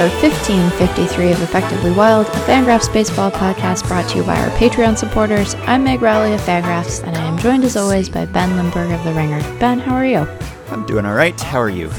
and 0.00 0.10
welcome 0.10 0.30
to 0.30 0.36
episode 0.36 0.48
1553 0.70 1.32
of 1.32 1.42
Effectively 1.42 1.90
Wild, 1.90 2.26
a 2.26 2.30
Fangraphs 2.30 2.92
baseball 2.92 3.30
podcast 3.30 3.86
brought 3.86 4.08
to 4.10 4.18
you 4.18 4.24
by 4.24 4.36
our 4.36 4.48
Patreon 4.56 4.96
supporters. 4.96 5.54
I'm 5.66 5.84
Meg 5.84 6.00
Rowley 6.00 6.32
of 6.32 6.40
Fangraphs, 6.40 7.02
and 7.06 7.16
I 7.16 7.24
am 7.24 7.38
joined 7.38 7.64
as 7.64 7.76
always 7.76 8.08
by 8.08 8.24
Ben 8.26 8.56
Lindbergh 8.56 8.92
of 8.92 9.04
The 9.04 9.12
Ringer. 9.12 9.40
Ben, 9.58 9.78
how 9.78 9.94
are 9.94 10.06
you? 10.06 10.26
I'm 10.70 10.86
doing 10.86 11.04
all 11.04 11.14
right. 11.14 11.38
How 11.38 11.60
are 11.60 11.68
you? 11.68 11.90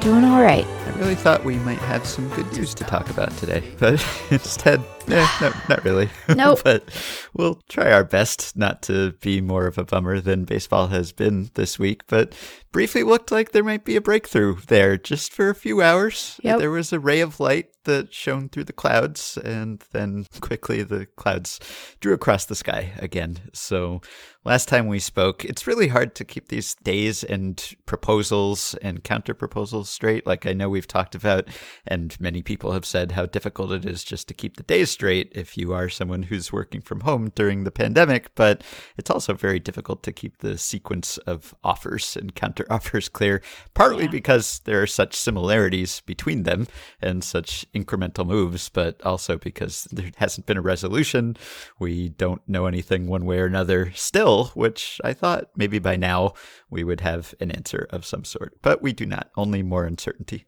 Doing 0.00 0.24
all 0.24 0.40
right. 0.40 0.66
I 1.00 1.02
really 1.02 1.14
thought 1.14 1.46
we 1.46 1.56
might 1.60 1.78
have 1.78 2.06
some 2.06 2.28
good 2.34 2.52
news 2.52 2.74
to 2.74 2.84
talk 2.84 3.08
about 3.08 3.34
today, 3.38 3.62
but 3.78 4.06
instead, 4.30 4.84
eh, 5.08 5.26
no, 5.40 5.50
not 5.66 5.82
really. 5.82 6.10
Nope. 6.28 6.60
but 6.62 6.84
we'll 7.32 7.58
try 7.70 7.90
our 7.90 8.04
best 8.04 8.54
not 8.54 8.82
to 8.82 9.12
be 9.22 9.40
more 9.40 9.66
of 9.66 9.78
a 9.78 9.84
bummer 9.84 10.20
than 10.20 10.44
baseball 10.44 10.88
has 10.88 11.10
been 11.10 11.48
this 11.54 11.78
week. 11.78 12.02
But 12.06 12.34
briefly 12.70 13.02
looked 13.02 13.30
like 13.30 13.52
there 13.52 13.64
might 13.64 13.86
be 13.86 13.96
a 13.96 14.02
breakthrough 14.02 14.56
there 14.66 14.98
just 14.98 15.32
for 15.32 15.48
a 15.48 15.54
few 15.54 15.80
hours. 15.80 16.38
Yep. 16.42 16.58
There 16.58 16.70
was 16.70 16.92
a 16.92 17.00
ray 17.00 17.20
of 17.20 17.40
light 17.40 17.70
that 17.84 18.12
shone 18.12 18.50
through 18.50 18.64
the 18.64 18.72
clouds, 18.74 19.38
and 19.42 19.82
then 19.92 20.26
quickly 20.42 20.82
the 20.82 21.06
clouds 21.16 21.60
drew 22.00 22.12
across 22.12 22.44
the 22.44 22.54
sky 22.54 22.92
again. 22.98 23.38
So 23.54 24.02
last 24.44 24.68
time 24.68 24.86
we 24.86 24.98
spoke, 24.98 25.44
it's 25.44 25.66
really 25.66 25.88
hard 25.88 26.14
to 26.14 26.24
keep 26.24 26.48
these 26.48 26.74
days 26.76 27.22
and 27.22 27.74
proposals 27.86 28.74
and 28.80 29.04
counter 29.04 29.34
proposals 29.34 29.90
straight. 29.90 30.26
Like 30.26 30.46
I 30.46 30.52
know 30.54 30.68
we've 30.70 30.86
talked 30.86 31.14
about, 31.14 31.46
and 31.86 32.18
many 32.20 32.40
people 32.42 32.72
have 32.72 32.86
said 32.86 33.12
how 33.12 33.26
difficult 33.26 33.70
it 33.72 33.84
is 33.84 34.02
just 34.02 34.28
to 34.28 34.34
keep 34.34 34.56
the 34.56 34.62
days 34.62 34.90
straight 34.90 35.30
if 35.34 35.58
you 35.58 35.72
are 35.74 35.88
someone 35.88 36.24
who's 36.24 36.52
working 36.52 36.80
from 36.80 37.00
home 37.00 37.30
during 37.34 37.64
the 37.64 37.70
pandemic. 37.70 38.34
But 38.34 38.62
it's 38.96 39.10
also 39.10 39.34
very 39.34 39.58
difficult 39.58 40.02
to 40.04 40.12
keep 40.12 40.38
the 40.38 40.56
sequence 40.56 41.18
of 41.18 41.54
offers 41.62 42.16
and 42.16 42.34
counter 42.34 42.66
offers 42.70 43.08
clear, 43.18 43.42
partly 43.74 44.04
Yeah. 44.04 44.10
because 44.10 44.60
there 44.64 44.80
are 44.80 44.86
such 44.86 45.14
similarities 45.14 46.00
between 46.06 46.44
them 46.44 46.66
and 47.02 47.22
such 47.22 47.66
incremental 47.74 48.26
moves, 48.26 48.68
but 48.70 49.00
also 49.04 49.36
because 49.36 49.84
there 49.92 50.10
hasn't 50.16 50.46
been 50.46 50.56
a 50.56 50.62
resolution. 50.62 51.36
We 51.78 52.08
don't 52.08 52.40
know 52.48 52.66
anything 52.66 53.06
one 53.06 53.26
way 53.26 53.38
or 53.40 53.46
another 53.46 53.92
still, 53.94 54.29
which 54.54 55.00
I 55.04 55.12
thought 55.12 55.50
maybe 55.56 55.78
by 55.78 55.96
now 55.96 56.34
we 56.70 56.84
would 56.84 57.00
have 57.00 57.34
an 57.40 57.50
answer 57.50 57.86
of 57.90 58.04
some 58.04 58.24
sort. 58.24 58.58
But 58.62 58.82
we 58.82 58.92
do 58.92 59.06
not, 59.06 59.30
only 59.36 59.62
more 59.62 59.84
uncertainty. 59.84 60.46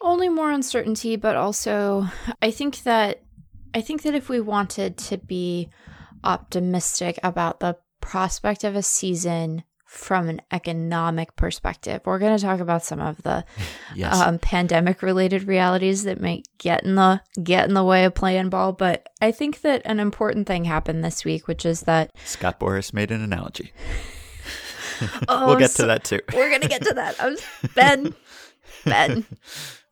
Only 0.00 0.28
more 0.28 0.50
uncertainty, 0.50 1.16
but 1.16 1.36
also 1.36 2.06
I 2.40 2.50
think 2.50 2.82
that 2.82 3.22
I 3.74 3.80
think 3.80 4.02
that 4.02 4.14
if 4.14 4.28
we 4.28 4.40
wanted 4.40 4.98
to 4.98 5.16
be 5.16 5.70
optimistic 6.24 7.18
about 7.22 7.60
the 7.60 7.76
prospect 8.00 8.64
of 8.64 8.76
a 8.76 8.82
season 8.82 9.64
from 9.92 10.26
an 10.30 10.40
economic 10.50 11.36
perspective, 11.36 12.00
we're 12.06 12.18
going 12.18 12.34
to 12.34 12.42
talk 12.42 12.60
about 12.60 12.82
some 12.82 12.98
of 12.98 13.22
the 13.24 13.44
Yes. 13.94 14.14
um, 14.14 14.38
pandemic 14.38 15.02
related 15.02 15.46
realities 15.46 16.04
that 16.04 16.18
might 16.18 16.48
get 16.56 16.82
in 16.82 16.94
the 16.94 17.20
get 17.42 17.68
in 17.68 17.74
the 17.74 17.84
way 17.84 18.06
of 18.06 18.14
playing 18.14 18.48
ball. 18.48 18.72
But 18.72 19.06
I 19.20 19.32
think 19.32 19.60
that 19.60 19.82
an 19.84 20.00
important 20.00 20.46
thing 20.46 20.64
happened 20.64 21.04
this 21.04 21.26
week, 21.26 21.46
which 21.46 21.66
is 21.66 21.82
that 21.82 22.12
Scott 22.24 22.58
Boras 22.58 22.94
made 22.94 23.10
an 23.10 23.20
analogy. 23.22 23.72
oh, 25.28 25.46
we'll 25.46 25.56
get 25.58 25.70
so- 25.70 25.82
to 25.82 25.86
that 25.88 26.04
too. 26.04 26.20
We're 26.34 26.50
gonna 26.50 26.68
get 26.68 26.82
to 26.84 26.94
that. 26.94 27.16
I'm 27.20 27.36
Ben. 27.74 28.14
Ben. 28.86 29.26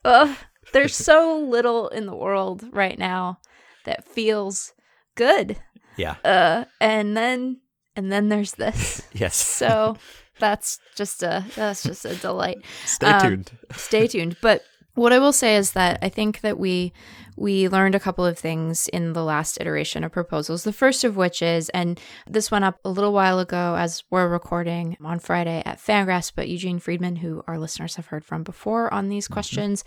Ugh, 0.05 0.35
there's 0.73 0.97
so 0.97 1.39
little 1.39 1.89
in 1.89 2.07
the 2.07 2.17
world 2.17 2.65
right 2.73 2.99
now 2.99 3.39
that 3.85 4.09
feels 4.09 4.73
good. 5.15 5.59
Yeah. 5.99 6.17
Uh, 6.25 6.65
and 6.81 7.15
then 7.15 7.61
and 7.97 8.11
then 8.13 8.29
there's 8.29 8.53
this. 8.53 9.03
Yes. 9.13 9.37
So 9.37 9.97
that's 10.39 10.79
just 10.97 11.23
a 11.23 11.45
that's 11.57 11.83
just 11.83 12.05
a 12.05 12.15
delight. 12.17 12.59
Stay 12.87 13.07
um, 13.09 13.21
tuned. 13.21 13.51
Stay 13.73 14.07
tuned. 14.07 14.37
But 14.41 14.63
what 14.95 15.13
I 15.13 15.19
will 15.19 15.33
say 15.33 15.57
is 15.57 15.73
that 15.73 15.99
I 16.03 16.09
think 16.09 16.41
that 16.41 16.59
we 16.59 16.93
we 17.37 17.69
learned 17.69 17.95
a 17.95 18.01
couple 18.01 18.25
of 18.27 18.39
things 18.39 18.87
in 18.89 19.13
the 19.15 19.25
last 19.25 19.59
iteration 19.61 20.05
of 20.05 20.13
proposals. 20.13 20.65
The 20.65 20.73
first 20.73 21.05
of 21.05 21.17
which 21.17 21.41
is, 21.43 21.69
and 21.71 21.99
this 22.27 22.51
went 22.51 22.65
up 22.65 22.79
a 22.85 22.91
little 22.91 23.13
while 23.13 23.39
ago 23.39 23.77
as 23.79 24.03
we're 24.11 24.29
recording 24.29 24.97
on 25.03 25.19
Friday 25.21 25.63
at 25.65 25.79
Fangraphs, 25.79 26.33
but 26.35 26.49
Eugene 26.49 26.79
Freedman, 26.81 27.17
who 27.17 27.43
our 27.47 27.59
listeners 27.59 27.97
have 27.97 28.07
heard 28.07 28.25
from 28.25 28.43
before 28.43 28.93
on 28.93 29.09
these 29.09 29.27
questions, 29.29 29.85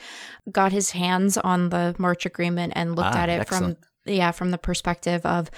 got 0.51 0.71
his 0.71 0.91
hands 0.91 1.37
on 1.37 1.69
the 1.69 1.95
March 1.99 2.25
agreement 2.25 2.73
and 2.75 2.95
looked 2.95 3.15
Ah, 3.15 3.19
at 3.23 3.29
it 3.29 3.41
excellent. 3.41 3.77
from 3.79 3.87
yeah, 4.05 4.31
from 4.31 4.51
the 4.51 4.57
perspective 4.57 5.25
of 5.25 5.49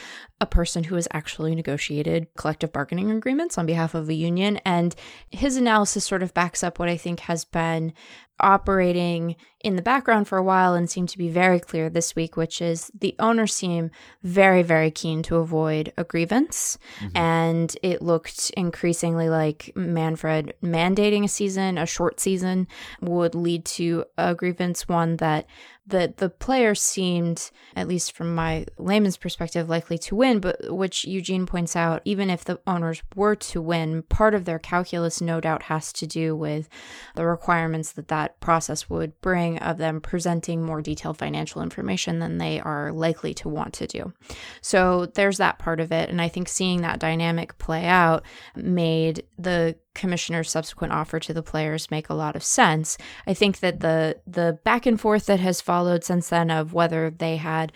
a 0.46 0.48
person 0.48 0.84
who 0.84 0.96
has 0.96 1.08
actually 1.12 1.56
negotiated 1.56 2.28
collective 2.36 2.72
bargaining 2.72 3.10
agreements 3.10 3.58
on 3.58 3.66
behalf 3.66 3.96
of 3.96 4.08
a 4.08 4.14
union. 4.14 4.60
And 4.64 4.96
his 5.32 5.58
analysis 5.58 6.06
sort 6.06 6.22
of 6.22 6.36
backs 6.36 6.64
up 6.64 6.78
what 6.78 6.88
I 6.88 6.98
think 6.98 7.22
has 7.22 7.46
been 7.46 7.94
operating 8.40 9.36
in 9.64 9.76
the 9.76 9.82
background 9.82 10.28
for 10.28 10.38
a 10.38 10.44
while 10.44 10.76
and 10.76 10.90
seemed 10.90 11.10
to 11.10 11.18
be 11.18 11.30
very 11.30 11.60
clear 11.60 11.90
this 11.90 12.16
week, 12.16 12.38
which 12.38 12.62
is 12.62 12.92
the 13.00 13.16
owners 13.18 13.56
seem 13.56 13.90
very, 14.24 14.62
very 14.62 14.92
keen 14.92 15.24
to 15.24 15.38
avoid 15.38 15.92
a 15.98 16.04
grievance. 16.04 16.78
Mm-hmm. 17.00 17.18
And 17.18 17.78
it 17.82 18.02
looked 18.02 18.52
increasingly 18.52 19.30
like 19.30 19.72
Manfred 19.76 20.54
mandating 20.62 21.24
a 21.24 21.30
season, 21.30 21.78
a 21.78 21.86
short 21.86 22.20
season, 22.20 22.68
would 23.02 23.34
lead 23.34 23.66
to 23.66 24.06
a 24.18 24.36
grievance, 24.36 24.88
one 24.88 25.18
that 25.18 25.48
that 25.88 26.18
the 26.18 26.30
players 26.30 26.82
seemed, 26.82 27.52
at 27.76 27.88
least 27.88 28.14
from 28.14 28.34
my 28.34 28.66
layman's 28.78 29.18
perspective, 29.18 29.70
likely 29.70 30.00
to 30.00 30.16
win, 30.16 30.35
but 30.40 30.74
which 30.74 31.06
Eugene 31.06 31.46
points 31.46 31.76
out, 31.76 32.02
even 32.06 32.30
if 32.30 32.44
the 32.44 32.60
owners 32.68 33.02
were 33.16 33.36
to 33.36 33.62
win, 33.62 34.04
part 34.04 34.34
of 34.34 34.46
their 34.46 34.60
calculus 34.60 35.22
no 35.22 35.40
doubt 35.42 35.64
has 35.64 35.92
to 35.94 36.08
do 36.08 36.36
with 36.36 36.70
the 37.16 37.26
requirements 37.26 37.92
that 37.94 38.08
that 38.10 38.40
process 38.40 38.90
would 38.90 39.20
bring 39.22 39.58
of 39.60 39.78
them 39.78 40.02
presenting 40.02 40.64
more 40.64 40.82
detailed 40.82 41.18
financial 41.18 41.62
information 41.62 42.20
than 42.20 42.38
they 42.38 42.60
are 42.60 42.92
likely 42.92 43.34
to 43.34 43.50
want 43.50 43.74
to 43.74 43.88
do. 43.88 44.14
So 44.62 45.08
there's 45.08 45.38
that 45.38 45.60
part 45.60 45.80
of 45.80 45.92
it. 45.92 46.10
And 46.10 46.22
I 46.22 46.28
think 46.28 46.48
seeing 46.48 46.82
that 46.82 47.00
dynamic 47.00 47.58
play 47.58 47.86
out 47.86 48.24
made 48.56 49.24
the 49.38 49.76
commissioner's 49.96 50.52
subsequent 50.52 50.94
offer 50.94 51.20
to 51.20 51.34
the 51.34 51.42
players 51.42 51.90
make 51.90 52.10
a 52.10 52.14
lot 52.14 52.36
of 52.36 52.44
sense. 52.44 52.98
I 53.26 53.34
think 53.34 53.60
that 53.60 53.80
the 53.80 54.18
the 54.28 54.60
back 54.64 54.86
and 54.86 55.00
forth 55.00 55.26
that 55.26 55.40
has 55.40 55.62
followed 55.62 56.04
since 56.04 56.30
then 56.30 56.52
of 56.52 56.74
whether 56.74 57.10
they 57.10 57.38
had 57.38 57.72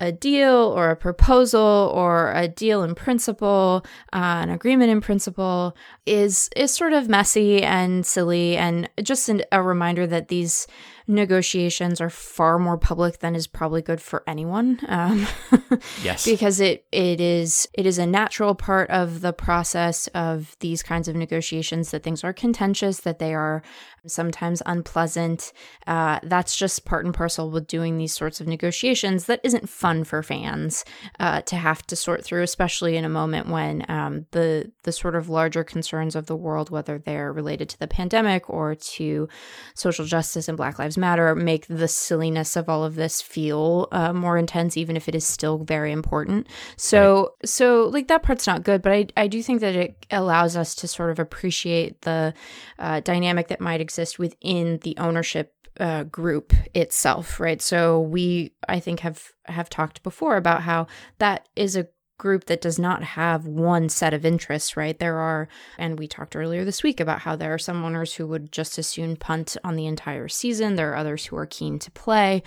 a 0.00 0.10
deal 0.10 0.72
or 0.74 0.90
a 0.90 0.96
proposal 0.96 1.92
or 1.94 2.32
a 2.32 2.48
deal 2.48 2.82
in 2.82 2.94
principle, 2.94 3.84
uh, 4.12 4.40
an 4.42 4.50
agreement 4.50 4.90
in 4.90 5.00
principle 5.00 5.76
is 6.06 6.48
is 6.56 6.72
sort 6.74 6.92
of 6.92 7.08
messy 7.08 7.62
and 7.62 8.04
silly, 8.06 8.56
and 8.56 8.88
just 9.02 9.28
an, 9.28 9.42
a 9.52 9.62
reminder 9.62 10.06
that 10.06 10.28
these 10.28 10.66
negotiations 11.10 12.00
are 12.00 12.08
far 12.10 12.58
more 12.58 12.78
public 12.78 13.18
than 13.18 13.34
is 13.34 13.46
probably 13.46 13.82
good 13.82 14.00
for 14.00 14.22
anyone. 14.26 14.80
Um, 14.88 15.26
Yes. 16.02 16.24
because 16.24 16.60
it 16.60 16.84
it 16.92 17.20
is 17.20 17.68
it 17.74 17.86
is 17.86 17.98
a 17.98 18.06
natural 18.06 18.54
part 18.54 18.88
of 18.90 19.20
the 19.20 19.32
process 19.32 20.06
of 20.08 20.56
these 20.60 20.82
kinds 20.82 21.08
of 21.08 21.16
negotiations 21.16 21.90
that 21.90 22.02
things 22.02 22.24
are 22.24 22.32
contentious, 22.32 23.00
that 23.00 23.18
they 23.18 23.34
are 23.34 23.62
sometimes 24.06 24.62
unpleasant. 24.66 25.52
Uh, 25.86 26.18
that's 26.22 26.56
just 26.56 26.84
part 26.86 27.04
and 27.04 27.12
parcel 27.14 27.50
with 27.50 27.66
doing 27.66 27.98
these 27.98 28.14
sorts 28.14 28.40
of 28.40 28.46
negotiations. 28.46 29.26
That 29.26 29.40
isn't 29.44 29.68
fun 29.68 30.04
for 30.04 30.22
fans 30.22 30.84
uh, 31.18 31.42
to 31.42 31.56
have 31.56 31.86
to 31.88 31.96
sort 31.96 32.24
through, 32.24 32.42
especially 32.42 32.96
in 32.96 33.04
a 33.04 33.08
moment 33.10 33.48
when 33.48 33.84
um, 33.90 34.26
the 34.30 34.70
the 34.84 34.92
sort 34.92 35.16
of 35.16 35.28
larger 35.28 35.64
concerns 35.64 36.16
of 36.16 36.26
the 36.26 36.36
world, 36.36 36.70
whether 36.70 36.98
they're 36.98 37.32
related 37.32 37.68
to 37.70 37.78
the 37.78 37.88
pandemic 37.88 38.48
or 38.48 38.74
to 38.74 39.28
social 39.74 40.04
justice 40.04 40.48
and 40.48 40.56
Black 40.56 40.78
Lives 40.78 40.96
Matter, 41.00 41.34
make 41.34 41.66
the 41.66 41.88
silliness 41.88 42.56
of 42.56 42.68
all 42.68 42.84
of 42.84 42.94
this 42.94 43.20
feel 43.22 43.88
uh, 43.90 44.12
more 44.12 44.38
intense, 44.38 44.76
even 44.76 44.96
if 44.96 45.08
it 45.08 45.14
is 45.14 45.26
still 45.26 45.58
very 45.58 45.90
important. 45.92 46.46
So, 46.76 47.34
so 47.44 47.88
like 47.92 48.08
that 48.08 48.22
part's 48.22 48.46
not 48.46 48.62
good, 48.62 48.82
but 48.82 48.92
I 48.92 49.06
I 49.16 49.26
do 49.26 49.42
think 49.42 49.60
that 49.60 49.74
it 49.74 50.06
allows 50.10 50.56
us 50.56 50.74
to 50.76 50.88
sort 50.88 51.10
of 51.10 51.18
appreciate 51.18 52.02
the 52.02 52.34
uh, 52.78 53.00
dynamic 53.00 53.48
that 53.48 53.60
might 53.60 53.80
exist 53.80 54.18
within 54.18 54.78
the 54.82 54.96
ownership 54.98 55.54
uh, 55.80 56.04
group 56.04 56.52
itself, 56.74 57.40
right? 57.40 57.62
So 57.62 58.00
we, 58.00 58.52
I 58.68 58.80
think, 58.80 59.00
have 59.00 59.32
have 59.46 59.70
talked 59.70 60.02
before 60.02 60.36
about 60.36 60.62
how 60.62 60.86
that 61.18 61.48
is 61.56 61.76
a 61.76 61.88
group 62.20 62.44
that 62.44 62.60
does 62.60 62.78
not 62.78 63.02
have 63.02 63.46
one 63.46 63.88
set 63.88 64.12
of 64.12 64.26
interests, 64.26 64.76
right? 64.76 64.98
There 64.98 65.16
are, 65.16 65.48
and 65.78 65.98
we 65.98 66.06
talked 66.06 66.36
earlier 66.36 66.64
this 66.66 66.82
week 66.82 67.00
about 67.00 67.20
how 67.20 67.34
there 67.34 67.54
are 67.54 67.58
some 67.58 67.82
owners 67.82 68.12
who 68.14 68.26
would 68.26 68.52
just 68.52 68.78
as 68.78 68.86
soon 68.86 69.16
punt 69.16 69.56
on 69.64 69.74
the 69.74 69.86
entire 69.86 70.28
season. 70.28 70.76
There 70.76 70.92
are 70.92 70.96
others 70.96 71.24
who 71.24 71.36
are 71.36 71.46
keen 71.46 71.78
to 71.78 71.90
play. 71.90 72.42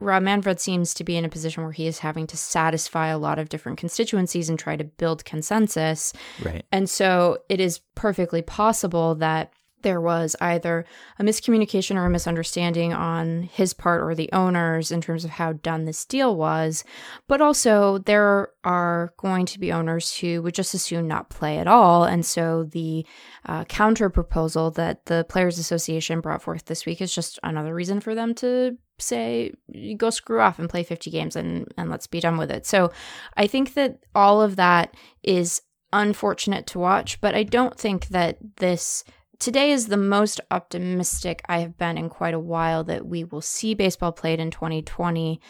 Rob 0.00 0.22
Manfred 0.22 0.58
seems 0.60 0.94
to 0.94 1.04
be 1.04 1.16
in 1.16 1.26
a 1.26 1.28
position 1.28 1.62
where 1.62 1.72
he 1.72 1.86
is 1.86 1.98
having 1.98 2.26
to 2.28 2.38
satisfy 2.38 3.08
a 3.08 3.18
lot 3.18 3.38
of 3.38 3.50
different 3.50 3.78
constituencies 3.78 4.48
and 4.48 4.58
try 4.58 4.76
to 4.76 4.84
build 4.84 5.26
consensus. 5.26 6.14
right. 6.42 6.64
And 6.72 6.88
so 6.88 7.38
it 7.50 7.60
is 7.60 7.80
perfectly 7.94 8.40
possible 8.40 9.14
that 9.16 9.52
there 9.82 10.00
was 10.00 10.34
either 10.40 10.84
a 11.18 11.22
miscommunication 11.22 11.96
or 11.96 12.06
a 12.06 12.10
misunderstanding 12.10 12.92
on 12.92 13.42
his 13.42 13.72
part 13.72 14.02
or 14.02 14.14
the 14.14 14.30
owners 14.32 14.90
in 14.90 15.00
terms 15.00 15.24
of 15.24 15.30
how 15.30 15.52
done 15.52 15.84
this 15.84 16.04
deal 16.04 16.34
was. 16.36 16.84
But 17.26 17.40
also, 17.40 17.98
there 17.98 18.50
are 18.64 19.12
going 19.16 19.46
to 19.46 19.58
be 19.58 19.72
owners 19.72 20.16
who 20.16 20.42
would 20.42 20.54
just 20.54 20.74
as 20.74 20.82
soon 20.82 21.06
not 21.06 21.30
play 21.30 21.58
at 21.58 21.66
all. 21.66 22.04
And 22.04 22.24
so, 22.24 22.64
the 22.64 23.06
uh, 23.46 23.64
counter 23.64 24.10
proposal 24.10 24.70
that 24.72 25.06
the 25.06 25.24
Players 25.28 25.58
Association 25.58 26.20
brought 26.20 26.42
forth 26.42 26.66
this 26.66 26.86
week 26.86 27.00
is 27.00 27.14
just 27.14 27.38
another 27.42 27.74
reason 27.74 28.00
for 28.00 28.14
them 28.14 28.34
to 28.36 28.76
say 29.00 29.52
go 29.96 30.10
screw 30.10 30.40
off 30.40 30.58
and 30.58 30.68
play 30.68 30.82
50 30.82 31.10
games 31.10 31.36
and 31.36 31.72
and 31.76 31.88
let's 31.88 32.06
be 32.06 32.20
done 32.20 32.36
with 32.36 32.50
it. 32.50 32.66
So 32.66 32.90
I 33.36 33.46
think 33.46 33.74
that 33.74 33.98
all 34.14 34.42
of 34.42 34.56
that 34.56 34.94
is 35.22 35.62
unfortunate 35.92 36.66
to 36.68 36.78
watch, 36.78 37.20
but 37.20 37.34
I 37.34 37.42
don't 37.44 37.78
think 37.78 38.08
that 38.08 38.38
this 38.56 39.04
today 39.38 39.70
is 39.70 39.86
the 39.86 39.96
most 39.96 40.40
optimistic 40.50 41.42
I 41.48 41.60
have 41.60 41.76
been 41.78 41.98
in 41.98 42.08
quite 42.08 42.34
a 42.34 42.40
while 42.40 42.84
that 42.84 43.06
we 43.06 43.24
will 43.24 43.40
see 43.40 43.74
baseball 43.74 44.12
played 44.12 44.40
in 44.40 44.50
2020. 44.50 45.40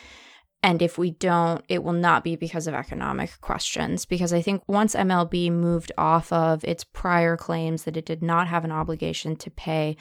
And 0.62 0.82
if 0.82 0.98
we 0.98 1.12
don't, 1.12 1.64
it 1.68 1.84
will 1.84 1.92
not 1.92 2.24
be 2.24 2.34
because 2.34 2.66
of 2.66 2.74
economic 2.74 3.40
questions. 3.40 4.04
Because 4.04 4.32
I 4.32 4.42
think 4.42 4.62
once 4.66 4.94
MLB 4.94 5.52
moved 5.52 5.92
off 5.96 6.32
of 6.32 6.64
its 6.64 6.84
prior 6.84 7.36
claims 7.36 7.84
that 7.84 7.96
it 7.96 8.04
did 8.04 8.22
not 8.22 8.48
have 8.48 8.64
an 8.64 8.72
obligation 8.72 9.36
to 9.36 9.50
pay 9.50 9.96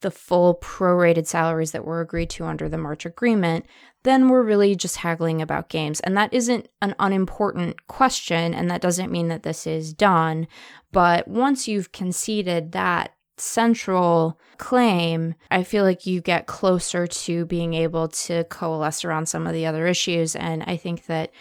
the 0.00 0.10
full 0.10 0.56
prorated 0.56 1.26
salaries 1.26 1.72
that 1.72 1.84
were 1.84 2.00
agreed 2.00 2.30
to 2.30 2.44
under 2.44 2.68
the 2.68 2.78
March 2.78 3.06
agreement, 3.06 3.66
then 4.04 4.28
we're 4.28 4.42
really 4.42 4.76
just 4.76 4.98
haggling 4.98 5.42
about 5.42 5.68
games. 5.68 6.00
And 6.00 6.16
that 6.16 6.32
isn't 6.32 6.68
an 6.82 6.94
unimportant 6.98 7.86
question, 7.86 8.54
and 8.54 8.70
that 8.70 8.80
doesn't 8.80 9.10
mean 9.10 9.28
that 9.28 9.42
this 9.42 9.66
is 9.66 9.92
done. 9.92 10.46
But 10.92 11.26
once 11.26 11.66
you've 11.66 11.92
conceded 11.92 12.72
that 12.72 13.14
central 13.38 14.40
claim, 14.58 15.34
I 15.50 15.62
feel 15.62 15.84
like 15.84 16.06
you 16.06 16.20
get 16.20 16.46
closer 16.46 17.06
to 17.06 17.44
being 17.46 17.74
able 17.74 18.08
to 18.08 18.44
coalesce 18.44 19.04
around 19.04 19.26
some 19.26 19.46
of 19.46 19.52
the 19.52 19.66
other 19.66 19.86
issues. 19.86 20.36
And 20.36 20.62
I 20.62 20.76
think 20.76 21.06
that 21.06 21.32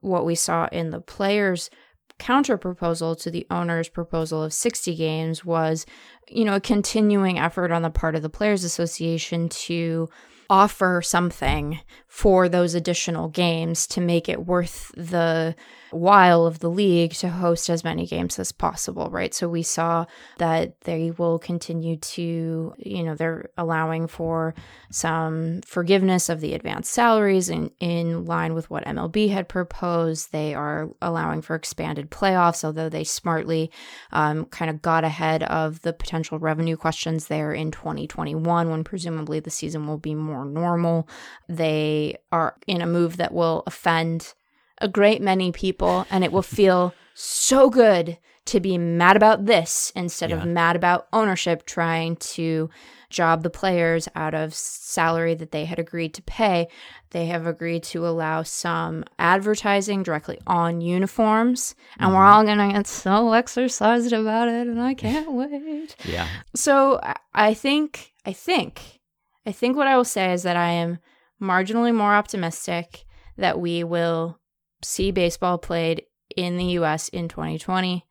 what 0.00 0.24
we 0.24 0.34
saw 0.34 0.68
in 0.72 0.90
the 0.90 1.00
players' 1.00 1.70
counter 2.18 2.56
proposal 2.56 3.14
to 3.16 3.30
the 3.30 3.46
owner's 3.50 3.88
proposal 3.88 4.42
of 4.42 4.52
60 4.52 4.94
games 4.94 5.44
was, 5.44 5.84
you 6.28 6.44
know, 6.44 6.56
a 6.56 6.60
continuing 6.60 7.38
effort 7.38 7.70
on 7.70 7.82
the 7.82 7.90
part 7.90 8.14
of 8.14 8.22
the 8.22 8.28
Players 8.28 8.64
Association 8.64 9.48
to 9.48 10.08
offer 10.50 11.00
something 11.02 11.80
for 12.06 12.48
those 12.48 12.74
additional 12.74 13.28
games 13.28 13.86
to 13.88 14.00
make 14.00 14.28
it 14.28 14.46
worth 14.46 14.92
the 14.96 15.54
while 15.90 16.46
of 16.46 16.58
the 16.58 16.70
league 16.70 17.12
to 17.12 17.28
host 17.28 17.70
as 17.70 17.84
many 17.84 18.06
games 18.06 18.38
as 18.38 18.52
possible, 18.52 19.08
right? 19.10 19.34
So 19.34 19.48
we 19.48 19.62
saw 19.62 20.06
that 20.38 20.80
they 20.82 21.10
will 21.10 21.38
continue 21.38 21.96
to, 21.96 22.74
you 22.78 23.02
know, 23.02 23.14
they're 23.14 23.50
allowing 23.56 24.06
for 24.06 24.54
some 24.90 25.60
forgiveness 25.62 26.28
of 26.28 26.40
the 26.40 26.54
advanced 26.54 26.92
salaries 26.92 27.48
in, 27.48 27.70
in 27.80 28.24
line 28.24 28.54
with 28.54 28.70
what 28.70 28.84
MLB 28.84 29.30
had 29.30 29.48
proposed. 29.48 30.32
They 30.32 30.54
are 30.54 30.90
allowing 31.00 31.42
for 31.42 31.54
expanded 31.54 32.10
playoffs, 32.10 32.64
although 32.64 32.88
they 32.88 33.04
smartly 33.04 33.70
um, 34.12 34.46
kind 34.46 34.70
of 34.70 34.82
got 34.82 35.04
ahead 35.04 35.42
of 35.44 35.82
the 35.82 35.92
potential 35.92 36.38
revenue 36.38 36.76
questions 36.76 37.26
there 37.26 37.52
in 37.52 37.70
2021 37.70 38.70
when 38.70 38.84
presumably 38.84 39.40
the 39.40 39.50
season 39.50 39.86
will 39.86 39.98
be 39.98 40.14
more 40.14 40.44
normal. 40.44 41.08
They 41.48 42.16
are 42.32 42.56
in 42.66 42.80
a 42.80 42.86
move 42.86 43.16
that 43.16 43.32
will 43.32 43.62
offend 43.66 44.34
a 44.78 44.88
great 44.88 45.22
many 45.22 45.52
people, 45.52 46.06
and 46.10 46.24
it 46.24 46.32
will 46.32 46.42
feel 46.42 46.94
so 47.14 47.70
good 47.70 48.18
to 48.46 48.60
be 48.60 48.76
mad 48.76 49.16
about 49.16 49.46
this 49.46 49.92
instead 49.96 50.30
yeah. 50.30 50.36
of 50.36 50.46
mad 50.46 50.76
about 50.76 51.08
ownership 51.12 51.64
trying 51.64 52.16
to 52.16 52.68
job 53.08 53.42
the 53.42 53.50
players 53.50 54.08
out 54.16 54.34
of 54.34 54.52
salary 54.52 55.34
that 55.34 55.52
they 55.52 55.64
had 55.64 55.78
agreed 55.78 56.12
to 56.12 56.22
pay. 56.22 56.66
They 57.10 57.26
have 57.26 57.46
agreed 57.46 57.84
to 57.84 58.06
allow 58.06 58.42
some 58.42 59.04
advertising 59.18 60.02
directly 60.02 60.38
on 60.46 60.80
uniforms, 60.80 61.74
and 61.98 62.08
mm-hmm. 62.08 62.16
we're 62.16 62.24
all 62.24 62.44
going 62.44 62.58
to 62.58 62.72
get 62.72 62.86
so 62.86 63.32
exercised 63.32 64.12
about 64.12 64.48
it, 64.48 64.66
and 64.66 64.82
I 64.82 64.94
can't 64.94 65.32
wait. 65.32 65.96
Yeah. 66.04 66.28
So 66.54 67.00
I 67.32 67.54
think, 67.54 68.12
I 68.26 68.32
think, 68.32 69.00
I 69.46 69.52
think 69.52 69.76
what 69.76 69.86
I 69.86 69.96
will 69.96 70.04
say 70.04 70.32
is 70.32 70.42
that 70.42 70.56
I 70.56 70.70
am 70.70 70.98
marginally 71.40 71.94
more 71.94 72.14
optimistic 72.14 73.04
that 73.36 73.60
we 73.60 73.84
will 73.84 74.38
see 74.84 75.10
baseball 75.10 75.58
played 75.58 76.04
in 76.36 76.56
the 76.56 76.64
US 76.78 77.08
in 77.08 77.28
2020 77.28 78.06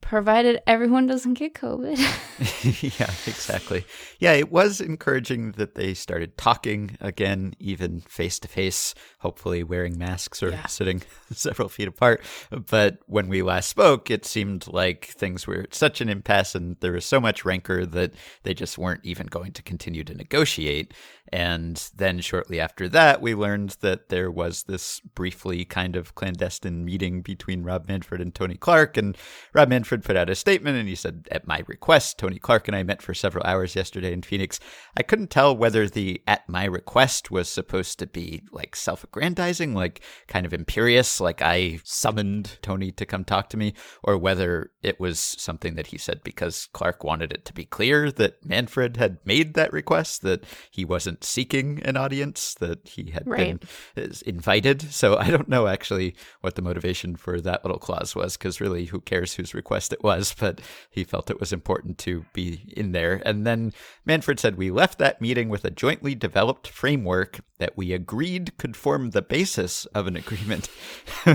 provided 0.00 0.60
everyone 0.66 1.06
doesn't 1.06 1.34
get 1.34 1.54
COVID. 1.54 1.98
yeah, 2.98 3.10
exactly. 3.26 3.84
Yeah, 4.18 4.32
it 4.32 4.50
was 4.50 4.80
encouraging 4.80 5.52
that 5.52 5.74
they 5.74 5.94
started 5.94 6.36
talking 6.36 6.96
again, 7.00 7.54
even 7.58 8.00
face 8.00 8.38
to 8.40 8.48
face, 8.48 8.94
hopefully 9.18 9.62
wearing 9.62 9.98
masks 9.98 10.42
or 10.42 10.50
yeah. 10.50 10.66
sitting 10.66 11.02
several 11.32 11.68
feet 11.68 11.88
apart. 11.88 12.22
But 12.50 12.98
when 13.06 13.28
we 13.28 13.42
last 13.42 13.68
spoke, 13.68 14.10
it 14.10 14.24
seemed 14.24 14.66
like 14.68 15.06
things 15.06 15.46
were 15.46 15.66
such 15.70 16.00
an 16.00 16.08
impasse 16.08 16.54
and 16.54 16.76
there 16.80 16.92
was 16.92 17.04
so 17.04 17.20
much 17.20 17.44
rancor 17.44 17.84
that 17.86 18.12
they 18.42 18.54
just 18.54 18.78
weren't 18.78 19.04
even 19.04 19.26
going 19.26 19.52
to 19.52 19.62
continue 19.62 20.04
to 20.04 20.14
negotiate. 20.14 20.94
And 21.32 21.76
then 21.94 22.20
shortly 22.20 22.58
after 22.58 22.88
that, 22.88 23.22
we 23.22 23.34
learned 23.34 23.76
that 23.80 24.08
there 24.08 24.30
was 24.30 24.64
this 24.64 25.00
briefly 25.14 25.64
kind 25.64 25.94
of 25.94 26.14
clandestine 26.16 26.84
meeting 26.84 27.22
between 27.22 27.62
Rob 27.62 27.86
Manfred 27.88 28.20
and 28.20 28.34
Tony 28.34 28.56
Clark. 28.56 28.96
And 28.96 29.16
Rob 29.54 29.68
Manfred 29.68 29.89
put 29.98 30.16
out 30.16 30.30
a 30.30 30.34
statement 30.34 30.76
and 30.76 30.88
he 30.88 30.94
said, 30.94 31.28
At 31.30 31.46
my 31.46 31.62
request, 31.66 32.18
Tony 32.18 32.38
Clark 32.38 32.68
and 32.68 32.76
I 32.76 32.82
met 32.82 33.02
for 33.02 33.14
several 33.14 33.44
hours 33.44 33.74
yesterday 33.74 34.12
in 34.12 34.22
Phoenix. 34.22 34.60
I 34.96 35.02
couldn't 35.02 35.30
tell 35.30 35.56
whether 35.56 35.88
the 35.88 36.22
at 36.26 36.48
my 36.48 36.64
request 36.64 37.30
was 37.30 37.48
supposed 37.48 37.98
to 37.98 38.06
be 38.06 38.42
like 38.52 38.76
self 38.76 39.04
aggrandizing, 39.04 39.74
like 39.74 40.00
kind 40.28 40.46
of 40.46 40.54
imperious, 40.54 41.20
like 41.20 41.42
I 41.42 41.80
summoned 41.84 42.58
Tony 42.62 42.90
to 42.92 43.06
come 43.06 43.24
talk 43.24 43.48
to 43.50 43.56
me, 43.56 43.74
or 44.02 44.16
whether 44.16 44.70
it 44.82 44.98
was 45.00 45.18
something 45.18 45.74
that 45.74 45.88
he 45.88 45.98
said 45.98 46.22
because 46.22 46.68
Clark 46.72 47.04
wanted 47.04 47.32
it 47.32 47.44
to 47.46 47.52
be 47.52 47.64
clear 47.64 48.10
that 48.12 48.44
Manfred 48.44 48.96
had 48.96 49.18
made 49.24 49.54
that 49.54 49.72
request, 49.72 50.22
that 50.22 50.44
he 50.70 50.84
wasn't 50.84 51.24
seeking 51.24 51.82
an 51.84 51.96
audience, 51.96 52.54
that 52.54 52.88
he 52.88 53.10
had 53.10 53.26
right. 53.26 53.60
been 53.94 54.12
invited. 54.26 54.82
So 54.92 55.16
I 55.16 55.30
don't 55.30 55.48
know 55.48 55.66
actually 55.66 56.14
what 56.40 56.54
the 56.54 56.62
motivation 56.62 57.16
for 57.16 57.40
that 57.40 57.64
little 57.64 57.78
clause 57.78 58.14
was, 58.14 58.36
because 58.36 58.60
really, 58.60 58.86
who 58.86 59.00
cares 59.00 59.34
whose 59.34 59.54
request 59.80 59.92
it 59.92 60.04
was? 60.04 60.34
But 60.38 60.60
he 60.90 61.04
felt 61.04 61.30
it 61.30 61.40
was 61.40 61.52
important 61.52 61.98
to 61.98 62.24
be 62.32 62.72
in 62.76 62.92
there. 62.92 63.22
And 63.24 63.46
then 63.46 63.72
Manfred 64.04 64.38
said, 64.38 64.56
We 64.56 64.70
left 64.70 64.98
that 64.98 65.20
meeting 65.20 65.48
with 65.48 65.64
a 65.64 65.70
jointly 65.70 66.14
developed 66.14 66.68
framework 66.68 67.40
that 67.58 67.76
we 67.76 67.92
agreed 67.92 68.56
could 68.58 68.76
form 68.76 69.10
the 69.10 69.22
basis 69.22 69.86
of 69.86 70.06
an 70.06 70.16
agreement. 70.16 70.68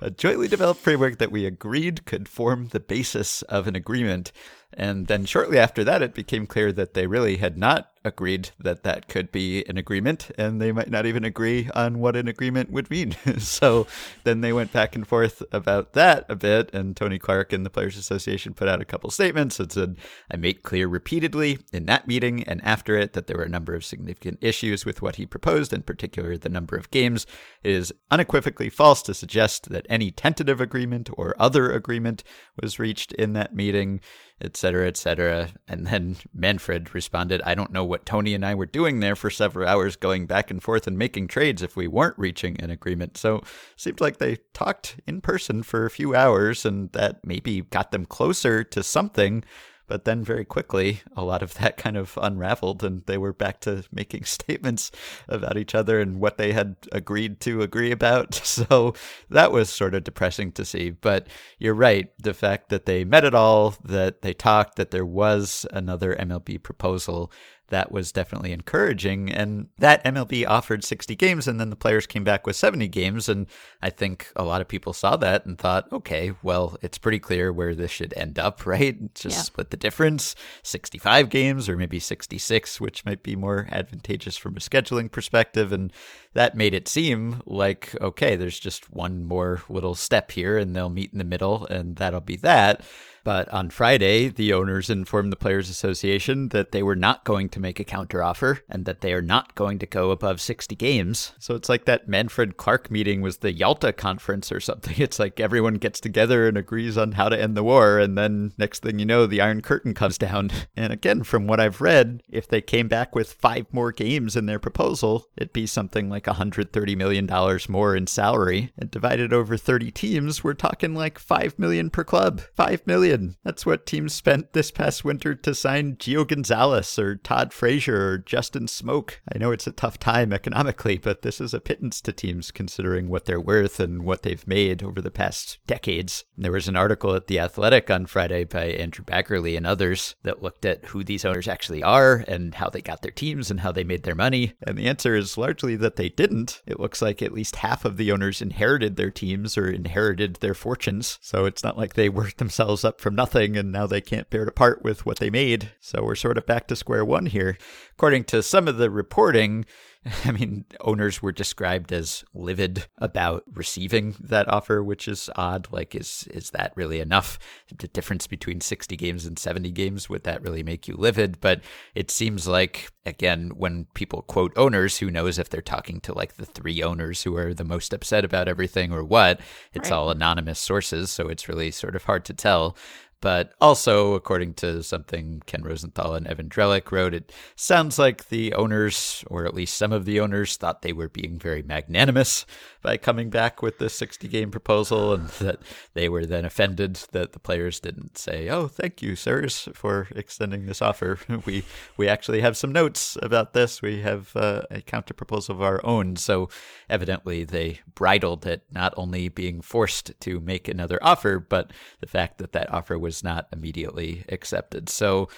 a 0.00 0.10
jointly 0.10 0.48
developed 0.48 0.80
framework 0.80 1.18
that 1.18 1.32
we 1.32 1.46
agreed 1.46 2.04
could 2.06 2.28
form 2.28 2.68
the 2.68 2.80
basis 2.80 3.42
of 3.42 3.66
an 3.66 3.76
agreement. 3.76 4.32
And 4.76 5.06
then 5.06 5.24
shortly 5.24 5.58
after 5.58 5.84
that, 5.84 6.02
it 6.02 6.14
became 6.14 6.46
clear 6.46 6.72
that 6.72 6.94
they 6.94 7.06
really 7.06 7.36
had 7.36 7.56
not 7.56 7.90
agreed 8.04 8.50
that 8.58 8.82
that 8.82 9.08
could 9.08 9.32
be 9.32 9.64
an 9.66 9.78
agreement, 9.78 10.30
and 10.36 10.60
they 10.60 10.72
might 10.72 10.90
not 10.90 11.06
even 11.06 11.24
agree 11.24 11.70
on 11.74 11.98
what 11.98 12.16
an 12.16 12.28
agreement 12.28 12.70
would 12.70 12.90
mean. 12.90 13.16
so 13.38 13.86
then 14.24 14.42
they 14.42 14.52
went 14.52 14.72
back 14.72 14.94
and 14.94 15.06
forth 15.06 15.42
about 15.50 15.94
that 15.94 16.26
a 16.28 16.36
bit, 16.36 16.72
and 16.74 16.96
Tony 16.96 17.18
Clark 17.18 17.52
and 17.52 17.64
the 17.64 17.70
Players 17.70 17.96
Association 17.96 18.52
put 18.52 18.68
out 18.68 18.82
a 18.82 18.84
couple 18.84 19.10
statements 19.10 19.56
that 19.56 19.72
said, 19.72 19.96
I 20.30 20.36
made 20.36 20.62
clear 20.62 20.86
repeatedly 20.86 21.58
in 21.72 21.86
that 21.86 22.06
meeting 22.06 22.42
and 22.44 22.62
after 22.62 22.96
it 22.96 23.14
that 23.14 23.26
there 23.26 23.38
were 23.38 23.44
a 23.44 23.48
number 23.48 23.74
of 23.74 23.84
significant 23.84 24.38
issues 24.42 24.84
with 24.84 25.00
what 25.00 25.16
he 25.16 25.24
proposed, 25.24 25.72
in 25.72 25.82
particular 25.82 26.36
the 26.36 26.48
number 26.48 26.76
of 26.76 26.90
games. 26.90 27.26
It 27.62 27.72
is 27.72 27.92
unequivocally 28.10 28.68
false 28.68 29.00
to 29.02 29.14
suggest 29.14 29.70
that 29.70 29.86
any 29.88 30.10
tentative 30.10 30.60
agreement 30.60 31.08
or 31.14 31.34
other 31.38 31.72
agreement 31.72 32.22
was 32.60 32.78
reached 32.78 33.12
in 33.12 33.32
that 33.32 33.54
meeting 33.54 34.00
etc., 34.40 34.86
etc. 34.88 35.50
And 35.68 35.86
then 35.86 36.16
Manfred 36.34 36.94
responded, 36.94 37.40
I 37.44 37.54
don't 37.54 37.72
know 37.72 37.84
what 37.84 38.04
Tony 38.06 38.34
and 38.34 38.44
I 38.44 38.54
were 38.54 38.66
doing 38.66 39.00
there 39.00 39.16
for 39.16 39.30
several 39.30 39.68
hours, 39.68 39.96
going 39.96 40.26
back 40.26 40.50
and 40.50 40.62
forth 40.62 40.86
and 40.86 40.98
making 40.98 41.28
trades 41.28 41.62
if 41.62 41.76
we 41.76 41.86
weren't 41.88 42.18
reaching 42.18 42.60
an 42.60 42.70
agreement. 42.70 43.16
So 43.16 43.42
seemed 43.76 44.00
like 44.00 44.18
they 44.18 44.38
talked 44.52 45.00
in 45.06 45.20
person 45.20 45.62
for 45.62 45.86
a 45.86 45.90
few 45.90 46.14
hours, 46.14 46.64
and 46.66 46.90
that 46.92 47.24
maybe 47.24 47.62
got 47.62 47.90
them 47.90 48.06
closer 48.06 48.64
to 48.64 48.82
something 48.82 49.44
but 49.86 50.04
then 50.04 50.24
very 50.24 50.44
quickly, 50.44 51.02
a 51.16 51.24
lot 51.24 51.42
of 51.42 51.54
that 51.54 51.76
kind 51.76 51.96
of 51.96 52.18
unraveled, 52.20 52.82
and 52.82 53.04
they 53.06 53.18
were 53.18 53.32
back 53.32 53.60
to 53.60 53.84
making 53.92 54.24
statements 54.24 54.90
about 55.28 55.56
each 55.56 55.74
other 55.74 56.00
and 56.00 56.20
what 56.20 56.38
they 56.38 56.52
had 56.52 56.76
agreed 56.92 57.40
to 57.40 57.62
agree 57.62 57.90
about. 57.90 58.40
So 58.54 58.94
that 59.30 59.50
was 59.50 59.68
sort 59.68 59.94
of 59.94 60.04
depressing 60.04 60.52
to 60.52 60.64
see. 60.64 60.90
But 60.90 61.26
you're 61.58 61.74
right. 61.74 62.08
The 62.22 62.34
fact 62.34 62.68
that 62.68 62.86
they 62.86 63.04
met 63.04 63.24
at 63.24 63.34
all, 63.34 63.74
that 63.82 64.22
they 64.22 64.32
talked, 64.32 64.76
that 64.76 64.92
there 64.92 65.04
was 65.04 65.66
another 65.72 66.14
MLB 66.14 66.62
proposal, 66.62 67.32
that 67.68 67.90
was 67.90 68.12
definitely 68.12 68.52
encouraging. 68.52 69.30
And 69.30 69.68
that 69.78 70.04
MLB 70.04 70.46
offered 70.46 70.84
60 70.84 71.16
games, 71.16 71.48
and 71.48 71.58
then 71.58 71.70
the 71.70 71.76
players 71.76 72.06
came 72.06 72.24
back 72.24 72.46
with 72.46 72.56
70 72.56 72.88
games. 72.88 73.28
And 73.28 73.46
I 73.82 73.90
think 73.90 74.30
a 74.36 74.44
lot 74.44 74.60
of 74.60 74.68
people 74.68 74.92
saw 74.92 75.16
that 75.16 75.46
and 75.46 75.58
thought, 75.58 75.90
okay, 75.92 76.32
well, 76.42 76.76
it's 76.82 76.98
pretty 76.98 77.18
clear 77.18 77.52
where 77.52 77.74
this 77.74 77.90
should 77.90 78.14
end 78.16 78.38
up, 78.38 78.66
right? 78.66 79.14
Just 79.14 79.36
yeah. 79.36 79.42
split 79.42 79.70
the 79.70 79.76
difference 79.76 80.34
65 80.62 81.30
games 81.30 81.68
or 81.68 81.76
maybe 81.76 81.98
66, 81.98 82.80
which 82.80 83.04
might 83.04 83.22
be 83.22 83.36
more 83.36 83.66
advantageous 83.70 84.36
from 84.36 84.56
a 84.56 84.60
scheduling 84.60 85.10
perspective. 85.10 85.72
And 85.72 85.92
that 86.34 86.56
made 86.56 86.74
it 86.74 86.88
seem 86.88 87.40
like, 87.46 87.96
okay, 88.00 88.36
there's 88.36 88.58
just 88.58 88.92
one 88.92 89.24
more 89.24 89.62
little 89.68 89.94
step 89.94 90.32
here, 90.32 90.58
and 90.58 90.74
they'll 90.74 90.90
meet 90.90 91.12
in 91.12 91.18
the 91.18 91.24
middle, 91.24 91.66
and 91.66 91.96
that'll 91.96 92.20
be 92.20 92.36
that. 92.36 92.82
But 93.24 93.48
on 93.48 93.70
Friday, 93.70 94.28
the 94.28 94.52
owners 94.52 94.90
informed 94.90 95.32
the 95.32 95.36
Players 95.36 95.70
Association 95.70 96.50
that 96.50 96.72
they 96.72 96.82
were 96.82 96.94
not 96.94 97.24
going 97.24 97.48
to 97.48 97.60
make 97.60 97.80
a 97.80 97.84
counteroffer 97.84 98.60
and 98.68 98.84
that 98.84 99.00
they 99.00 99.14
are 99.14 99.22
not 99.22 99.54
going 99.54 99.78
to 99.78 99.86
go 99.86 100.10
above 100.10 100.42
60 100.42 100.76
games. 100.76 101.32
So 101.38 101.54
it's 101.54 101.70
like 101.70 101.86
that 101.86 102.06
Manfred 102.06 102.58
Clark 102.58 102.90
meeting 102.90 103.22
was 103.22 103.38
the 103.38 103.52
Yalta 103.52 103.94
conference 103.94 104.52
or 104.52 104.60
something. 104.60 104.94
It's 105.04 105.18
like 105.18 105.38
everyone 105.38 105.74
gets 105.74 106.00
together 106.00 106.48
and 106.48 106.56
agrees 106.56 106.96
on 106.96 107.12
how 107.12 107.28
to 107.28 107.40
end 107.40 107.56
the 107.56 107.62
war. 107.62 107.98
And 107.98 108.16
then 108.16 108.52
next 108.56 108.82
thing 108.82 108.98
you 108.98 109.04
know, 109.04 109.26
the 109.26 109.40
Iron 109.40 109.60
Curtain 109.60 109.92
comes 109.92 110.16
down. 110.26 110.50
And 110.76 110.92
again, 110.92 111.24
from 111.24 111.46
what 111.46 111.60
I've 111.60 111.80
read, 111.80 112.22
if 112.28 112.48
they 112.48 112.60
came 112.60 112.88
back 112.88 113.14
with 113.14 113.32
five 113.32 113.66
more 113.72 113.92
games 113.92 114.34
in 114.34 114.46
their 114.46 114.58
proposal, 114.58 115.28
it'd 115.36 115.52
be 115.52 115.66
something 115.66 116.08
like 116.08 116.24
$130 116.24 116.96
million 116.96 117.28
more 117.68 117.96
in 117.96 118.06
salary. 118.06 118.72
And 118.78 118.90
divided 118.90 119.32
over 119.32 119.56
30 119.56 119.90
teams, 119.90 120.42
we're 120.42 120.54
talking 120.54 120.94
like 120.94 121.18
5 121.18 121.58
million 121.58 121.90
per 121.90 122.04
club. 122.04 122.42
5 122.54 122.86
million 122.86 123.13
million. 123.18 123.36
That's 123.44 123.66
what 123.66 123.86
teams 123.86 124.14
spent 124.14 124.52
this 124.52 124.70
past 124.70 125.04
winter 125.04 125.34
to 125.34 125.54
sign 125.54 125.96
Gio 125.96 126.26
Gonzalez 126.26 126.98
or 126.98 127.16
Todd 127.16 127.52
Frazier 127.52 128.10
or 128.10 128.18
Justin 128.18 128.66
Smoak. 128.66 129.14
I 129.32 129.38
know 129.38 129.50
it's 129.50 129.66
a 129.66 129.72
tough 129.72 129.98
time 129.98 130.32
economically, 130.32 130.98
but 130.98 131.22
this 131.22 131.40
is 131.40 131.54
a 131.54 131.60
pittance 131.60 132.00
to 132.02 132.12
teams 132.12 132.50
considering 132.50 133.08
what 133.08 133.26
they're 133.26 133.40
worth 133.40 133.80
and 133.80 134.04
what 134.04 134.22
they've 134.22 134.46
made 134.46 134.82
over 134.82 135.00
the 135.00 135.10
past 135.10 135.58
decades. 135.66 136.24
There 136.36 136.52
was 136.52 136.68
an 136.68 136.76
article 136.76 137.14
at 137.14 137.26
The 137.26 137.38
Athletic 137.38 137.90
on 137.90 138.06
Friday 138.06 138.44
by 138.44 138.64
Andrew 138.64 139.04
Baggarly 139.04 139.56
and 139.56 139.66
others 139.66 140.14
that 140.22 140.42
looked 140.42 140.64
at 140.64 140.86
who 140.86 141.04
these 141.04 141.24
owners 141.24 141.48
actually 141.48 141.82
are 141.82 142.24
and 142.26 142.54
how 142.54 142.70
they 142.70 142.80
got 142.80 143.02
their 143.02 143.10
teams 143.10 143.50
and 143.50 143.60
how 143.60 143.72
they 143.72 143.84
made 143.84 144.02
their 144.02 144.14
money. 144.14 144.54
And 144.66 144.76
the 144.78 144.86
answer 144.86 145.14
is 145.14 145.38
largely 145.38 145.76
that 145.76 145.96
they 145.96 146.08
didn't. 146.08 146.62
It 146.66 146.80
looks 146.80 147.02
like 147.02 147.22
at 147.22 147.32
least 147.32 147.56
half 147.56 147.84
of 147.84 147.96
the 147.96 148.10
owners 148.12 148.42
inherited 148.42 148.96
their 148.96 149.10
teams 149.10 149.56
or 149.56 149.68
inherited 149.68 150.36
their 150.36 150.54
fortunes. 150.54 151.18
So 151.20 151.44
it's 151.44 151.62
not 151.62 151.76
like 151.76 151.94
they 151.94 152.08
worked 152.08 152.38
themselves 152.38 152.84
up 152.84 153.00
from 153.04 153.14
nothing 153.14 153.54
and 153.54 153.70
now 153.70 153.86
they 153.86 154.00
can't 154.00 154.30
bear 154.30 154.46
to 154.46 154.50
part 154.50 154.82
with 154.82 155.04
what 155.04 155.18
they 155.18 155.28
made. 155.28 155.72
So 155.78 156.02
we're 156.02 156.14
sort 156.14 156.38
of 156.38 156.46
back 156.46 156.66
to 156.68 156.74
square 156.74 157.04
one 157.04 157.26
here. 157.26 157.58
According 157.92 158.24
to 158.24 158.42
some 158.42 158.66
of 158.66 158.78
the 158.78 158.88
reporting, 158.88 159.66
I 160.24 160.32
mean, 160.32 160.66
owners 160.80 161.22
were 161.22 161.32
described 161.32 161.92
as 161.92 162.24
livid 162.34 162.86
about 162.98 163.44
receiving 163.54 164.14
that 164.20 164.48
offer, 164.48 164.82
which 164.82 165.08
is 165.08 165.30
odd. 165.36 165.68
Like, 165.70 165.94
is 165.94 166.28
is 166.30 166.50
that 166.50 166.72
really 166.76 167.00
enough? 167.00 167.38
The 167.76 167.88
difference 167.88 168.26
between 168.26 168.60
60 168.60 168.96
games 168.96 169.24
and 169.24 169.38
70 169.38 169.70
games, 169.70 170.08
would 170.08 170.24
that 170.24 170.42
really 170.42 170.62
make 170.62 170.86
you 170.86 170.96
livid? 170.96 171.40
But 171.40 171.62
it 171.94 172.10
seems 172.10 172.46
like, 172.46 172.90
again, 173.06 173.52
when 173.56 173.86
people 173.94 174.22
quote 174.22 174.52
owners, 174.56 174.98
who 174.98 175.10
knows 175.10 175.38
if 175.38 175.48
they're 175.48 175.62
talking 175.62 176.00
to 176.00 176.12
like 176.12 176.34
the 176.34 176.46
three 176.46 176.82
owners 176.82 177.22
who 177.22 177.36
are 177.36 177.54
the 177.54 177.64
most 177.64 177.94
upset 177.94 178.24
about 178.24 178.48
everything 178.48 178.92
or 178.92 179.04
what? 179.04 179.40
It's 179.72 179.90
right. 179.90 179.96
all 179.96 180.10
anonymous 180.10 180.58
sources, 180.60 181.10
so 181.10 181.28
it's 181.28 181.48
really 181.48 181.70
sort 181.70 181.96
of 181.96 182.04
hard 182.04 182.24
to 182.26 182.34
tell. 182.34 182.76
But 183.24 183.54
also, 183.58 184.12
according 184.12 184.52
to 184.56 184.82
something 184.82 185.42
Ken 185.46 185.62
Rosenthal 185.62 186.14
and 186.14 186.26
Evan 186.26 186.50
Drellich 186.50 186.92
wrote, 186.92 187.14
it 187.14 187.32
sounds 187.56 187.98
like 187.98 188.28
the 188.28 188.52
owners, 188.52 189.24
or 189.28 189.46
at 189.46 189.54
least 189.54 189.78
some 189.78 189.94
of 189.94 190.04
the 190.04 190.20
owners, 190.20 190.58
thought 190.58 190.82
they 190.82 190.92
were 190.92 191.08
being 191.08 191.38
very 191.38 191.62
magnanimous 191.62 192.44
by 192.84 192.96
coming 192.96 193.30
back 193.30 193.62
with 193.62 193.78
the 193.78 193.88
60 193.88 194.28
game 194.28 194.50
proposal, 194.52 195.12
and 195.14 195.28
that 195.40 195.58
they 195.94 196.08
were 196.08 196.26
then 196.26 196.44
offended 196.44 196.96
that 197.12 197.32
the 197.32 197.38
players 197.40 197.80
didn't 197.80 198.18
say, 198.18 198.48
"Oh, 198.48 198.68
thank 198.68 199.02
you, 199.02 199.16
sirs, 199.16 199.68
for 199.74 200.06
extending 200.14 200.66
this 200.66 200.82
offer. 200.82 201.18
We 201.46 201.64
we 201.96 202.08
actually 202.08 202.40
have 202.42 202.56
some 202.56 202.72
notes 202.72 203.18
about 203.20 203.54
this. 203.54 203.82
We 203.82 204.00
have 204.02 204.34
uh, 204.36 204.62
a 204.70 204.80
counter 204.80 205.14
proposal 205.14 205.56
of 205.56 205.62
our 205.62 205.84
own." 205.84 206.16
So 206.16 206.48
evidently, 206.88 207.44
they 207.44 207.80
bridled 207.94 208.46
at 208.46 208.62
not 208.70 208.94
only 208.96 209.28
being 209.28 209.62
forced 209.62 210.12
to 210.20 210.40
make 210.40 210.68
another 210.68 210.98
offer, 211.02 211.40
but 211.40 211.72
the 212.00 212.06
fact 212.06 212.38
that 212.38 212.52
that 212.52 212.72
offer 212.72 212.98
was 212.98 213.14
was 213.14 213.22
not 213.22 213.46
immediately 213.52 214.24
accepted. 214.28 214.88
So 214.88 215.28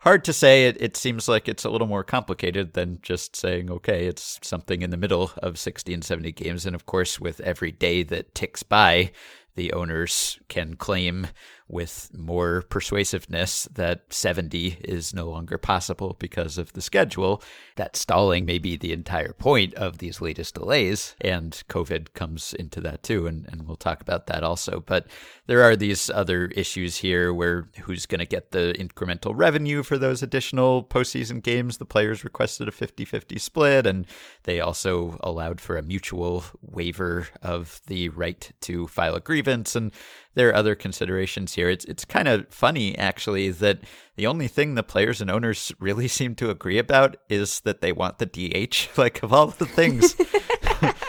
hard 0.00 0.24
to 0.24 0.32
say. 0.32 0.66
It, 0.66 0.80
it 0.80 0.96
seems 0.96 1.28
like 1.28 1.48
it's 1.48 1.64
a 1.64 1.70
little 1.70 1.86
more 1.86 2.04
complicated 2.04 2.74
than 2.74 2.98
just 3.02 3.36
saying, 3.36 3.70
okay, 3.70 4.06
it's 4.06 4.38
something 4.42 4.82
in 4.82 4.90
the 4.90 4.96
middle 4.96 5.32
of 5.38 5.58
60 5.58 5.92
and 5.92 6.04
70 6.04 6.32
games. 6.32 6.66
And 6.66 6.74
of 6.74 6.86
course, 6.86 7.20
with 7.20 7.40
every 7.40 7.72
day 7.72 8.02
that 8.04 8.34
ticks 8.34 8.62
by, 8.62 9.12
the 9.56 9.72
owners 9.72 10.38
can 10.48 10.76
claim 10.76 11.26
with 11.68 12.10
more 12.16 12.62
persuasiveness 12.62 13.68
that 13.74 14.12
70 14.12 14.78
is 14.84 15.14
no 15.14 15.28
longer 15.28 15.58
possible 15.58 16.16
because 16.18 16.56
of 16.56 16.72
the 16.72 16.80
schedule. 16.80 17.42
That 17.76 17.94
stalling 17.94 18.46
may 18.46 18.58
be 18.58 18.76
the 18.76 18.92
entire 18.92 19.32
point 19.32 19.74
of 19.74 19.98
these 19.98 20.20
latest 20.20 20.54
delays, 20.54 21.14
and 21.20 21.62
COVID 21.68 22.14
comes 22.14 22.54
into 22.54 22.80
that 22.80 23.02
too, 23.02 23.26
and, 23.26 23.46
and 23.50 23.66
we'll 23.66 23.76
talk 23.76 24.00
about 24.00 24.26
that 24.26 24.42
also. 24.42 24.82
But 24.84 25.06
there 25.46 25.62
are 25.62 25.76
these 25.76 26.10
other 26.10 26.46
issues 26.46 26.98
here 26.98 27.32
where 27.32 27.68
who's 27.82 28.06
going 28.06 28.18
to 28.20 28.26
get 28.26 28.50
the 28.50 28.74
incremental 28.78 29.32
revenue 29.34 29.82
for 29.82 29.98
those 29.98 30.22
additional 30.22 30.84
postseason 30.84 31.42
games? 31.42 31.78
The 31.78 31.84
players 31.84 32.24
requested 32.24 32.68
a 32.68 32.72
50 32.72 33.04
50 33.04 33.38
split, 33.38 33.86
and 33.86 34.06
they 34.44 34.60
also 34.60 35.18
allowed 35.22 35.60
for 35.60 35.76
a 35.76 35.82
mutual 35.82 36.44
waiver 36.62 37.28
of 37.42 37.80
the 37.86 38.08
right 38.10 38.50
to 38.62 38.86
file 38.88 39.14
a 39.14 39.20
grievance. 39.20 39.76
And 39.76 39.92
there 40.34 40.48
are 40.50 40.54
other 40.54 40.74
considerations 40.74 41.54
here. 41.54 41.68
It's 41.68 41.84
it's 41.86 42.04
kind 42.04 42.28
of 42.28 42.46
funny 42.48 42.96
actually 42.96 43.50
that 43.50 43.80
the 44.16 44.26
only 44.26 44.48
thing 44.48 44.74
the 44.74 44.82
players 44.82 45.20
and 45.20 45.30
owners 45.30 45.72
really 45.80 46.08
seem 46.08 46.34
to 46.36 46.50
agree 46.50 46.78
about 46.78 47.16
is 47.28 47.60
that 47.60 47.80
they 47.80 47.92
want 47.92 48.18
the 48.18 48.26
DH. 48.26 48.88
Like 48.98 49.22
of 49.22 49.32
all 49.32 49.46
the 49.48 49.66
things 49.66 50.14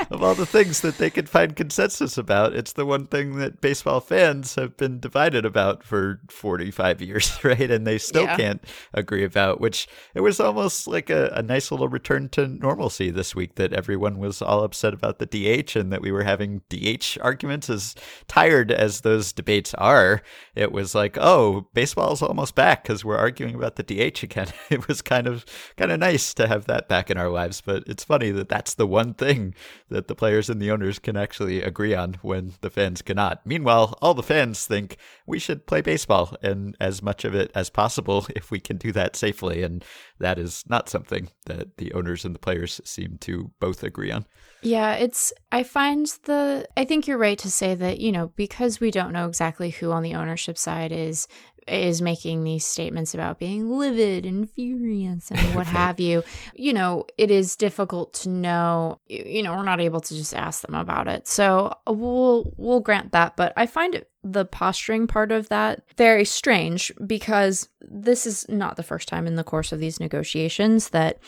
of 0.11 0.23
all 0.23 0.33
the 0.33 0.45
things 0.45 0.81
that 0.81 0.97
they 0.97 1.09
could 1.09 1.29
find 1.29 1.55
consensus 1.55 2.17
about, 2.17 2.55
it's 2.55 2.73
the 2.73 2.85
one 2.85 3.05
thing 3.05 3.37
that 3.37 3.61
baseball 3.61 3.99
fans 3.99 4.55
have 4.55 4.75
been 4.75 4.99
divided 4.99 5.45
about 5.45 5.83
for 5.83 6.19
45 6.29 7.01
years, 7.01 7.37
right? 7.43 7.69
And 7.69 7.85
they 7.85 7.97
still 7.97 8.23
yeah. 8.23 8.37
can't 8.37 8.63
agree 8.93 9.23
about, 9.23 9.61
which 9.61 9.87
it 10.15 10.21
was 10.21 10.39
almost 10.39 10.87
like 10.87 11.09
a, 11.09 11.31
a 11.35 11.43
nice 11.43 11.71
little 11.71 11.89
return 11.89 12.29
to 12.29 12.47
normalcy 12.47 13.11
this 13.11 13.35
week 13.35 13.55
that 13.55 13.73
everyone 13.73 14.17
was 14.17 14.41
all 14.41 14.63
upset 14.63 14.93
about 14.93 15.19
the 15.19 15.25
DH 15.25 15.75
and 15.75 15.93
that 15.93 16.01
we 16.01 16.11
were 16.11 16.23
having 16.23 16.61
DH 16.69 17.17
arguments. 17.21 17.69
As 17.69 17.95
tired 18.27 18.71
as 18.71 19.01
those 19.01 19.31
debates 19.31 19.73
are, 19.75 20.21
it 20.55 20.71
was 20.71 20.95
like, 20.95 21.17
oh, 21.19 21.67
baseball's 21.73 22.21
almost 22.21 22.55
back 22.55 22.83
because 22.83 23.05
we're 23.05 23.17
arguing 23.17 23.55
about 23.55 23.75
the 23.75 23.83
DH 23.83 24.23
again. 24.23 24.47
It 24.69 24.87
was 24.87 25.01
kind 25.01 25.25
of 25.25 25.45
kind 25.77 25.91
of 25.91 25.99
nice 25.99 26.33
to 26.35 26.47
have 26.47 26.65
that 26.65 26.87
back 26.87 27.09
in 27.09 27.17
our 27.17 27.29
lives, 27.29 27.59
but 27.59 27.83
it's 27.87 28.03
funny 28.03 28.29
that 28.31 28.49
that's 28.49 28.75
the 28.75 28.85
one 28.85 29.13
thing 29.13 29.55
that 29.89 29.98
the 30.07 30.15
players 30.15 30.49
and 30.49 30.61
the 30.61 30.71
owners 30.71 30.99
can 30.99 31.17
actually 31.17 31.61
agree 31.61 31.93
on 31.93 32.15
when 32.21 32.53
the 32.61 32.69
fans 32.69 33.01
cannot. 33.01 33.45
Meanwhile, 33.45 33.97
all 34.01 34.13
the 34.13 34.23
fans 34.23 34.65
think 34.65 34.97
we 35.25 35.39
should 35.39 35.67
play 35.67 35.81
baseball 35.81 36.35
and 36.41 36.75
as 36.79 37.01
much 37.01 37.25
of 37.25 37.35
it 37.35 37.51
as 37.55 37.69
possible 37.69 38.25
if 38.35 38.51
we 38.51 38.59
can 38.59 38.77
do 38.77 38.91
that 38.93 39.15
safely. 39.15 39.63
And 39.63 39.83
that 40.19 40.39
is 40.39 40.63
not 40.67 40.89
something 40.89 41.29
that 41.45 41.77
the 41.77 41.93
owners 41.93 42.25
and 42.25 42.33
the 42.33 42.39
players 42.39 42.79
seem 42.83 43.17
to 43.21 43.51
both 43.59 43.83
agree 43.83 44.11
on. 44.11 44.25
Yeah, 44.61 44.95
it's, 44.95 45.31
I 45.51 45.63
find 45.63 46.05
the, 46.23 46.67
I 46.75 46.83
think 46.85 47.07
you're 47.07 47.17
right 47.17 47.39
to 47.39 47.49
say 47.51 47.75
that, 47.75 47.99
you 47.99 48.11
know, 48.11 48.31
because 48.35 48.79
we 48.79 48.91
don't 48.91 49.13
know 49.13 49.27
exactly 49.27 49.69
who 49.69 49.91
on 49.91 50.03
the 50.03 50.15
ownership 50.15 50.57
side 50.57 50.91
is 50.91 51.27
is 51.67 52.01
making 52.01 52.43
these 52.43 52.65
statements 52.65 53.13
about 53.13 53.39
being 53.39 53.69
livid 53.69 54.25
and 54.25 54.49
furious 54.49 55.31
and 55.31 55.55
what 55.55 55.67
have 55.79 55.99
you 55.99 56.23
you 56.55 56.73
know 56.73 57.05
it 57.17 57.31
is 57.31 57.55
difficult 57.55 58.13
to 58.13 58.29
know. 58.29 58.99
You 59.07 59.43
know 59.43 59.55
we're 59.55 59.63
not 59.63 59.81
able 59.81 60.01
to 60.01 60.15
just 60.15 60.35
ask 60.35 60.61
them 60.61 60.75
about 60.75 61.07
it. 61.07 61.27
So 61.27 61.73
uh, 61.87 61.93
we'll 61.93 62.53
we'll 62.57 62.79
grant 62.79 63.11
that 63.11 63.35
but 63.35 63.53
i 63.57 63.65
find 63.65 63.95
it 63.95 64.09
the 64.23 64.45
posturing 64.45 65.07
part 65.07 65.31
of 65.31 65.47
that 65.49 65.81
very 65.97 66.25
strange 66.25 66.91
because 67.05 67.69
this 67.81 68.25
is 68.25 68.47
not 68.49 68.75
the 68.75 68.83
first 68.83 69.07
time 69.07 69.25
in 69.25 69.35
the 69.35 69.43
course 69.43 69.71
of 69.71 69.79
these 69.79 69.99
negotiations 69.99 70.89
that 70.89 71.19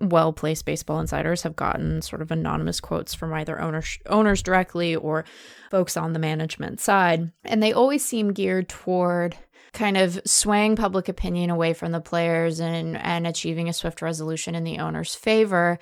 well 0.00 0.32
placed 0.32 0.64
baseball 0.64 1.00
insiders 1.00 1.42
have 1.42 1.56
gotten 1.56 2.02
sort 2.02 2.20
of 2.20 2.30
anonymous 2.30 2.80
quotes 2.80 3.14
from 3.14 3.32
either 3.32 3.60
owners 3.60 3.98
owners 4.06 4.42
directly 4.42 4.96
or 4.96 5.24
folks 5.70 5.96
on 5.96 6.12
the 6.12 6.18
management 6.18 6.80
side. 6.80 7.30
And 7.44 7.62
they 7.62 7.72
always 7.72 8.04
seem 8.04 8.32
geared 8.32 8.68
toward 8.68 9.36
kind 9.74 9.96
of 9.96 10.20
swaying 10.24 10.76
public 10.76 11.08
opinion 11.08 11.50
away 11.50 11.74
from 11.74 11.92
the 11.92 12.00
players 12.00 12.60
and 12.60 12.96
and 12.96 13.26
achieving 13.26 13.68
a 13.68 13.72
swift 13.72 14.00
resolution 14.00 14.54
in 14.54 14.64
the 14.64 14.78
owner's 14.78 15.14
favor. 15.14 15.78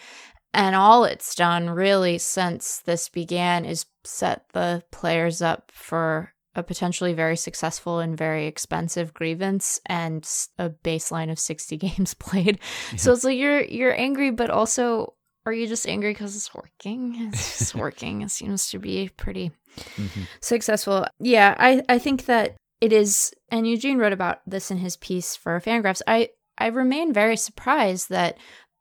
And 0.54 0.75
all 0.75 1.04
it's 1.04 1.34
done 1.34 1.70
really 1.70 2.18
since 2.18 2.80
this 2.80 3.08
began 3.08 3.64
is 3.64 3.87
set 4.04 4.46
the 4.52 4.82
players 4.90 5.40
up 5.40 5.70
for 5.72 6.32
a 6.54 6.62
potentially 6.62 7.14
very 7.14 7.37
successful 7.37 8.00
and 8.00 8.16
very 8.16 8.46
expensive 8.46 9.14
grievance 9.14 9.80
and 9.87 10.28
a 10.58 10.68
baseline 10.68 11.30
of 11.30 11.38
60 11.38 11.76
games 11.78 12.14
played. 12.14 12.58
Yeah. 12.90 12.96
So 12.96 13.12
it's 13.12 13.25
like 13.25 13.38
you're 13.38 13.62
you're 13.62 13.99
angry 13.99 14.30
but 14.30 14.50
also 14.50 15.14
are 15.44 15.52
you 15.52 15.66
just 15.66 15.88
angry 15.88 16.12
because 16.12 16.37
it's 16.37 16.54
working? 16.54 17.16
It's 17.32 17.58
just 17.58 17.75
working. 17.75 18.22
It 18.22 18.30
seems 18.30 18.70
to 18.70 18.78
be 18.78 19.11
pretty 19.16 19.50
mm-hmm. 19.76 20.22
successful. 20.40 21.06
Yeah, 21.18 21.56
I, 21.58 21.82
I 21.88 21.99
think 21.99 22.26
that 22.26 22.56
it 22.82 22.92
is, 22.92 23.32
and 23.48 23.64
Eugene 23.64 23.98
wrote 23.98 24.12
about 24.12 24.40
this 24.44 24.72
in 24.72 24.78
his 24.78 24.96
piece 24.96 25.36
for 25.36 25.60
Fangraphs. 25.60 26.02
I, 26.04 26.30
I 26.58 26.66
remain 26.66 27.12
very 27.12 27.36
surprised 27.36 28.10
that 28.10 28.36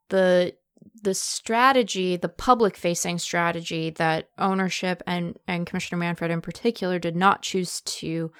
the 0.09 0.55
the 1.03 1.13
strategy, 1.13 2.17
the 2.17 2.27
public 2.27 2.75
facing 2.75 3.19
strategy 3.19 3.91
that 3.91 4.29
ownership 4.39 5.03
and, 5.05 5.37
and 5.47 5.67
Commissioner 5.67 5.99
Manfred 5.99 6.31
in 6.31 6.41
particular 6.41 6.97
did 6.97 7.15
not 7.15 7.43
choose 7.43 7.81
to 7.81 8.31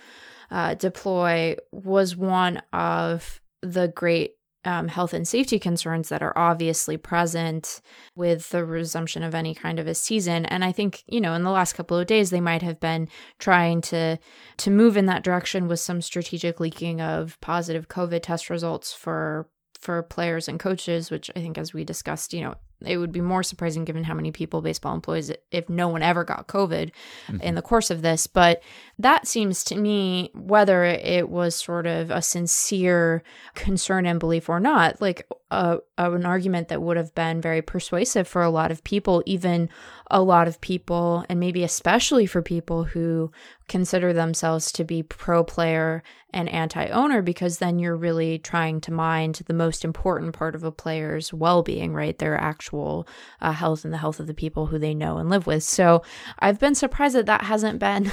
uh, 0.50 0.74
deploy 0.74 1.56
was 1.72 2.16
one 2.16 2.62
of 2.74 3.40
the 3.62 3.88
great 3.88 4.34
um, 4.66 4.88
health 4.88 5.14
and 5.14 5.28
safety 5.28 5.60
concerns 5.60 6.10
that 6.10 6.22
are 6.22 6.38
obviously 6.38 6.98
present 6.98 7.82
with 8.16 8.50
the 8.50 8.64
resumption 8.64 9.24
of 9.24 9.34
any 9.34 9.56
kind 9.56 9.80
of 9.80 9.88
a 9.88 9.96
season. 9.96 10.46
And 10.46 10.64
i 10.64 10.72
think 10.72 11.04
you 11.08 11.22
know 11.22 11.34
in 11.34 11.44
the 11.44 11.52
last 11.52 11.74
couple 11.74 11.98
of 11.98 12.08
days 12.08 12.30
they 12.30 12.42
might 12.42 12.62
have 12.62 12.80
been 12.80 13.08
trying 13.40 13.82
to 13.82 14.18
to 14.58 14.72
move 14.72 14.98
in 14.98 15.06
that 15.08 15.24
direction 15.24 15.68
with 15.68 15.80
some 15.80 16.02
strategic 16.02 16.60
leaking 16.60 17.02
of 17.02 17.40
positive 17.42 17.88
covid 17.88 18.22
test 18.24 18.50
results 18.50 18.94
for 18.94 19.48
for 19.80 20.04
players 20.04 20.48
and 20.48 20.60
coaches 20.60 21.12
which 21.12 21.30
i 21.36 21.40
think 21.40 21.58
as 21.58 21.74
we 21.74 21.84
discussed 21.84 22.34
you 22.34 22.42
know 22.42 22.56
it 22.86 22.98
would 22.98 23.12
be 23.12 23.22
more 23.22 23.44
surprising 23.44 23.86
given 23.86 24.04
how 24.04 24.14
many 24.14 24.32
people 24.32 24.62
baseball 24.62 24.94
employs 24.94 25.32
if 25.52 25.70
no 25.70 25.88
one 25.88 26.02
ever 26.02 26.24
got 26.24 26.48
COVID 26.48 26.92
mm-hmm. 27.28 27.42
in 27.42 27.56
the 27.56 27.62
course 27.62 27.90
of 27.90 28.02
this. 28.02 28.28
But 28.28 28.62
that 29.00 29.28
seems 29.28 29.64
to 29.66 29.76
me, 29.76 30.32
whether 30.34 30.84
it 30.84 31.30
was 31.30 31.56
sort 31.56 31.88
of 31.88 32.12
a 32.12 32.22
sincere 32.22 33.24
concern 33.56 34.06
and 34.06 34.20
belief 34.20 34.50
or 34.50 34.60
not, 34.60 35.02
like 35.02 35.28
a, 35.50 35.80
an 35.98 36.26
argument 36.26 36.70
that 36.70 36.82
would 36.82 36.98
have 36.98 37.14
been 37.14 37.42
very 37.42 37.62
persuasive 37.62 38.28
for 38.28 38.42
a 38.42 38.50
lot 38.50 38.72
of 38.72 38.84
people, 38.84 39.24
even 39.26 39.70
a 40.12 40.22
lot 40.22 40.48
of 40.48 40.62
people, 40.62 41.26
and 41.30 41.40
maybe 41.40 41.64
especially 41.64 42.26
for 42.26 42.42
people 42.42 42.84
who 42.84 43.32
consider 43.68 44.12
themselves 44.12 44.72
to 44.74 44.84
be 44.84 45.02
pro 45.02 45.44
player 45.44 46.04
and 46.32 46.50
anti 46.50 46.88
owner, 46.88 47.22
because 47.22 47.58
then 47.58 47.80
you're 47.80 47.96
really 47.96 48.38
trying 48.38 48.82
to 48.82 48.92
mind 48.92 49.42
the 49.48 49.54
most 49.54 49.84
important 49.84 50.34
part 50.34 50.54
of 50.54 50.64
a 50.64 50.72
player's 50.72 51.34
well 51.34 51.64
being, 51.64 51.94
right? 51.94 52.18
Their 52.20 52.38
actual 52.38 53.08
uh, 53.40 53.54
health 53.54 53.86
and 53.86 53.94
the 53.94 53.98
health 53.98 54.20
of 54.20 54.28
the 54.28 54.34
people 54.34 54.68
who 54.68 54.78
they 54.78 54.94
know 54.94 55.18
and 55.18 55.30
live 55.30 55.48
with. 55.48 55.64
So 55.64 56.04
I've 56.40 56.60
been 56.60 56.76
surprised 56.76 57.16
that 57.16 57.26
that 57.26 57.46
hasn't 57.46 57.80
been 57.80 58.12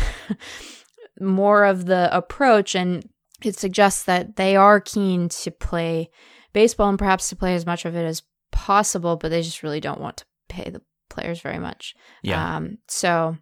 more 1.21 1.65
of 1.65 1.87
the 1.87 2.09
approach. 2.17 2.75
And 2.75 3.09
it 3.43 3.57
suggests 3.57 4.05
that 4.05 4.37
they 4.37 4.57
are 4.57 4.81
keen 4.81 5.29
to 5.29 5.51
play 5.51 6.11
baseball 6.53 6.89
and 6.89 6.99
perhaps 6.99 7.29
to 7.29 7.37
play 7.37 7.55
as 7.55 7.67
much 7.67 7.85
of 7.85 7.97
it 7.97 8.05
as 8.05 8.23
possible, 8.53 9.17
but 9.17 9.31
they 9.31 9.43
just 9.43 9.63
really 9.63 9.81
don't 9.81 10.01
want 10.01 10.19
to 10.19 10.25
pay 10.49 10.71
the 10.71 10.81
players 11.19 11.41
very 11.41 11.59
much. 11.59 11.95
Yeah. 12.23 12.57
Um, 12.57 12.79
so 12.87 13.37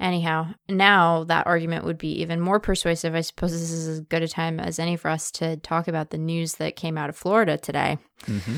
anyhow, 0.00 0.48
now 0.68 1.24
that 1.24 1.46
argument 1.46 1.84
would 1.84 1.98
be 1.98 2.20
even 2.20 2.40
more 2.40 2.60
persuasive. 2.60 3.14
I 3.14 3.20
suppose 3.20 3.52
this 3.52 3.70
is 3.70 3.88
as 3.88 4.00
good 4.00 4.22
a 4.22 4.28
time 4.28 4.60
as 4.60 4.78
any 4.78 4.96
for 4.96 5.08
us 5.10 5.30
to 5.32 5.56
talk 5.58 5.88
about 5.88 6.10
the 6.10 6.18
news 6.18 6.54
that 6.54 6.76
came 6.76 6.96
out 6.96 7.08
of 7.08 7.16
Florida 7.16 7.56
today. 7.58 7.98
Mm-hmm. 8.24 8.56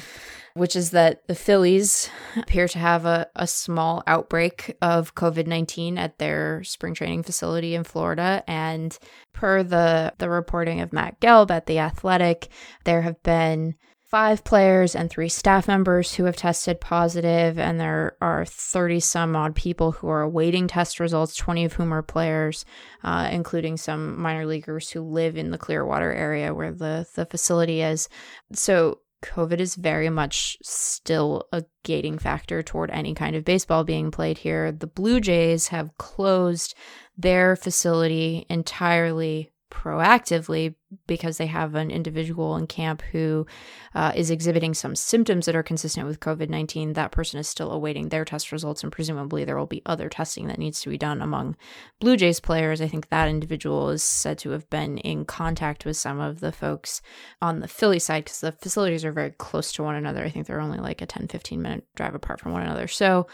Which 0.54 0.74
is 0.74 0.90
that 0.90 1.28
the 1.28 1.36
Phillies 1.36 2.10
appear 2.36 2.66
to 2.66 2.78
have 2.80 3.06
a, 3.06 3.28
a 3.36 3.46
small 3.46 4.02
outbreak 4.08 4.76
of 4.82 5.14
COVID 5.14 5.46
19 5.46 5.96
at 5.96 6.18
their 6.18 6.64
spring 6.64 6.92
training 6.92 7.22
facility 7.22 7.76
in 7.76 7.84
Florida. 7.84 8.42
And 8.48 8.98
per 9.32 9.62
the, 9.62 10.12
the 10.18 10.28
reporting 10.28 10.80
of 10.80 10.92
Matt 10.92 11.20
Gelb 11.20 11.52
at 11.52 11.66
The 11.66 11.78
Athletic, 11.78 12.48
there 12.84 13.02
have 13.02 13.22
been 13.22 13.76
five 14.10 14.42
players 14.42 14.96
and 14.96 15.08
three 15.08 15.28
staff 15.28 15.68
members 15.68 16.14
who 16.14 16.24
have 16.24 16.36
tested 16.36 16.80
positive, 16.80 17.58
and 17.58 17.78
there 17.78 18.16
are 18.20 18.44
30 18.44 18.98
some 18.98 19.36
odd 19.36 19.54
people 19.54 19.92
who 19.92 20.08
are 20.08 20.22
awaiting 20.22 20.66
test 20.66 20.98
results, 20.98 21.36
20 21.36 21.64
of 21.64 21.72
whom 21.74 21.94
are 21.94 22.02
players, 22.02 22.64
uh, 23.04 23.28
including 23.30 23.76
some 23.76 24.20
minor 24.20 24.46
leaguers 24.46 24.90
who 24.90 25.00
live 25.00 25.36
in 25.36 25.52
the 25.52 25.58
Clearwater 25.58 26.12
area 26.12 26.52
where 26.52 26.72
the, 26.72 27.06
the 27.14 27.24
facility 27.24 27.82
is. 27.82 28.08
So, 28.52 29.00
COVID 29.22 29.60
is 29.60 29.74
very 29.74 30.08
much 30.08 30.56
still 30.62 31.46
a 31.52 31.62
gating 31.84 32.18
factor 32.18 32.62
toward 32.62 32.90
any 32.90 33.14
kind 33.14 33.36
of 33.36 33.44
baseball 33.44 33.84
being 33.84 34.10
played 34.10 34.38
here. 34.38 34.72
The 34.72 34.86
Blue 34.86 35.20
Jays 35.20 35.68
have 35.68 35.96
closed 35.98 36.74
their 37.18 37.54
facility 37.54 38.46
entirely 38.48 39.52
proactively 39.70 40.74
because 41.06 41.38
they 41.38 41.46
have 41.46 41.74
an 41.74 41.90
individual 41.90 42.56
in 42.56 42.66
camp 42.66 43.02
who 43.12 43.46
uh, 43.94 44.12
is 44.14 44.30
exhibiting 44.30 44.74
some 44.74 44.96
symptoms 44.96 45.46
that 45.46 45.54
are 45.54 45.62
consistent 45.62 46.06
with 46.06 46.20
COVID 46.20 46.48
19, 46.48 46.94
that 46.94 47.12
person 47.12 47.38
is 47.38 47.48
still 47.48 47.70
awaiting 47.70 48.08
their 48.08 48.24
test 48.24 48.52
results, 48.52 48.82
and 48.82 48.92
presumably 48.92 49.44
there 49.44 49.56
will 49.56 49.66
be 49.66 49.82
other 49.86 50.08
testing 50.08 50.48
that 50.48 50.58
needs 50.58 50.80
to 50.80 50.90
be 50.90 50.98
done 50.98 51.22
among 51.22 51.56
Blue 52.00 52.16
Jays 52.16 52.40
players. 52.40 52.80
I 52.80 52.88
think 52.88 53.08
that 53.08 53.28
individual 53.28 53.90
is 53.90 54.02
said 54.02 54.38
to 54.38 54.50
have 54.50 54.68
been 54.70 54.98
in 54.98 55.24
contact 55.24 55.84
with 55.84 55.96
some 55.96 56.20
of 56.20 56.40
the 56.40 56.52
folks 56.52 57.00
on 57.40 57.60
the 57.60 57.68
Philly 57.68 57.98
side 57.98 58.24
because 58.24 58.40
the 58.40 58.52
facilities 58.52 59.04
are 59.04 59.12
very 59.12 59.30
close 59.30 59.72
to 59.72 59.82
one 59.82 59.94
another. 59.94 60.24
I 60.24 60.30
think 60.30 60.46
they're 60.46 60.60
only 60.60 60.78
like 60.78 61.00
a 61.00 61.06
10, 61.06 61.28
15 61.28 61.62
minute 61.62 61.86
drive 61.94 62.14
apart 62.14 62.40
from 62.40 62.52
one 62.52 62.62
another. 62.62 62.88
So, 62.88 63.26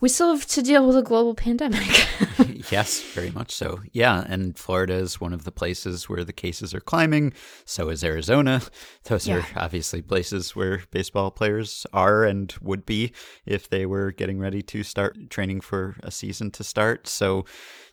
we 0.00 0.08
still 0.08 0.34
have 0.34 0.46
to 0.46 0.62
deal 0.62 0.86
with 0.86 0.96
a 0.96 1.02
global 1.02 1.34
pandemic. 1.34 2.06
yes, 2.70 3.00
very 3.00 3.30
much 3.30 3.52
so. 3.52 3.80
Yeah, 3.92 4.24
and 4.26 4.56
Florida 4.56 4.94
is 4.94 5.20
one 5.20 5.32
of 5.32 5.44
the 5.44 5.52
places 5.52 6.08
where 6.08 6.24
the 6.24 6.32
cases 6.32 6.74
are 6.74 6.80
climbing. 6.80 7.32
So 7.64 7.90
is 7.90 8.02
Arizona. 8.02 8.62
Those 9.04 9.28
yeah. 9.28 9.38
are 9.38 9.46
obviously 9.56 10.02
places 10.02 10.56
where 10.56 10.82
baseball 10.90 11.30
players 11.30 11.86
are 11.92 12.24
and 12.24 12.54
would 12.62 12.86
be 12.86 13.12
if 13.44 13.68
they 13.68 13.84
were 13.84 14.10
getting 14.12 14.38
ready 14.38 14.62
to 14.62 14.82
start 14.82 15.30
training 15.30 15.60
for 15.60 15.96
a 16.02 16.10
season 16.10 16.50
to 16.52 16.64
start. 16.64 17.06
So 17.06 17.44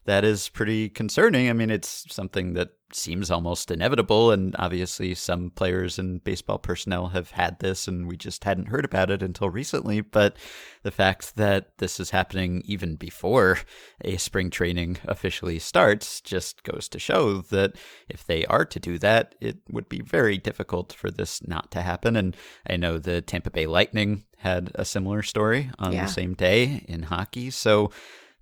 that 0.06 0.24
is 0.24 0.50
pretty 0.50 0.90
concerning. 0.90 1.50
I 1.50 1.54
mean, 1.54 1.70
it's 1.70 2.06
something 2.10 2.54
that 2.54 2.70
seems 2.92 3.30
almost 3.30 3.72
inevitable. 3.72 4.32
And 4.32 4.56
obviously, 4.58 5.14
some 5.16 5.50
players 5.52 6.00
and 6.00 6.24
baseball 6.24 6.58
personnel 6.58 7.08
have 7.08 7.32
had 7.32 7.60
this, 7.60 7.88
and 7.88 8.08
we 8.08 8.18
just 8.18 8.44
hadn't 8.44 8.68
heard 8.68 8.86
about 8.86 9.12
it 9.12 9.22
until 9.22 9.50
recently. 9.50 10.02
But 10.02 10.38
the 10.84 10.92
fact 10.92 11.36
that 11.36 11.78
this 11.78 12.00
is 12.00 12.12
happening 12.12 12.62
even 12.66 12.96
before 12.96 13.60
a 14.04 14.18
spring 14.18 14.50
training 14.50 14.98
officially 15.06 15.60
starts 15.60 16.22
just 16.22 16.64
goes 16.64 16.88
to 16.90 17.00
show 17.00 17.42
that 17.42 17.76
if 18.10 18.26
they 18.26 18.46
are 18.46 18.66
to 18.66 18.80
do 18.80 18.98
that, 19.00 19.36
it 19.42 19.58
would 19.70 19.90
be 19.90 20.02
very 20.02 20.38
difficult 20.38 20.94
for 20.94 21.12
this 21.12 21.46
not 21.48 21.72
to 21.72 21.82
happen. 21.82 22.16
And 22.16 22.36
I 22.70 22.78
know 22.78 22.98
the 22.98 23.22
Tampa 23.22 23.50
Bay 23.50 23.66
Lightning 23.66 24.24
had 24.38 24.72
a 24.76 24.86
similar 24.86 25.24
story 25.24 25.70
on 25.80 25.94
yeah. 25.94 26.06
the 26.06 26.12
same 26.12 26.34
day 26.34 26.86
in 26.88 27.04
hockey. 27.04 27.50
So, 27.50 27.92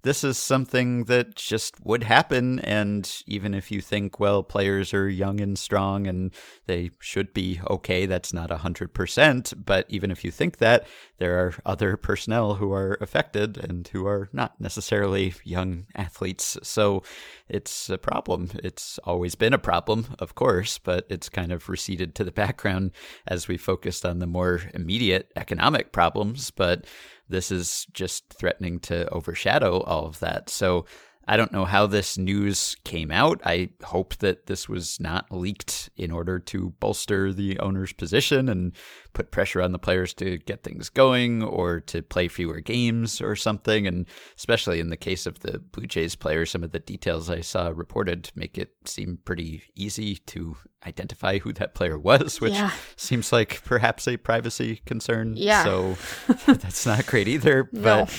this 0.05 0.23
is 0.23 0.37
something 0.37 1.05
that 1.05 1.35
just 1.35 1.83
would 1.83 2.03
happen. 2.03 2.59
And 2.59 3.11
even 3.25 3.55
if 3.55 3.71
you 3.71 3.81
think, 3.81 4.19
well, 4.19 4.43
players 4.43 4.93
are 4.93 5.09
young 5.09 5.41
and 5.41 5.57
strong 5.57 6.05
and 6.05 6.31
they 6.67 6.91
should 6.99 7.33
be 7.33 7.59
okay, 7.67 8.05
that's 8.05 8.31
not 8.31 8.51
100%. 8.51 9.65
But 9.65 9.87
even 9.89 10.11
if 10.11 10.23
you 10.23 10.29
think 10.29 10.57
that, 10.57 10.85
there 11.17 11.39
are 11.39 11.55
other 11.65 11.97
personnel 11.97 12.53
who 12.55 12.71
are 12.71 12.99
affected 13.01 13.57
and 13.57 13.87
who 13.87 14.05
are 14.05 14.29
not 14.31 14.61
necessarily 14.61 15.33
young 15.43 15.87
athletes. 15.95 16.55
So 16.61 17.01
it's 17.49 17.89
a 17.89 17.97
problem. 17.97 18.51
It's 18.63 18.99
always 19.05 19.33
been 19.33 19.53
a 19.53 19.57
problem, 19.57 20.15
of 20.19 20.35
course, 20.35 20.77
but 20.77 21.07
it's 21.09 21.29
kind 21.29 21.51
of 21.51 21.67
receded 21.67 22.13
to 22.15 22.23
the 22.23 22.31
background 22.31 22.91
as 23.25 23.47
we 23.47 23.57
focused 23.57 24.05
on 24.05 24.19
the 24.19 24.27
more 24.27 24.61
immediate 24.75 25.31
economic 25.35 25.91
problems. 25.91 26.51
But 26.51 26.85
this 27.29 27.51
is 27.51 27.85
just 27.93 28.25
threatening 28.33 28.79
to 28.81 29.09
overshadow 29.09 29.81
all 29.81 30.05
of 30.05 30.19
that. 30.19 30.49
So 30.49 30.85
I 31.27 31.37
don't 31.37 31.51
know 31.51 31.65
how 31.65 31.87
this 31.87 32.17
news 32.17 32.75
came 32.83 33.11
out. 33.11 33.41
I 33.43 33.69
hope 33.83 34.15
that 34.17 34.45
this 34.45 34.69
was 34.69 34.99
not 34.99 35.31
leaked 35.31 35.89
in 35.97 36.11
order 36.11 36.39
to 36.39 36.73
bolster 36.79 37.33
the 37.33 37.59
owner's 37.59 37.93
position 37.93 38.47
and 38.47 38.73
put 39.13 39.31
pressure 39.31 39.61
on 39.61 39.71
the 39.71 39.79
players 39.79 40.13
to 40.15 40.37
get 40.39 40.63
things 40.63 40.89
going 40.89 41.41
or 41.41 41.79
to 41.79 42.01
play 42.01 42.27
fewer 42.27 42.59
games 42.59 43.21
or 43.21 43.35
something. 43.35 43.87
And 43.87 44.05
especially 44.37 44.79
in 44.79 44.89
the 44.89 44.97
case 44.97 45.25
of 45.25 45.39
the 45.39 45.59
Blue 45.59 45.87
Jays 45.87 46.15
player, 46.15 46.45
some 46.45 46.63
of 46.63 46.71
the 46.71 46.79
details 46.79 47.29
I 47.29 47.41
saw 47.41 47.71
reported 47.73 48.31
make 48.35 48.57
it 48.57 48.73
seem 48.85 49.19
pretty 49.25 49.63
easy 49.75 50.17
to 50.27 50.57
identify 50.85 51.39
who 51.39 51.53
that 51.53 51.73
player 51.73 51.97
was, 51.97 52.39
which 52.41 52.53
yeah. 52.53 52.71
seems 52.95 53.31
like 53.31 53.63
perhaps 53.63 54.07
a 54.07 54.17
privacy 54.17 54.81
concern. 54.85 55.33
Yeah. 55.35 55.63
So 55.63 55.97
that's 56.45 56.85
not 56.85 57.07
great 57.07 57.27
either. 57.27 57.63
But 57.71 58.15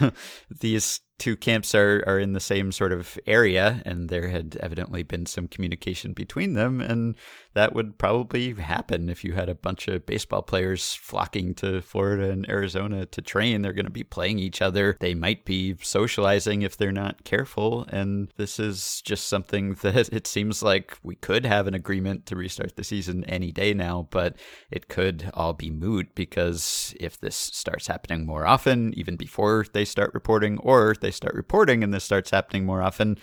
these 0.60 1.00
two 1.20 1.36
camps 1.36 1.74
are, 1.74 2.02
are 2.06 2.18
in 2.18 2.32
the 2.32 2.40
same 2.40 2.72
sort 2.72 2.92
of 2.92 3.18
area, 3.26 3.82
and 3.84 4.08
there 4.08 4.28
had 4.28 4.56
evidently 4.60 5.02
been 5.02 5.26
some 5.26 5.46
communication 5.46 6.14
between 6.14 6.54
them. 6.54 6.80
And 6.80 7.14
that 7.52 7.74
would 7.74 7.98
probably 7.98 8.54
happen 8.54 9.10
if 9.10 9.22
you 9.22 9.34
had 9.34 9.48
a 9.48 9.54
bunch 9.54 9.86
of 9.86 10.06
baseball 10.06 10.42
players 10.42 10.94
flocking 10.94 11.54
to 11.56 11.82
Florida 11.82 12.30
and 12.30 12.48
Arizona 12.48 13.04
to 13.06 13.20
train. 13.20 13.60
They're 13.60 13.74
going 13.74 13.84
to 13.84 13.90
be 13.90 14.02
playing 14.02 14.38
each 14.38 14.62
other. 14.62 14.96
They 14.98 15.14
might 15.14 15.44
be 15.44 15.76
socializing 15.82 16.62
if 16.62 16.76
they're 16.76 16.90
not 16.90 17.24
careful. 17.24 17.84
And 17.90 18.32
this 18.36 18.58
is 18.58 19.02
just 19.02 19.28
something 19.28 19.74
that 19.82 20.08
it 20.12 20.26
seems 20.26 20.62
like 20.62 20.96
we 21.02 21.16
could 21.16 21.44
have 21.44 21.66
an 21.66 21.74
agreement 21.74 22.26
to 22.26 22.36
restart 22.36 22.76
the 22.76 22.84
season 22.84 23.24
any 23.24 23.52
day 23.52 23.74
now, 23.74 24.08
but 24.10 24.36
it 24.70 24.88
could 24.88 25.30
all 25.34 25.52
be 25.52 25.70
moot 25.70 26.14
because 26.14 26.94
if 26.98 27.20
this 27.20 27.36
starts 27.36 27.86
happening 27.88 28.24
more 28.24 28.46
often, 28.46 28.94
even 28.96 29.16
before 29.16 29.66
they 29.74 29.84
start 29.84 30.14
reporting, 30.14 30.58
or 30.60 30.94
they 31.00 31.09
start 31.12 31.34
reporting 31.34 31.82
and 31.82 31.92
this 31.92 32.04
starts 32.04 32.30
happening 32.30 32.64
more 32.64 32.82
often, 32.82 33.18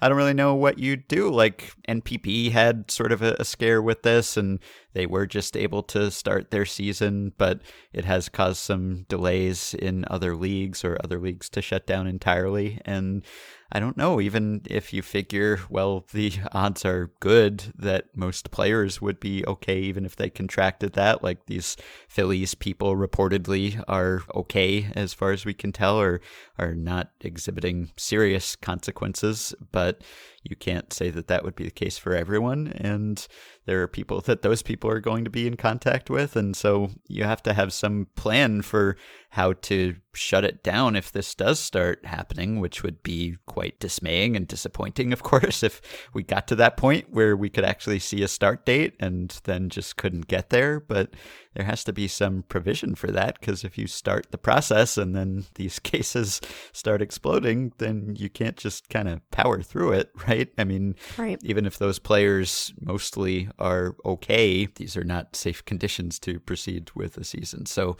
I 0.00 0.08
don't 0.08 0.18
really 0.18 0.34
know 0.34 0.54
what 0.54 0.78
you 0.78 0.96
do. 0.96 1.28
Like 1.28 1.72
NPB 1.88 2.52
had 2.52 2.90
sort 2.90 3.10
of 3.10 3.20
a, 3.20 3.36
a, 3.40 3.44
scare 3.44 3.82
with 3.82 4.02
this, 4.02 4.36
and 4.36 4.60
they 4.92 5.06
were 5.06 5.26
just 5.26 5.56
able 5.56 5.82
to 5.84 6.10
start 6.10 6.50
their 6.50 6.64
season, 6.64 7.32
but 7.36 7.60
it 7.92 8.04
has 8.04 8.28
caused 8.28 8.58
some 8.58 9.06
delays 9.08 9.74
in 9.74 10.04
other 10.08 10.36
leagues 10.36 10.84
or 10.84 10.98
other 11.02 11.18
leagues 11.18 11.48
to 11.50 11.62
shut 11.62 11.86
down 11.86 12.06
entirely. 12.06 12.80
And 12.84 13.24
I 13.70 13.80
don't 13.80 13.98
know, 13.98 14.18
even 14.18 14.62
if 14.64 14.94
you 14.94 15.02
figure, 15.02 15.60
well, 15.68 16.06
the 16.12 16.32
odds 16.52 16.86
are 16.86 17.12
good 17.20 17.64
that 17.76 18.16
most 18.16 18.50
players 18.50 19.02
would 19.02 19.20
be 19.20 19.44
okay, 19.46 19.78
even 19.80 20.06
if 20.06 20.16
they 20.16 20.30
contracted 20.30 20.94
that. 20.94 21.22
Like 21.22 21.44
these 21.44 21.76
Phillies 22.08 22.54
people 22.54 22.96
reportedly 22.96 23.82
are 23.86 24.22
okay, 24.34 24.90
as 24.96 25.12
far 25.12 25.32
as 25.32 25.44
we 25.44 25.52
can 25.52 25.72
tell, 25.72 26.00
or 26.00 26.22
are 26.58 26.74
not 26.74 27.10
exhibiting 27.20 27.90
serious 27.96 28.56
consequences. 28.56 29.54
But 29.70 30.02
you 30.48 30.56
can't 30.56 30.92
say 30.92 31.10
that 31.10 31.28
that 31.28 31.44
would 31.44 31.54
be 31.54 31.64
the 31.64 31.70
case 31.70 31.98
for 31.98 32.14
everyone. 32.14 32.68
And 32.76 33.26
there 33.66 33.82
are 33.82 33.88
people 33.88 34.20
that 34.26 34.42
those 34.42 34.62
people 34.62 34.90
are 34.90 35.00
going 35.00 35.24
to 35.24 35.30
be 35.30 35.46
in 35.46 35.56
contact 35.56 36.10
with. 36.10 36.36
And 36.36 36.56
so 36.56 36.90
you 37.06 37.24
have 37.24 37.42
to 37.44 37.52
have 37.52 37.72
some 37.72 38.08
plan 38.16 38.62
for 38.62 38.96
how 39.30 39.52
to 39.52 39.94
shut 40.14 40.44
it 40.44 40.62
down 40.62 40.96
if 40.96 41.12
this 41.12 41.34
does 41.34 41.60
start 41.60 42.04
happening, 42.04 42.60
which 42.60 42.82
would 42.82 43.02
be 43.02 43.36
quite 43.46 43.78
dismaying 43.78 44.36
and 44.36 44.48
disappointing, 44.48 45.12
of 45.12 45.22
course, 45.22 45.62
if 45.62 45.80
we 46.12 46.22
got 46.22 46.48
to 46.48 46.56
that 46.56 46.76
point 46.76 47.06
where 47.10 47.36
we 47.36 47.48
could 47.48 47.64
actually 47.64 47.98
see 47.98 48.22
a 48.22 48.28
start 48.28 48.64
date 48.64 48.94
and 49.00 49.40
then 49.44 49.68
just 49.68 49.96
couldn't 49.96 50.28
get 50.28 50.50
there. 50.50 50.80
But 50.80 51.14
there 51.54 51.66
has 51.66 51.82
to 51.84 51.92
be 51.92 52.06
some 52.06 52.44
provision 52.48 52.94
for 52.94 53.10
that 53.10 53.40
because 53.40 53.64
if 53.64 53.76
you 53.76 53.88
start 53.88 54.28
the 54.30 54.38
process 54.38 54.96
and 54.96 55.14
then 55.14 55.44
these 55.56 55.78
cases 55.78 56.40
start 56.72 57.02
exploding, 57.02 57.72
then 57.78 58.14
you 58.16 58.30
can't 58.30 58.56
just 58.56 58.88
kind 58.88 59.08
of 59.08 59.28
power 59.30 59.60
through 59.60 59.92
it, 59.92 60.10
right? 60.28 60.37
I 60.58 60.64
mean, 60.64 60.94
right. 61.16 61.38
even 61.42 61.66
if 61.66 61.78
those 61.78 61.98
players 61.98 62.72
mostly 62.80 63.48
are 63.58 63.96
okay, 64.04 64.66
these 64.66 64.96
are 64.96 65.04
not 65.04 65.36
safe 65.36 65.64
conditions 65.64 66.18
to 66.20 66.40
proceed 66.40 66.90
with 66.94 67.16
a 67.16 67.24
season. 67.24 67.66
So 67.66 67.96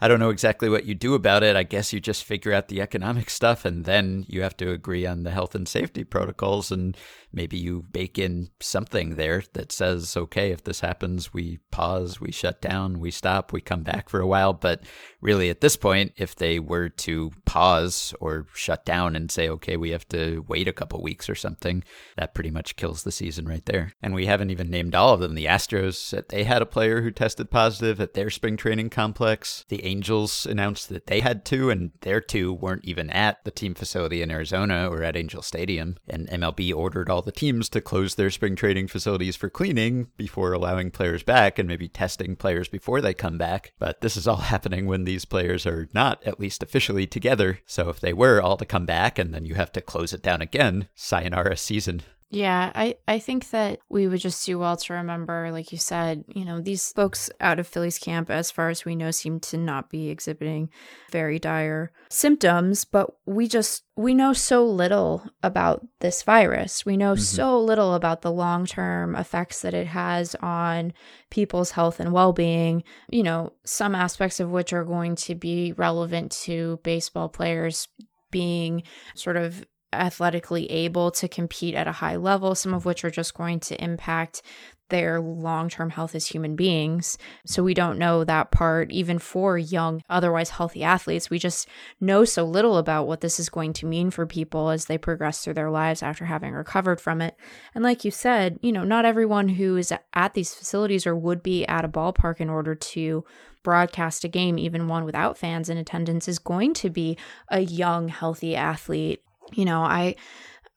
I 0.00 0.08
don't 0.08 0.20
know 0.20 0.30
exactly 0.30 0.68
what 0.68 0.84
you 0.84 0.94
do 0.94 1.14
about 1.14 1.42
it. 1.42 1.56
I 1.56 1.62
guess 1.62 1.92
you 1.92 2.00
just 2.00 2.24
figure 2.24 2.52
out 2.52 2.68
the 2.68 2.82
economic 2.82 3.30
stuff 3.30 3.64
and 3.64 3.84
then 3.86 4.26
you 4.28 4.42
have 4.42 4.56
to 4.58 4.70
agree 4.70 5.06
on 5.06 5.22
the 5.22 5.30
health 5.30 5.54
and 5.54 5.66
safety 5.66 6.04
protocols. 6.04 6.70
And 6.70 6.96
maybe 7.32 7.56
you 7.56 7.82
bake 7.92 8.18
in 8.18 8.50
something 8.60 9.16
there 9.16 9.42
that 9.54 9.72
says, 9.72 10.14
okay, 10.16 10.50
if 10.50 10.64
this 10.64 10.80
happens, 10.80 11.32
we 11.32 11.60
pause, 11.70 12.20
we 12.20 12.30
shut 12.30 12.60
down, 12.60 13.00
we 13.00 13.10
stop, 13.10 13.52
we 13.52 13.60
come 13.62 13.82
back 13.82 14.10
for 14.10 14.20
a 14.20 14.26
while. 14.26 14.52
But 14.52 14.82
really, 15.22 15.48
at 15.48 15.62
this 15.62 15.76
point, 15.76 16.12
if 16.16 16.36
they 16.36 16.58
were 16.58 16.90
to 16.90 17.30
pause 17.46 18.14
or 18.20 18.46
shut 18.54 18.84
down 18.84 19.16
and 19.16 19.30
say, 19.30 19.48
okay, 19.48 19.78
we 19.78 19.90
have 19.90 20.06
to 20.08 20.44
wait 20.46 20.68
a 20.68 20.72
couple 20.72 21.02
weeks 21.02 21.30
or 21.30 21.34
something, 21.34 21.82
that 22.16 22.34
pretty 22.34 22.50
much 22.50 22.76
kills 22.76 23.02
the 23.02 23.12
season 23.12 23.46
right 23.46 23.64
there. 23.64 23.92
And 24.02 24.14
we 24.14 24.26
haven't 24.26 24.50
even 24.50 24.70
named 24.70 24.94
all 24.94 25.14
of 25.14 25.20
them. 25.20 25.34
The 25.34 25.46
Astros, 25.46 25.94
said 25.94 26.26
they 26.28 26.44
had 26.44 26.62
a 26.62 26.66
player 26.66 27.00
who 27.00 27.10
tested 27.10 27.50
positive 27.50 28.00
at 28.00 28.14
their 28.14 28.28
spring 28.28 28.56
training 28.56 28.90
complex. 28.90 29.64
The 29.68 29.85
Angels 29.86 30.44
announced 30.46 30.88
that 30.88 31.06
they 31.06 31.20
had 31.20 31.44
two, 31.44 31.70
and 31.70 31.92
their 32.00 32.20
two 32.20 32.52
weren't 32.52 32.84
even 32.84 33.08
at 33.10 33.44
the 33.44 33.50
team 33.50 33.74
facility 33.74 34.20
in 34.20 34.30
Arizona 34.30 34.88
or 34.90 35.02
at 35.02 35.16
Angel 35.16 35.42
Stadium. 35.42 35.96
And 36.08 36.28
MLB 36.28 36.74
ordered 36.74 37.08
all 37.08 37.22
the 37.22 37.32
teams 37.32 37.68
to 37.70 37.80
close 37.80 38.16
their 38.16 38.30
spring 38.30 38.56
training 38.56 38.88
facilities 38.88 39.36
for 39.36 39.48
cleaning 39.48 40.08
before 40.16 40.52
allowing 40.52 40.90
players 40.90 41.22
back 41.22 41.58
and 41.58 41.68
maybe 41.68 41.88
testing 41.88 42.36
players 42.36 42.68
before 42.68 43.00
they 43.00 43.14
come 43.14 43.38
back. 43.38 43.72
But 43.78 44.00
this 44.00 44.16
is 44.16 44.26
all 44.26 44.36
happening 44.52 44.86
when 44.86 45.04
these 45.04 45.24
players 45.24 45.66
are 45.66 45.88
not, 45.94 46.22
at 46.24 46.40
least 46.40 46.62
officially, 46.62 47.06
together. 47.06 47.60
So 47.64 47.88
if 47.88 48.00
they 48.00 48.12
were 48.12 48.42
all 48.42 48.56
to 48.56 48.66
come 48.66 48.86
back 48.86 49.18
and 49.18 49.32
then 49.32 49.44
you 49.44 49.54
have 49.54 49.72
to 49.72 49.80
close 49.80 50.12
it 50.12 50.22
down 50.22 50.42
again, 50.42 50.88
sayonara 50.94 51.56
season. 51.56 52.02
Yeah, 52.36 52.70
I, 52.74 52.96
I 53.08 53.18
think 53.18 53.48
that 53.48 53.80
we 53.88 54.06
would 54.06 54.20
just 54.20 54.44
do 54.44 54.58
well 54.58 54.76
to 54.76 54.92
remember, 54.92 55.50
like 55.50 55.72
you 55.72 55.78
said, 55.78 56.22
you 56.28 56.44
know, 56.44 56.60
these 56.60 56.92
folks 56.92 57.30
out 57.40 57.58
of 57.58 57.66
Phillies 57.66 57.98
camp, 57.98 58.28
as 58.30 58.50
far 58.50 58.68
as 58.68 58.84
we 58.84 58.94
know, 58.94 59.10
seem 59.10 59.40
to 59.40 59.56
not 59.56 59.88
be 59.88 60.10
exhibiting 60.10 60.68
very 61.10 61.38
dire 61.38 61.92
symptoms, 62.10 62.84
but 62.84 63.10
we 63.24 63.48
just, 63.48 63.84
we 63.96 64.12
know 64.12 64.34
so 64.34 64.66
little 64.66 65.30
about 65.42 65.86
this 66.00 66.22
virus. 66.24 66.84
We 66.84 66.98
know 66.98 67.14
mm-hmm. 67.14 67.22
so 67.22 67.58
little 67.58 67.94
about 67.94 68.20
the 68.20 68.30
long 68.30 68.66
term 68.66 69.16
effects 69.16 69.62
that 69.62 69.72
it 69.72 69.86
has 69.86 70.34
on 70.42 70.92
people's 71.30 71.70
health 71.70 72.00
and 72.00 72.12
well 72.12 72.34
being, 72.34 72.84
you 73.08 73.22
know, 73.22 73.54
some 73.64 73.94
aspects 73.94 74.40
of 74.40 74.50
which 74.50 74.74
are 74.74 74.84
going 74.84 75.16
to 75.16 75.34
be 75.34 75.72
relevant 75.72 76.32
to 76.32 76.80
baseball 76.82 77.30
players 77.30 77.88
being 78.30 78.82
sort 79.14 79.38
of 79.38 79.64
athletically 79.92 80.70
able 80.70 81.10
to 81.12 81.28
compete 81.28 81.74
at 81.74 81.88
a 81.88 81.92
high 81.92 82.16
level, 82.16 82.54
some 82.54 82.74
of 82.74 82.84
which 82.84 83.04
are 83.04 83.10
just 83.10 83.34
going 83.34 83.60
to 83.60 83.82
impact 83.82 84.42
their 84.88 85.20
long 85.20 85.68
term 85.68 85.90
health 85.90 86.14
as 86.14 86.28
human 86.28 86.54
beings. 86.54 87.18
So 87.44 87.62
we 87.62 87.74
don't 87.74 87.98
know 87.98 88.24
that 88.24 88.50
part, 88.50 88.90
even 88.92 89.18
for 89.18 89.58
young, 89.58 90.02
otherwise 90.08 90.50
healthy 90.50 90.82
athletes. 90.84 91.30
We 91.30 91.38
just 91.38 91.68
know 92.00 92.24
so 92.24 92.44
little 92.44 92.76
about 92.76 93.06
what 93.06 93.20
this 93.20 93.40
is 93.40 93.48
going 93.48 93.72
to 93.74 93.86
mean 93.86 94.10
for 94.10 94.26
people 94.26 94.70
as 94.70 94.84
they 94.84 94.98
progress 94.98 95.42
through 95.42 95.54
their 95.54 95.70
lives 95.70 96.02
after 96.02 96.26
having 96.26 96.52
recovered 96.52 97.00
from 97.00 97.20
it. 97.20 97.36
And 97.74 97.82
like 97.82 98.04
you 98.04 98.10
said, 98.10 98.58
you 98.62 98.72
know, 98.72 98.84
not 98.84 99.04
everyone 99.04 99.48
who 99.48 99.76
is 99.76 99.92
at 100.14 100.34
these 100.34 100.54
facilities 100.54 101.06
or 101.06 101.16
would 101.16 101.42
be 101.42 101.66
at 101.66 101.84
a 101.84 101.88
ballpark 101.88 102.40
in 102.40 102.50
order 102.50 102.74
to 102.74 103.24
broadcast 103.64 104.22
a 104.22 104.28
game, 104.28 104.58
even 104.58 104.86
one 104.86 105.04
without 105.04 105.36
fans 105.36 105.68
in 105.68 105.76
attendance, 105.76 106.28
is 106.28 106.38
going 106.38 106.72
to 106.72 106.88
be 106.88 107.18
a 107.48 107.60
young, 107.60 108.06
healthy 108.08 108.54
athlete 108.54 109.22
you 109.52 109.64
know, 109.64 109.82
I 109.82 110.16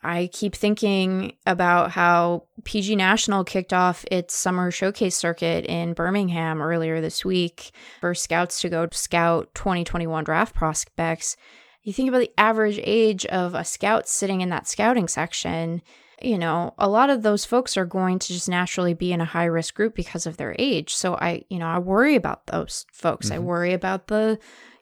I 0.02 0.30
keep 0.32 0.56
thinking 0.56 1.34
about 1.46 1.92
how 1.92 2.44
PG 2.64 2.96
National 2.96 3.44
kicked 3.44 3.74
off 3.74 4.06
its 4.10 4.34
summer 4.34 4.72
showcase 4.72 5.18
circuit 5.18 5.66
in 5.66 5.94
Birmingham 5.94 6.62
earlier 6.62 7.02
this 7.02 7.26
week 7.26 7.72
for 8.00 8.16
scouts 8.16 8.62
to 8.62 8.70
go 8.70 8.88
scout 8.92 9.54
2021 9.56 10.24
draft 10.24 10.56
prospects. 10.56 11.36
You 11.84 11.92
think 11.92 12.08
about 12.08 12.20
the 12.20 12.32
average 12.38 12.80
age 12.84 13.26
of 13.26 13.54
a 13.56 13.66
scout 13.66 14.08
sitting 14.08 14.42
in 14.42 14.50
that 14.50 14.68
scouting 14.68 15.08
section, 15.10 15.82
you 16.22 16.38
know, 16.38 16.74
a 16.78 16.90
lot 16.90 17.10
of 17.10 17.22
those 17.24 17.46
folks 17.46 17.78
are 17.78 17.86
going 17.86 18.20
to 18.20 18.34
just 18.34 18.50
naturally 18.50 18.94
be 18.94 19.12
in 19.12 19.22
a 19.22 19.26
high 19.26 19.46
risk 19.46 19.76
group 19.76 19.96
because 19.96 20.26
of 20.26 20.38
their 20.38 20.56
age. 20.60 20.94
So 20.94 21.16
I, 21.16 21.44
you 21.50 21.60
know, 21.60 21.68
I 21.68 21.80
worry 21.80 22.16
about 22.16 22.48
those 22.48 22.86
folks. 22.92 23.28
Mm-hmm. 23.28 23.36
I 23.36 23.40
worry 23.40 23.74
about 23.74 24.08
the 24.08 24.40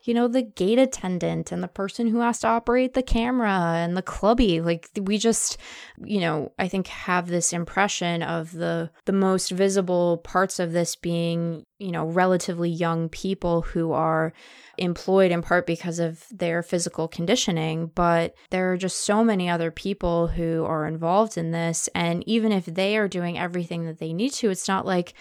you 0.08 0.14
know, 0.14 0.30
the 0.30 0.42
gate 0.42 0.80
attendant 0.80 1.52
and 1.52 1.62
the 1.62 1.68
person 1.68 2.08
who 2.08 2.22
has 2.22 2.40
to 2.40 2.48
operate 2.48 2.94
the 2.94 3.04
camera 3.04 3.74
and 3.76 3.98
the 3.98 4.02
clubby. 4.02 4.62
Like 4.62 4.90
we 5.02 5.18
just, 5.18 5.58
you 6.02 6.22
know, 6.22 6.54
I 6.58 6.70
think 6.70 6.88
have 6.88 7.28
this 7.28 7.52
impression 7.52 8.24
of 8.24 8.54
the 8.54 8.90
the 9.04 9.12
most 9.12 9.52
visible 9.52 10.20
parts 10.20 10.60
of 10.60 10.72
this 10.72 10.96
being, 10.96 11.66
you 11.78 11.92
know, 11.92 12.06
relatively 12.06 12.70
young 12.70 13.10
people 13.10 13.64
who 13.64 13.92
are 13.92 14.32
employed 14.78 15.32
in 15.32 15.42
part 15.42 15.68
because 15.68 16.00
of 16.00 16.24
their 16.32 16.64
physical 16.64 17.10
conditioning, 17.10 17.92
but 17.94 18.34
there 18.50 18.72
are 18.72 18.78
just 18.78 19.00
so 19.00 19.26
many 19.26 19.50
other 19.50 19.72
people 19.72 20.28
who 20.28 20.64
are 20.64 20.88
involved 20.88 21.38
in 21.38 21.52
this 21.52 21.90
and 21.94 22.24
even 22.26 22.54
if 22.54 22.66
they 22.66 22.96
are 22.96 23.10
doing 23.10 23.38
everything 23.38 23.86
that 23.86 24.00
they 24.00 24.14
need 24.14 24.32
to, 24.32 24.50
it's 24.50 24.70
not 24.70 24.86
like 24.86 25.14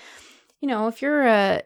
you 0.60 0.68
know, 0.68 0.88
if 0.88 1.02
you're 1.02 1.26
a 1.26 1.62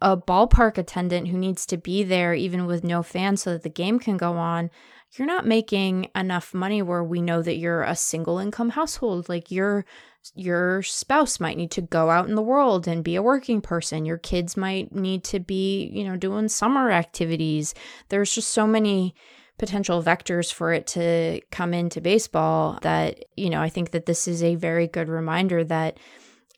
a 0.00 0.16
ballpark 0.16 0.78
attendant 0.78 1.28
who 1.28 1.38
needs 1.38 1.66
to 1.66 1.76
be 1.76 2.02
there 2.02 2.34
even 2.34 2.66
with 2.66 2.82
no 2.84 3.02
fans 3.02 3.42
so 3.42 3.52
that 3.52 3.62
the 3.62 3.68
game 3.68 3.98
can 3.98 4.16
go 4.16 4.32
on, 4.32 4.70
you're 5.16 5.26
not 5.26 5.46
making 5.46 6.08
enough 6.14 6.54
money 6.54 6.82
where 6.82 7.04
we 7.04 7.20
know 7.20 7.42
that 7.42 7.56
you're 7.56 7.82
a 7.82 7.96
single 7.96 8.38
income 8.38 8.70
household. 8.70 9.28
Like 9.28 9.50
your 9.50 9.84
your 10.34 10.82
spouse 10.82 11.40
might 11.40 11.56
need 11.56 11.70
to 11.72 11.80
go 11.80 12.10
out 12.10 12.28
in 12.28 12.34
the 12.34 12.42
world 12.42 12.86
and 12.86 13.02
be 13.04 13.16
a 13.16 13.22
working 13.22 13.60
person. 13.60 14.04
Your 14.04 14.18
kids 14.18 14.56
might 14.56 14.94
need 14.94 15.24
to 15.24 15.40
be, 15.40 15.90
you 15.92 16.04
know, 16.04 16.16
doing 16.16 16.48
summer 16.48 16.90
activities. 16.90 17.74
There's 18.08 18.34
just 18.34 18.50
so 18.50 18.66
many 18.66 19.14
potential 19.58 20.02
vectors 20.02 20.52
for 20.52 20.72
it 20.72 20.86
to 20.86 21.40
come 21.50 21.74
into 21.74 22.00
baseball 22.00 22.78
that, 22.82 23.24
you 23.36 23.50
know, 23.50 23.60
I 23.60 23.68
think 23.68 23.90
that 23.90 24.06
this 24.06 24.26
is 24.26 24.42
a 24.42 24.54
very 24.54 24.86
good 24.86 25.08
reminder 25.08 25.64
that 25.64 25.98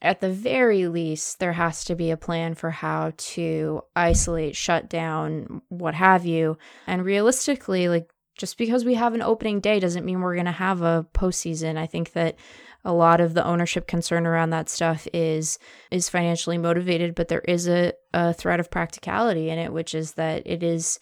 at 0.03 0.21
the 0.21 0.31
very 0.31 0.89
least, 0.89 1.39
there 1.39 1.53
has 1.53 1.85
to 1.85 1.95
be 1.95 2.11
a 2.11 2.17
plan 2.17 2.55
for 2.55 2.71
how 2.71 3.13
to 3.17 3.83
isolate, 3.95 4.57
shut 4.57 4.91
down, 4.91 5.63
what 5.69 5.95
have 5.95 6.27
you. 6.27 6.59
And 6.89 7.05
realistically, 7.05 7.89
like 7.89 8.11
just 8.37 8.59
because 8.59 8.85
we 8.85 8.95
have 8.95 9.15
an 9.15 9.23
opening 9.23 9.61
day 9.61 9.79
doesn't 9.79 10.05
mean 10.05 10.21
we're 10.21 10.35
going 10.35 10.47
to 10.47 10.53
have 10.53 10.83
a 10.83 11.07
postseason. 11.15 11.79
I 11.79 11.87
think 11.87 12.13
that 12.15 12.35
a 12.85 12.93
lot 12.93 13.21
of 13.21 13.35
the 13.35 13.47
ownership 13.47 13.87
concern 13.87 14.27
around 14.27 14.51
that 14.51 14.69
stuff 14.69 15.07
is 15.13 15.61
is 15.93 16.09
financially 16.09 16.59
motivated, 16.59 17.15
but 17.15 17.29
there 17.29 17.43
is 17.47 17.69
a, 17.69 17.93
a 18.13 18.35
threat 18.35 18.59
of 18.59 18.73
practicality 18.73 19.51
in 19.51 19.59
it, 19.59 19.73
which 19.73 19.95
is 19.95 20.15
that 20.15 20.43
it 20.45 20.65
is 20.65 20.99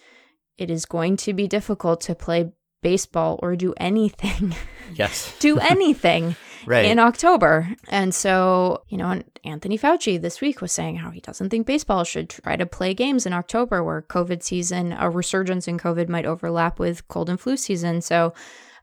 it 0.58 0.70
is 0.70 0.84
going 0.84 1.16
to 1.16 1.32
be 1.32 1.48
difficult 1.48 2.02
to 2.02 2.14
play 2.14 2.52
baseball 2.82 3.40
or 3.42 3.56
do 3.56 3.72
anything. 3.78 4.54
Yes. 4.92 5.36
do 5.38 5.56
anything 5.70 6.34
right. 6.66 6.84
in 6.84 6.98
October. 6.98 7.68
And 7.88 8.14
so, 8.14 8.82
you 8.88 8.98
know, 8.98 9.22
Anthony 9.44 9.78
Fauci 9.78 10.20
this 10.20 10.40
week 10.40 10.60
was 10.60 10.72
saying 10.72 10.96
how 10.96 11.10
he 11.10 11.20
doesn't 11.20 11.50
think 11.50 11.66
baseball 11.66 12.04
should 12.04 12.28
try 12.30 12.56
to 12.56 12.66
play 12.66 12.94
games 12.94 13.26
in 13.26 13.32
October 13.32 13.82
where 13.82 14.02
COVID 14.02 14.42
season, 14.42 14.92
a 14.92 15.10
resurgence 15.10 15.68
in 15.68 15.78
COVID 15.78 16.08
might 16.08 16.26
overlap 16.26 16.78
with 16.78 17.06
cold 17.08 17.28
and 17.28 17.40
flu 17.40 17.56
season. 17.56 18.00
So 18.00 18.34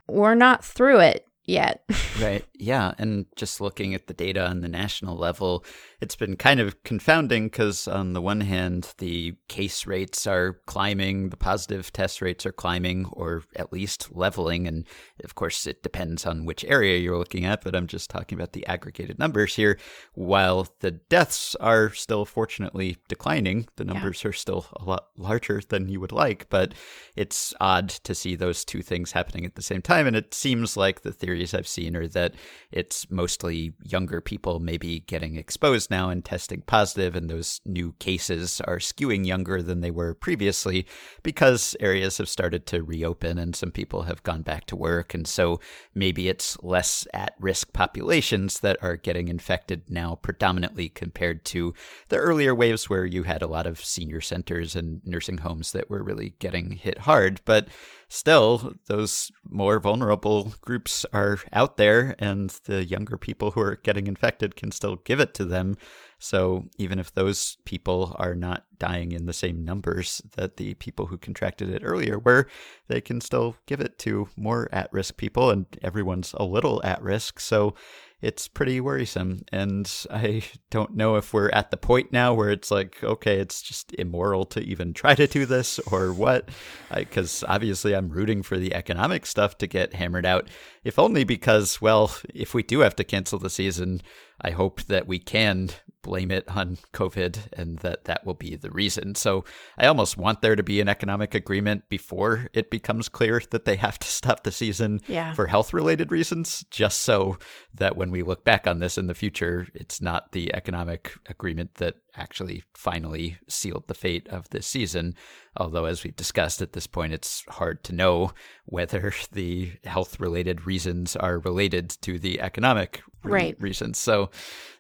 we're 0.08 0.36
not 0.36 0.64
through 0.64 1.00
it 1.00 1.28
yet. 1.46 1.84
right. 2.22 2.46
Yeah. 2.54 2.94
And 2.98 3.26
just 3.36 3.60
looking 3.62 3.94
at 3.94 4.08
the 4.08 4.14
data 4.14 4.46
on 4.48 4.62
the 4.62 4.68
national 4.68 5.18
level, 5.18 5.66
it's 6.00 6.16
been 6.16 6.36
kind 6.36 6.60
of 6.60 6.84
confounding 6.84 7.48
because, 7.48 7.88
on 7.88 8.14
the 8.14 8.22
one 8.22 8.42
hand, 8.42 8.94
the 9.00 9.36
case 9.48 9.88
rates 9.88 10.28
are 10.28 10.60
climbing, 10.68 11.30
the 11.30 11.38
positive 11.38 11.92
test 11.92 12.22
rates 12.22 12.46
are 12.46 12.52
climbing, 12.52 13.06
or 13.12 13.44
at 13.56 13.74
least 13.74 14.16
leveling. 14.16 14.68
And 14.68 14.86
of 15.24 15.34
course, 15.34 15.66
it 15.66 15.82
depends 15.82 16.26
on 16.26 16.46
which 16.46 16.64
area 16.66 17.00
you're 17.00 17.18
looking 17.18 17.46
at, 17.46 17.64
but 17.64 17.76
I'm 17.76 17.88
just 17.88 18.12
talking 18.12 18.38
about 18.38 18.54
the 18.54 18.66
aggregated 18.68 19.18
numbers 19.18 19.56
here. 19.56 19.80
While 20.14 20.68
the 20.82 20.92
deaths 20.92 21.56
are 21.56 21.92
still 21.94 22.26
fortunately 22.26 22.98
declining, 23.08 23.68
the 23.78 23.86
numbers 23.86 24.24
yeah. 24.24 24.30
are 24.30 24.34
still 24.34 24.68
a 24.74 24.84
lot 24.84 25.08
larger 25.18 25.62
than 25.68 25.90
you 25.90 26.00
would 26.00 26.12
like, 26.12 26.48
but 26.50 26.76
it's 27.16 27.56
odd 27.60 27.90
to 27.90 28.14
see 28.14 28.36
those 28.36 28.64
two 28.64 28.84
things 28.84 29.14
happening 29.14 29.46
at 29.46 29.56
the 29.56 29.64
same 29.64 29.82
time. 29.82 30.06
And 30.06 30.16
it 30.16 30.36
seems 30.36 30.78
like 30.78 31.02
the 31.02 31.12
theories 31.12 31.56
I've 31.56 31.68
seen 31.68 31.96
are 31.96 32.08
that 32.10 32.36
it's 32.72 33.10
mostly 33.10 33.74
younger 33.84 34.22
people 34.22 34.60
maybe 34.60 35.00
getting 35.00 35.38
exposed 35.38 35.87
now 35.90 36.10
and 36.10 36.24
testing 36.24 36.62
positive, 36.62 37.16
and 37.16 37.30
those 37.30 37.62
new 37.66 37.94
cases 38.00 38.62
are 38.62 38.78
skewing 38.78 39.26
younger 39.26 39.62
than 39.62 39.82
they 39.82 39.92
were 39.92 40.14
previously 40.14 40.86
because 41.24 41.76
areas 41.80 42.18
have 42.18 42.30
started 42.30 42.66
to 42.68 42.84
reopen 42.84 43.38
and 43.38 43.56
some 43.56 43.72
people 43.72 44.04
have 44.04 44.24
gone 44.24 44.42
back 44.42 44.66
to 44.66 44.76
work. 44.76 45.14
And 45.14 45.28
so 45.28 45.60
maybe 45.94 46.30
it's 46.30 46.58
less 46.64 47.08
at 47.14 47.36
risk 47.40 47.74
populations 47.74 48.60
that 48.62 48.78
are 48.82 48.96
getting 48.96 49.28
infected 49.28 49.84
now, 49.90 50.16
predominantly 50.16 50.90
compared 50.90 51.46
to 51.46 51.74
the 52.10 52.18
earlier 52.18 52.54
waves 52.54 52.90
where 52.90 53.06
you 53.06 53.24
had 53.24 53.42
a 53.42 53.48
lot 53.48 53.68
of 53.68 53.84
senior 53.84 54.22
centers 54.22 54.76
and 54.76 55.02
nursing 55.06 55.40
homes 55.40 55.72
that 55.72 55.90
were 55.90 56.04
really 56.04 56.34
getting 56.40 56.72
hit 56.72 57.00
hard. 57.00 57.42
But 57.46 57.68
still, 58.10 58.74
those 58.88 59.32
more 59.48 59.80
vulnerable 59.80 60.54
groups 60.62 61.06
are 61.14 61.40
out 61.52 61.78
there, 61.78 62.16
and 62.20 62.50
the 62.66 62.86
younger 62.86 63.18
people 63.18 63.52
who 63.52 63.62
are 63.62 63.76
getting 63.84 64.08
infected 64.08 64.56
can 64.56 64.72
still 64.72 64.98
give 64.98 65.20
it 65.20 65.34
to 65.36 65.46
them. 65.46 65.78
So 66.20 66.66
even 66.78 67.00
if 67.00 67.14
those 67.14 67.58
people 67.66 68.16
are 68.18 68.34
not 68.34 68.66
dying 68.80 69.12
in 69.12 69.26
the 69.26 69.34
same 69.34 69.64
numbers 69.64 70.22
that 70.36 70.58
the 70.58 70.74
people 70.76 71.08
who 71.08 71.18
contracted 71.18 71.70
it 71.70 71.84
earlier 71.84 72.18
were, 72.18 72.48
they 72.88 73.02
can 73.02 73.22
still 73.22 73.56
give 73.66 73.82
it 73.82 74.00
to 74.00 74.28
more 74.36 74.70
at 74.72 74.92
risk 74.92 75.18
people, 75.18 75.52
and 75.52 75.66
everyone's 75.82 76.34
a 76.38 76.44
little 76.44 76.82
at 76.84 77.02
risk. 77.02 77.40
So 77.40 77.76
it's 78.22 78.48
pretty 78.48 78.82
worrisome. 78.82 79.44
And 79.52 79.92
I 80.10 80.44
don't 80.70 80.96
know 80.96 81.16
if 81.16 81.34
we're 81.34 81.50
at 81.50 81.72
the 81.72 81.78
point 81.78 82.12
now 82.12 82.34
where 82.34 82.50
it's 82.50 82.72
like, 82.72 83.04
okay, 83.04 83.40
it's 83.40 83.62
just 83.62 83.94
immoral 83.94 84.46
to 84.46 84.62
even 84.62 84.94
try 84.94 85.16
to 85.16 85.28
do 85.28 85.46
this 85.46 85.80
or 85.80 86.12
what. 86.14 86.50
Because 86.94 87.44
obviously, 87.48 87.96
I'm 87.96 88.10
rooting 88.10 88.44
for 88.44 88.58
the 88.58 88.74
economic 88.74 89.26
stuff 89.26 89.58
to 89.60 89.68
get 89.68 89.94
hammered 89.94 90.26
out, 90.26 90.50
if 90.84 90.98
only 90.98 91.24
because, 91.24 91.82
well, 91.82 92.16
if 92.34 92.54
we 92.54 92.64
do 92.64 92.80
have 92.80 92.96
to 92.96 93.04
cancel 93.04 93.40
the 93.40 93.50
season, 93.50 94.02
I 94.42 94.52
hope 94.52 94.84
that 94.84 95.08
we 95.08 95.20
can 95.20 95.70
blame 96.04 96.32
it 96.32 96.48
on 96.50 96.78
COVID 96.94 97.38
and 97.54 97.80
that 97.80 98.06
that 98.06 98.26
will 98.26 98.34
be 98.34 98.56
the 98.56 98.70
reason. 98.70 99.16
So 99.16 99.44
I 99.78 99.88
almost 99.88 100.18
want 100.18 100.42
there 100.42 100.56
to 100.56 100.64
be 100.64 100.80
an 100.82 100.90
economic 100.90 101.36
agreement 101.36 101.90
before 101.90 102.48
it 102.54 102.70
becomes 102.70 103.10
clear 103.10 103.42
that 103.52 103.66
they 103.66 103.76
have 103.76 104.00
to 104.00 104.08
stop 104.08 104.44
the 104.44 104.52
season 104.52 105.02
yeah. 105.08 105.34
for 105.34 105.48
health 105.48 105.74
related 105.74 106.12
reasons, 106.12 106.66
just 106.72 107.02
so 107.02 107.38
that 107.74 107.98
when 107.98 108.12
we 108.12 108.24
look 108.24 108.44
back 108.44 108.68
on 108.68 108.80
this 108.80 108.98
in 108.98 109.08
the 109.08 109.14
future, 109.14 109.68
it's 109.74 110.02
not 110.02 110.32
the 110.32 110.54
economic 110.56 111.14
agreement 111.28 111.76
that 111.76 111.96
actually 112.18 112.64
finally 112.74 113.38
sealed 113.48 113.88
the 113.88 113.94
fate 113.94 114.28
of 114.30 114.50
this 114.50 114.68
season. 114.68 115.16
Although, 115.56 115.86
as 115.86 116.04
we've 116.04 116.16
discussed 116.16 116.62
at 116.62 116.74
this 116.74 116.88
point, 116.88 117.14
it's 117.14 117.44
hard 117.50 117.84
to 117.86 117.94
know 117.94 118.32
whether 118.66 119.14
the 119.32 119.72
health 119.84 120.20
related 120.20 120.66
reasons 120.66 121.16
are 121.16 121.40
related 121.40 121.90
to 122.02 122.20
the 122.20 122.42
economic 122.42 123.02
right. 123.24 123.60
reasons. 123.60 123.98
So 123.98 124.30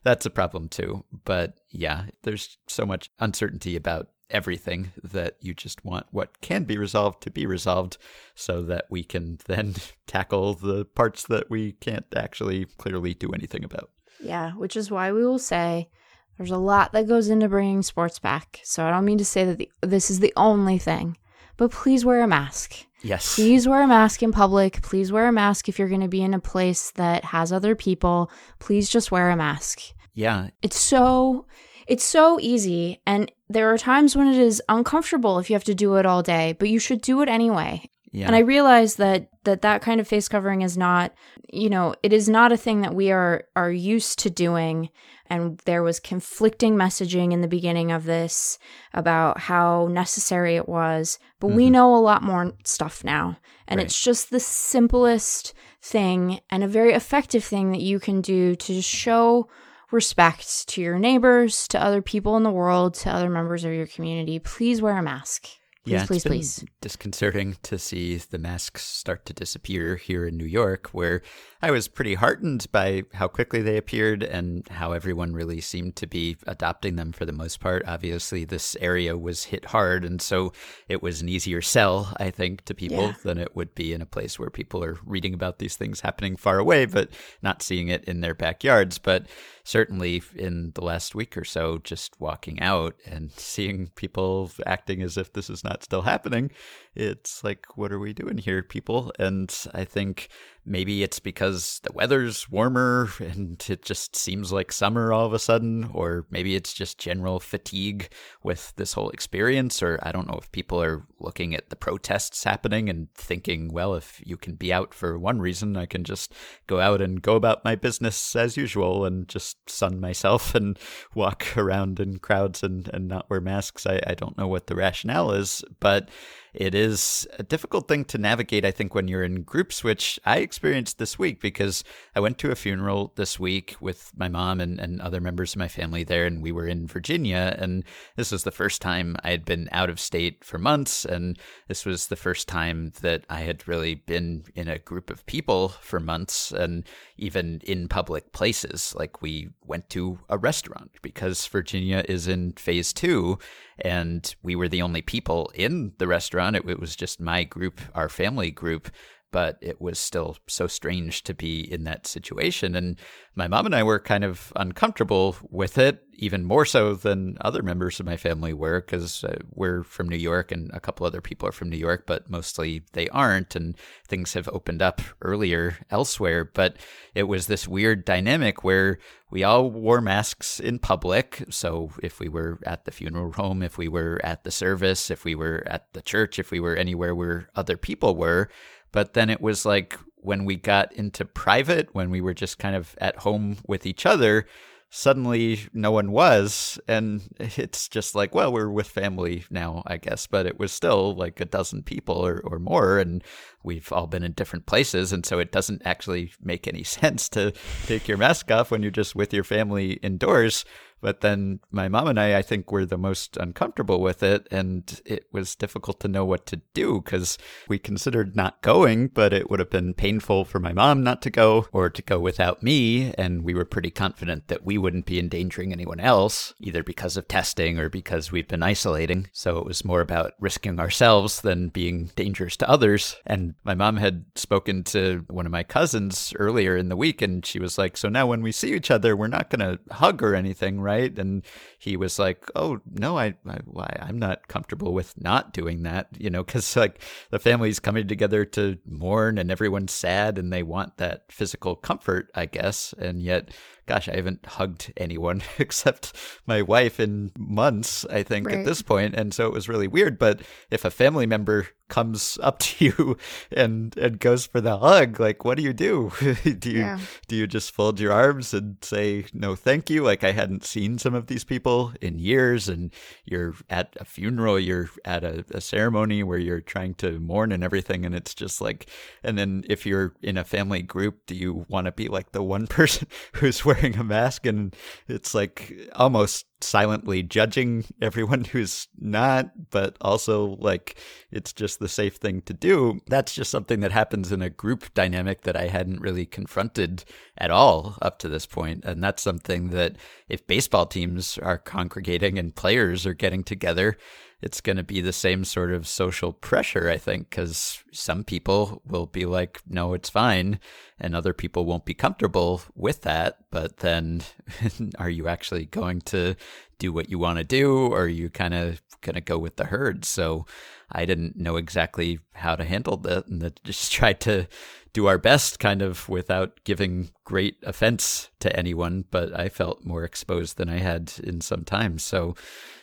that's 0.04 0.26
a 0.26 0.32
problem 0.32 0.70
too. 0.70 1.06
But 1.26 1.60
yeah, 1.70 2.06
there's 2.24 2.58
so 2.68 2.86
much 2.86 3.10
uncertainty 3.20 3.76
about 3.76 4.10
everything 4.30 4.92
that 5.04 5.38
you 5.40 5.54
just 5.54 5.86
want 5.86 6.06
what 6.12 6.42
can 6.42 6.66
be 6.66 6.78
resolved 6.78 7.24
to 7.24 7.32
be 7.32 7.46
resolved 7.46 7.98
so 8.36 8.62
that 8.62 8.86
we 8.90 9.04
can 9.04 9.38
then 9.48 9.76
tackle 10.06 10.54
the 10.54 10.86
parts 10.86 11.24
that 11.28 11.50
we 11.50 11.74
can't 11.74 12.06
actually 12.16 12.66
clearly 12.78 13.14
do 13.14 13.32
anything 13.32 13.64
about. 13.64 13.90
Yeah, 14.20 14.54
which 14.54 14.76
is 14.76 14.90
why 14.90 15.12
we 15.12 15.24
will 15.24 15.40
say 15.40 15.90
there's 16.38 16.52
a 16.52 16.58
lot 16.58 16.92
that 16.92 17.08
goes 17.08 17.30
into 17.30 17.50
bringing 17.50 17.82
sports 17.82 18.20
back. 18.20 18.60
So 18.64 18.86
I 18.86 18.92
don't 18.92 19.06
mean 19.06 19.18
to 19.18 19.26
say 19.26 19.46
that 19.46 19.58
the, 19.58 19.72
this 19.82 20.10
is 20.10 20.20
the 20.20 20.34
only 20.36 20.78
thing, 20.78 21.18
but 21.58 21.72
please 21.72 22.06
wear 22.06 22.22
a 22.22 22.28
mask. 22.28 22.86
Yes. 23.04 23.36
Please 23.36 23.68
wear 23.68 23.84
a 23.84 23.88
mask 23.88 24.24
in 24.24 24.32
public. 24.32 24.82
Please 24.82 25.12
wear 25.12 25.28
a 25.28 25.32
mask 25.32 25.70
if 25.70 25.78
you're 25.78 25.90
going 25.90 26.02
to 26.02 26.08
be 26.08 26.22
in 26.22 26.34
a 26.34 26.40
place 26.40 26.92
that 26.92 27.26
has 27.26 27.52
other 27.52 27.76
people. 27.76 28.32
Please 28.60 28.90
just 28.90 29.12
wear 29.12 29.30
a 29.30 29.36
mask. 29.36 29.82
Yeah. 30.14 30.50
It's 30.62 30.80
so 30.80 31.46
it's 31.88 32.04
so 32.04 32.40
easy 32.42 33.02
and 33.06 33.32
there 33.50 33.72
are 33.72 33.78
times 33.78 34.16
when 34.16 34.28
it 34.28 34.38
is 34.38 34.62
uncomfortable 34.68 35.40
if 35.40 35.50
you 35.50 35.54
have 35.54 35.64
to 35.66 35.76
do 35.76 35.96
it 35.96 36.06
all 36.06 36.22
day, 36.22 36.56
but 36.60 36.70
you 36.70 36.80
should 36.80 37.02
do 37.02 37.22
it 37.22 37.30
anyway. 37.30 37.90
Yeah. 38.12 38.28
And 38.28 38.36
I 38.36 38.40
realize 38.40 38.96
that 38.96 39.30
that 39.44 39.62
that 39.62 39.82
kind 39.82 40.02
of 40.02 40.08
face 40.08 40.28
covering 40.28 40.62
is 40.62 40.78
not, 40.78 41.14
you 41.52 41.70
know, 41.70 41.96
it 42.04 42.12
is 42.14 42.28
not 42.28 42.52
a 42.52 42.58
thing 42.58 42.82
that 42.82 42.96
we 42.96 43.12
are 43.12 43.46
are 43.56 43.72
used 43.72 44.20
to 44.20 44.30
doing 44.30 44.90
and 45.30 45.60
there 45.66 45.84
was 45.84 46.00
conflicting 46.00 46.76
messaging 46.76 47.32
in 47.32 47.42
the 47.42 47.48
beginning 47.48 47.92
of 47.92 48.06
this 48.06 48.58
about 48.94 49.40
how 49.40 49.88
necessary 49.92 50.56
it 50.56 50.68
was, 50.68 51.20
but 51.40 51.48
mm-hmm. 51.48 51.58
we 51.58 51.70
know 51.70 51.96
a 51.96 51.98
lot 51.98 52.24
more 52.24 52.54
stuff 52.64 53.04
now. 53.04 53.38
And 53.68 53.78
right. 53.78 53.86
it's 53.86 54.02
just 54.02 54.30
the 54.30 54.40
simplest 54.40 55.54
thing 55.82 56.40
and 56.50 56.64
a 56.64 56.68
very 56.68 56.94
effective 56.94 57.44
thing 57.44 57.72
that 57.72 57.82
you 57.82 58.00
can 58.00 58.22
do 58.22 58.56
to 58.56 58.82
show 58.82 59.50
respect 59.92 60.68
to 60.68 60.82
your 60.82 61.00
neighbors, 61.00 61.68
to 61.70 61.82
other 61.82 62.02
people 62.02 62.36
in 62.38 62.44
the 62.44 62.52
world, 62.52 62.94
to 62.94 63.10
other 63.10 63.30
members 63.30 63.64
of 63.64 63.74
your 63.74 63.88
community. 63.88 64.40
Please 64.40 64.82
wear 64.82 64.98
a 64.98 65.04
mask. 65.04 65.48
Please, 65.88 65.94
yeah, 65.94 66.06
please, 66.06 66.24
please. 66.24 66.66
Disconcerting 66.82 67.58
to 67.64 67.80
see 67.80 68.18
the 68.18 68.38
masks 68.38 68.84
start 68.84 69.26
to 69.26 69.34
disappear 69.34 69.96
here 69.96 70.28
in 70.28 70.36
New 70.36 70.46
York, 70.46 70.90
where 70.92 71.22
I 71.62 71.72
was 71.72 71.88
pretty 71.88 72.16
heartened 72.16 72.68
by 72.72 73.04
how 73.14 73.30
quickly 73.30 73.62
they 73.62 73.78
appeared 73.78 74.22
and 74.22 74.68
how 74.68 74.92
everyone 74.92 75.34
really 75.34 75.62
seemed 75.62 75.96
to 75.96 76.08
be 76.08 76.36
adopting 76.46 76.98
them 76.98 77.14
for 77.14 77.26
the 77.26 77.32
most 77.32 77.60
part. 77.62 77.84
Obviously, 77.88 78.44
this 78.44 78.76
area 78.82 79.18
was 79.18 79.46
hit 79.46 79.66
hard, 79.66 80.04
and 80.04 80.22
so 80.22 80.52
it 80.90 81.02
was 81.02 81.22
an 81.22 81.30
easier 81.30 81.62
sell, 81.62 82.14
I 82.18 82.32
think, 82.32 82.66
to 82.66 82.74
people 82.74 83.08
yeah. 83.08 83.14
than 83.24 83.38
it 83.38 83.56
would 83.56 83.74
be 83.74 83.94
in 83.94 84.02
a 84.02 84.06
place 84.06 84.38
where 84.38 84.50
people 84.50 84.84
are 84.84 85.00
reading 85.06 85.34
about 85.34 85.60
these 85.60 85.78
things 85.78 86.02
happening 86.02 86.36
far 86.36 86.60
away, 86.60 86.86
but 86.86 87.10
not 87.42 87.62
seeing 87.62 87.88
it 87.88 88.04
in 88.04 88.20
their 88.20 88.36
backyards. 88.36 88.98
But 88.98 89.28
certainly 89.64 90.22
in 90.36 90.72
the 90.76 90.84
last 90.84 91.16
week 91.16 91.38
or 91.38 91.46
so, 91.46 91.78
just 91.80 92.20
walking 92.20 92.62
out 92.62 92.96
and 93.06 93.32
seeing 93.32 93.88
people 93.96 94.52
acting 94.66 95.02
as 95.02 95.18
if 95.18 95.34
this 95.34 95.50
is 95.50 95.64
not 95.64 95.77
still 95.84 96.02
happening, 96.02 96.52
it's 96.98 97.44
like, 97.44 97.78
what 97.78 97.92
are 97.92 98.00
we 98.00 98.12
doing 98.12 98.40
here, 98.40 98.64
people? 98.64 99.12
And 99.20 99.56
I 99.74 99.86
think 99.86 100.30
maybe 100.66 101.04
it's 101.04 101.20
because 101.20 101.80
the 101.84 101.94
weather's 101.94 102.50
warmer 102.50 103.10
and 103.20 103.64
it 103.70 103.86
just 103.86 104.16
seems 104.16 104.52
like 104.52 104.72
summer 104.72 105.14
all 105.14 105.26
of 105.26 105.34
a 105.34 105.40
sudden, 105.40 105.92
or 105.94 106.26
maybe 106.32 106.56
it's 106.56 106.74
just 106.74 106.98
general 106.98 107.40
fatigue 107.40 108.10
with 108.44 108.74
this 108.78 108.94
whole 108.94 109.12
experience, 109.12 109.84
or 109.84 110.00
I 110.02 110.12
don't 110.12 110.28
know 110.28 110.40
if 110.42 110.52
people 110.52 110.82
are 110.82 111.06
looking 111.20 111.54
at 111.54 111.70
the 111.70 111.76
protests 111.76 112.44
happening 112.44 112.90
and 112.90 113.14
thinking, 113.14 113.72
well, 113.72 113.94
if 113.94 114.20
you 114.26 114.36
can 114.36 114.56
be 114.56 114.74
out 114.74 114.94
for 114.94 115.20
one 115.20 115.40
reason, 115.40 115.78
I 115.78 115.86
can 115.86 116.04
just 116.04 116.34
go 116.66 116.80
out 116.80 117.00
and 117.00 117.22
go 117.22 117.36
about 117.36 117.64
my 117.64 117.76
business 117.76 118.36
as 118.36 118.58
usual 118.58 119.06
and 119.06 119.28
just 119.28 119.70
sun 119.70 120.00
myself 120.00 120.56
and 120.56 120.80
walk 121.14 121.56
around 121.56 122.00
in 122.00 122.18
crowds 122.18 122.64
and, 122.64 122.90
and 122.92 123.08
not 123.08 123.30
wear 123.30 123.40
masks. 123.40 123.86
I, 123.86 124.02
I 124.06 124.16
don't 124.16 124.38
know 124.38 124.48
what 124.48 124.66
the 124.66 124.76
rationale 124.76 125.32
is, 125.32 125.64
but 125.80 126.10
it 126.58 126.74
is 126.74 127.28
a 127.38 127.44
difficult 127.44 127.88
thing 127.88 128.04
to 128.06 128.18
navigate, 128.18 128.66
I 128.66 128.72
think, 128.72 128.96
when 128.96 129.08
you're 129.08 129.24
in 129.24 129.44
groups, 129.44 129.84
which 129.84 130.20
I 130.26 130.40
experienced 130.40 130.98
this 130.98 131.20
week 131.20 131.40
because 131.40 131.84
I 132.16 132.20
went 132.20 132.40
to 132.40 132.50
a 132.50 132.56
funeral 132.56 133.14
this 133.16 133.40
week 133.40 133.76
with 133.80 134.12
my 134.18 134.28
mom 134.28 134.60
and, 134.60 134.80
and 134.80 135.00
other 135.00 135.22
members 135.22 135.54
of 135.54 135.60
my 135.60 135.68
family 135.68 136.04
there, 136.04 136.26
and 136.26 136.42
we 136.42 136.52
were 136.52 136.66
in 136.66 136.88
Virginia. 136.88 137.56
And 137.60 137.84
this 138.16 138.32
was 138.32 138.44
the 138.44 138.50
first 138.50 138.82
time 138.82 139.16
I 139.24 139.30
had 139.30 139.46
been 139.46 139.70
out 139.72 139.92
of 139.92 140.00
state 140.00 140.44
for 140.44 140.58
months. 140.58 141.06
And 141.06 141.38
this 141.68 141.86
was 141.86 142.08
the 142.08 142.16
first 142.16 142.48
time 142.48 142.92
that 143.02 143.24
I 143.30 143.42
had 143.42 143.68
really 143.68 143.94
been 143.94 144.44
in 144.56 144.68
a 144.68 144.80
group 144.80 145.12
of 145.12 145.28
people 145.28 145.70
for 145.70 146.00
months 146.00 146.52
and 146.52 146.86
even 147.18 147.62
in 147.66 147.88
public 147.88 148.32
places. 148.32 148.96
Like 148.98 149.22
we 149.22 149.50
went 149.64 149.92
to 149.92 150.18
a 150.28 150.40
restaurant 150.40 150.90
because 151.04 151.46
Virginia 151.46 152.04
is 152.10 152.28
in 152.28 152.54
phase 152.54 152.94
two 152.94 153.38
and 153.80 154.36
we 154.42 154.56
were 154.56 154.68
the 154.68 154.82
only 154.82 155.02
people 155.02 155.52
in 155.54 155.94
the 155.98 156.08
restaurant. 156.08 156.56
It, 156.56 156.68
it 156.68 156.80
was 156.80 156.96
just 156.96 157.20
my 157.20 157.44
group, 157.44 157.80
our 157.94 158.10
family 158.10 158.52
group 158.52 158.90
but 159.32 159.58
it 159.62 159.82
was 159.82 160.00
still 160.00 160.38
so 160.48 160.68
strange 160.68 161.24
to 161.24 161.34
be 161.34 161.60
in 161.60 161.84
that 161.84 162.08
situation. 162.08 162.76
And 162.76 162.98
my 163.36 163.48
mom 163.48 163.66
and 163.66 163.76
I 163.76 163.84
were 163.84 164.00
kind 164.00 164.24
of 164.24 164.52
uncomfortable 164.56 165.36
with 165.50 165.78
it, 165.78 166.04
even 166.14 166.44
more 166.44 166.66
so 166.66 166.96
than 166.96 167.38
other 167.42 167.62
members 167.62 168.00
of 168.00 168.06
my 168.06 168.18
family 168.18 168.54
were, 168.54 168.82
because 168.82 169.24
uh, 169.24 169.38
we're 169.52 169.84
from 169.84 170.10
New 170.10 170.18
York 170.18 170.52
and 170.52 170.72
a 170.74 170.80
couple 170.80 171.06
other 171.06 171.22
people 171.22 171.48
are 171.48 171.52
from 171.52 171.70
New 171.70 171.78
York, 171.78 172.06
but 172.08 172.30
mostly 172.30 172.84
they 172.94 173.08
aren't. 173.10 173.56
And 173.56 173.78
things 174.08 174.34
have 174.34 174.50
opened 174.50 174.82
up 174.82 175.02
earlier 175.22 175.78
elsewhere. 175.92 176.44
But 176.46 176.78
it 177.14 177.24
was 177.24 177.48
this 177.48 177.68
weird 177.68 178.06
dynamic 178.06 178.64
where 178.64 178.98
we 179.30 179.44
all 179.44 179.70
wore 179.70 180.02
masks 180.02 180.60
in 180.60 180.80
public. 180.80 181.44
So 181.50 181.92
if 182.02 182.20
we 182.20 182.30
were 182.30 182.60
at 182.66 182.86
the 182.86 182.92
funeral 182.92 183.34
home, 183.34 183.62
if 183.62 183.78
we 183.78 183.88
were 183.88 184.20
at 184.24 184.44
the 184.44 184.52
service, 184.52 185.12
if 185.12 185.26
we 185.26 185.36
were 185.36 185.64
at 185.68 185.94
the 185.94 186.02
church, 186.02 186.40
if 186.40 186.50
we 186.50 186.60
were 186.60 186.76
anywhere 186.76 187.14
where 187.14 187.50
other 187.56 187.78
people 187.78 188.16
were, 188.16 188.50
but 188.92 189.14
then 189.14 189.30
it 189.30 189.42
was 189.42 189.66
like 189.66 189.98
when 190.16 190.46
we 190.46 190.56
got 190.56 190.92
into 190.94 191.26
private, 191.26 191.94
when 191.94 192.10
we 192.10 192.22
were 192.22 192.34
just 192.34 192.60
kind 192.60 192.76
of 192.76 192.96
at 193.00 193.18
home 193.18 193.58
with 193.68 193.86
each 193.86 194.06
other, 194.06 194.46
suddenly 194.90 195.60
no 195.74 195.92
one 195.92 196.12
was. 196.12 196.80
And 196.88 197.22
it's 197.40 197.88
just 197.88 198.16
like, 198.16 198.34
well, 198.34 198.52
we're 198.52 198.70
with 198.70 198.88
family 198.88 199.46
now, 199.50 199.84
I 199.86 199.98
guess. 199.98 200.28
But 200.28 200.46
it 200.46 200.60
was 200.60 200.72
still 200.72 201.16
like 201.16 201.40
a 201.40 201.46
dozen 201.46 201.84
people 201.84 202.16
or, 202.16 202.42
or 202.44 202.60
more. 202.60 203.00
And 203.00 203.24
we've 203.64 203.92
all 203.92 204.08
been 204.08 204.24
in 204.24 204.34
different 204.34 204.66
places. 204.66 205.14
And 205.14 205.26
so 205.26 205.40
it 205.40 205.52
doesn't 205.52 205.82
actually 205.86 206.34
make 206.42 206.68
any 206.68 206.84
sense 206.84 207.30
to 207.30 207.54
take 207.86 208.08
your 208.08 208.18
mask 208.18 208.52
off 208.52 208.72
when 208.72 208.82
you're 208.82 208.92
just 208.92 209.16
with 209.16 209.34
your 209.34 209.44
family 209.44 209.94
indoors. 209.94 210.66
But 211.02 211.22
then 211.22 211.60
my 211.72 211.88
mom 211.88 212.08
and 212.08 212.20
I, 212.20 212.38
I 212.38 212.42
think, 212.42 212.72
were 212.72 212.86
the 212.86 212.98
most 212.98 213.38
uncomfortable 213.38 214.02
with 214.02 214.24
it. 214.24 214.48
And 214.52 215.02
it 215.06 215.28
was 215.32 215.56
difficult 215.56 216.00
to 216.02 216.08
know 216.08 216.26
what 216.26 216.46
to 216.48 216.62
do 216.74 217.02
because 217.02 217.38
we 217.68 217.80
considered 217.80 218.36
not 218.36 218.62
going, 218.62 219.08
but 219.08 219.34
it 219.34 219.50
would 219.50 219.60
have 219.60 219.70
been 219.70 219.94
painful 219.94 220.46
for 220.46 220.60
my 220.60 220.74
mom 220.74 221.04
not 221.04 221.22
to 221.24 221.30
go 221.30 221.68
or 221.72 221.90
to 221.90 222.02
go 222.02 222.20
without 222.20 222.64
me. 222.64 223.14
And 223.18 223.44
we 223.44 223.54
were 223.54 223.66
pretty 223.66 223.92
confident 223.92 224.48
that 224.48 224.66
we 224.66 224.78
wouldn't 224.78 225.06
be 225.06 225.20
endangering 225.20 225.72
anyone 225.72 226.00
else, 226.00 226.54
either 226.60 226.84
because 226.84 227.18
of 227.18 227.28
testing 227.28 227.80
or 227.80 227.90
because 227.90 228.32
we've 228.32 228.48
been 228.48 228.64
isolating. 228.64 229.30
So 229.34 229.58
it 229.58 229.66
was 229.66 229.86
more 229.86 230.02
about 230.02 230.34
risking 230.40 230.80
ourselves 230.80 231.42
than 231.42 231.70
being 231.70 232.12
dangerous 232.16 232.58
to 232.58 232.70
others. 232.70 233.16
And 233.26 233.56
my 233.64 233.76
mom 233.76 233.98
had 233.98 234.26
spoken 234.36 234.84
to 234.86 235.26
one 235.28 235.46
of 235.46 235.52
my 235.52 235.64
cousins 235.64 236.34
earlier 236.38 236.76
in 236.76 236.90
the 236.90 236.96
week, 236.96 237.22
and 237.22 237.46
she 237.46 237.60
was 237.60 237.78
like, 237.78 237.98
So 237.98 238.10
now 238.10 238.28
when 238.28 238.42
we 238.42 238.52
see 238.52 238.74
each 238.74 238.92
other, 238.92 239.16
we're 239.16 239.28
not 239.28 239.50
going 239.50 239.60
to 239.60 239.94
hug 239.94 240.22
or 240.24 240.36
anything, 240.36 240.82
right? 240.88 241.20
And 241.20 241.44
he 241.78 241.98
was 241.98 242.18
like, 242.18 242.50
"Oh 242.56 242.80
no, 242.90 243.18
I, 243.18 243.36
I 243.46 243.58
why 243.66 243.90
I'm 244.00 244.18
not 244.20 244.48
comfortable 244.48 244.94
with 244.94 245.20
not 245.22 245.54
doing 245.54 245.84
that, 245.84 246.08
you 246.18 246.30
know, 246.30 246.44
because 246.44 246.76
like 246.78 247.02
the 247.30 247.40
family's 247.40 247.80
coming 247.80 248.08
together 248.08 248.46
to 248.46 248.78
mourn 248.86 249.38
and 249.38 249.52
everyone's 249.52 249.94
sad 249.94 250.38
and 250.38 250.52
they 250.52 250.64
want 250.64 250.98
that 250.98 251.26
physical 251.30 251.76
comfort, 251.76 252.32
I 252.34 252.46
guess, 252.46 252.94
and 252.98 253.22
yet." 253.22 253.52
Gosh, 253.88 254.08
I 254.08 254.16
haven't 254.16 254.46
hugged 254.46 254.94
anyone 254.98 255.42
except 255.58 256.14
my 256.46 256.62
wife 256.62 257.00
in 257.00 257.32
months, 257.38 258.06
I 258.06 258.24
think, 258.24 258.48
right. 258.48 258.60
at 258.60 258.66
this 258.66 258.82
point. 258.82 259.16
And 259.16 259.34
so 259.34 259.48
it 259.48 259.54
was 259.54 259.68
really 259.68 259.88
weird. 259.88 260.20
But 260.20 260.42
if 260.70 260.86
a 260.86 260.92
family 260.92 261.26
member 261.26 261.70
comes 261.90 262.38
up 262.44 262.60
to 262.60 262.86
you 262.86 263.18
and 263.52 263.98
and 263.98 264.20
goes 264.20 264.46
for 264.46 264.62
the 264.62 264.78
hug 264.78 265.20
like 265.20 265.46
what 265.46 265.58
do 265.58 265.64
you 265.64 265.74
do 265.74 266.12
do 266.60 266.70
you 266.70 266.80
yeah. 266.80 267.00
do 267.28 267.36
you 267.36 267.48
just 267.48 267.72
fold 267.72 268.00
your 268.00 268.12
arms 268.12 268.54
and 268.54 268.78
say 268.82 269.26
no 269.34 269.56
thank 269.56 269.90
you 269.90 270.04
like 270.04 270.24
i 270.24 270.32
hadn't 270.32 270.66
seen 270.66 270.98
some 270.98 271.14
of 271.14 271.28
these 271.28 271.44
people 271.44 271.94
in 272.02 272.20
years 272.20 272.68
and 272.68 272.94
you're 273.26 273.54
at 273.70 273.96
a 274.00 274.06
funeral 274.06 274.60
you're 274.60 274.90
at 275.06 275.24
a, 275.24 275.46
a 275.52 275.62
ceremony 275.62 276.24
where 276.24 276.38
you're 276.38 276.62
trying 276.62 276.94
to 276.94 277.20
mourn 277.20 277.52
and 277.52 277.64
everything 277.64 278.06
and 278.06 278.16
it's 278.16 278.34
just 278.34 278.62
like 278.62 278.90
and 279.24 279.38
then 279.38 279.64
if 279.70 279.86
you're 279.86 280.14
in 280.22 280.38
a 280.38 280.44
family 280.44 280.82
group 280.82 281.26
do 281.26 281.36
you 281.36 281.66
want 281.70 281.86
to 281.86 281.92
be 281.92 282.08
like 282.08 282.32
the 282.32 282.44
one 282.44 282.68
person 282.68 283.08
who's 283.34 283.64
wearing 283.64 283.77
a 283.84 284.04
mask 284.04 284.46
and 284.46 284.76
it's 285.08 285.34
like 285.34 285.74
almost 285.96 286.46
silently 286.62 287.22
judging 287.22 287.86
everyone 288.02 288.44
who's 288.52 288.88
not, 288.98 289.70
but 289.70 289.98
also 290.02 290.58
like 290.60 291.00
it's 291.32 291.54
just 291.54 291.80
the 291.80 291.90
safe 291.90 292.16
thing 292.16 292.42
to 292.42 292.54
do. 292.54 293.00
That's 293.08 293.34
just 293.34 293.52
something 293.52 293.80
that 293.82 293.92
happens 293.92 294.32
in 294.32 294.42
a 294.42 294.50
group 294.50 294.94
dynamic 294.94 295.42
that 295.42 295.56
I 295.56 295.68
hadn't 295.68 296.02
really 296.02 296.26
confronted 296.26 297.04
at 297.38 297.52
all 297.52 297.98
up 298.02 298.20
to 298.20 298.30
this 298.30 298.46
point. 298.46 298.84
And 298.86 299.04
that's 299.04 299.24
something 299.24 299.70
that 299.70 299.96
if 300.30 300.48
baseball 300.48 300.86
teams 300.86 301.38
are 301.38 301.58
congregating 301.58 302.38
and 302.40 302.56
players 302.56 303.06
are 303.06 303.14
getting 303.14 303.44
together, 303.44 303.98
it's 304.42 304.62
going 304.62 304.78
to 304.78 304.84
be 304.84 305.02
the 305.02 305.14
same 305.14 305.44
sort 305.44 305.72
of 305.72 305.88
social 305.88 306.32
pressure, 306.32 306.90
I 306.90 306.98
think, 306.98 307.30
because 307.30 307.84
some 307.92 308.24
people 308.24 308.82
will 308.86 309.08
be 309.08 309.26
like, 309.26 309.62
no, 309.68 309.94
it's 309.94 310.10
fine. 310.10 310.60
And 311.00 311.16
other 311.16 311.34
people 311.34 311.66
won't 311.66 311.86
be 311.86 311.96
comfortable 311.96 312.62
with 312.76 313.02
that. 313.02 313.38
But 313.50 313.78
then 313.78 314.22
are 315.00 315.10
you 315.10 315.28
actually 315.28 315.66
going 315.66 316.02
to 316.02 316.36
do 316.78 316.94
what 316.94 317.10
you 317.10 317.18
want 317.18 317.40
to 317.40 317.44
do? 317.44 317.88
Or 317.88 318.02
are 318.02 318.08
you 318.08 318.30
kind 318.30 318.54
of 318.54 318.82
going 319.02 319.16
to 319.16 319.22
go 319.22 319.40
with 319.40 319.56
the 319.56 319.66
herd? 319.66 320.06
So 320.06 320.46
I 320.92 321.06
didn't 321.06 321.36
know 321.36 321.56
exactly 321.56 322.20
how 322.34 322.56
to 322.56 322.64
handle 322.64 322.98
that 322.98 323.28
and 323.28 323.60
just 323.64 323.92
tried 323.92 324.20
to 324.22 324.48
do 324.94 325.08
our 325.08 325.18
best 325.18 325.60
kind 325.60 325.82
of 325.82 326.08
without 326.10 326.64
giving 326.64 327.10
great 327.24 327.58
offense 327.64 328.30
to 328.42 328.56
anyone. 328.56 329.06
But 329.10 329.38
I 329.38 329.50
felt 329.50 329.84
more 329.84 330.04
exposed 330.04 330.58
than 330.58 330.70
I 330.70 330.78
had 330.78 331.14
in 331.24 331.42
some 331.42 331.64
time. 331.64 331.98
So 331.98 332.36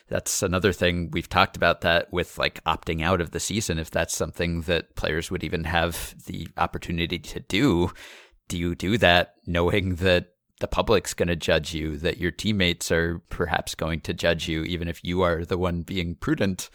that's 0.08 0.42
another 0.42 0.72
thing 0.72 1.10
we've 1.12 1.28
talked 1.28 1.56
about 1.56 1.80
that 1.80 2.12
with 2.12 2.38
like 2.38 2.62
opting 2.64 3.02
out 3.02 3.20
of 3.20 3.30
the 3.30 3.40
season 3.40 3.78
if 3.78 3.90
that's 3.90 4.16
something 4.16 4.62
that 4.62 4.94
players 4.96 5.30
would 5.30 5.44
even 5.44 5.64
have 5.64 6.14
the 6.26 6.48
opportunity 6.56 7.18
to 7.18 7.40
do 7.40 7.90
do 8.48 8.58
you 8.58 8.74
do 8.74 8.98
that 8.98 9.34
knowing 9.46 9.96
that 9.96 10.28
the 10.60 10.68
public's 10.68 11.14
going 11.14 11.28
to 11.28 11.36
judge 11.36 11.74
you 11.74 11.96
that 11.96 12.18
your 12.18 12.30
teammates 12.30 12.92
are 12.92 13.20
perhaps 13.28 13.74
going 13.74 14.00
to 14.00 14.14
judge 14.14 14.48
you 14.48 14.62
even 14.64 14.88
if 14.88 15.02
you 15.02 15.22
are 15.22 15.44
the 15.44 15.58
one 15.58 15.82
being 15.82 16.14
prudent 16.14 16.70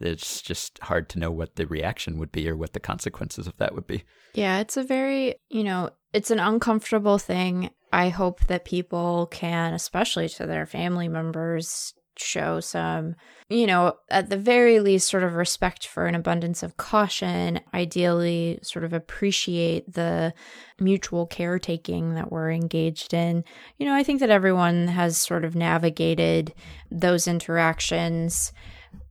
it's 0.00 0.40
just 0.40 0.78
hard 0.82 1.08
to 1.10 1.18
know 1.18 1.30
what 1.30 1.56
the 1.56 1.66
reaction 1.66 2.18
would 2.18 2.32
be 2.32 2.48
or 2.48 2.56
what 2.56 2.72
the 2.72 2.80
consequences 2.80 3.46
of 3.46 3.56
that 3.56 3.74
would 3.74 3.86
be. 3.86 4.04
Yeah, 4.34 4.60
it's 4.60 4.76
a 4.76 4.84
very, 4.84 5.36
you 5.48 5.64
know, 5.64 5.90
it's 6.12 6.30
an 6.30 6.38
uncomfortable 6.38 7.18
thing. 7.18 7.70
I 7.92 8.10
hope 8.10 8.46
that 8.46 8.64
people 8.64 9.26
can, 9.30 9.74
especially 9.74 10.28
to 10.30 10.46
their 10.46 10.66
family 10.66 11.08
members, 11.08 11.94
show 12.20 12.60
some, 12.60 13.14
you 13.48 13.66
know, 13.66 13.96
at 14.10 14.30
the 14.30 14.36
very 14.36 14.80
least, 14.80 15.08
sort 15.08 15.22
of 15.22 15.34
respect 15.34 15.86
for 15.86 16.06
an 16.06 16.14
abundance 16.14 16.62
of 16.62 16.76
caution, 16.76 17.60
ideally, 17.72 18.58
sort 18.62 18.84
of 18.84 18.92
appreciate 18.92 19.92
the 19.92 20.34
mutual 20.78 21.26
caretaking 21.26 22.14
that 22.14 22.30
we're 22.30 22.50
engaged 22.50 23.14
in. 23.14 23.44
You 23.78 23.86
know, 23.86 23.94
I 23.94 24.02
think 24.02 24.20
that 24.20 24.30
everyone 24.30 24.88
has 24.88 25.16
sort 25.16 25.44
of 25.44 25.54
navigated 25.54 26.54
those 26.90 27.26
interactions 27.26 28.52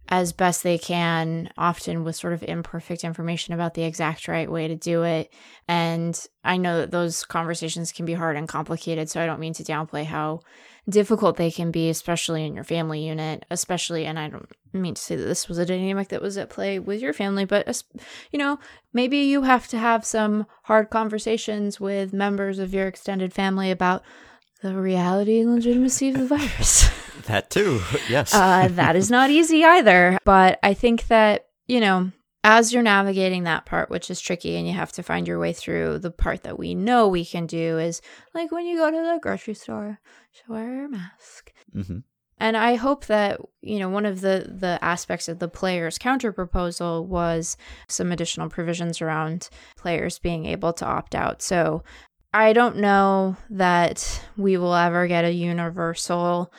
as 0.10 0.32
best 0.32 0.64
they 0.64 0.78
can, 0.78 1.50
often 1.58 2.04
with 2.04 2.16
sort 2.16 2.34
of 2.34 2.44
imperfect 2.44 3.04
information 3.04 3.54
about 3.54 3.74
the 3.74 3.84
exact 3.84 4.28
right 4.28 4.50
way 4.50 4.68
to 4.68 4.76
do 4.76 5.04
it. 5.04 5.32
And 5.68 6.20
I 6.44 6.58
know 6.58 6.78
that 6.80 6.92
those 6.92 7.26
conversations 7.26 7.92
can 7.92 8.06
be 8.06 8.14
hard 8.14 8.38
and 8.38 8.48
complicated, 8.48 9.10
so 9.10 9.22
I 9.22 9.26
don't 9.26 9.40
mean 9.40 9.54
to 9.54 9.64
downplay 9.64 10.06
how 10.06 10.42
difficult 10.90 11.36
they 11.36 11.52
can 11.52 11.72
be, 11.72 11.90
especially 11.90 12.46
in 12.46 12.56
your 12.56 12.64
family 12.64 13.06
unit, 13.06 13.46
especially, 13.52 14.06
and 14.06 14.18
I 14.18 14.30
don't 14.30 14.50
mean 14.72 14.96
to 14.96 15.02
say 15.02 15.16
that 15.16 15.26
this 15.26 15.50
was 15.50 15.58
a 15.58 15.66
dynamic 15.66 16.08
that 16.10 16.22
was 16.22 16.38
at 16.38 16.50
play 16.50 16.80
with 16.80 17.02
your 17.02 17.14
family, 17.14 17.46
but, 17.46 17.84
you 18.32 18.40
know, 18.40 18.60
maybe 18.94 19.18
you 19.18 19.42
have 19.42 19.68
to 19.70 19.78
have 19.78 20.06
some 20.06 20.46
hard 20.64 20.90
conversations 20.90 21.80
with 21.80 22.14
members 22.14 22.60
of 22.60 22.74
your 22.74 22.88
extended 22.88 23.34
family 23.34 23.72
about 23.72 24.04
the 24.62 24.74
reality 24.74 25.40
and 25.40 25.54
legitimacy 25.54 26.10
of 26.10 26.18
the 26.18 26.28
virus. 26.28 26.90
that 27.28 27.50
too, 27.50 27.82
yes. 28.10 28.34
uh, 28.34 28.68
that 28.72 28.96
is 28.96 29.10
not 29.10 29.30
easy 29.30 29.64
either. 29.64 30.18
But 30.26 30.60
I 30.64 30.74
think 30.74 31.08
that, 31.08 31.48
you 31.68 31.80
know, 31.80 32.12
as 32.44 32.74
you're 32.74 32.84
navigating 32.84 33.44
that 33.44 33.66
part, 33.66 33.90
which 33.90 34.10
is 34.10 34.22
tricky, 34.22 34.56
and 34.56 34.68
you 34.68 34.74
have 34.74 34.92
to 34.94 35.04
find 35.04 35.28
your 35.28 35.40
way 35.40 35.54
through, 35.54 36.00
the 36.00 36.12
part 36.12 36.44
that 36.44 36.58
we 36.58 36.76
know 36.76 37.08
we 37.08 37.26
can 37.26 37.46
do 37.46 37.78
is 37.78 38.02
like 38.34 38.52
when 38.52 38.66
you 38.66 38.78
go 38.78 38.90
to 38.90 38.98
the 38.98 39.20
grocery 39.22 39.54
store, 39.54 40.00
wear 40.48 40.86
a 40.86 40.90
mask. 40.90 41.52
Mm-hmm. 41.76 42.00
And 42.40 42.56
I 42.56 42.76
hope 42.76 43.08
that, 43.08 43.42
you 43.62 43.80
know, 43.80 43.90
one 43.90 44.06
of 44.06 44.22
the, 44.22 44.48
the 44.48 44.78
aspects 44.82 45.28
of 45.28 45.40
the 45.40 45.48
players' 45.48 45.98
counter 45.98 46.32
proposal 46.32 47.06
was 47.06 47.58
some 47.88 48.12
additional 48.12 48.50
provisions 48.50 49.02
around 49.02 49.50
players 49.76 50.20
being 50.20 50.46
able 50.46 50.72
to 50.74 50.86
opt 50.86 51.16
out. 51.16 51.42
So 51.42 51.84
I 52.34 52.54
don't 52.54 52.78
know 52.78 53.38
that 53.50 54.22
we 54.38 54.58
will 54.58 54.76
ever 54.76 55.08
get 55.08 55.26
a 55.26 55.32
universal 55.32 56.54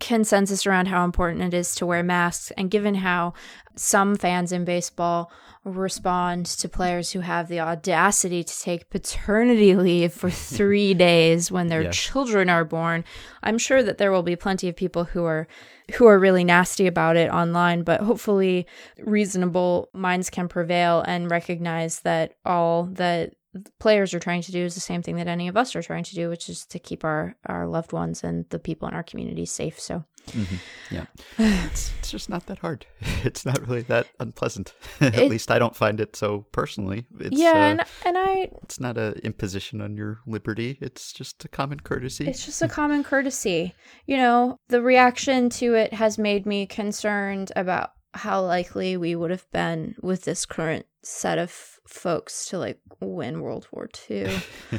consensus 0.00 0.66
around 0.66 0.86
how 0.86 1.04
important 1.04 1.42
it 1.42 1.54
is 1.54 1.74
to 1.76 1.86
wear 1.86 2.02
masks. 2.02 2.52
And 2.56 2.70
given 2.70 2.96
how 2.96 3.32
some 3.74 4.16
fans 4.16 4.52
in 4.52 4.64
baseball 4.64 5.30
respond 5.64 6.46
to 6.46 6.68
players 6.68 7.12
who 7.12 7.20
have 7.20 7.48
the 7.48 7.60
audacity 7.60 8.44
to 8.44 8.60
take 8.60 8.90
paternity 8.90 9.74
leave 9.74 10.12
for 10.12 10.30
three 10.30 10.94
days 10.94 11.50
when 11.50 11.68
their 11.68 11.90
children 11.90 12.48
are 12.50 12.64
born, 12.64 13.04
I'm 13.42 13.58
sure 13.58 13.82
that 13.82 13.98
there 13.98 14.12
will 14.12 14.22
be 14.22 14.36
plenty 14.36 14.68
of 14.68 14.76
people 14.76 15.04
who 15.04 15.24
are 15.24 15.48
who 15.94 16.06
are 16.06 16.18
really 16.18 16.44
nasty 16.44 16.86
about 16.86 17.16
it 17.16 17.30
online, 17.30 17.82
but 17.82 18.02
hopefully 18.02 18.66
reasonable 18.98 19.88
minds 19.94 20.28
can 20.28 20.46
prevail 20.46 21.02
and 21.06 21.30
recognize 21.30 22.00
that 22.00 22.34
all 22.44 22.84
that 22.92 23.32
players 23.78 24.14
are 24.14 24.20
trying 24.20 24.42
to 24.42 24.52
do 24.52 24.64
is 24.64 24.74
the 24.74 24.80
same 24.80 25.02
thing 25.02 25.16
that 25.16 25.26
any 25.26 25.48
of 25.48 25.56
us 25.56 25.74
are 25.74 25.82
trying 25.82 26.04
to 26.04 26.14
do, 26.14 26.28
which 26.28 26.48
is 26.48 26.66
to 26.66 26.78
keep 26.78 27.04
our 27.04 27.36
our 27.46 27.66
loved 27.66 27.92
ones 27.92 28.22
and 28.22 28.44
the 28.50 28.58
people 28.58 28.88
in 28.88 28.94
our 28.94 29.02
community 29.02 29.46
safe. 29.46 29.80
So, 29.80 30.04
mm-hmm. 30.28 30.56
yeah, 30.94 31.06
it's, 31.38 31.92
it's 31.98 32.10
just 32.10 32.28
not 32.28 32.46
that 32.46 32.58
hard. 32.58 32.86
It's 33.24 33.44
not 33.44 33.66
really 33.66 33.82
that 33.82 34.06
unpleasant. 34.20 34.74
At 35.00 35.16
it, 35.18 35.30
least 35.30 35.50
I 35.50 35.58
don't 35.58 35.74
find 35.74 36.00
it 36.00 36.14
so 36.14 36.46
personally. 36.52 37.06
It's, 37.18 37.38
yeah, 37.38 37.52
uh, 37.52 37.56
and, 37.56 37.80
and 38.04 38.18
I. 38.18 38.50
It's 38.62 38.78
not 38.78 38.96
an 38.96 39.14
imposition 39.24 39.80
on 39.80 39.96
your 39.96 40.20
liberty. 40.26 40.78
It's 40.80 41.12
just 41.12 41.44
a 41.44 41.48
common 41.48 41.80
courtesy. 41.80 42.28
It's 42.28 42.44
just 42.44 42.62
a 42.62 42.68
common 42.68 43.02
courtesy. 43.02 43.74
You 44.06 44.18
know, 44.18 44.56
the 44.68 44.82
reaction 44.82 45.50
to 45.50 45.74
it 45.74 45.92
has 45.94 46.18
made 46.18 46.46
me 46.46 46.66
concerned 46.66 47.50
about 47.56 47.92
how 48.18 48.42
likely 48.42 48.96
we 48.96 49.14
would 49.14 49.30
have 49.30 49.50
been 49.52 49.94
with 50.02 50.24
this 50.24 50.46
current 50.46 50.86
set 51.02 51.38
of 51.38 51.50
folks 51.86 52.46
to 52.46 52.58
like 52.58 52.78
win 53.00 53.40
World 53.40 53.66
War 53.72 53.88
II. 54.10 54.30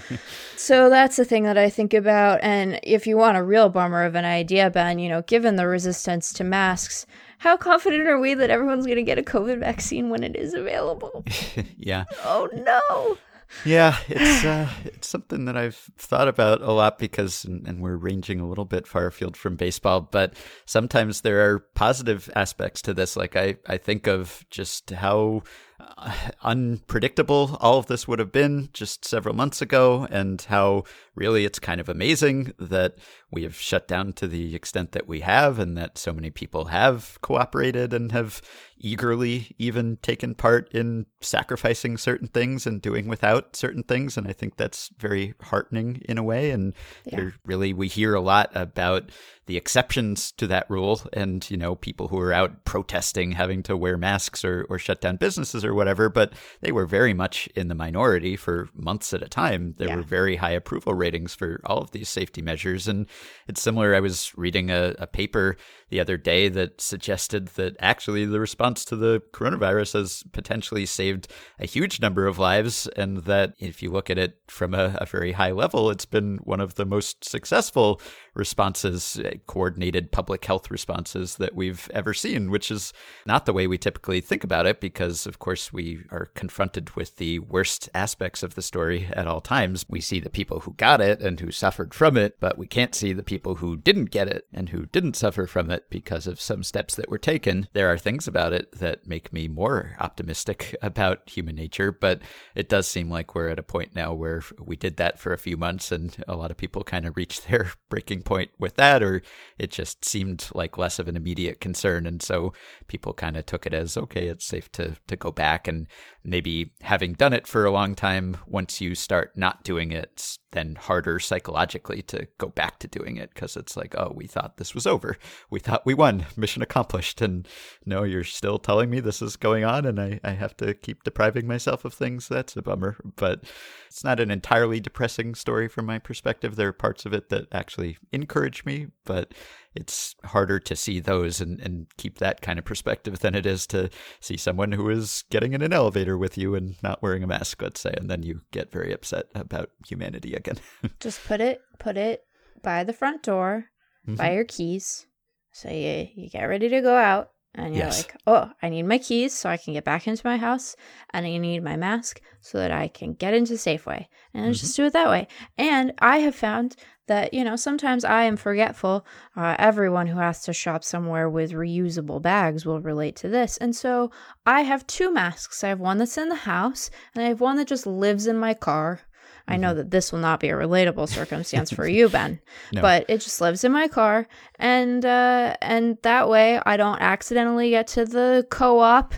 so 0.55 0.89
that's 0.89 1.15
the 1.15 1.25
thing 1.25 1.43
that 1.43 1.57
I 1.57 1.69
think 1.69 1.93
about. 1.93 2.39
And 2.43 2.79
if 2.83 3.07
you 3.07 3.17
want 3.17 3.37
a 3.37 3.43
real 3.43 3.69
bummer 3.69 4.03
of 4.03 4.15
an 4.15 4.25
idea, 4.25 4.69
Ben, 4.69 4.99
you 4.99 5.09
know, 5.09 5.21
given 5.23 5.55
the 5.55 5.67
resistance 5.67 6.31
to 6.33 6.43
masks, 6.43 7.05
how 7.39 7.57
confident 7.57 8.07
are 8.07 8.19
we 8.19 8.33
that 8.33 8.49
everyone's 8.49 8.85
going 8.85 8.97
to 8.97 9.03
get 9.03 9.17
a 9.17 9.23
COVID 9.23 9.59
vaccine 9.59 10.09
when 10.09 10.23
it 10.23 10.35
is 10.35 10.53
available? 10.53 11.25
yeah. 11.77 12.05
Oh 12.23 12.49
no. 12.53 13.17
Yeah, 13.65 13.97
it's 14.07 14.45
uh, 14.45 14.69
it's 14.85 15.07
something 15.07 15.45
that 15.45 15.57
I've 15.57 15.75
thought 15.97 16.27
about 16.27 16.61
a 16.61 16.71
lot 16.71 16.99
because, 16.99 17.45
and, 17.45 17.67
and, 17.67 17.81
we're 17.81 17.95
ranging 17.95 18.39
a 18.39 18.47
little 18.47 18.65
bit 18.65 18.85
far 18.85 19.07
afield 19.07 19.35
from 19.35 19.55
baseball, 19.55 20.01
but 20.01 20.35
sometimes 20.65 21.21
there 21.21 21.49
are 21.49 21.59
positive 21.59 22.29
aspects 22.35 22.81
to 22.83 22.93
this. 22.93 23.15
Like 23.15 23.35
I, 23.35 23.57
I 23.67 23.77
think 23.77 24.07
of 24.07 24.45
just 24.49 24.91
how 24.91 25.43
uh, 25.79 26.13
unpredictable 26.43 27.57
all 27.59 27.79
of 27.79 27.87
this 27.87 28.07
would 28.07 28.19
have 28.19 28.31
been 28.31 28.69
just 28.73 29.03
several 29.03 29.35
months 29.35 29.61
ago, 29.61 30.07
and 30.11 30.41
how 30.43 30.83
really 31.15 31.43
it's 31.43 31.59
kind 31.59 31.81
of 31.81 31.89
amazing 31.89 32.53
that 32.59 32.97
we 33.31 33.43
have 33.43 33.55
shut 33.55 33.87
down 33.87 34.13
to 34.13 34.27
the 34.27 34.55
extent 34.55 34.91
that 34.91 35.07
we 35.07 35.21
have, 35.21 35.57
and 35.57 35.75
that 35.77 35.97
so 35.97 36.13
many 36.13 36.29
people 36.29 36.65
have 36.65 37.17
cooperated 37.21 37.93
and 37.93 38.11
have 38.11 38.41
eagerly 38.79 39.55
even 39.57 39.97
taken 39.97 40.33
part 40.33 40.71
in 40.73 41.05
sacrificing 41.21 41.97
certain 41.97 42.27
things 42.27 42.65
and 42.65 42.81
doing 42.81 43.07
without 43.07 43.55
certain 43.55 43.83
things. 43.83 44.17
And 44.17 44.27
I 44.27 44.33
think 44.33 44.57
that's 44.57 44.89
very 44.97 45.33
heartening 45.41 46.01
in 46.07 46.17
a 46.17 46.23
way. 46.23 46.51
And 46.51 46.73
yeah. 47.05 47.29
really, 47.45 47.73
we 47.73 47.87
hear 47.87 48.15
a 48.15 48.21
lot 48.21 48.49
about 48.55 49.11
the 49.45 49.57
exceptions 49.57 50.31
to 50.33 50.45
that 50.45 50.69
rule 50.69 51.01
and, 51.11 51.49
you 51.49 51.57
know, 51.57 51.73
people 51.75 52.07
who 52.09 52.19
are 52.19 52.31
out 52.31 52.65
protesting 52.65 53.31
having 53.31 53.63
to 53.63 53.75
wear 53.75 53.97
masks 53.97 54.45
or, 54.45 54.63
or 54.69 54.77
shut 54.77 55.01
down 55.01 55.15
businesses 55.15 55.65
or 55.65 55.73
whatever, 55.73 56.07
but 56.07 56.33
they 56.61 56.71
were 56.71 56.85
very 56.85 57.15
much 57.15 57.47
in 57.55 57.67
the 57.67 57.73
minority 57.73 58.35
for 58.35 58.69
months 58.75 59.11
at 59.11 59.23
a 59.23 59.27
time. 59.27 59.73
There 59.79 59.87
yeah. 59.87 59.95
were 59.95 60.03
very 60.03 60.35
high 60.35 60.51
approval 60.51 60.93
ratings 60.93 61.33
for 61.33 61.61
all 61.65 61.79
of 61.79 61.89
these 61.91 62.09
safety 62.09 62.43
measures. 62.43 62.87
And 62.87 63.07
it's 63.47 63.59
similar. 63.59 63.95
I 63.95 64.01
was 64.01 64.31
reading 64.37 64.69
a, 64.69 64.93
a 64.99 65.07
paper 65.07 65.57
the 65.89 65.99
other 65.99 66.15
day 66.15 66.47
that 66.49 66.79
suggested 66.79 67.47
that 67.49 67.75
actually 67.79 68.25
the 68.25 68.39
response 68.39 68.68
to 68.75 68.95
the 68.95 69.21
coronavirus 69.31 69.93
has 69.93 70.23
potentially 70.31 70.85
saved 70.85 71.27
a 71.59 71.65
huge 71.65 72.01
number 72.01 72.27
of 72.27 72.39
lives. 72.39 72.87
And 72.95 73.19
that 73.19 73.53
if 73.59 73.81
you 73.81 73.91
look 73.91 74.09
at 74.09 74.17
it 74.17 74.37
from 74.47 74.73
a, 74.73 74.97
a 74.99 75.05
very 75.05 75.33
high 75.33 75.51
level, 75.51 75.89
it's 75.89 76.05
been 76.05 76.37
one 76.43 76.59
of 76.59 76.75
the 76.75 76.85
most 76.85 77.23
successful 77.23 78.01
responses, 78.33 79.19
eh, 79.23 79.35
coordinated 79.47 80.11
public 80.11 80.43
health 80.45 80.71
responses 80.71 81.35
that 81.37 81.55
we've 81.55 81.89
ever 81.93 82.13
seen, 82.13 82.51
which 82.51 82.71
is 82.71 82.93
not 83.25 83.45
the 83.45 83.53
way 83.53 83.67
we 83.67 83.77
typically 83.77 84.21
think 84.21 84.43
about 84.43 84.65
it 84.65 84.79
because, 84.79 85.25
of 85.25 85.39
course, 85.39 85.73
we 85.73 86.03
are 86.11 86.27
confronted 86.35 86.91
with 86.95 87.17
the 87.17 87.39
worst 87.39 87.89
aspects 87.93 88.43
of 88.43 88.55
the 88.55 88.61
story 88.61 89.07
at 89.13 89.27
all 89.27 89.41
times. 89.41 89.85
We 89.89 90.01
see 90.01 90.19
the 90.19 90.29
people 90.29 90.61
who 90.61 90.73
got 90.73 91.01
it 91.01 91.21
and 91.21 91.39
who 91.39 91.51
suffered 91.51 91.93
from 91.93 92.17
it, 92.17 92.37
but 92.39 92.57
we 92.57 92.67
can't 92.67 92.95
see 92.95 93.13
the 93.13 93.23
people 93.23 93.55
who 93.55 93.77
didn't 93.77 94.11
get 94.11 94.27
it 94.27 94.45
and 94.53 94.69
who 94.69 94.85
didn't 94.87 95.15
suffer 95.15 95.45
from 95.45 95.69
it 95.69 95.89
because 95.89 96.27
of 96.27 96.39
some 96.39 96.63
steps 96.63 96.95
that 96.95 97.09
were 97.09 97.17
taken. 97.17 97.67
There 97.73 97.91
are 97.91 97.97
things 97.97 98.27
about 98.27 98.53
it 98.53 98.71
that 98.73 99.07
make 99.07 99.33
me 99.33 99.47
more 99.47 99.95
optimistic 99.99 100.75
about 100.81 101.29
human 101.29 101.55
nature, 101.55 101.91
but 101.91 102.21
it 102.55 102.69
does 102.69 102.87
seem 102.87 103.09
like 103.09 103.35
we're 103.35 103.49
at 103.49 103.59
a 103.59 103.63
point 103.63 103.95
now 103.95 104.13
where 104.13 104.43
we 104.59 104.75
did 104.75 104.97
that 104.97 105.19
for 105.19 105.33
a 105.33 105.37
few 105.37 105.57
months 105.57 105.91
and 105.91 106.23
a 106.27 106.35
lot 106.35 106.51
of 106.51 106.57
people 106.57 106.83
kind 106.83 107.05
of 107.05 107.17
reached 107.17 107.47
their 107.47 107.71
breaking 107.89 108.21
point 108.21 108.28
with 108.29 108.75
that, 108.75 109.01
or 109.03 109.21
it 109.57 109.71
just 109.71 110.05
seemed 110.05 110.49
like 110.53 110.77
less 110.77 110.99
of 110.99 111.07
an 111.07 111.15
immediate 111.15 111.59
concern. 111.59 112.05
And 112.05 112.21
so 112.21 112.53
people 112.87 113.13
kind 113.13 113.37
of 113.37 113.45
took 113.45 113.65
it 113.65 113.73
as 113.73 113.97
okay, 113.97 114.27
it's 114.27 114.45
safe 114.45 114.71
to, 114.73 114.95
to 115.07 115.15
go 115.15 115.31
back. 115.31 115.67
And 115.67 115.87
maybe 116.23 116.73
having 116.81 117.13
done 117.13 117.33
it 117.33 117.47
for 117.47 117.65
a 117.65 117.71
long 117.71 117.95
time, 117.95 118.37
once 118.47 118.81
you 118.81 118.95
start 118.95 119.37
not 119.37 119.63
doing 119.63 119.91
it, 119.91 120.37
then 120.51 120.75
harder 120.75 121.19
psychologically 121.19 122.01
to 122.01 122.27
go 122.37 122.47
back 122.47 122.79
to 122.79 122.87
doing 122.87 123.17
it 123.17 123.31
because 123.33 123.55
it's 123.55 123.77
like, 123.77 123.95
oh, 123.97 124.11
we 124.15 124.25
thought 124.25 124.57
this 124.57 124.73
was 124.73 124.87
over. 124.87 125.17
We 125.49 125.59
thought 125.59 125.85
we 125.85 125.93
won, 125.93 126.25
mission 126.35 126.61
accomplished. 126.61 127.21
And 127.21 127.47
no, 127.85 128.03
you're 128.03 128.23
still 128.23 128.57
telling 128.57 128.89
me 128.89 128.99
this 128.99 129.21
is 129.21 129.35
going 129.35 129.63
on 129.63 129.85
and 129.85 129.99
I, 129.99 130.19
I 130.23 130.31
have 130.31 130.57
to 130.57 130.73
keep 130.73 131.03
depriving 131.03 131.47
myself 131.47 131.85
of 131.85 131.93
things. 131.93 132.27
That's 132.27 132.57
a 132.57 132.61
bummer. 132.61 132.97
But 133.15 133.43
it's 133.87 134.03
not 134.03 134.19
an 134.19 134.31
entirely 134.31 134.79
depressing 134.79 135.35
story 135.35 135.67
from 135.67 135.85
my 135.85 135.99
perspective. 135.99 136.55
There 136.55 136.69
are 136.69 136.73
parts 136.73 137.05
of 137.05 137.13
it 137.13 137.29
that 137.29 137.47
actually 137.51 137.97
encourage 138.11 138.65
me, 138.65 138.87
but 139.05 139.33
it's 139.79 140.15
harder 140.25 140.59
to 140.59 140.75
see 140.75 140.99
those 140.99 141.41
and, 141.41 141.59
and 141.59 141.87
keep 141.97 142.19
that 142.19 142.41
kind 142.41 142.59
of 142.59 142.65
perspective 142.65 143.19
than 143.19 143.35
it 143.35 143.45
is 143.45 143.65
to 143.67 143.89
see 144.19 144.37
someone 144.37 144.71
who 144.71 144.89
is 144.89 145.23
getting 145.29 145.53
in 145.53 145.61
an 145.61 145.73
elevator 145.73 146.17
with 146.17 146.37
you 146.37 146.55
and 146.55 146.75
not 146.83 147.01
wearing 147.01 147.23
a 147.23 147.27
mask, 147.27 147.61
let's 147.61 147.81
say, 147.81 147.93
and 147.97 148.09
then 148.09 148.23
you 148.23 148.41
get 148.51 148.71
very 148.71 148.91
upset 148.91 149.25
about 149.33 149.69
humanity 149.87 150.33
again. 150.33 150.57
Just 150.99 151.23
put 151.25 151.41
it 151.41 151.61
put 151.79 151.97
it 151.97 152.23
by 152.61 152.83
the 152.83 152.93
front 152.93 153.23
door, 153.23 153.65
mm-hmm. 154.07 154.15
by 154.15 154.33
your 154.33 154.45
keys. 154.45 155.05
So 155.51 155.69
you 155.69 156.07
you 156.13 156.29
get 156.29 156.43
ready 156.43 156.69
to 156.69 156.81
go 156.81 156.95
out 156.95 157.29
and 157.59 157.75
you're 157.75 157.85
yes. 157.85 158.03
like, 158.03 158.15
oh, 158.25 158.49
I 158.61 158.69
need 158.69 158.83
my 158.83 158.97
keys 158.97 159.33
so 159.33 159.49
I 159.49 159.57
can 159.57 159.73
get 159.73 159.83
back 159.83 160.07
into 160.07 160.25
my 160.25 160.37
house, 160.37 160.75
and 161.13 161.25
I 161.25 161.37
need 161.37 161.63
my 161.63 161.75
mask 161.75 162.21
so 162.41 162.57
that 162.57 162.71
I 162.71 162.87
can 162.87 163.13
get 163.13 163.33
into 163.33 163.53
Safeway. 163.53 164.05
And 164.33 164.45
mm-hmm. 164.45 164.51
just 164.53 164.75
do 164.75 164.85
it 164.85 164.93
that 164.93 165.09
way. 165.09 165.27
And 165.57 165.93
I 165.99 166.19
have 166.19 166.35
found 166.35 166.75
that, 167.07 167.33
you 167.33 167.43
know, 167.43 167.55
sometimes 167.55 168.05
I 168.05 168.23
am 168.23 168.37
forgetful. 168.37 169.05
Uh, 169.35 169.55
everyone 169.57 170.07
who 170.07 170.19
has 170.19 170.43
to 170.43 170.53
shop 170.53 170.83
somewhere 170.83 171.29
with 171.29 171.51
reusable 171.51 172.21
bags 172.21 172.65
will 172.65 172.81
relate 172.81 173.15
to 173.17 173.29
this. 173.29 173.57
And 173.57 173.75
so 173.75 174.11
I 174.45 174.61
have 174.61 174.85
two 174.87 175.11
masks. 175.11 175.63
I 175.63 175.69
have 175.69 175.79
one 175.79 175.97
that's 175.97 176.17
in 176.17 176.29
the 176.29 176.35
house, 176.35 176.91
and 177.13 177.23
I 177.23 177.27
have 177.29 177.41
one 177.41 177.57
that 177.57 177.67
just 177.67 177.87
lives 177.87 178.27
in 178.27 178.37
my 178.37 178.53
car. 178.53 179.01
I 179.49 179.57
know 179.57 179.69
mm-hmm. 179.69 179.77
that 179.77 179.91
this 179.91 180.11
will 180.11 180.19
not 180.19 180.39
be 180.39 180.49
a 180.49 180.53
relatable 180.53 181.09
circumstance 181.09 181.71
for 181.71 181.87
you, 181.89 182.07
Ben, 182.07 182.39
no. 182.71 182.81
but 182.81 183.05
it 183.09 183.19
just 183.19 183.41
lives 183.41 183.63
in 183.63 183.71
my 183.71 183.87
car, 183.87 184.27
and 184.57 185.03
uh, 185.03 185.55
and 185.61 185.97
that 186.03 186.29
way 186.29 186.61
I 186.65 186.77
don't 186.77 187.01
accidentally 187.01 187.71
get 187.71 187.87
to 187.87 188.05
the 188.05 188.45
co-op 188.49 189.13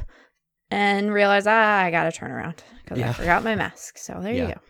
and 0.71 1.13
realize 1.13 1.45
ah, 1.47 1.79
I 1.81 1.91
got 1.91 2.05
to 2.05 2.11
turn 2.11 2.31
around 2.31 2.63
because 2.83 2.97
yeah. 2.97 3.09
I 3.09 3.13
forgot 3.13 3.43
my 3.43 3.55
mask. 3.55 3.97
So 3.97 4.19
there 4.21 4.33
yeah. 4.33 4.47
you 4.47 4.53
go 4.55 4.61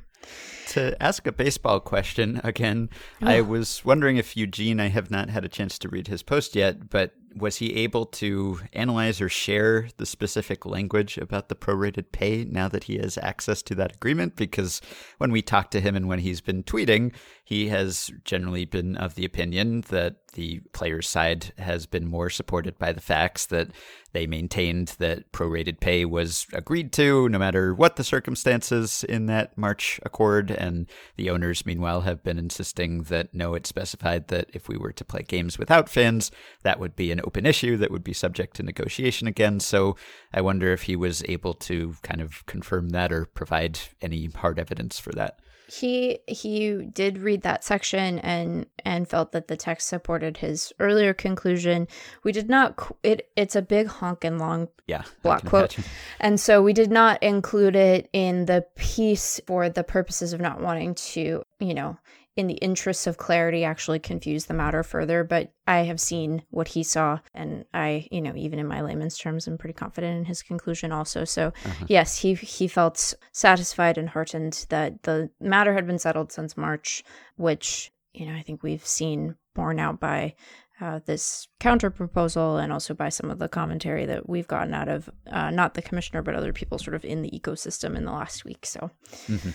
to 0.72 1.04
ask 1.04 1.28
a 1.28 1.32
baseball 1.32 1.80
question 1.82 2.40
again. 2.44 2.90
Oh. 3.22 3.28
I 3.28 3.42
was 3.42 3.84
wondering 3.84 4.18
if 4.18 4.38
Eugene, 4.38 4.80
I 4.80 4.88
have 4.88 5.12
not 5.12 5.30
had 5.30 5.44
a 5.44 5.50
chance 5.50 5.78
to 5.80 5.90
read 5.90 6.08
his 6.08 6.24
post 6.24 6.56
yet, 6.56 6.90
but 6.90 7.14
was 7.36 7.58
he 7.58 7.76
able 7.76 8.06
to 8.06 8.60
analyze 8.74 9.22
or 9.22 9.30
share 9.30 9.90
the 9.98 10.06
specific 10.06 10.66
language 10.66 11.18
about 11.18 11.50
the 11.50 11.56
prorated 11.56 12.12
pay 12.12 12.44
now 12.44 12.68
that 12.68 12.86
he 12.86 12.98
has 12.98 13.18
access 13.18 13.62
to 13.64 13.76
that 13.76 13.96
agreement? 13.96 14.36
Because 14.36 14.82
when 15.18 15.32
we 15.32 15.42
talk 15.42 15.72
to 15.72 15.82
him 15.82 15.96
and 15.96 16.08
when 16.08 16.20
he's 16.20 16.42
been 16.42 16.64
tweeting, 16.64 17.14
he 17.44 17.68
has 17.70 18.12
generally 18.24 18.66
been 18.66 18.96
of 18.96 19.16
the 19.16 19.26
opinion 19.26 19.82
that 19.90 20.28
the 20.34 20.62
players' 20.72 21.08
side 21.08 21.54
has 21.58 21.86
been 21.86 22.08
more 22.08 22.30
supported 22.30 22.78
by 22.80 22.94
the 22.94 23.02
facts 23.02 23.46
that 23.48 23.70
they 24.14 24.26
maintained 24.28 24.96
that 25.00 25.32
prorated 25.32 25.80
pay 25.80 26.06
was 26.06 26.48
agreed 26.54 26.92
to 26.94 27.28
no 27.30 27.38
matter 27.38 27.74
what 27.74 27.96
the 27.96 28.04
circumstances 28.04 29.04
in 29.04 29.26
that 29.26 29.58
March 29.58 30.00
accord. 30.04 30.52
And 30.52 30.88
the 31.16 31.30
owners, 31.30 31.66
meanwhile, 31.66 32.02
have 32.02 32.24
been 32.24 32.38
insisting 32.38 33.04
that 33.04 33.34
no, 33.34 33.54
it 33.54 33.68
specified 33.68 34.28
that 34.30 34.50
if 34.54 34.68
we 34.68 34.78
were 34.78 34.94
to 34.94 35.06
play 35.06 35.24
games 35.24 35.58
without 35.58 35.90
fans, 35.90 36.32
that 36.64 36.80
would 36.80 36.96
be 36.96 37.12
an 37.22 37.28
open 37.28 37.46
issue 37.46 37.78
that 37.78 37.92
would 37.92 38.04
be 38.04 38.14
subject 38.14 38.56
to 38.58 38.64
negotiation 38.64 39.28
again. 39.28 39.60
So 39.60 39.96
I 40.34 40.42
wonder 40.42 40.74
if 40.74 40.84
he 40.84 40.96
was 40.96 41.24
able 41.28 41.54
to 41.56 41.96
kind 42.02 42.22
of 42.22 42.46
confirm 42.46 42.90
that 42.90 43.12
or 43.12 43.26
provide 43.26 43.80
any 44.02 44.26
hard 44.28 44.60
evidence 44.60 45.00
for 45.00 45.12
that 45.14 45.40
he 45.72 46.20
he 46.28 46.86
did 46.94 47.18
read 47.18 47.44
that 47.44 47.64
section 47.64 48.20
and 48.20 48.66
and 48.84 49.08
felt 49.08 49.32
that 49.32 49.48
the 49.48 49.56
text 49.56 49.88
supported 49.88 50.38
his 50.38 50.74
earlier 50.80 51.14
conclusion 51.14 51.88
we 52.24 52.32
did 52.34 52.50
not 52.50 52.94
it 53.04 53.30
it's 53.38 53.56
a 53.56 53.62
big 53.62 53.88
honk 53.88 54.26
and 54.26 54.38
long 54.38 54.68
yeah 54.88 55.04
block 55.24 55.46
quote 55.46 55.78
imagine. 55.78 55.92
and 56.20 56.40
so 56.40 56.62
we 56.62 56.74
did 56.74 56.92
not 56.92 57.22
include 57.24 57.76
it 57.76 58.10
in 58.12 58.46
the 58.46 58.66
piece 58.76 59.40
for 59.48 59.70
the 59.70 59.84
purposes 59.84 60.34
of 60.34 60.42
not 60.42 60.60
wanting 60.60 60.94
to 60.94 61.42
you 61.60 61.74
know 61.74 61.98
in 62.38 62.48
the 62.48 62.56
interests 62.56 63.08
of 63.08 63.18
clarity, 63.18 63.64
actually 63.64 64.00
confuse 64.00 64.46
the 64.46 64.54
matter 64.54 64.84
further. 64.84 65.24
But 65.24 65.52
I 65.68 65.80
have 65.80 66.00
seen 66.00 66.44
what 66.50 66.70
he 66.70 66.84
saw, 66.84 67.20
and 67.34 67.66
I, 67.74 68.08
you 68.12 68.22
know, 68.22 68.34
even 68.36 68.58
in 68.58 68.68
my 68.68 68.82
layman's 68.82 69.18
terms, 69.18 69.48
I'm 69.48 69.58
pretty 69.58 69.74
confident 69.74 70.18
in 70.18 70.26
his 70.26 70.42
conclusion 70.42 70.92
also. 70.92 71.26
So, 71.26 71.48
uh-huh. 71.66 71.86
yes, 71.90 72.18
he 72.20 72.36
he 72.36 72.68
felt 72.68 73.14
satisfied 73.32 73.98
and 73.98 74.10
heartened 74.10 74.66
that 74.70 75.04
the 75.04 75.30
matter 75.40 75.74
had 75.74 75.86
been 75.86 76.00
settled 76.00 76.32
since 76.32 76.56
March, 76.56 77.04
which 77.36 77.92
you 78.14 78.26
know 78.26 78.34
I 78.34 78.42
think 78.42 78.64
we've 78.64 78.86
seen 78.86 79.36
borne 79.54 79.80
out 79.80 80.00
by 80.00 80.36
uh, 80.80 81.00
this 81.06 81.48
counter 81.60 81.90
proposal 81.90 82.58
and 82.58 82.72
also 82.74 82.94
by 82.94 83.10
some 83.10 83.30
of 83.30 83.40
the 83.40 83.50
commentary 83.50 84.06
that 84.06 84.28
we've 84.28 84.48
gotten 84.48 84.74
out 84.74 84.88
of 84.88 85.10
uh, 85.30 85.52
not 85.52 85.74
the 85.74 85.82
commissioner 85.82 86.22
but 86.24 86.34
other 86.34 86.54
people 86.54 86.80
sort 86.80 86.96
of 86.96 87.06
in 87.06 87.22
the 87.22 87.30
ecosystem 87.30 87.96
in 87.96 88.06
the 88.06 88.12
last 88.12 88.46
week. 88.46 88.66
So. 88.66 88.90
Mm-hmm. 89.28 89.52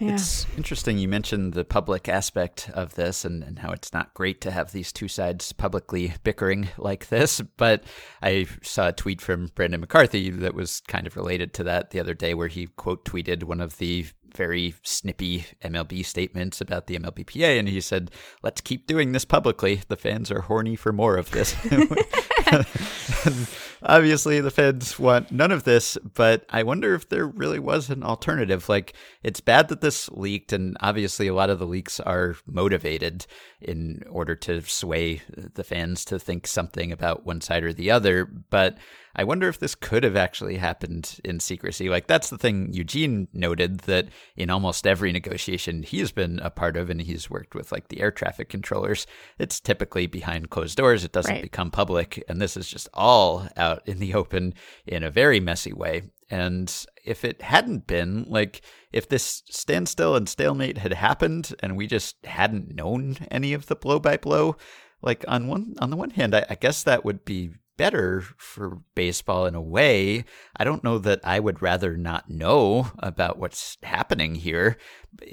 Yeah. 0.00 0.14
It's 0.14 0.46
interesting 0.56 0.96
you 0.96 1.08
mentioned 1.08 1.52
the 1.52 1.64
public 1.64 2.08
aspect 2.08 2.70
of 2.72 2.94
this 2.94 3.26
and, 3.26 3.44
and 3.44 3.58
how 3.58 3.70
it's 3.70 3.92
not 3.92 4.14
great 4.14 4.40
to 4.40 4.50
have 4.50 4.72
these 4.72 4.92
two 4.92 5.08
sides 5.08 5.52
publicly 5.52 6.14
bickering 6.24 6.70
like 6.78 7.08
this. 7.08 7.42
But 7.58 7.84
I 8.22 8.46
saw 8.62 8.88
a 8.88 8.92
tweet 8.92 9.20
from 9.20 9.50
Brandon 9.54 9.80
McCarthy 9.80 10.30
that 10.30 10.54
was 10.54 10.80
kind 10.88 11.06
of 11.06 11.16
related 11.16 11.52
to 11.54 11.64
that 11.64 11.90
the 11.90 12.00
other 12.00 12.14
day, 12.14 12.32
where 12.32 12.48
he 12.48 12.66
quote 12.66 13.04
tweeted 13.04 13.44
one 13.44 13.60
of 13.60 13.76
the 13.76 14.06
very 14.34 14.74
snippy 14.82 15.46
MLB 15.62 16.04
statements 16.04 16.60
about 16.60 16.86
the 16.86 16.98
MLBPA, 16.98 17.58
and 17.58 17.68
he 17.68 17.80
said, 17.80 18.10
"Let's 18.42 18.60
keep 18.60 18.86
doing 18.86 19.12
this 19.12 19.24
publicly. 19.24 19.82
The 19.88 19.96
fans 19.96 20.30
are 20.30 20.42
horny 20.42 20.76
for 20.76 20.92
more 20.92 21.16
of 21.16 21.30
this." 21.30 21.54
obviously, 23.82 24.40
the 24.40 24.50
fans 24.50 24.98
want 24.98 25.30
none 25.30 25.52
of 25.52 25.64
this, 25.64 25.96
but 26.14 26.44
I 26.50 26.62
wonder 26.62 26.94
if 26.94 27.08
there 27.08 27.26
really 27.26 27.58
was 27.58 27.90
an 27.90 28.02
alternative. 28.02 28.68
Like, 28.68 28.94
it's 29.22 29.40
bad 29.40 29.68
that 29.68 29.80
this 29.80 30.08
leaked, 30.10 30.52
and 30.52 30.76
obviously, 30.80 31.28
a 31.28 31.34
lot 31.34 31.50
of 31.50 31.58
the 31.58 31.66
leaks 31.66 32.00
are 32.00 32.36
motivated 32.46 33.26
in 33.60 34.02
order 34.10 34.34
to 34.36 34.62
sway 34.62 35.22
the 35.54 35.64
fans 35.64 36.04
to 36.06 36.18
think 36.18 36.46
something 36.46 36.92
about 36.92 37.26
one 37.26 37.40
side 37.40 37.64
or 37.64 37.72
the 37.72 37.90
other, 37.90 38.24
but 38.24 38.76
I 39.14 39.24
wonder 39.24 39.48
if 39.48 39.58
this 39.58 39.74
could 39.74 40.04
have 40.04 40.16
actually 40.16 40.56
happened 40.56 41.20
in 41.24 41.40
secrecy. 41.40 41.88
Like, 41.88 42.06
that's 42.06 42.30
the 42.30 42.38
thing 42.38 42.72
Eugene 42.72 43.28
noted 43.32 43.80
that 43.80 44.08
in 44.36 44.50
almost 44.50 44.86
every 44.86 45.12
negotiation 45.12 45.82
he 45.82 45.98
has 45.98 46.12
been 46.12 46.38
a 46.40 46.50
part 46.50 46.76
of, 46.76 46.90
and 46.90 47.00
he's 47.00 47.30
worked 47.30 47.54
with 47.54 47.72
like 47.72 47.88
the 47.88 48.00
air 48.00 48.10
traffic 48.10 48.48
controllers, 48.48 49.06
it's 49.38 49.60
typically 49.60 50.06
behind 50.06 50.50
closed 50.50 50.76
doors. 50.76 51.04
It 51.04 51.12
doesn't 51.12 51.32
right. 51.32 51.42
become 51.42 51.70
public. 51.70 52.22
And 52.28 52.40
this 52.40 52.56
is 52.56 52.68
just 52.68 52.88
all 52.94 53.48
out 53.56 53.82
in 53.86 53.98
the 53.98 54.14
open 54.14 54.54
in 54.86 55.02
a 55.02 55.10
very 55.10 55.40
messy 55.40 55.72
way. 55.72 56.02
And 56.30 56.72
if 57.04 57.24
it 57.24 57.42
hadn't 57.42 57.88
been, 57.88 58.24
like, 58.28 58.62
if 58.92 59.08
this 59.08 59.42
standstill 59.50 60.14
and 60.14 60.28
stalemate 60.28 60.78
had 60.78 60.92
happened 60.92 61.54
and 61.60 61.76
we 61.76 61.88
just 61.88 62.24
hadn't 62.24 62.74
known 62.74 63.16
any 63.30 63.52
of 63.52 63.66
the 63.66 63.74
blow 63.74 63.98
by 63.98 64.16
blow, 64.16 64.56
like 65.02 65.24
on 65.26 65.48
one 65.48 65.74
on 65.78 65.90
the 65.90 65.96
one 65.96 66.10
hand, 66.10 66.34
I, 66.34 66.46
I 66.48 66.54
guess 66.54 66.82
that 66.84 67.04
would 67.04 67.24
be 67.24 67.50
better 67.80 68.20
for 68.36 68.82
baseball 68.94 69.46
in 69.46 69.54
a 69.54 69.60
way. 69.60 70.22
I 70.54 70.64
don't 70.64 70.84
know 70.84 70.98
that 70.98 71.20
I 71.24 71.40
would 71.40 71.62
rather 71.62 71.96
not 71.96 72.28
know 72.28 72.92
about 72.98 73.38
what's 73.38 73.78
happening 73.82 74.34
here. 74.34 74.76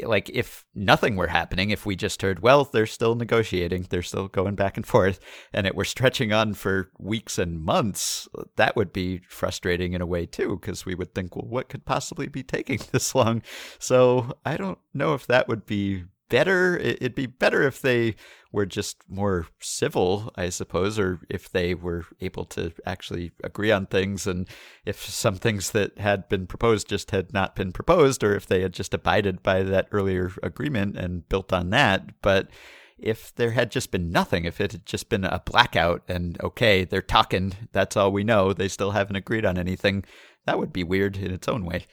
Like, 0.01 0.29
if 0.29 0.63
nothing 0.73 1.17
were 1.17 1.27
happening, 1.27 1.71
if 1.71 1.85
we 1.85 1.97
just 1.97 2.21
heard, 2.21 2.39
well, 2.39 2.63
they're 2.63 2.85
still 2.85 3.15
negotiating, 3.15 3.87
they're 3.89 4.01
still 4.01 4.29
going 4.29 4.55
back 4.55 4.77
and 4.77 4.87
forth, 4.87 5.19
and 5.51 5.67
it 5.67 5.75
were 5.75 5.83
stretching 5.83 6.31
on 6.31 6.53
for 6.53 6.89
weeks 6.97 7.37
and 7.37 7.61
months, 7.61 8.29
that 8.55 8.77
would 8.77 8.93
be 8.93 9.19
frustrating 9.27 9.91
in 9.91 9.99
a 10.01 10.05
way, 10.05 10.25
too, 10.25 10.57
because 10.61 10.85
we 10.85 10.95
would 10.95 11.13
think, 11.13 11.35
well, 11.35 11.49
what 11.49 11.67
could 11.67 11.83
possibly 11.83 12.29
be 12.29 12.43
taking 12.43 12.79
this 12.93 13.13
long? 13.13 13.41
So 13.77 14.37
I 14.45 14.55
don't 14.55 14.79
know 14.93 15.13
if 15.15 15.27
that 15.27 15.49
would 15.49 15.65
be 15.65 16.05
better. 16.29 16.77
It'd 16.77 17.15
be 17.15 17.25
better 17.25 17.63
if 17.63 17.81
they 17.81 18.15
were 18.51 18.65
just 18.65 18.97
more 19.09 19.47
civil, 19.59 20.31
I 20.35 20.49
suppose, 20.49 20.97
or 20.97 21.19
if 21.29 21.49
they 21.51 21.73
were 21.73 22.05
able 22.21 22.45
to 22.45 22.71
actually 22.85 23.31
agree 23.43 23.71
on 23.71 23.85
things, 23.85 24.25
and 24.25 24.47
if 24.85 25.05
some 25.05 25.35
things 25.35 25.71
that 25.71 25.97
had 25.97 26.29
been 26.29 26.47
proposed 26.47 26.87
just 26.89 27.11
had 27.11 27.33
not 27.33 27.55
been 27.55 27.71
proposed, 27.71 28.23
or 28.23 28.35
if 28.35 28.47
they 28.47 28.61
had 28.61 28.73
just 28.73 28.93
abided 28.93 29.43
by 29.43 29.63
that 29.63 29.87
earlier 29.91 30.31
agreement 30.41 30.97
and 30.97 31.27
built 31.29 31.51
on 31.51 31.69
that. 31.71 32.21
But 32.21 32.49
if 32.97 33.35
there 33.35 33.51
had 33.51 33.69
just 33.69 33.91
been 33.91 34.11
nothing, 34.11 34.45
if 34.45 34.59
it 34.59 34.71
had 34.71 34.85
just 34.85 35.09
been 35.09 35.23
a 35.23 35.41
blackout 35.45 36.03
and 36.07 36.41
okay, 36.41 36.83
they're 36.83 37.01
talking, 37.01 37.53
that's 37.71 37.95
all 37.95 38.11
we 38.11 38.23
know, 38.23 38.53
they 38.53 38.67
still 38.67 38.91
haven't 38.91 39.17
agreed 39.17 39.45
on 39.45 39.57
anything, 39.57 40.03
that 40.45 40.57
would 40.57 40.73
be 40.73 40.83
weird 40.83 41.17
in 41.17 41.31
its 41.31 41.47
own 41.47 41.65
way. 41.65 41.85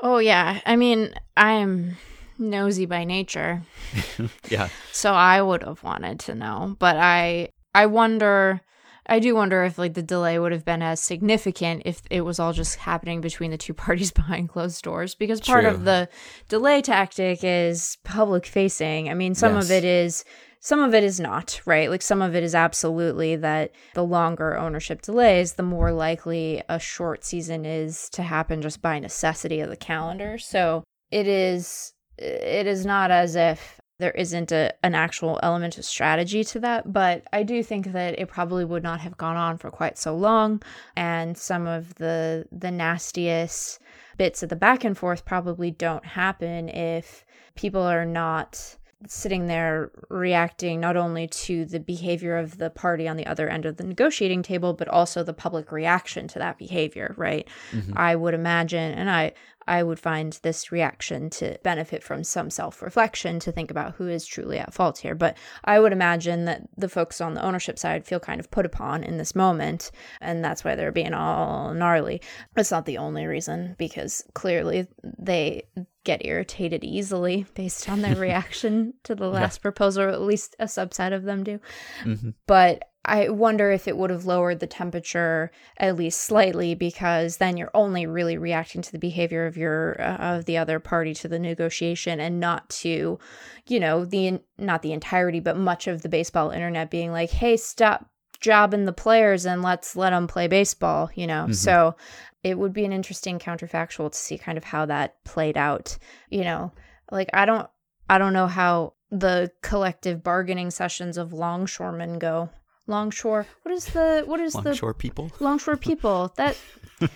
Oh, 0.00 0.18
yeah. 0.18 0.60
I 0.64 0.76
mean, 0.76 1.14
I'm 1.36 1.96
nosy 2.38 2.86
by 2.86 3.04
nature. 3.04 3.62
yeah. 4.48 4.68
So 4.92 5.12
I 5.12 5.42
would 5.42 5.62
have 5.62 5.82
wanted 5.82 6.20
to 6.20 6.34
know, 6.34 6.76
but 6.78 6.96
I 6.96 7.50
I 7.74 7.86
wonder 7.86 8.60
I 9.06 9.18
do 9.18 9.34
wonder 9.34 9.64
if 9.64 9.78
like 9.78 9.94
the 9.94 10.02
delay 10.02 10.38
would 10.38 10.52
have 10.52 10.64
been 10.64 10.82
as 10.82 11.00
significant 11.00 11.82
if 11.84 12.02
it 12.10 12.20
was 12.20 12.38
all 12.38 12.52
just 12.52 12.76
happening 12.76 13.20
between 13.20 13.50
the 13.50 13.58
two 13.58 13.74
parties 13.84 14.10
behind 14.12 14.48
closed 14.48 14.82
doors 14.82 15.14
because 15.14 15.40
part 15.40 15.64
True. 15.64 15.70
of 15.70 15.84
the 15.84 16.08
delay 16.48 16.82
tactic 16.82 17.40
is 17.42 17.98
public 18.04 18.46
facing. 18.46 19.08
I 19.08 19.14
mean, 19.14 19.34
some 19.34 19.54
yes. 19.54 19.64
of 19.64 19.70
it 19.70 19.84
is 19.84 20.24
some 20.60 20.78
of 20.78 20.94
it 20.94 21.02
is 21.02 21.18
not, 21.18 21.60
right? 21.66 21.90
Like 21.90 22.02
some 22.02 22.22
of 22.22 22.36
it 22.36 22.44
is 22.44 22.54
absolutely 22.54 23.34
that 23.34 23.72
the 23.94 24.04
longer 24.04 24.56
ownership 24.56 25.02
delays, 25.02 25.54
the 25.54 25.64
more 25.64 25.90
likely 25.90 26.62
a 26.68 26.78
short 26.78 27.24
season 27.24 27.64
is 27.64 28.08
to 28.10 28.22
happen 28.22 28.62
just 28.62 28.80
by 28.80 29.00
necessity 29.00 29.58
of 29.58 29.70
the 29.70 29.76
calendar. 29.76 30.38
So 30.38 30.84
it 31.10 31.26
is 31.26 31.94
it 32.22 32.66
is 32.66 32.86
not 32.86 33.10
as 33.10 33.36
if 33.36 33.80
there 33.98 34.12
isn't 34.12 34.50
a, 34.50 34.72
an 34.82 34.94
actual 34.94 35.38
element 35.42 35.78
of 35.78 35.84
strategy 35.84 36.42
to 36.42 36.60
that, 36.60 36.92
but 36.92 37.22
I 37.32 37.42
do 37.42 37.62
think 37.62 37.92
that 37.92 38.18
it 38.18 38.28
probably 38.28 38.64
would 38.64 38.82
not 38.82 39.00
have 39.00 39.16
gone 39.16 39.36
on 39.36 39.58
for 39.58 39.70
quite 39.70 39.98
so 39.98 40.14
long, 40.16 40.62
and 40.96 41.36
some 41.36 41.66
of 41.66 41.94
the 41.96 42.46
the 42.50 42.70
nastiest 42.70 43.80
bits 44.18 44.42
of 44.42 44.48
the 44.48 44.56
back 44.56 44.84
and 44.84 44.96
forth 44.98 45.24
probably 45.24 45.70
don't 45.70 46.04
happen 46.04 46.68
if 46.68 47.24
people 47.54 47.82
are 47.82 48.04
not 48.04 48.76
sitting 49.06 49.46
there 49.46 49.90
reacting 50.10 50.80
not 50.80 50.96
only 50.96 51.26
to 51.26 51.64
the 51.64 51.80
behavior 51.80 52.36
of 52.36 52.58
the 52.58 52.70
party 52.70 53.08
on 53.08 53.16
the 53.16 53.26
other 53.26 53.48
end 53.48 53.66
of 53.66 53.76
the 53.76 53.84
negotiating 53.84 54.42
table 54.42 54.72
but 54.74 54.88
also 54.88 55.22
the 55.22 55.32
public 55.32 55.72
reaction 55.72 56.28
to 56.28 56.38
that 56.38 56.58
behavior 56.58 57.14
right 57.16 57.48
mm-hmm. 57.72 57.92
i 57.96 58.14
would 58.14 58.34
imagine 58.34 58.92
and 58.92 59.10
i 59.10 59.32
I 59.66 59.82
would 59.82 59.98
find 59.98 60.38
this 60.42 60.72
reaction 60.72 61.30
to 61.30 61.58
benefit 61.62 62.02
from 62.02 62.24
some 62.24 62.50
self 62.50 62.82
reflection 62.82 63.40
to 63.40 63.52
think 63.52 63.70
about 63.70 63.94
who 63.94 64.08
is 64.08 64.26
truly 64.26 64.58
at 64.58 64.74
fault 64.74 64.98
here. 64.98 65.14
But 65.14 65.36
I 65.64 65.80
would 65.80 65.92
imagine 65.92 66.44
that 66.46 66.62
the 66.76 66.88
folks 66.88 67.20
on 67.20 67.34
the 67.34 67.44
ownership 67.44 67.78
side 67.78 68.04
feel 68.04 68.20
kind 68.20 68.40
of 68.40 68.50
put 68.50 68.66
upon 68.66 69.04
in 69.04 69.18
this 69.18 69.34
moment, 69.34 69.90
and 70.20 70.44
that's 70.44 70.64
why 70.64 70.74
they're 70.74 70.92
being 70.92 71.14
all 71.14 71.74
gnarly. 71.74 72.20
It's 72.56 72.70
not 72.70 72.86
the 72.86 72.98
only 72.98 73.26
reason, 73.26 73.76
because 73.78 74.24
clearly 74.34 74.86
they 75.02 75.64
get 76.04 76.24
irritated 76.24 76.82
easily 76.84 77.46
based 77.54 77.88
on 77.88 78.02
their 78.02 78.16
reaction 78.16 78.94
to 79.04 79.14
the 79.14 79.28
last 79.28 79.58
yeah. 79.58 79.62
proposal, 79.62 80.04
or 80.04 80.08
at 80.08 80.22
least 80.22 80.56
a 80.58 80.64
subset 80.64 81.12
of 81.12 81.24
them 81.24 81.44
do. 81.44 81.60
Mm-hmm. 82.04 82.30
But 82.46 82.91
I 83.04 83.30
wonder 83.30 83.72
if 83.72 83.88
it 83.88 83.96
would 83.96 84.10
have 84.10 84.26
lowered 84.26 84.60
the 84.60 84.66
temperature 84.66 85.50
at 85.76 85.96
least 85.96 86.20
slightly 86.20 86.74
because 86.74 87.38
then 87.38 87.56
you're 87.56 87.70
only 87.74 88.06
really 88.06 88.38
reacting 88.38 88.80
to 88.82 88.92
the 88.92 88.98
behavior 88.98 89.46
of 89.46 89.56
your 89.56 90.00
uh, 90.00 90.16
of 90.36 90.44
the 90.44 90.58
other 90.58 90.78
party 90.78 91.12
to 91.14 91.28
the 91.28 91.38
negotiation 91.38 92.20
and 92.20 92.38
not 92.38 92.68
to, 92.70 93.18
you 93.66 93.80
know, 93.80 94.04
the 94.04 94.40
not 94.56 94.82
the 94.82 94.92
entirety 94.92 95.40
but 95.40 95.56
much 95.56 95.88
of 95.88 96.02
the 96.02 96.08
baseball 96.08 96.50
internet 96.50 96.90
being 96.90 97.10
like, 97.10 97.30
"Hey, 97.30 97.56
stop 97.56 98.08
jobbing 98.40 98.84
the 98.84 98.92
players 98.92 99.46
and 99.46 99.62
let's 99.62 99.96
let 99.96 100.10
them 100.10 100.28
play 100.28 100.46
baseball," 100.46 101.10
you 101.14 101.26
know. 101.26 101.44
Mm-hmm. 101.44 101.52
So 101.54 101.96
it 102.44 102.56
would 102.56 102.72
be 102.72 102.84
an 102.84 102.92
interesting 102.92 103.40
counterfactual 103.40 104.12
to 104.12 104.18
see 104.18 104.38
kind 104.38 104.58
of 104.58 104.64
how 104.64 104.86
that 104.86 105.22
played 105.24 105.56
out, 105.56 105.98
you 106.30 106.44
know. 106.44 106.72
Like 107.10 107.30
I 107.34 107.46
don't 107.46 107.68
I 108.08 108.18
don't 108.18 108.32
know 108.32 108.46
how 108.46 108.94
the 109.10 109.50
collective 109.60 110.22
bargaining 110.22 110.70
sessions 110.70 111.18
of 111.18 111.32
longshoremen 111.32 112.18
go. 112.18 112.50
Longshore. 112.86 113.46
What 113.62 113.72
is 113.74 113.86
the 113.86 114.24
what 114.26 114.40
is 114.40 114.54
Longshore 114.54 114.62
the 114.62 114.68
longshore 114.70 114.94
people? 114.94 115.30
longshore 115.40 115.76
people? 115.76 116.32
That 116.36 116.56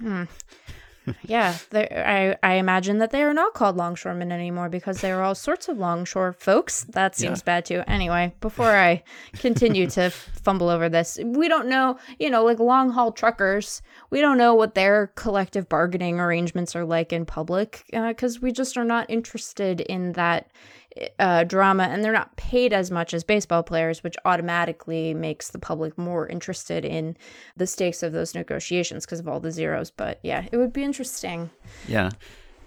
hmm. 0.00 0.24
yeah, 1.24 1.56
I 1.72 2.36
I 2.42 2.54
imagine 2.54 2.98
that 2.98 3.10
they 3.10 3.22
are 3.22 3.32
not 3.34 3.54
called 3.54 3.76
longshoremen 3.76 4.30
anymore 4.30 4.68
because 4.68 5.00
they 5.00 5.10
are 5.10 5.22
all 5.22 5.34
sorts 5.34 5.68
of 5.68 5.78
longshore 5.78 6.32
folks. 6.34 6.84
That 6.90 7.16
seems 7.16 7.40
Yeah. 7.40 7.44
bad 7.44 7.64
too. 7.64 7.82
Anyway, 7.86 8.34
before 8.40 8.76
I 8.76 9.02
continue 9.38 9.88
to 9.90 10.10
fumble 10.42 10.68
over 10.68 10.88
this, 10.88 11.18
we 11.24 11.48
don't 11.48 11.68
know, 11.68 11.98
you 12.18 12.28
know, 12.30 12.44
like 12.44 12.58
long 12.58 12.90
haul 12.90 13.12
truckers. 13.12 13.82
We 14.10 14.20
don't 14.20 14.38
know 14.38 14.54
what 14.54 14.74
their 14.74 15.08
collective 15.14 15.68
bargaining 15.68 16.20
arrangements 16.20 16.76
are 16.76 16.84
like 16.84 17.12
in 17.12 17.24
public 17.26 17.84
because 17.92 18.40
we 18.40 18.52
just 18.52 18.76
are 18.76 18.84
not 18.84 19.08
interested 19.08 19.80
in 19.80 20.12
that 20.12 20.50
uh, 21.18 21.44
drama 21.44 21.84
and 21.84 22.04
they're 22.04 22.12
not 22.12 22.36
paid 22.36 22.72
as 22.72 22.90
much 22.90 23.14
as 23.14 23.24
baseball 23.24 23.62
players, 23.62 24.02
which 24.02 24.16
automatically 24.24 25.14
makes 25.14 25.50
the 25.50 25.58
public 25.58 25.96
more 25.96 26.26
interested 26.26 26.84
in 26.84 27.16
the 27.56 27.66
stakes 27.66 28.02
of 28.02 28.12
those 28.12 28.34
negotiations 28.34 29.06
because 29.06 29.20
of 29.20 29.28
all 29.28 29.40
the 29.40 29.52
zeros. 29.52 29.90
But 29.90 30.18
yeah, 30.22 30.46
it 30.50 30.56
would 30.56 30.72
be 30.72 30.82
interesting. 30.82 31.50
Yeah. 31.86 32.10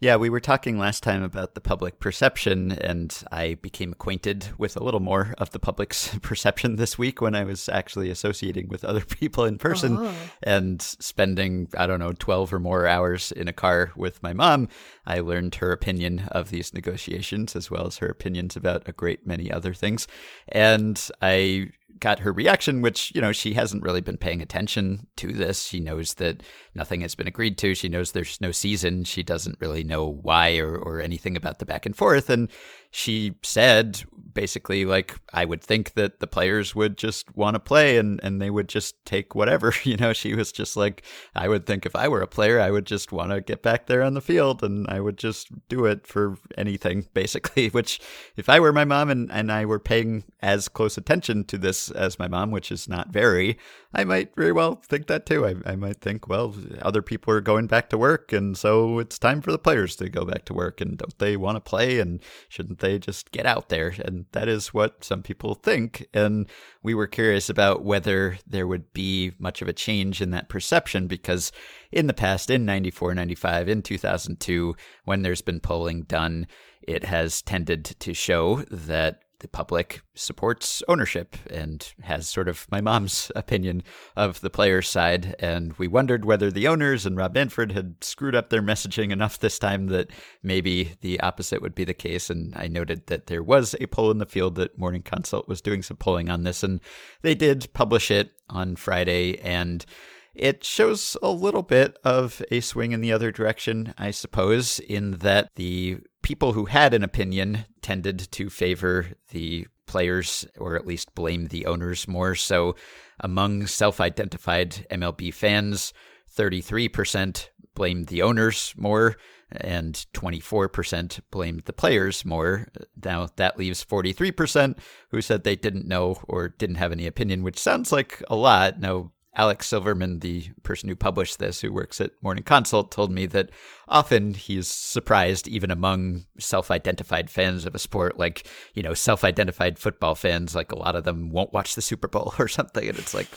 Yeah, 0.04 0.18
we 0.18 0.30
were 0.30 0.42
talking 0.42 0.78
last 0.78 1.02
time 1.02 1.24
about 1.24 1.56
the 1.56 1.62
public 1.62 2.02
perception, 2.02 2.74
and 2.74 3.18
I 3.32 3.54
became 3.54 3.94
acquainted 3.94 4.50
with 4.58 4.76
a 4.76 4.84
little 4.84 5.00
more 5.00 5.34
of 5.38 5.52
the 5.52 5.60
public's 5.60 6.14
perception 6.22 6.76
this 6.76 6.98
week 6.98 7.22
when 7.22 7.34
I 7.36 7.46
was 7.46 7.70
actually 7.70 8.10
associating 8.10 8.68
with 8.68 8.84
other 8.84 9.00
people 9.06 9.46
in 9.46 9.58
person 9.58 9.96
Oh. 9.98 10.14
and 10.42 10.82
spending, 10.82 11.70
I 11.78 11.88
don't 11.88 12.02
know, 12.02 12.12
12 12.12 12.54
or 12.54 12.60
more 12.60 12.86
hours 12.86 13.32
in 13.32 13.48
a 13.48 13.54
car 13.54 13.94
with 13.96 14.22
my 14.22 14.34
mom. 14.34 14.68
I 15.06 15.22
learned 15.22 15.56
her 15.56 15.72
opinion 15.72 16.28
of 16.34 16.50
these 16.50 16.74
negotiations 16.74 17.56
as 17.56 17.72
well 17.72 17.88
as 17.88 18.00
her 18.00 18.08
opinions 18.08 18.58
about 18.58 18.90
a 18.90 18.92
great 18.92 19.26
many 19.26 19.50
other 19.50 19.74
things. 19.74 20.06
And 20.50 21.02
I 21.22 21.70
got 22.00 22.20
her 22.20 22.32
reaction, 22.32 22.82
which, 22.82 23.12
you 23.16 23.22
know, 23.22 23.32
she 23.32 23.54
hasn't 23.54 23.84
really 23.84 24.02
been 24.02 24.18
paying 24.18 24.42
attention 24.42 25.08
to 25.18 25.32
this. 25.32 25.64
She 25.64 25.80
knows 25.80 26.16
that 26.16 26.44
nothing 26.76 27.02
has 27.02 27.16
been 27.16 27.28
agreed 27.28 27.58
to. 27.60 27.76
She 27.76 27.90
knows 27.90 28.12
there's 28.12 28.42
no 28.42 28.52
season. 28.52 29.04
She 29.04 29.24
doesn't 29.24 29.60
really 29.60 29.84
know 29.84 30.08
why 30.08 30.58
or, 30.58 30.76
or 30.76 31.00
anything 31.02 31.36
about 31.38 31.60
the 31.60 31.66
back 31.66 31.86
and 31.86 31.96
forth. 31.96 32.30
And 32.30 32.50
she 32.96 33.34
said 33.42 34.04
basically, 34.34 34.86
like, 34.86 35.16
I 35.34 35.46
would 35.46 35.62
think 35.62 35.94
that 35.94 36.20
the 36.20 36.28
players 36.28 36.76
would 36.76 36.96
just 36.98 37.36
want 37.36 37.56
to 37.56 37.60
play 37.60 37.98
and, 37.98 38.20
and 38.24 38.42
they 38.42 38.52
would 38.52 38.68
just 38.68 39.04
take 39.06 39.36
whatever. 39.36 39.74
You 39.84 39.98
know, 39.98 40.14
she 40.14 40.34
was 40.34 40.52
just 40.52 40.78
like, 40.78 41.04
I 41.36 41.48
would 41.48 41.66
think 41.66 41.86
if 41.86 41.96
I 41.96 42.08
were 42.08 42.22
a 42.22 42.28
player, 42.28 42.60
I 42.60 42.72
would 42.72 42.86
just 42.86 43.12
want 43.12 43.32
to 43.32 43.42
get 43.42 43.62
back 43.62 43.86
there 43.86 44.02
on 44.02 44.14
the 44.14 44.22
field 44.22 44.64
and 44.64 44.88
I 44.88 45.02
would 45.02 45.18
just 45.18 45.50
do 45.68 45.86
it 45.86 46.08
for 46.08 46.38
anything, 46.58 47.08
basically. 47.14 47.68
Which, 47.68 48.00
if 48.38 48.48
I 48.50 48.60
were 48.60 48.74
my 48.74 48.86
mom 48.86 49.10
and, 49.10 49.32
and 49.32 49.52
I 49.52 49.66
were 49.66 49.80
paying 49.80 50.24
as 50.42 50.70
close 50.70 50.98
attention 50.98 51.44
to 51.46 51.58
this 51.58 51.92
as 51.92 52.18
my 52.18 52.28
mom, 52.28 52.52
which 52.52 52.72
is 52.72 52.88
not 52.88 53.10
very, 53.10 53.58
I 53.94 54.04
might 54.04 54.36
very 54.36 54.52
well 54.52 54.76
think 54.76 55.08
that 55.08 55.26
too. 55.26 55.46
I, 55.46 55.56
I 55.66 55.76
might 55.76 56.02
think, 56.02 56.28
well, 56.28 56.56
other 56.82 57.02
people 57.02 57.34
are 57.34 57.42
going 57.42 57.68
back 57.68 57.90
to 57.90 57.98
work, 57.98 58.34
and 58.34 58.58
so 58.58 58.98
it's 59.00 59.20
time 59.20 59.42
for 59.42 59.52
the 59.52 59.60
players 59.60 59.96
to 59.98 60.10
go 60.10 60.26
back 60.26 60.46
to 60.46 60.54
work. 60.54 60.82
And 60.82 60.98
don't 60.98 61.18
they 61.20 61.38
want 61.38 61.58
to 61.58 61.62
play? 61.62 62.00
And 62.00 62.20
shouldn't 62.50 62.80
they 62.84 63.00
just 63.00 63.32
get 63.32 63.48
out 63.48 63.70
there? 63.70 63.96
And 64.06 64.26
that 64.34 64.48
is 64.48 64.74
what 64.74 65.04
some 65.04 65.24
people 65.24 65.56
think. 65.56 66.06
And 66.14 66.48
we 66.84 66.94
were 66.94 67.08
curious 67.08 67.50
about 67.50 67.84
whether 67.84 68.38
there 68.46 68.68
would 68.68 68.94
be 68.94 69.32
much 69.40 69.62
of 69.62 69.68
a 69.68 69.74
change 69.74 70.22
in 70.22 70.30
that 70.32 70.50
perception 70.50 71.08
because 71.08 71.52
in 71.92 72.08
the 72.08 72.14
past, 72.14 72.50
in 72.50 72.66
94, 72.66 73.16
95, 73.16 73.70
in 73.70 73.82
2002, 73.82 74.76
when 75.06 75.22
there's 75.22 75.42
been 75.42 75.60
polling 75.60 76.04
done, 76.04 76.46
it 76.82 77.06
has 77.06 77.42
tended 77.42 77.86
to 77.86 78.14
show 78.14 78.64
that 78.70 79.22
the 79.44 79.48
public 79.50 80.02
supports 80.16 80.82
ownership 80.88 81.36
and 81.52 81.94
has 82.02 82.30
sort 82.30 82.48
of 82.48 82.66
my 82.72 82.80
mom's 82.80 83.30
opinion 83.36 83.84
of 84.16 84.40
the 84.40 84.50
players' 84.50 84.90
side. 84.90 85.36
And 85.38 85.74
we 85.74 85.88
wondered 85.88 86.24
whether 86.24 86.50
the 86.50 86.68
owners 86.68 87.06
and 87.06 87.18
Rob 87.18 87.36
Manfred 87.36 87.74
had 87.74 88.02
screwed 88.02 88.36
up 88.36 88.50
their 88.50 88.62
messaging 88.62 89.12
enough 89.12 89.38
this 89.38 89.60
time 89.60 89.88
that 89.88 90.10
maybe 90.42 90.94
the 91.02 91.20
opposite 91.20 91.62
would 91.62 91.76
be 91.76 91.84
the 91.84 91.94
case. 91.94 92.30
And 92.30 92.56
I 92.56 92.68
noted 92.68 93.08
that 93.08 93.28
there 93.28 93.44
was 93.44 93.76
a 93.80 93.88
poll 93.88 94.10
in 94.10 94.18
the 94.18 94.26
field 94.26 94.56
that 94.56 94.80
Morning 94.80 95.04
Consult 95.04 95.48
was 95.48 95.62
doing 95.62 95.84
some 95.84 95.98
polling 95.98 96.30
on 96.30 96.44
this, 96.44 96.64
and 96.64 96.80
they 97.22 97.36
did 97.36 97.68
publish 97.74 98.10
it 98.10 98.32
on 98.50 98.78
Friday. 98.78 99.38
And 99.40 99.86
it 100.34 100.64
shows 100.64 101.18
a 101.22 101.30
little 101.30 101.64
bit 101.64 101.98
of 102.06 102.42
a 102.50 102.62
swing 102.62 102.94
in 102.94 103.02
the 103.02 103.12
other 103.12 103.32
direction, 103.32 103.94
I 103.98 104.12
suppose, 104.12 104.80
in 104.80 105.18
that 105.18 105.50
the 105.56 106.00
people 106.24 106.54
who 106.54 106.66
had 106.66 106.94
an 106.94 107.04
opinion 107.04 107.66
tended 107.82 108.32
to 108.32 108.50
favor 108.50 109.10
the 109.30 109.68
players 109.86 110.48
or 110.58 110.76
at 110.76 110.88
least 110.88 111.14
blame 111.14 111.48
the 111.48 111.68
owners 111.68 112.08
more. 112.08 112.34
So 112.34 112.76
among 113.20 113.68
self 113.68 114.02
identified 114.02 114.88
MLB 114.90 115.34
fans, 115.34 115.94
33% 116.36 117.50
blamed 117.76 118.08
the 118.08 118.22
owners 118.22 118.74
more 118.76 119.18
and 119.52 120.06
24% 120.14 121.20
blamed 121.30 121.64
the 121.66 121.74
players 121.74 122.26
more. 122.26 122.68
Now 123.04 123.30
that 123.36 123.58
leaves 123.58 123.86
43% 123.86 124.78
who 125.10 125.22
said 125.22 125.44
they 125.44 125.56
didn't 125.56 125.88
know 125.88 126.18
or 126.28 126.50
didn't 126.50 126.78
have 126.78 126.92
any 126.92 127.06
opinion, 127.06 127.44
which 127.44 127.60
sounds 127.60 127.92
like 127.92 128.24
a 128.30 128.36
lot. 128.36 128.80
Now, 128.80 129.12
Alex 129.36 129.68
Silverman, 129.68 130.20
the 130.20 130.50
person 130.62 130.90
who 130.90 130.96
published 130.96 131.40
this, 131.40 131.62
who 131.62 131.74
works 131.74 132.00
at 132.00 132.12
Morning 132.22 132.44
Consult, 132.44 132.92
told 132.92 133.12
me 133.12 133.26
that 133.28 133.50
often 133.88 134.36
he's 134.36 134.68
surprised, 134.68 135.48
even 135.48 135.72
among 135.72 136.26
self 136.40 136.70
identified 136.70 137.32
fans 137.32 137.66
of 137.66 137.74
a 137.74 137.80
sport, 137.80 138.20
like, 138.20 138.48
you 138.76 138.84
know, 138.84 138.94
self 138.94 139.24
identified 139.24 139.80
football 139.80 140.14
fans, 140.14 140.56
like 140.56 140.72
a 140.72 140.78
lot 140.78 140.96
of 140.96 141.04
them 141.04 141.32
won't 141.32 141.52
watch 141.52 141.74
the 141.74 141.82
Super 141.82 142.08
Bowl 142.08 142.34
or 142.40 142.48
something. 142.48 142.88
And 142.88 143.00
it's 143.00 143.14
like, 143.14 143.28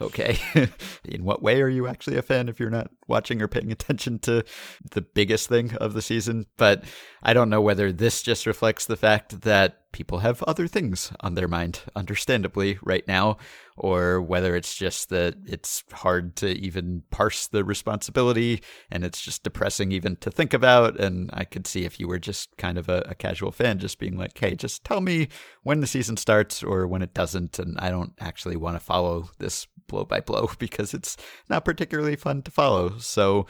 okay, 0.00 0.38
in 1.04 1.24
what 1.24 1.42
way 1.42 1.62
are 1.62 1.68
you 1.68 1.86
actually 1.86 2.16
a 2.16 2.22
fan 2.22 2.48
if 2.48 2.58
you're 2.58 2.70
not 2.70 2.90
watching 3.06 3.40
or 3.40 3.48
paying 3.48 3.70
attention 3.70 4.18
to 4.20 4.44
the 4.90 5.02
biggest 5.02 5.48
thing 5.48 5.74
of 5.76 5.94
the 5.94 6.02
season? 6.02 6.46
But 6.56 6.84
I 7.22 7.32
don't 7.32 7.50
know 7.50 7.60
whether 7.60 7.92
this 7.92 8.22
just 8.22 8.46
reflects 8.46 8.86
the 8.86 8.96
fact 8.96 9.42
that 9.42 9.92
people 9.92 10.18
have 10.18 10.42
other 10.42 10.66
things 10.66 11.12
on 11.20 11.34
their 11.34 11.48
mind, 11.48 11.80
understandably, 11.94 12.78
right 12.82 13.06
now, 13.06 13.38
or 13.76 14.22
whether 14.22 14.54
it's 14.54 14.74
just 14.74 15.08
that 15.08 15.34
it's 15.46 15.82
hard 15.92 16.36
to 16.36 16.48
even 16.48 17.02
parse 17.10 17.48
the 17.48 17.64
responsibility 17.64 18.62
and 18.90 19.04
it's 19.04 19.20
just 19.20 19.42
depressing 19.42 19.90
even 19.90 20.14
to 20.16 20.30
think 20.30 20.54
about. 20.54 20.98
And 20.98 21.30
I 21.32 21.44
could 21.44 21.66
see 21.66 21.84
if 21.84 21.98
you 21.98 22.06
were 22.06 22.20
just 22.20 22.56
kind 22.56 22.78
of 22.78 22.88
a, 22.88 23.04
a 23.08 23.14
casual 23.14 23.50
fan, 23.50 23.78
just 23.78 23.98
being 23.98 24.16
like, 24.16 24.38
hey, 24.38 24.54
just 24.54 24.84
tell 24.84 25.00
me 25.00 25.28
when 25.62 25.80
the 25.80 25.88
season 25.88 26.16
starts 26.16 26.62
or 26.62 26.86
when 26.86 27.02
it 27.02 27.14
doesn't. 27.14 27.58
And 27.58 27.76
I 27.80 27.90
don't 27.90 28.12
actually 28.20 28.56
want 28.56 28.76
to 28.76 28.84
follow 28.84 29.30
this 29.38 29.66
blow 29.88 30.04
by 30.04 30.20
blow 30.20 30.50
because 30.58 30.94
it's 30.94 31.16
not 31.48 31.64
particularly 31.64 32.16
fun 32.16 32.42
to 32.42 32.50
follow. 32.50 32.98
So, 32.98 33.46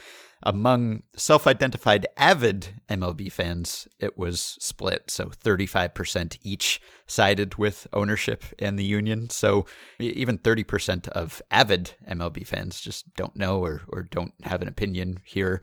among 0.46 1.04
self 1.16 1.46
identified 1.46 2.06
avid 2.18 2.80
MLB 2.90 3.32
fans, 3.32 3.88
it 3.98 4.18
was 4.18 4.58
split. 4.60 5.10
So 5.10 5.26
35% 5.26 6.38
each 6.42 6.82
sided 7.06 7.56
with 7.56 7.86
ownership 7.92 8.44
and 8.58 8.78
the 8.78 8.84
union. 8.84 9.30
So 9.30 9.66
even 9.98 10.38
30% 10.38 11.08
of 11.08 11.42
avid 11.50 11.92
MLB 12.08 12.46
fans 12.46 12.80
just 12.80 13.14
don't 13.14 13.36
know 13.36 13.60
or, 13.60 13.82
or 13.88 14.02
don't 14.02 14.32
have 14.42 14.62
an 14.62 14.68
opinion 14.68 15.20
here. 15.24 15.60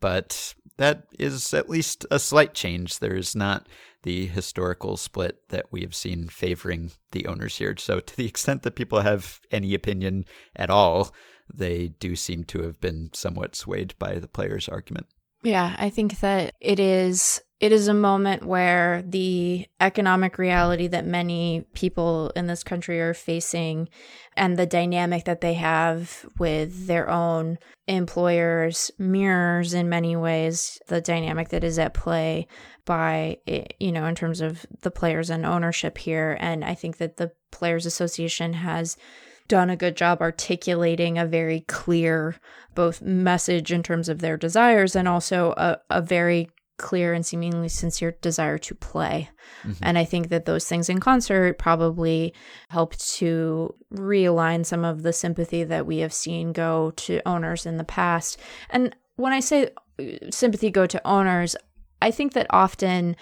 But 0.00 0.54
that 0.78 1.04
is 1.18 1.54
at 1.54 1.70
least 1.70 2.04
a 2.10 2.18
slight 2.18 2.54
change. 2.54 2.98
There 2.98 3.14
is 3.14 3.36
not 3.36 3.68
the 4.02 4.26
historical 4.26 4.96
split 4.96 5.48
that 5.50 5.66
we 5.70 5.82
have 5.82 5.94
seen 5.94 6.28
favoring 6.28 6.90
the 7.12 7.26
owners 7.26 7.56
here. 7.58 7.76
So, 7.78 8.00
to 8.00 8.16
the 8.16 8.26
extent 8.26 8.62
that 8.62 8.74
people 8.74 9.00
have 9.00 9.40
any 9.52 9.74
opinion 9.74 10.24
at 10.56 10.70
all, 10.70 11.14
they 11.52 11.88
do 11.88 12.16
seem 12.16 12.42
to 12.44 12.62
have 12.62 12.80
been 12.80 13.10
somewhat 13.12 13.54
swayed 13.54 13.94
by 14.00 14.18
the 14.18 14.26
players' 14.26 14.68
argument. 14.68 15.06
Yeah, 15.42 15.74
I 15.78 15.90
think 15.90 16.20
that 16.20 16.54
it 16.60 16.80
is 16.80 17.40
it 17.62 17.70
is 17.70 17.86
a 17.86 17.94
moment 17.94 18.44
where 18.44 19.04
the 19.06 19.64
economic 19.80 20.36
reality 20.36 20.88
that 20.88 21.06
many 21.06 21.64
people 21.74 22.32
in 22.34 22.48
this 22.48 22.64
country 22.64 23.00
are 23.00 23.14
facing 23.14 23.88
and 24.36 24.56
the 24.56 24.66
dynamic 24.66 25.24
that 25.26 25.40
they 25.40 25.54
have 25.54 26.26
with 26.40 26.88
their 26.88 27.08
own 27.08 27.56
employers 27.86 28.90
mirrors 28.98 29.74
in 29.74 29.88
many 29.88 30.16
ways 30.16 30.80
the 30.88 31.00
dynamic 31.00 31.50
that 31.50 31.62
is 31.62 31.78
at 31.78 31.94
play 31.94 32.48
by 32.84 33.38
you 33.78 33.92
know 33.92 34.06
in 34.06 34.16
terms 34.16 34.40
of 34.40 34.66
the 34.80 34.90
players 34.90 35.30
and 35.30 35.46
ownership 35.46 35.98
here. 35.98 36.36
And 36.40 36.64
I 36.64 36.74
think 36.74 36.96
that 36.96 37.16
the 37.16 37.30
players 37.52 37.86
association 37.86 38.54
has 38.54 38.96
done 39.46 39.70
a 39.70 39.76
good 39.76 39.96
job 39.96 40.20
articulating 40.20 41.16
a 41.16 41.26
very 41.26 41.60
clear 41.60 42.34
both 42.74 43.02
message 43.02 43.70
in 43.70 43.84
terms 43.84 44.08
of 44.08 44.18
their 44.18 44.36
desires 44.36 44.96
and 44.96 45.06
also 45.06 45.52
a, 45.56 45.78
a 45.90 46.02
very 46.02 46.48
clear 46.82 47.14
and 47.14 47.24
seemingly 47.24 47.68
sincere 47.68 48.14
desire 48.20 48.58
to 48.58 48.74
play. 48.74 49.30
And 49.80 49.96
I 49.96 50.04
think 50.04 50.28
that 50.28 50.44
those 50.44 50.66
things 50.66 50.88
in 50.90 51.00
concert 51.00 51.58
probably 51.58 52.34
help 52.68 52.96
to 52.96 53.74
realign 53.94 54.66
some 54.66 54.84
of 54.84 55.02
the 55.02 55.12
sympathy 55.12 55.64
that 55.64 55.86
we 55.86 55.98
have 55.98 56.12
seen 56.12 56.52
go 56.52 56.90
to 56.96 57.26
owners 57.26 57.64
in 57.64 57.78
the 57.78 57.84
past. 57.84 58.38
And 58.68 58.94
when 59.16 59.32
I 59.32 59.40
say 59.40 59.70
uh, 59.98 60.04
sympathy 60.30 60.70
go 60.70 60.86
to 60.86 61.06
owners, 61.06 61.56
I 62.02 62.10
think 62.10 62.32
that 62.34 62.46
often 62.50 63.16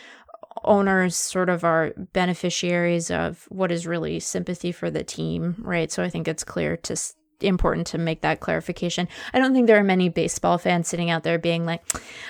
owners 0.64 1.14
sort 1.14 1.48
of 1.48 1.64
are 1.64 1.92
beneficiaries 2.12 3.10
of 3.10 3.46
what 3.50 3.70
is 3.70 3.86
really 3.86 4.20
sympathy 4.20 4.72
for 4.72 4.90
the 4.90 5.04
team, 5.04 5.54
right? 5.58 5.92
So 5.92 6.02
I 6.02 6.08
think 6.08 6.26
it's 6.26 6.44
clear 6.44 6.76
to 6.78 6.96
important 7.42 7.86
to 7.88 7.98
make 7.98 8.22
that 8.22 8.40
clarification. 8.40 9.08
I 9.32 9.38
don't 9.38 9.52
think 9.52 9.66
there 9.66 9.78
are 9.78 9.84
many 9.84 10.08
baseball 10.08 10.58
fans 10.58 10.88
sitting 10.88 11.10
out 11.10 11.22
there 11.22 11.38
being 11.38 11.66
like, 11.66 11.82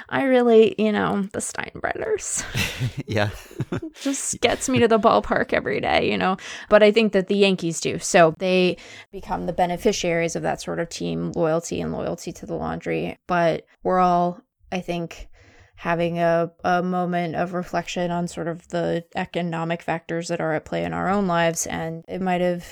I 0.08 0.24
really, 0.24 0.74
you 0.78 0.92
know, 0.92 1.22
the 1.32 1.40
Steinbrenners. 1.40 2.44
yeah. 3.06 3.30
just 4.00 4.40
gets 4.40 4.68
me 4.68 4.78
to 4.80 4.88
the 4.88 4.98
ballpark 4.98 5.52
every 5.52 5.80
day, 5.80 6.10
you 6.10 6.18
know. 6.18 6.36
But 6.68 6.82
I 6.82 6.92
think 6.92 7.12
that 7.12 7.28
the 7.28 7.36
Yankees 7.36 7.80
do. 7.80 7.98
So 7.98 8.34
they 8.38 8.76
become 9.12 9.46
the 9.46 9.52
beneficiaries 9.52 10.36
of 10.36 10.42
that 10.42 10.60
sort 10.60 10.80
of 10.80 10.88
team 10.88 11.32
loyalty 11.32 11.80
and 11.80 11.92
loyalty 11.92 12.32
to 12.32 12.46
the 12.46 12.54
laundry. 12.54 13.18
But 13.26 13.66
we're 13.82 13.98
all, 13.98 14.40
I 14.72 14.80
think, 14.80 15.28
having 15.80 16.18
a, 16.18 16.50
a 16.62 16.82
moment 16.82 17.34
of 17.34 17.54
reflection 17.54 18.10
on 18.10 18.28
sort 18.28 18.48
of 18.48 18.68
the 18.68 19.02
economic 19.16 19.80
factors 19.80 20.28
that 20.28 20.38
are 20.38 20.52
at 20.52 20.66
play 20.66 20.84
in 20.84 20.92
our 20.92 21.08
own 21.08 21.26
lives. 21.26 21.66
And 21.66 22.04
it 22.06 22.20
might 22.20 22.42
have 22.42 22.66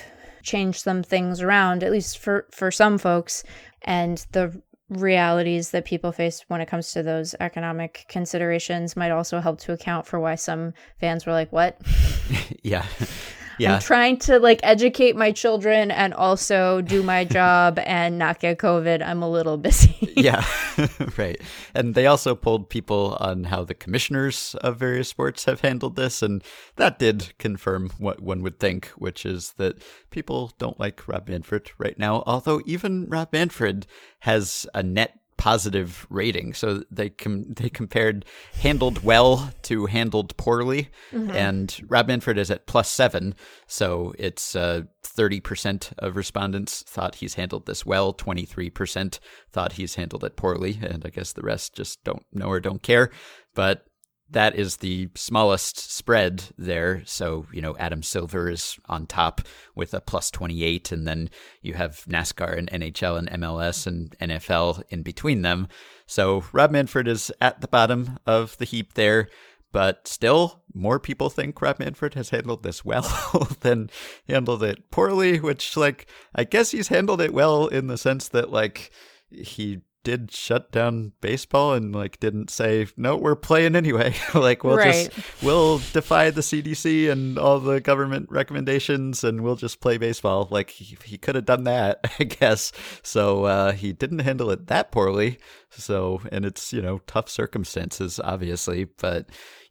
change 0.49 0.80
some 0.80 1.03
things 1.03 1.42
around, 1.42 1.84
at 1.84 1.92
least 1.92 2.18
for, 2.18 2.46
for 2.51 2.70
some 2.70 2.99
folks, 2.99 3.44
and 3.82 4.26
the 4.32 4.61
realities 4.88 5.70
that 5.70 5.84
people 5.84 6.12
face 6.12 6.44
when 6.49 6.61
it 6.62 6.66
comes 6.66 6.92
to 6.92 7.03
those 7.03 7.34
economic 7.40 8.07
considerations 8.09 8.96
might 8.96 9.11
also 9.11 9.38
help 9.38 9.61
to 9.61 9.72
account 9.72 10.07
for 10.07 10.18
why 10.18 10.34
some 10.34 10.72
fans 10.99 11.26
were 11.26 11.32
like, 11.32 11.53
What? 11.53 11.80
yeah. 12.62 12.86
Yeah. 13.59 13.74
I'm 13.74 13.80
trying 13.80 14.18
to 14.18 14.38
like 14.38 14.61
educate 14.62 15.16
my 15.16 15.32
children 15.32 15.90
and 15.90 16.14
also 16.14 16.80
do 16.80 17.02
my 17.02 17.24
job 17.38 17.78
and 17.80 18.18
not 18.18 18.40
get 18.40 18.59
COVID. 18.59 19.04
I'm 19.04 19.22
a 19.22 19.28
little 19.28 19.56
busy. 19.56 20.12
yeah. 20.16 20.44
right. 21.16 21.40
And 21.74 21.94
they 21.94 22.06
also 22.06 22.34
pulled 22.34 22.68
people 22.68 23.16
on 23.20 23.44
how 23.44 23.64
the 23.64 23.74
commissioners 23.74 24.54
of 24.61 24.76
various 24.78 25.09
sports 25.09 25.44
have 25.44 25.61
handled 25.61 25.96
this. 25.96 26.22
And 26.22 26.42
that 26.76 26.98
did 26.98 27.32
confirm 27.38 27.90
what 27.98 28.20
one 28.20 28.42
would 28.42 28.59
think, 28.59 28.86
which 28.96 29.26
is 29.26 29.52
that 29.52 29.82
people 30.11 30.52
don't 30.59 30.78
like 30.78 31.06
Rob 31.09 31.28
Manfred 31.28 31.70
right 31.78 31.98
now. 31.98 32.22
Although 32.26 32.62
even 32.66 33.09
Rob 33.09 33.32
Manfred 33.32 33.86
has 34.20 34.66
a 34.74 34.82
net 34.82 35.18
positive 35.39 36.07
rating. 36.11 36.53
So 36.53 36.82
they 36.91 37.09
com- 37.09 37.55
they 37.55 37.70
compared 37.70 38.26
handled 38.61 39.03
well 39.03 39.51
to 39.62 39.86
handled 39.86 40.36
poorly, 40.36 40.91
mm-hmm. 41.11 41.30
and 41.30 41.80
Rob 41.89 42.09
Manfred 42.09 42.36
is 42.36 42.51
at 42.51 42.66
plus 42.66 42.91
seven. 42.91 43.34
So 43.66 44.12
it's 44.18 44.55
uh, 44.55 44.82
thirty 45.03 45.41
percent 45.41 45.93
of 45.99 46.16
respondents 46.16 46.82
thought 46.82 47.16
he's 47.16 47.34
handled 47.34 47.64
this 47.64 47.86
well, 47.86 48.12
twenty 48.12 48.45
three 48.45 48.68
percent 48.68 49.20
thought 49.51 49.72
he's 49.72 49.95
handled 49.95 50.24
it 50.24 50.36
poorly, 50.36 50.78
and 50.82 51.07
I 51.07 51.09
guess 51.09 51.32
the 51.32 51.43
rest 51.43 51.74
just 51.74 52.05
don't 52.05 52.26
know 52.32 52.49
or 52.49 52.61
don't 52.61 52.82
care. 52.82 53.11
But 53.55 53.88
that 54.31 54.55
is 54.55 54.76
the 54.76 55.09
smallest 55.14 55.79
spread 55.79 56.45
there. 56.59 57.03
So, 57.07 57.47
you 57.53 57.62
know, 57.62 57.76
Adam 57.79 58.03
Silver 58.03 58.51
is 58.51 58.79
on 58.87 59.07
top 59.07 59.41
with 59.74 59.95
a 59.95 60.01
plus 60.01 60.31
28, 60.31 60.93
and 60.93 61.07
then 61.07 61.31
you 61.62 61.74
have 61.74 62.05
NASCAR 62.09 62.57
and 62.57 62.70
NHL 62.70 63.18
and 63.18 63.31
MLS 63.43 63.87
and 63.87 64.14
NFL 64.18 64.83
in 64.91 65.03
between 65.03 65.43
them. 65.43 65.68
So, 66.07 66.45
Rob 66.53 66.70
Manfred 66.70 67.09
is 67.09 67.33
at 67.41 67.61
the 67.61 67.68
bottom 67.68 68.18
of 68.26 68.57
the 68.59 68.64
heap 68.64 68.95
there, 68.95 69.29
but 69.72 70.07
still, 70.09 70.62
more 70.74 70.99
people 70.99 71.31
think 71.31 71.61
Rob 71.61 71.79
Manfred 71.79 72.14
has 72.14 72.31
handled 72.31 72.62
this 72.62 72.85
well 72.85 73.49
than 73.61 73.91
handled 74.29 74.62
it 74.62 74.91
poorly, 74.91 75.41
which, 75.41 75.76
like, 75.76 76.07
I 76.35 76.45
guess 76.45 76.70
he's 76.70 76.89
handled 76.89 77.20
it 77.20 77.35
well 77.35 77.66
in 77.66 77.87
the 77.87 77.99
sense 77.99 78.29
that, 78.29 78.51
like, 78.51 78.91
he 79.31 79.83
did 80.05 80.30
shut 80.30 80.70
down 80.72 81.12
baseball 81.20 81.74
and 81.74 81.94
like 81.94 82.18
didn't 82.20 82.51
say 82.51 82.86
no 82.96 83.16
we're 83.16 83.36
playing 83.36 83.76
anyway. 83.76 84.14
Like 84.34 84.62
we'll 84.62 84.76
right. 84.76 85.11
just 85.11 85.42
we'll 85.42 85.78
defy 85.92 86.30
the 86.30 86.42
cdc 86.42 87.11
and 87.11 87.38
all 87.38 87.59
the 87.59 87.80
government 87.80 88.28
recommendations 88.30 89.24
and 89.24 89.42
we'll 89.42 89.57
just 89.57 89.80
play 89.80 89.99
baseball. 89.99 90.49
Like 90.51 90.70
he, 90.70 90.96
he 91.05 91.18
could 91.18 91.34
have 91.34 91.44
done 91.44 91.64
that 91.64 92.01
i 92.18 92.24
guess. 92.24 92.72
So 93.03 93.44
uh, 93.44 93.72
he 93.72 93.92
didn't 93.92 94.20
handle 94.20 94.51
it 94.51 94.68
that 94.68 94.92
poorly. 94.92 95.38
So 95.70 96.20
and 96.30 96.44
it's 96.44 96.72
you 96.72 96.82
know 96.82 97.01
tough 97.07 97.28
circumstances 97.28 98.20
obviously 98.22 98.84
but 98.84 99.28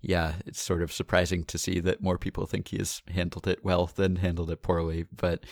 yeah, 0.08 0.36
it's 0.46 0.62
sort 0.62 0.82
of 0.82 0.94
surprising 0.94 1.44
to 1.44 1.58
see 1.58 1.82
that 1.82 2.02
more 2.02 2.18
people 2.18 2.46
think 2.46 2.70
he 2.70 2.78
has 2.78 3.02
handled 3.14 3.46
it 3.46 3.66
well 3.66 3.88
than 3.94 4.16
handled 4.16 4.50
it 4.50 4.62
poorly. 4.62 5.06
But 5.14 5.44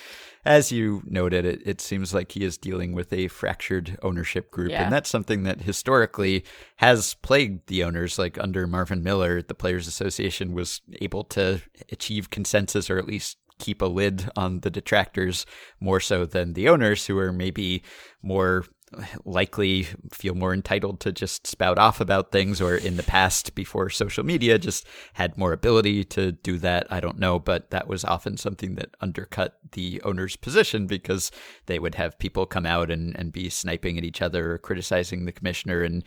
as 0.45 0.71
you 0.71 1.03
noted, 1.05 1.45
it, 1.45 1.61
it 1.65 1.81
seems 1.81 2.13
like 2.13 2.31
he 2.31 2.45
is 2.45 2.57
dealing 2.57 2.93
with 2.93 3.11
a 3.11 3.27
fractured 3.27 3.97
ownership 4.01 4.51
group. 4.51 4.71
Yeah. 4.71 4.83
And 4.83 4.93
that's 4.93 5.09
something 5.09 5.43
that 5.43 5.63
historically 5.63 6.45
has 6.77 7.15
plagued 7.15 7.67
the 7.67 7.83
owners. 7.83 8.17
Like 8.17 8.39
under 8.39 8.65
Marvin 8.65 9.03
Miller, 9.03 9.41
the 9.41 9.55
Players 9.55 9.87
Association 9.87 10.53
was 10.53 10.79
able 11.01 11.25
to 11.25 11.61
achieve 11.91 12.29
consensus 12.29 12.89
or 12.89 12.97
at 12.97 13.07
least 13.07 13.37
keep 13.59 13.81
a 13.81 13.85
lid 13.85 14.29
on 14.37 14.61
the 14.61 14.69
detractors 14.69 15.45
more 15.81 15.99
so 15.99 16.25
than 16.25 16.53
the 16.53 16.69
owners 16.69 17.07
who 17.07 17.17
are 17.17 17.33
maybe 17.33 17.83
more 18.21 18.65
likely 19.25 19.87
feel 20.11 20.35
more 20.35 20.53
entitled 20.53 20.99
to 20.99 21.11
just 21.11 21.47
spout 21.47 21.79
off 21.79 21.99
about 21.99 22.31
things 22.31 22.61
or 22.61 22.75
in 22.75 22.97
the 22.97 23.03
past 23.03 23.55
before 23.55 23.89
social 23.89 24.23
media 24.23 24.59
just 24.59 24.85
had 25.13 25.37
more 25.37 25.53
ability 25.53 26.03
to 26.03 26.31
do 26.31 26.57
that 26.59 26.85
i 26.91 26.99
don't 26.99 27.17
know 27.17 27.39
but 27.39 27.71
that 27.71 27.87
was 27.87 28.05
often 28.05 28.37
something 28.37 28.75
that 28.75 28.95
undercut 29.01 29.57
the 29.71 29.99
owner's 30.03 30.35
position 30.35 30.85
because 30.85 31.31
they 31.65 31.79
would 31.79 31.95
have 31.95 32.17
people 32.19 32.45
come 32.45 32.65
out 32.65 32.91
and, 32.91 33.17
and 33.17 33.33
be 33.33 33.49
sniping 33.49 33.97
at 33.97 34.03
each 34.03 34.21
other 34.21 34.53
or 34.53 34.57
criticizing 34.59 35.25
the 35.25 35.31
commissioner 35.31 35.81
and 35.81 36.03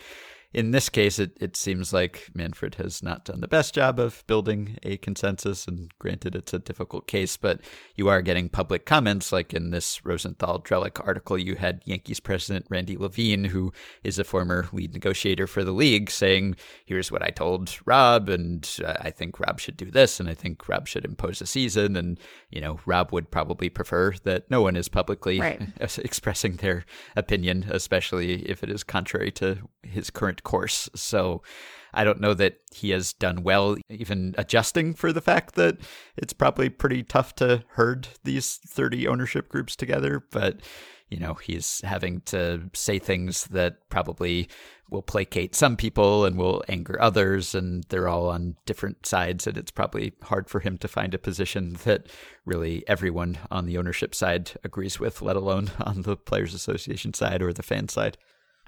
in 0.55 0.70
this 0.70 0.88
case, 0.88 1.18
it, 1.18 1.36
it 1.40 1.57
seems 1.57 1.92
like 1.92 2.30
Manfred 2.34 2.76
has 2.76 3.03
not 3.03 3.26
done 3.26 3.42
the 3.42 3.49
best 3.49 3.74
job 3.74 3.99
of 3.99 4.24
building 4.26 4.78
a 4.82 4.96
consensus. 4.96 5.66
And 5.66 5.92
granted, 5.99 6.34
it's 6.34 6.55
a 6.55 6.59
difficult 6.59 7.07
case, 7.07 7.36
but 7.36 7.61
you 7.96 8.09
are 8.09 8.22
getting 8.22 8.49
public 8.49 8.86
comments. 8.86 9.30
Like 9.30 9.53
in 9.53 9.70
this 9.70 10.05
Rosenthal 10.07 10.62
Drellich 10.62 11.07
article, 11.07 11.36
you 11.36 11.57
had 11.57 11.82
Yankees 11.84 12.18
president 12.18 12.64
Randy 12.70 12.96
Levine, 12.96 13.44
who 13.44 13.72
is 14.03 14.18
a 14.18 14.24
former 14.24 14.66
lead 14.72 14.94
negotiator 14.94 15.46
for 15.46 15.64
the 15.64 15.72
league, 15.72 16.11
saying, 16.11 16.57
Here's 16.86 17.12
what 17.12 17.22
I 17.22 17.28
told 17.28 17.78
Rob, 17.84 18.30
and 18.30 18.68
uh, 18.84 18.94
I 19.01 19.11
think 19.11 19.38
Rob 19.38 19.61
should 19.61 19.76
do 19.76 19.90
this, 19.90 20.18
and 20.18 20.30
I 20.30 20.34
think 20.34 20.66
Rob 20.66 20.88
should 20.88 21.05
impose 21.05 21.42
a 21.42 21.46
season. 21.46 21.94
And, 21.94 22.18
you 22.51 22.62
know, 22.62 22.80
Rob 22.86 23.12
would 23.12 23.30
probably 23.30 23.68
prefer 23.68 24.14
that 24.24 24.51
no 24.51 24.62
one 24.62 24.76
is 24.76 24.88
publicly 24.88 25.40
right. 25.40 25.61
expressing 25.99 26.57
their 26.57 26.86
opinion, 27.16 27.66
especially 27.68 28.49
if 28.49 28.62
it 28.62 28.70
is 28.70 28.82
contrary 28.82 29.30
to 29.32 29.59
his 29.82 30.10
current 30.10 30.42
course. 30.42 30.88
So 30.94 31.42
I 31.94 32.04
don't 32.04 32.20
know 32.20 32.34
that 32.34 32.58
he 32.72 32.90
has 32.90 33.12
done 33.12 33.42
well 33.42 33.76
even 33.88 34.34
adjusting 34.38 34.94
for 34.94 35.12
the 35.12 35.20
fact 35.20 35.54
that 35.54 35.78
it's 36.16 36.32
probably 36.32 36.68
pretty 36.68 37.02
tough 37.02 37.34
to 37.36 37.64
herd 37.70 38.08
these 38.24 38.56
30 38.56 39.08
ownership 39.08 39.48
groups 39.48 39.74
together, 39.74 40.24
but 40.30 40.60
you 41.08 41.18
know, 41.18 41.34
he's 41.34 41.80
having 41.82 42.20
to 42.22 42.68
say 42.74 42.98
things 42.98 43.44
that 43.46 43.88
probably 43.88 44.48
will 44.90 45.02
placate 45.02 45.54
some 45.54 45.76
people 45.76 46.24
and 46.24 46.36
will 46.36 46.62
anger 46.68 47.00
others, 47.00 47.54
and 47.54 47.84
they're 47.84 48.08
all 48.08 48.28
on 48.28 48.56
different 48.66 49.06
sides. 49.06 49.46
And 49.46 49.56
it's 49.56 49.70
probably 49.70 50.12
hard 50.22 50.50
for 50.50 50.60
him 50.60 50.76
to 50.78 50.88
find 50.88 51.14
a 51.14 51.18
position 51.18 51.78
that 51.84 52.08
really 52.44 52.86
everyone 52.86 53.38
on 53.50 53.66
the 53.66 53.78
ownership 53.78 54.14
side 54.14 54.52
agrees 54.64 55.00
with, 55.00 55.22
let 55.22 55.36
alone 55.36 55.70
on 55.80 56.02
the 56.02 56.16
Players 56.16 56.54
Association 56.54 57.14
side 57.14 57.42
or 57.42 57.52
the 57.52 57.62
fan 57.62 57.88
side. 57.88 58.18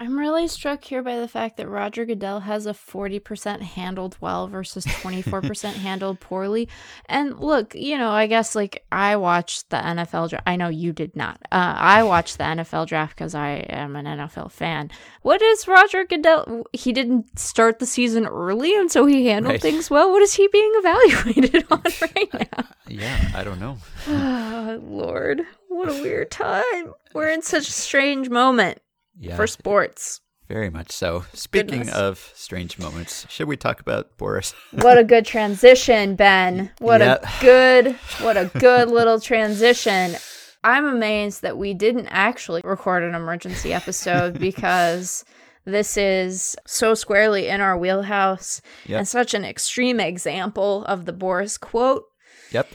I'm 0.01 0.17
really 0.17 0.47
struck 0.47 0.83
here 0.83 1.03
by 1.03 1.19
the 1.19 1.27
fact 1.27 1.57
that 1.57 1.69
Roger 1.69 2.07
Goodell 2.07 2.39
has 2.39 2.65
a 2.65 2.71
40% 2.71 3.61
handled 3.61 4.17
well 4.19 4.47
versus 4.47 4.83
24% 4.83 5.73
handled 5.75 6.19
poorly. 6.19 6.69
And 7.05 7.39
look, 7.39 7.75
you 7.75 7.99
know, 7.99 8.09
I 8.09 8.25
guess 8.25 8.55
like 8.55 8.83
I 8.91 9.15
watched 9.17 9.69
the 9.69 9.77
NFL 9.77 10.31
draft. 10.31 10.43
I 10.47 10.55
know 10.55 10.69
you 10.69 10.91
did 10.91 11.15
not. 11.15 11.39
Uh, 11.51 11.75
I 11.77 12.01
watched 12.11 12.39
the 12.39 12.45
NFL 12.45 12.87
draft 12.87 13.15
because 13.15 13.35
I 13.35 13.57
am 13.69 13.95
an 13.95 14.05
NFL 14.05 14.51
fan. 14.51 14.89
What 15.21 15.39
is 15.39 15.67
Roger 15.67 16.03
Goodell? 16.03 16.65
He 16.73 16.93
didn't 16.93 17.37
start 17.37 17.77
the 17.77 17.85
season 17.85 18.25
early, 18.25 18.75
and 18.75 18.91
so 18.91 19.05
he 19.05 19.27
handled 19.27 19.53
right. 19.53 19.61
things 19.61 19.91
well. 19.91 20.09
What 20.09 20.23
is 20.23 20.33
he 20.33 20.47
being 20.47 20.71
evaluated 20.77 21.63
on 21.69 21.83
right 22.01 22.33
now? 22.33 22.63
yeah, 22.87 23.29
I 23.35 23.43
don't 23.43 23.59
know. 23.59 23.77
oh, 24.07 24.79
Lord, 24.81 25.43
what 25.67 25.89
a 25.89 26.01
weird 26.01 26.31
time. 26.31 26.95
We're 27.13 27.29
in 27.29 27.43
such 27.43 27.67
a 27.67 27.71
strange 27.71 28.29
moment 28.29 28.81
yeah, 29.19 29.35
for 29.35 29.47
sports. 29.47 30.21
Very 30.47 30.69
much 30.69 30.91
so. 30.91 31.23
Speaking 31.33 31.79
Goodness. 31.79 31.95
of 31.95 32.31
strange 32.35 32.77
moments, 32.77 33.25
should 33.29 33.47
we 33.47 33.55
talk 33.55 33.79
about 33.79 34.17
Boras? 34.17 34.53
what 34.71 34.97
a 34.97 35.03
good 35.03 35.25
transition, 35.25 36.15
Ben. 36.15 36.71
What 36.79 37.01
a 37.01 37.21
good 37.39 37.93
what 38.19 38.35
a 38.35 38.51
good 38.59 38.89
little 38.89 39.19
transition. 39.19 40.15
I'm 40.63 40.85
amazed 40.85 41.41
that 41.41 41.57
we 41.57 41.73
didn't 41.73 42.07
actually 42.07 42.61
record 42.65 43.03
an 43.03 43.15
emergency 43.15 43.73
episode 43.73 44.39
because 44.39 45.23
this 45.63 45.95
is 45.95 46.55
so 46.65 46.95
squarely 46.95 47.47
in 47.47 47.61
our 47.61 47.77
wheelhouse 47.77 48.61
yep. 48.85 48.99
and 48.99 49.07
such 49.07 49.33
an 49.33 49.45
extreme 49.45 49.99
example 49.99 50.83
of 50.85 51.05
the 51.05 51.13
Boras 51.13 51.59
quote. 51.59 52.03
Yep. 52.51 52.67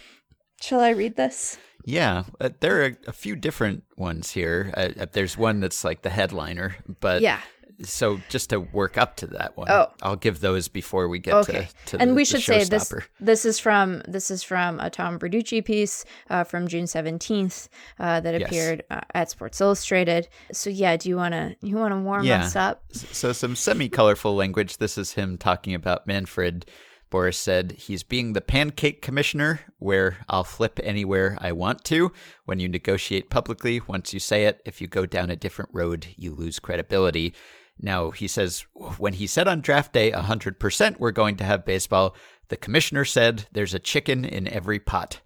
Shall 0.63 0.81
I 0.81 0.91
read 0.91 1.17
this? 1.17 1.59
Yeah, 1.89 2.25
uh, 2.41 2.51
there 2.61 2.83
are 2.85 2.99
a 3.07 3.13
few 3.13 3.37
different 3.37 3.85
ones 3.97 4.33
here. 4.33 4.75
Uh, 4.77 4.89
uh, 4.99 5.07
there's 5.13 5.39
one 5.39 5.61
that's 5.61 5.85
like 5.85 6.03
the 6.03 6.11
headliner, 6.11 6.75
but 7.01 7.23
yeah. 7.23 7.39
so 7.85 8.21
just 8.29 8.51
to 8.51 8.59
work 8.59 8.99
up 8.99 9.15
to 9.19 9.29
that 9.29 9.57
one, 9.57 9.71
Oh. 9.71 9.87
I'll 10.03 10.17
give 10.17 10.41
those 10.41 10.67
before 10.67 11.07
we 11.09 11.21
get 11.21 11.35
Okay, 11.35 11.69
to, 11.87 11.97
to 11.97 12.03
and 12.03 12.11
the, 12.11 12.15
we 12.15 12.25
should 12.25 12.43
say 12.43 12.65
this. 12.65 12.93
This 13.21 13.45
is 13.45 13.61
from 13.61 14.03
this 14.09 14.33
is 14.33 14.43
from 14.43 14.81
a 14.81 14.91
Tom 14.91 15.17
Verducci 15.21 15.65
piece 15.65 16.05
uh, 16.29 16.43
from 16.43 16.67
June 16.67 16.89
seventeenth 16.89 17.69
uh, 18.01 18.19
that 18.19 18.35
Yes. 18.41 18.49
appeared 18.49 18.83
uh, 18.91 19.03
at 19.15 19.31
Sports 19.31 19.61
Illustrated. 19.61 20.27
So 20.53 20.71
yeah, 20.71 20.97
do 20.97 21.09
you 21.09 21.15
want 21.17 21.35
to 21.35 21.55
you 21.63 21.77
want 21.77 21.93
to 21.95 22.01
warm 22.01 22.25
Yeah. 22.25 22.43
us 22.47 22.57
up? 22.57 22.83
So 22.91 23.33
some 23.33 23.55
semi-colorful 23.55 24.35
language. 24.35 24.79
This 24.79 24.99
is 24.99 25.13
him 25.13 25.39
talking 25.39 25.73
about 25.73 26.05
Manfred. 26.05 26.67
Boras 27.11 27.35
said 27.35 27.73
he's 27.73 28.03
being 28.03 28.33
the 28.33 28.41
pancake 28.41 29.03
commissioner, 29.03 29.61
where 29.79 30.19
I'll 30.29 30.45
flip 30.45 30.81
anywhere 30.83 31.39
I 31.41 31.53
want 31.53 31.85
to. 31.85 32.13
When 32.45 32.59
you 32.59 32.69
negotiate 32.69 33.31
publicly, 33.31 33.81
once 33.87 34.13
you 34.13 34.21
say 34.21 34.47
it, 34.47 34.61
if 34.65 34.81
you 34.81 34.87
go 34.87 35.07
down 35.07 35.31
a 35.31 35.37
different 35.37 35.71
road, 35.73 36.07
you 36.17 36.35
lose 36.35 36.59
credibility. 36.59 37.35
Now, 37.81 38.11
he 38.11 38.27
says 38.27 38.65
when 38.99 39.15
he 39.15 39.27
said 39.27 39.49
on 39.49 39.61
draft 39.61 39.93
day 39.93 40.11
100% 40.11 40.99
we're 40.99 41.11
going 41.11 41.37
to 41.37 41.45
have 41.45 41.65
baseball, 41.65 42.17
the 42.49 42.57
commissioner 42.57 43.05
said 43.05 43.47
there's 43.53 43.75
a 43.75 43.79
chicken 43.79 44.25
in 44.25 44.49
every 44.49 44.79
pot. 44.79 45.21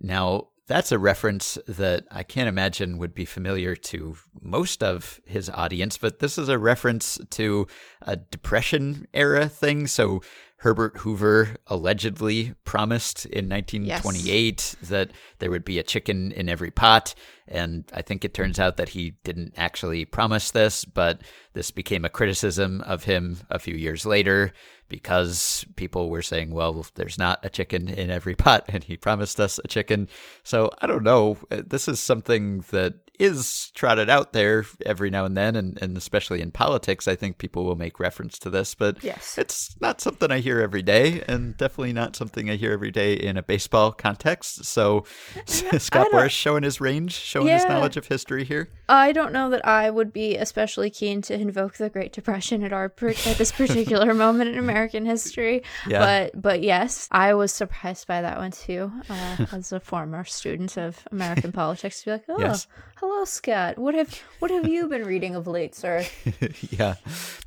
Now, 0.00 0.48
that's 0.66 0.92
a 0.92 0.98
reference 0.98 1.58
that 1.66 2.04
I 2.10 2.22
can't 2.22 2.48
imagine 2.48 2.98
would 2.98 3.14
be 3.14 3.24
familiar 3.24 3.74
to 3.76 4.16
most 4.40 4.82
of 4.82 5.20
his 5.26 5.50
audience, 5.50 5.98
but 5.98 6.20
this 6.20 6.38
is 6.38 6.48
a 6.48 6.58
reference 6.58 7.18
to 7.30 7.66
a 8.00 8.16
Depression 8.16 9.06
era 9.12 9.48
thing. 9.48 9.86
So 9.86 10.22
Herbert 10.62 10.98
Hoover 10.98 11.56
allegedly 11.66 12.54
promised 12.64 13.26
in 13.26 13.48
1928 13.48 14.76
that 14.82 15.10
there 15.40 15.50
would 15.50 15.64
be 15.64 15.80
a 15.80 15.82
chicken 15.82 16.30
in 16.30 16.48
every 16.48 16.70
pot. 16.70 17.16
And 17.48 17.82
I 17.92 18.02
think 18.02 18.24
it 18.24 18.32
turns 18.32 18.60
out 18.60 18.76
that 18.76 18.90
he 18.90 19.14
didn't 19.24 19.54
actually 19.56 20.04
promise 20.04 20.52
this, 20.52 20.84
but 20.84 21.22
this 21.52 21.72
became 21.72 22.04
a 22.04 22.08
criticism 22.08 22.80
of 22.82 23.02
him 23.02 23.38
a 23.50 23.58
few 23.58 23.74
years 23.74 24.06
later 24.06 24.52
because 24.86 25.66
people 25.74 26.10
were 26.10 26.22
saying, 26.22 26.52
well, 26.52 26.86
there's 26.94 27.18
not 27.18 27.44
a 27.44 27.50
chicken 27.50 27.88
in 27.88 28.08
every 28.08 28.34
pot, 28.36 28.64
and 28.68 28.84
he 28.84 28.96
promised 28.96 29.40
us 29.40 29.58
a 29.64 29.68
chicken. 29.68 30.06
So 30.44 30.70
I 30.80 30.86
don't 30.86 31.02
know. 31.02 31.38
This 31.50 31.88
is 31.88 31.98
something 31.98 32.64
that 32.70 32.94
is 33.22 33.70
trotted 33.74 34.10
out 34.10 34.32
there 34.32 34.64
every 34.84 35.10
now 35.10 35.24
and 35.24 35.36
then, 35.36 35.54
and, 35.56 35.80
and 35.80 35.96
especially 35.96 36.40
in 36.40 36.50
politics, 36.50 37.06
I 37.06 37.14
think 37.14 37.38
people 37.38 37.64
will 37.64 37.76
make 37.76 38.00
reference 38.00 38.38
to 38.40 38.50
this, 38.50 38.74
but 38.74 39.02
Yes. 39.04 39.38
it's 39.38 39.76
not 39.80 40.00
something 40.00 40.30
I 40.30 40.38
hear 40.40 40.60
every 40.60 40.82
day, 40.82 41.22
and 41.28 41.56
definitely 41.56 41.92
not 41.92 42.16
something 42.16 42.50
I 42.50 42.56
hear 42.56 42.72
every 42.72 42.90
day 42.90 43.14
in 43.14 43.36
a 43.36 43.42
baseball 43.42 43.92
context. 43.92 44.64
So 44.64 45.04
Scott 45.46 46.08
Boras 46.12 46.30
showing 46.30 46.62
his 46.62 46.80
range, 46.80 47.12
showing 47.12 47.48
his 47.48 47.64
knowledge 47.66 47.96
of 47.96 48.06
history 48.06 48.44
here. 48.44 48.68
I 48.88 49.12
don't 49.12 49.32
know 49.32 49.50
that 49.50 49.66
I 49.66 49.88
would 49.90 50.12
be 50.12 50.36
especially 50.36 50.90
keen 50.90 51.22
to 51.22 51.34
invoke 51.34 51.74
the 51.74 51.88
Great 51.88 52.12
Depression 52.12 52.62
at 52.62 52.72
our 52.72 52.92
at 53.02 53.36
this 53.38 53.52
particular 53.52 54.12
moment 54.24 54.50
in 54.50 54.58
American 54.58 55.06
history. 55.06 55.62
Yeah. 55.86 56.28
But 56.32 56.42
but 56.42 56.62
yes, 56.62 57.08
I 57.10 57.34
was 57.34 57.52
surprised 57.52 58.06
by 58.06 58.22
that 58.22 58.38
one 58.38 58.50
too. 58.50 58.90
Uh, 59.08 59.46
as 59.52 59.72
a 59.72 59.80
former 59.80 60.24
student 60.24 60.76
of 60.76 60.98
American 61.10 61.52
politics, 61.62 62.00
to 62.00 62.04
be 62.06 62.10
like, 62.12 62.24
oh, 62.28 62.38
Yes. 62.38 62.66
Hello, 63.02 63.24
Scott. 63.24 63.78
What 63.78 63.94
have 63.96 64.14
what 64.38 64.50
have 64.52 64.66
you 64.68 64.86
been 64.86 65.02
reading 65.04 65.34
of 65.34 65.46
late, 65.48 65.74
sir? 65.74 66.04
yeah, 66.70 66.94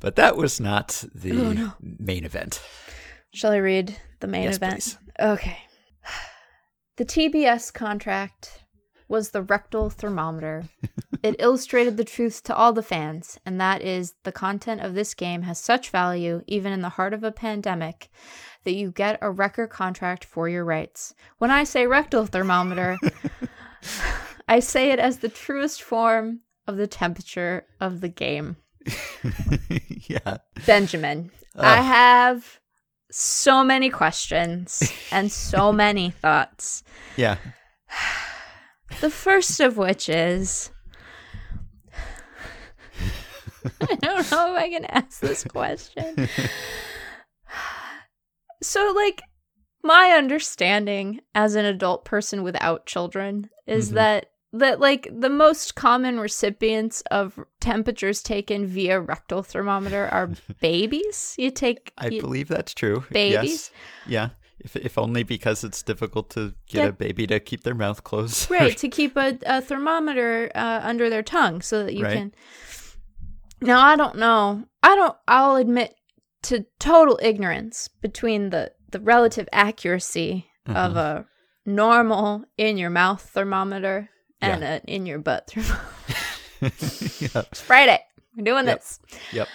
but 0.02 0.16
that 0.16 0.36
was 0.36 0.60
not 0.60 1.02
the 1.14 1.32
Oh, 1.32 1.52
no. 1.52 1.72
main 1.80 2.24
event. 2.26 2.60
Shall 3.32 3.52
I 3.52 3.56
read 3.56 3.96
the 4.20 4.26
main 4.26 4.44
Yes, 4.44 4.56
event? 4.56 4.74
please. 4.74 4.98
Okay. 5.18 5.58
The 6.98 7.04
TBS 7.06 7.72
contract 7.72 8.64
was 9.08 9.30
the 9.30 9.42
rectal 9.42 9.88
thermometer. 9.88 10.64
it 11.22 11.36
illustrated 11.38 11.96
the 11.96 12.04
truth 12.04 12.42
to 12.44 12.54
all 12.54 12.72
the 12.74 12.82
fans, 12.82 13.38
and 13.46 13.58
that 13.60 13.80
is 13.80 14.14
the 14.24 14.32
content 14.32 14.82
of 14.82 14.94
this 14.94 15.14
game 15.14 15.42
has 15.42 15.58
such 15.58 15.88
value, 15.90 16.42
even 16.46 16.72
in 16.72 16.82
the 16.82 16.90
heart 16.90 17.14
of 17.14 17.22
a 17.24 17.32
pandemic, 17.32 18.10
that 18.64 18.74
you 18.74 18.90
get 18.90 19.18
a 19.22 19.30
record 19.30 19.70
contract 19.70 20.22
for 20.24 20.48
your 20.50 20.64
rights. 20.64 21.14
When 21.38 21.50
I 21.50 21.64
say 21.64 21.86
rectal 21.86 22.26
thermometer, 22.26 22.98
I 24.48 24.60
say 24.60 24.90
it 24.92 24.98
as 24.98 25.18
the 25.18 25.28
truest 25.28 25.82
form 25.82 26.40
of 26.66 26.76
the 26.76 26.86
temperature 26.86 27.66
of 27.80 28.00
the 28.00 28.08
game. 28.08 28.56
yeah. 30.08 30.38
Benjamin, 30.66 31.30
I 31.56 31.80
have 31.82 32.60
so 33.10 33.64
many 33.64 33.90
questions 33.90 34.82
and 35.12 35.30
so 35.32 35.72
many 35.72 36.10
thoughts. 36.10 36.82
Yeah. 37.16 37.36
The 39.00 39.10
first 39.10 39.58
of 39.58 39.76
which 39.76 40.08
is 40.08 40.70
I 43.80 43.94
don't 43.96 44.30
know 44.30 44.54
if 44.54 44.58
I 44.58 44.68
can 44.70 44.84
ask 44.86 45.20
this 45.20 45.42
question. 45.44 46.28
So, 48.62 48.92
like, 48.96 49.20
my 49.82 50.12
understanding 50.16 51.20
as 51.34 51.56
an 51.56 51.66
adult 51.66 52.04
person 52.06 52.42
without 52.42 52.86
children 52.86 53.50
is 53.66 53.90
Mhm. 53.90 53.94
that 53.94 54.26
that 54.58 54.80
like 54.80 55.08
the 55.12 55.28
most 55.30 55.74
common 55.74 56.18
recipients 56.20 57.02
of 57.10 57.38
temperatures 57.60 58.22
taken 58.22 58.66
via 58.66 59.00
rectal 59.00 59.42
thermometer 59.42 60.08
are 60.12 60.30
babies. 60.60 61.34
You 61.38 61.50
take 61.50 61.92
I 61.98 62.08
you- 62.08 62.20
believe 62.20 62.48
that's 62.48 62.74
true. 62.74 63.04
Babies? 63.10 63.70
Yes. 63.70 63.70
Yeah. 64.06 64.28
If, 64.58 64.74
if 64.74 64.98
only 64.98 65.22
because 65.22 65.62
it's 65.64 65.82
difficult 65.82 66.30
to 66.30 66.54
get 66.68 66.88
a 66.88 66.92
baby 66.92 67.26
to 67.28 67.38
keep 67.40 67.62
their 67.62 67.74
mouth 67.74 68.02
closed. 68.04 68.50
right 68.50 68.76
to 68.84 68.88
keep 68.88 69.16
a, 69.16 69.38
a 69.46 69.60
thermometer 69.60 70.50
uh, 70.54 70.80
under 70.82 71.10
their 71.10 71.22
tongue 71.22 71.60
so 71.60 71.84
that 71.84 71.94
you 71.94 72.02
Right. 72.04 72.16
can 72.16 72.32
now 73.60 73.80
i 73.84 73.96
don't 73.96 74.16
know 74.16 74.64
i 74.82 74.94
don't 74.96 75.16
i'll 75.28 75.56
admit 75.56 75.94
to 76.42 76.64
total 76.78 77.18
ignorance 77.22 77.88
between 78.00 78.50
the 78.50 78.72
the 78.92 79.00
relative 79.00 79.48
accuracy 79.52 80.46
of 80.66 80.96
Uh-huh. 80.96 81.22
a 81.22 81.26
normal 81.70 82.44
in 82.56 82.76
your 82.78 82.90
mouth 82.90 83.22
thermometer 83.22 84.08
and 84.40 84.62
an 84.64 84.80
in 84.86 85.06
your 85.06 85.18
butt 85.18 85.50
thermometer 85.50 85.78
yeah. 87.20 87.42
it's 87.50 87.60
friday 87.60 88.00
we're 88.36 88.44
doing 88.44 88.66
Yep. 88.66 88.78
this 88.78 89.00
Yep. 89.32 89.48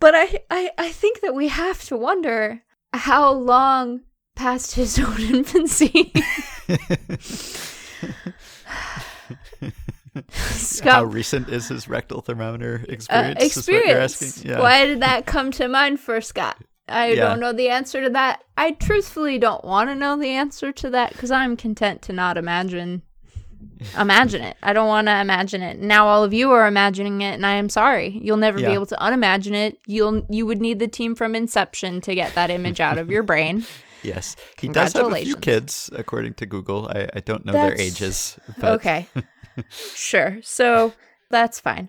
but 0.00 0.14
I, 0.14 0.38
I 0.50 0.70
i 0.78 0.92
think 0.92 1.20
that 1.20 1.34
we 1.34 1.48
have 1.48 1.82
to 1.84 1.96
wonder 1.96 2.62
how 2.92 3.30
long 3.32 4.00
past 4.34 4.74
his 4.74 4.98
own 5.06 5.20
infancy 5.20 6.12
Scott 10.30 10.92
How 10.92 11.04
recent 11.04 11.48
is 11.48 11.68
his 11.68 11.88
rectal 11.88 12.20
thermometer 12.20 12.80
uh, 12.88 12.92
experience? 12.92 13.42
is 13.42 13.56
what 13.56 13.68
you're 13.68 13.80
experience. 13.80 14.22
asking? 14.22 14.50
Yeah. 14.50 14.60
Why 14.60 14.84
did 14.86 15.00
that 15.00 15.24
come 15.26 15.50
to 15.52 15.68
mind 15.68 16.00
for 16.00 16.20
Scott? 16.20 16.58
I 16.88 17.12
Yeah. 17.12 17.28
don't 17.28 17.40
know 17.40 17.52
the 17.52 17.70
answer 17.70 18.02
to 18.02 18.10
that. 18.10 18.42
I 18.56 18.72
truthfully 18.72 19.38
don't 19.38 19.64
want 19.64 19.88
to 19.88 19.94
know 19.94 20.16
the 20.18 20.28
answer 20.28 20.70
to 20.72 20.90
that 20.90 21.12
because 21.12 21.30
I'm 21.30 21.56
content 21.56 22.02
to 22.02 22.12
not 22.12 22.36
imagine 22.36 23.02
imagine 23.98 24.42
it. 24.42 24.56
I 24.62 24.72
don't 24.72 24.88
want 24.88 25.06
to 25.08 25.20
imagine 25.20 25.62
it. 25.62 25.78
Now 25.78 26.06
all 26.08 26.24
of 26.24 26.32
you 26.32 26.50
are 26.52 26.66
imagining 26.66 27.20
it, 27.22 27.34
and 27.34 27.44
I 27.46 27.54
am 27.54 27.68
sorry. 27.68 28.18
You'll 28.22 28.36
never 28.36 28.58
Yeah. 28.60 28.68
be 28.68 28.74
able 28.74 28.86
to 28.86 28.96
unimagine 28.96 29.54
it. 29.54 29.78
You'll 29.86 30.26
you 30.28 30.46
would 30.46 30.60
need 30.60 30.78
the 30.78 30.88
team 30.88 31.14
from 31.14 31.34
Inception 31.34 32.00
to 32.02 32.14
get 32.14 32.34
that 32.34 32.50
image 32.50 32.80
out 32.80 32.98
of 32.98 33.10
your 33.10 33.22
brain. 33.22 33.64
Yes. 34.04 34.34
He 34.58 34.66
does 34.66 34.94
have 34.94 35.12
a 35.12 35.14
few 35.22 35.36
kids, 35.36 35.88
according 35.92 36.34
to 36.34 36.44
Google. 36.46 36.88
I, 36.88 37.06
I 37.14 37.20
don't 37.20 37.44
know 37.46 37.52
their 37.52 37.80
ages. 37.80 38.36
But 38.58 38.72
Okay. 38.72 39.06
sure. 39.70 40.40
So 40.42 40.92
that's 41.30 41.60
fine. 41.60 41.88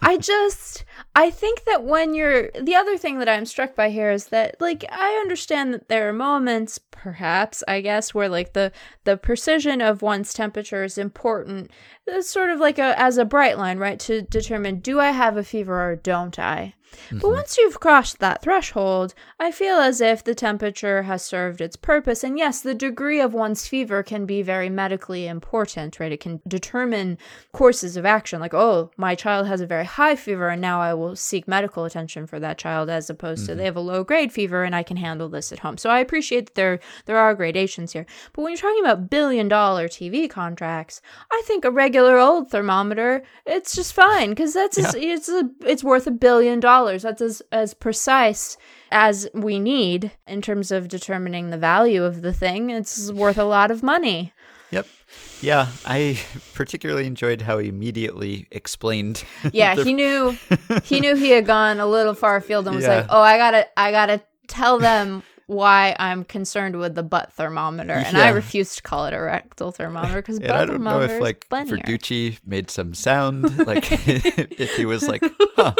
I 0.00 0.18
just 0.18 0.84
I 1.14 1.30
think 1.30 1.64
that 1.64 1.84
when 1.84 2.14
you're 2.14 2.50
the 2.52 2.74
other 2.74 2.96
thing 2.96 3.18
that 3.18 3.28
I'm 3.28 3.44
struck 3.44 3.74
by 3.74 3.90
here 3.90 4.10
is 4.10 4.26
that 4.28 4.56
like 4.60 4.84
I 4.90 5.18
understand 5.20 5.74
that 5.74 5.88
there 5.88 6.08
are 6.08 6.12
moments 6.12 6.78
perhaps 6.78 7.62
I 7.68 7.82
guess 7.82 8.14
where 8.14 8.30
like 8.30 8.54
the 8.54 8.72
the 9.04 9.18
precision 9.18 9.82
of 9.82 10.00
one's 10.00 10.32
temperature 10.32 10.84
is 10.84 10.96
important. 10.96 11.70
It's 12.06 12.30
sort 12.30 12.50
of 12.50 12.60
like 12.60 12.78
a 12.78 12.98
as 12.98 13.18
a 13.18 13.26
bright 13.26 13.58
line, 13.58 13.78
right? 13.78 14.00
To 14.00 14.22
determine 14.22 14.80
do 14.80 15.00
I 15.00 15.10
have 15.10 15.36
a 15.36 15.44
fever 15.44 15.90
or 15.90 15.96
don't 15.96 16.38
I? 16.38 16.74
But 17.10 17.18
mm-hmm. 17.18 17.32
once 17.32 17.58
you've 17.58 17.80
crossed 17.80 18.18
that 18.20 18.42
threshold, 18.42 19.14
I 19.38 19.50
feel 19.50 19.76
as 19.76 20.00
if 20.00 20.22
the 20.24 20.34
temperature 20.34 21.02
has 21.02 21.22
served 21.24 21.60
its 21.60 21.76
purpose. 21.76 22.24
And 22.24 22.38
yes, 22.38 22.60
the 22.60 22.74
degree 22.74 23.20
of 23.20 23.34
one's 23.34 23.66
fever 23.66 24.02
can 24.02 24.26
be 24.26 24.42
very 24.42 24.68
medically 24.68 25.26
important, 25.26 26.00
right? 26.00 26.12
It 26.12 26.20
can 26.20 26.40
determine 26.46 27.18
courses 27.52 27.96
of 27.96 28.06
action, 28.06 28.40
like, 28.40 28.54
oh, 28.54 28.90
my 28.96 29.14
child 29.14 29.46
has 29.46 29.60
a 29.60 29.66
very 29.66 29.84
high 29.84 30.16
fever, 30.16 30.48
and 30.48 30.60
now 30.60 30.80
I 30.80 30.94
will 30.94 31.16
seek 31.16 31.46
medical 31.48 31.84
attention 31.84 32.26
for 32.26 32.38
that 32.40 32.58
child, 32.58 32.88
as 32.90 33.10
opposed 33.10 33.46
to 33.46 33.52
mm-hmm. 33.52 33.58
they 33.58 33.64
have 33.64 33.76
a 33.76 33.80
low 33.80 34.04
grade 34.04 34.32
fever 34.32 34.64
and 34.64 34.74
I 34.74 34.82
can 34.82 34.96
handle 34.96 35.28
this 35.28 35.52
at 35.52 35.60
home. 35.60 35.78
So 35.78 35.90
I 35.90 35.98
appreciate 36.00 36.46
that 36.46 36.54
there 36.54 36.80
there 37.06 37.18
are 37.18 37.34
gradations 37.34 37.92
here. 37.92 38.06
But 38.32 38.42
when 38.42 38.52
you're 38.52 38.58
talking 38.58 38.84
about 38.84 39.10
billion 39.10 39.48
dollar 39.48 39.88
TV 39.88 40.28
contracts, 40.28 41.00
I 41.30 41.42
think 41.44 41.64
a 41.64 41.70
regular 41.70 42.18
old 42.18 42.50
thermometer, 42.50 43.22
it's 43.46 43.74
just 43.74 43.92
fine 43.92 44.30
because 44.30 44.54
that's 44.54 44.78
as, 44.78 44.94
it's 44.94 45.28
a, 45.28 45.50
it's 45.60 45.84
worth 45.84 46.06
a 46.06 46.10
billion 46.10 46.60
dollars. 46.60 46.81
That's 47.02 47.20
as 47.22 47.42
as 47.52 47.74
precise 47.74 48.56
as 48.90 49.28
we 49.34 49.58
need 49.58 50.12
in 50.26 50.42
terms 50.42 50.70
of 50.70 50.88
determining 50.88 51.50
the 51.50 51.58
value 51.58 52.04
of 52.04 52.22
the 52.22 52.32
thing. 52.32 52.70
It's 52.70 53.10
worth 53.12 53.38
a 53.38 53.44
lot 53.44 53.70
of 53.70 53.82
money. 53.82 54.32
Yep. 54.70 54.86
Yeah, 55.42 55.68
I 55.84 56.18
particularly 56.54 57.06
enjoyed 57.06 57.42
how 57.42 57.58
he 57.58 57.68
immediately 57.68 58.46
explained. 58.50 59.24
Yeah, 59.52 59.74
the- 59.74 59.84
he 59.84 59.92
knew 59.92 60.36
he 60.84 61.00
knew 61.00 61.14
he 61.16 61.30
had 61.30 61.46
gone 61.46 61.78
a 61.80 61.86
little 61.86 62.14
far 62.14 62.36
afield 62.36 62.66
and 62.66 62.76
was 62.76 62.84
Yeah. 62.84 62.96
like, 62.96 63.06
"Oh, 63.10 63.20
I 63.20 63.36
gotta, 63.38 63.66
I 63.76 63.90
gotta 63.90 64.22
tell 64.48 64.78
them 64.78 65.22
why 65.46 65.94
I'm 65.98 66.24
concerned 66.24 66.78
with 66.78 66.94
the 66.94 67.02
butt 67.02 67.32
thermometer," 67.34 67.92
and 67.92 68.16
I 68.16 68.30
refuse 68.30 68.76
to 68.76 68.82
call 68.82 69.04
it 69.06 69.12
a 69.12 69.20
rectal 69.20 69.72
thermometer 69.72 70.16
because 70.22 70.40
butt 70.40 70.50
I 70.50 70.64
don't 70.64 70.82
know 70.82 71.02
if 71.02 71.20
like. 71.20 71.46
Verducci 71.50 72.38
made 72.46 72.70
some 72.70 72.94
sound, 72.94 73.66
like 73.66 73.86
if 74.08 74.76
he 74.76 74.86
was 74.86 75.06
like, 75.06 75.22
huh. 75.56 75.74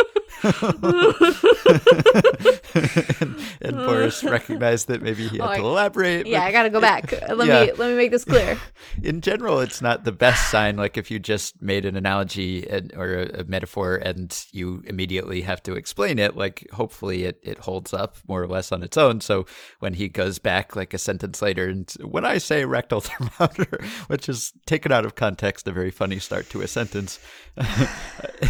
And, 3.21 3.37
and 3.61 3.77
Boras 3.77 4.29
recognized 4.29 4.89
that 4.89 5.03
maybe 5.03 5.29
he 5.29 5.39
had 5.39 5.51
Oh, 5.51 5.55
to 5.57 5.61
elaborate. 5.61 6.27
yeah, 6.27 6.43
I 6.43 6.53
gotta 6.53 6.71
go 6.71 6.81
back. 6.81 7.13
Let 7.29 7.47
Yeah. 7.47 7.65
me 7.67 7.73
let 7.73 7.91
me 7.91 7.97
make 7.97 8.11
this 8.11 8.25
clear. 8.25 8.59
in 9.03 9.21
general, 9.21 9.61
it's 9.61 9.81
not 9.83 10.05
the 10.05 10.13
best 10.13 10.51
sign. 10.51 10.77
Like 10.77 10.97
if 10.97 11.11
you 11.11 11.19
just 11.19 11.61
made 11.63 11.85
an 11.85 11.97
analogy 11.97 12.69
and, 12.69 12.93
or 12.97 13.15
a, 13.15 13.41
a 13.41 13.45
metaphor 13.45 13.97
and 13.97 14.35
you 14.53 14.83
immediately 14.87 15.43
have 15.43 15.63
to 15.65 15.75
explain 15.75 16.19
it, 16.19 16.37
like 16.37 16.67
hopefully 16.73 17.25
it, 17.25 17.39
it 17.43 17.59
holds 17.59 17.93
up 17.95 18.17
more 18.27 18.43
or 18.43 18.49
less 18.49 18.73
on 18.73 18.83
its 18.83 18.97
own. 18.97 19.21
So 19.21 19.47
when 19.81 19.95
he 19.95 20.09
goes 20.09 20.39
back 20.39 20.75
like 20.77 20.95
a 20.95 20.99
sentence 20.99 21.43
later, 21.43 21.69
and 21.69 21.91
when 22.03 22.25
I 22.25 22.39
say 22.39 22.65
rectal 22.65 23.01
thermometer, 23.03 23.81
which 24.09 24.29
is 24.29 24.53
taken 24.67 24.93
out 24.93 25.05
of 25.05 25.15
context, 25.15 25.69
a 25.69 25.73
very 25.73 25.91
funny 25.91 26.19
start 26.19 26.49
to 26.51 26.63
a 26.63 26.69
sentence. 26.69 27.19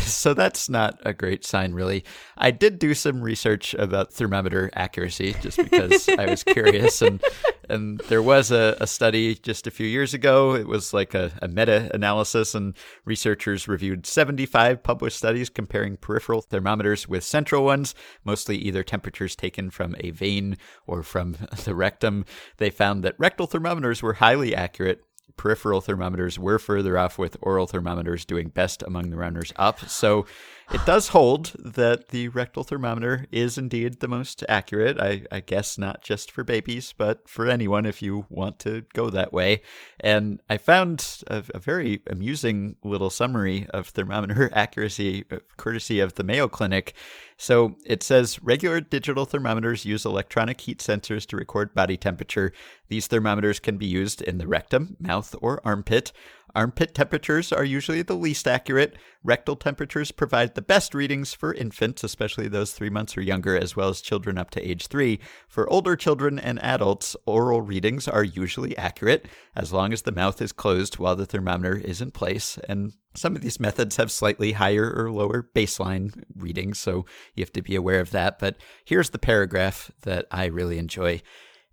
so 0.01 0.33
that's 0.35 0.69
not 0.69 0.99
a 1.05 1.13
great 1.13 1.45
sign, 1.45 1.72
really. 1.73 2.05
I 2.37 2.51
did 2.51 2.79
do 2.79 2.95
some 2.95 3.23
research 3.23 3.75
about 3.75 4.13
thermometer 4.13 4.71
accuracy 4.75 5.35
just 5.41 5.59
because 5.59 6.09
I 6.09 6.27
was 6.27 6.45
curious 6.45 7.03
and 7.03 7.23
and 7.69 8.01
there 8.09 8.23
was 8.23 8.51
a, 8.51 8.77
a 8.81 8.87
study 8.87 9.35
just 9.35 9.67
a 9.67 9.71
few 9.71 9.87
years 9.87 10.15
ago. 10.15 10.55
It 10.55 10.67
was 10.67 10.93
like 10.93 11.15
a, 11.15 11.33
a 11.41 11.49
meta 11.49 11.91
analysis, 11.95 12.55
and 12.55 12.77
researchers 13.05 13.69
reviewed 13.69 14.07
75 14.07 14.83
published 14.83 15.17
studies 15.17 15.49
comparing 15.49 15.97
peripheral 15.97 16.43
thermometers 16.43 17.09
with 17.09 17.25
central 17.25 17.65
ones, 17.65 17.95
mostly 18.25 18.57
either 18.57 18.83
temperatures 18.83 19.37
taken 19.37 19.71
from 19.71 19.97
a 20.01 20.11
vein 20.11 20.57
or 20.87 21.03
from 21.03 21.37
the 21.65 21.75
rectum. 21.75 22.25
They 22.59 22.71
found 22.71 23.03
that 23.05 23.19
rectal 23.19 23.47
thermometers 23.47 24.03
were 24.03 24.15
highly 24.15 24.55
accurate. 24.55 25.03
Peripheral 25.39 25.81
thermometers 25.81 26.39
were 26.39 26.59
further 26.59 26.99
off, 26.99 27.19
with 27.19 27.39
oral 27.41 27.67
thermometers 27.67 28.27
doing 28.27 28.49
best 28.49 28.83
among 28.83 29.09
the 29.09 29.17
runners 29.17 29.51
up. 29.57 29.81
So 29.89 30.27
it 30.71 30.85
does 30.87 31.09
hold 31.09 31.53
that 31.59 32.09
the 32.09 32.29
rectal 32.29 32.65
thermometer 32.65 33.27
is 33.31 33.59
indeed 33.59 34.01
the 34.01 34.09
most 34.09 34.45
accurate. 34.49 35.01
I, 35.01 35.23
I 35.31 35.41
guess 35.41 35.77
not 35.79 36.03
just 36.03 36.31
for 36.31 36.45
babies, 36.45 36.95
but 36.97 37.29
for 37.29 37.49
anyone 37.49 37.87
if 37.87 38.03
you 38.03 38.27
want 38.29 38.59
to 38.61 38.85
go 38.95 39.11
that 39.11 39.33
way. 39.33 39.63
And 40.01 40.41
I 40.49 40.59
found 40.59 41.23
a, 41.27 41.45
a 41.55 41.59
very 41.59 42.03
amusing 42.09 42.77
little 42.85 43.11
summary 43.11 43.67
of 43.71 43.89
thermometer 43.89 44.51
accuracy, 44.55 45.25
uh, 45.31 45.39
courtesy 45.57 46.01
of 46.01 46.15
the 46.15 46.25
Mayo 46.25 46.49
Clinic. 46.49 46.95
So 47.37 47.77
it 47.85 48.03
says 48.03 48.43
regular 48.43 48.81
digital 48.81 49.25
thermometers 49.25 49.85
use 49.85 50.05
electronic 50.05 50.61
heat 50.61 50.79
sensors 50.79 51.27
to 51.27 51.37
record 51.37 51.75
body 51.75 51.97
temperature. 51.97 52.53
These 52.89 53.09
thermometers 53.09 53.59
can 53.59 53.79
be 53.79 53.87
used 53.87 54.23
in 54.23 54.39
the 54.39 54.47
rectum, 54.47 54.97
mouth, 55.01 55.35
or 55.43 55.61
armpit. 55.65 56.13
Armpit 56.55 56.95
temperatures 56.95 57.53
are 57.53 57.65
usually 57.65 58.03
the 58.03 58.15
least 58.15 58.47
accurate. 58.47 58.97
Rectal 59.25 59.57
temperatures 59.57 60.11
provide 60.11 60.55
the 60.55 60.63
best 60.63 60.95
readings 60.95 61.33
for 61.33 61.55
infants, 61.55 62.05
especially 62.05 62.49
those 62.49 62.73
three 62.73 62.91
months 62.91 63.17
or 63.17 63.23
younger, 63.23 63.57
as 63.57 63.75
well 63.75 63.89
as 63.89 64.01
children 64.01 64.37
up 64.37 64.51
to 64.51 64.69
age 64.69 64.89
three. 64.89 65.19
For 65.49 65.71
older 65.71 65.97
children 65.97 66.39
and 66.39 66.63
adults, 66.63 67.17
oral 67.25 67.63
readings 67.63 68.07
are 68.07 68.25
usually 68.25 68.77
accurate 68.77 69.27
as 69.57 69.73
long 69.73 69.93
as 69.93 70.03
the 70.03 70.13
mouth 70.13 70.43
is 70.43 70.53
closed 70.53 70.99
while 70.99 71.17
the 71.17 71.27
thermometer 71.27 71.77
is 71.77 72.01
in 72.01 72.11
place. 72.11 72.59
And 72.69 72.93
some 73.15 73.35
of 73.37 73.43
these 73.43 73.61
methods 73.61 73.97
have 73.97 74.11
slightly 74.11 74.53
higher 74.53 74.93
or 74.95 75.11
lower 75.11 75.49
baseline 75.55 76.23
readings, 76.37 76.79
so 76.79 77.07
you 77.35 77.43
have 77.43 77.53
to 77.53 77.63
be 77.63 77.77
aware 77.77 78.01
of 78.01 78.11
that. 78.11 78.39
But 78.39 78.57
here's 78.85 79.11
the 79.11 79.19
paragraph 79.19 79.91
that 80.03 80.27
I 80.31 80.47
really 80.47 80.79
enjoy. 80.79 81.23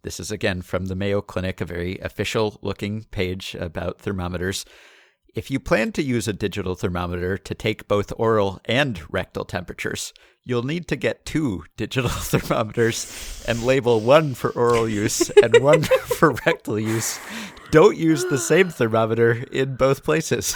This 0.02 0.20
is 0.20 0.32
again 0.32 0.62
from 0.62 0.86
the 0.86 0.96
Mayo 0.96 1.22
Clinic, 1.22 1.60
a 1.60 1.66
very 1.66 1.98
official 2.00 2.58
looking 2.62 3.04
page 3.12 3.56
about 3.60 4.00
thermometers. 4.00 4.66
If 5.36 5.52
you 5.52 5.60
plan 5.60 5.92
to 5.94 6.02
use 6.02 6.28
a 6.28 6.34
digital 6.34 6.74
thermometer 6.74 7.38
to 7.38 7.54
take 7.54 7.88
both 7.88 8.14
oral 8.18 8.62
and 8.66 9.02
rectal 9.14 9.44
temperatures, 9.44 10.14
you'll 10.46 10.64
need 10.64 10.88
to 10.88 10.96
get 10.96 11.26
two 11.26 11.66
digital 11.78 12.10
thermometers 12.14 13.44
and 13.48 13.64
label 13.64 14.00
one 14.00 14.36
for 14.36 14.52
oral 14.52 14.88
use 14.88 15.30
and 15.30 15.58
one 15.62 15.84
for 15.84 16.32
rectal 16.46 16.80
use. 16.80 17.20
Don't 17.72 17.98
use 17.98 18.24
the 18.26 18.38
same 18.38 18.70
thermometer 18.70 19.44
in 19.52 19.76
both 19.76 20.04
places. 20.04 20.56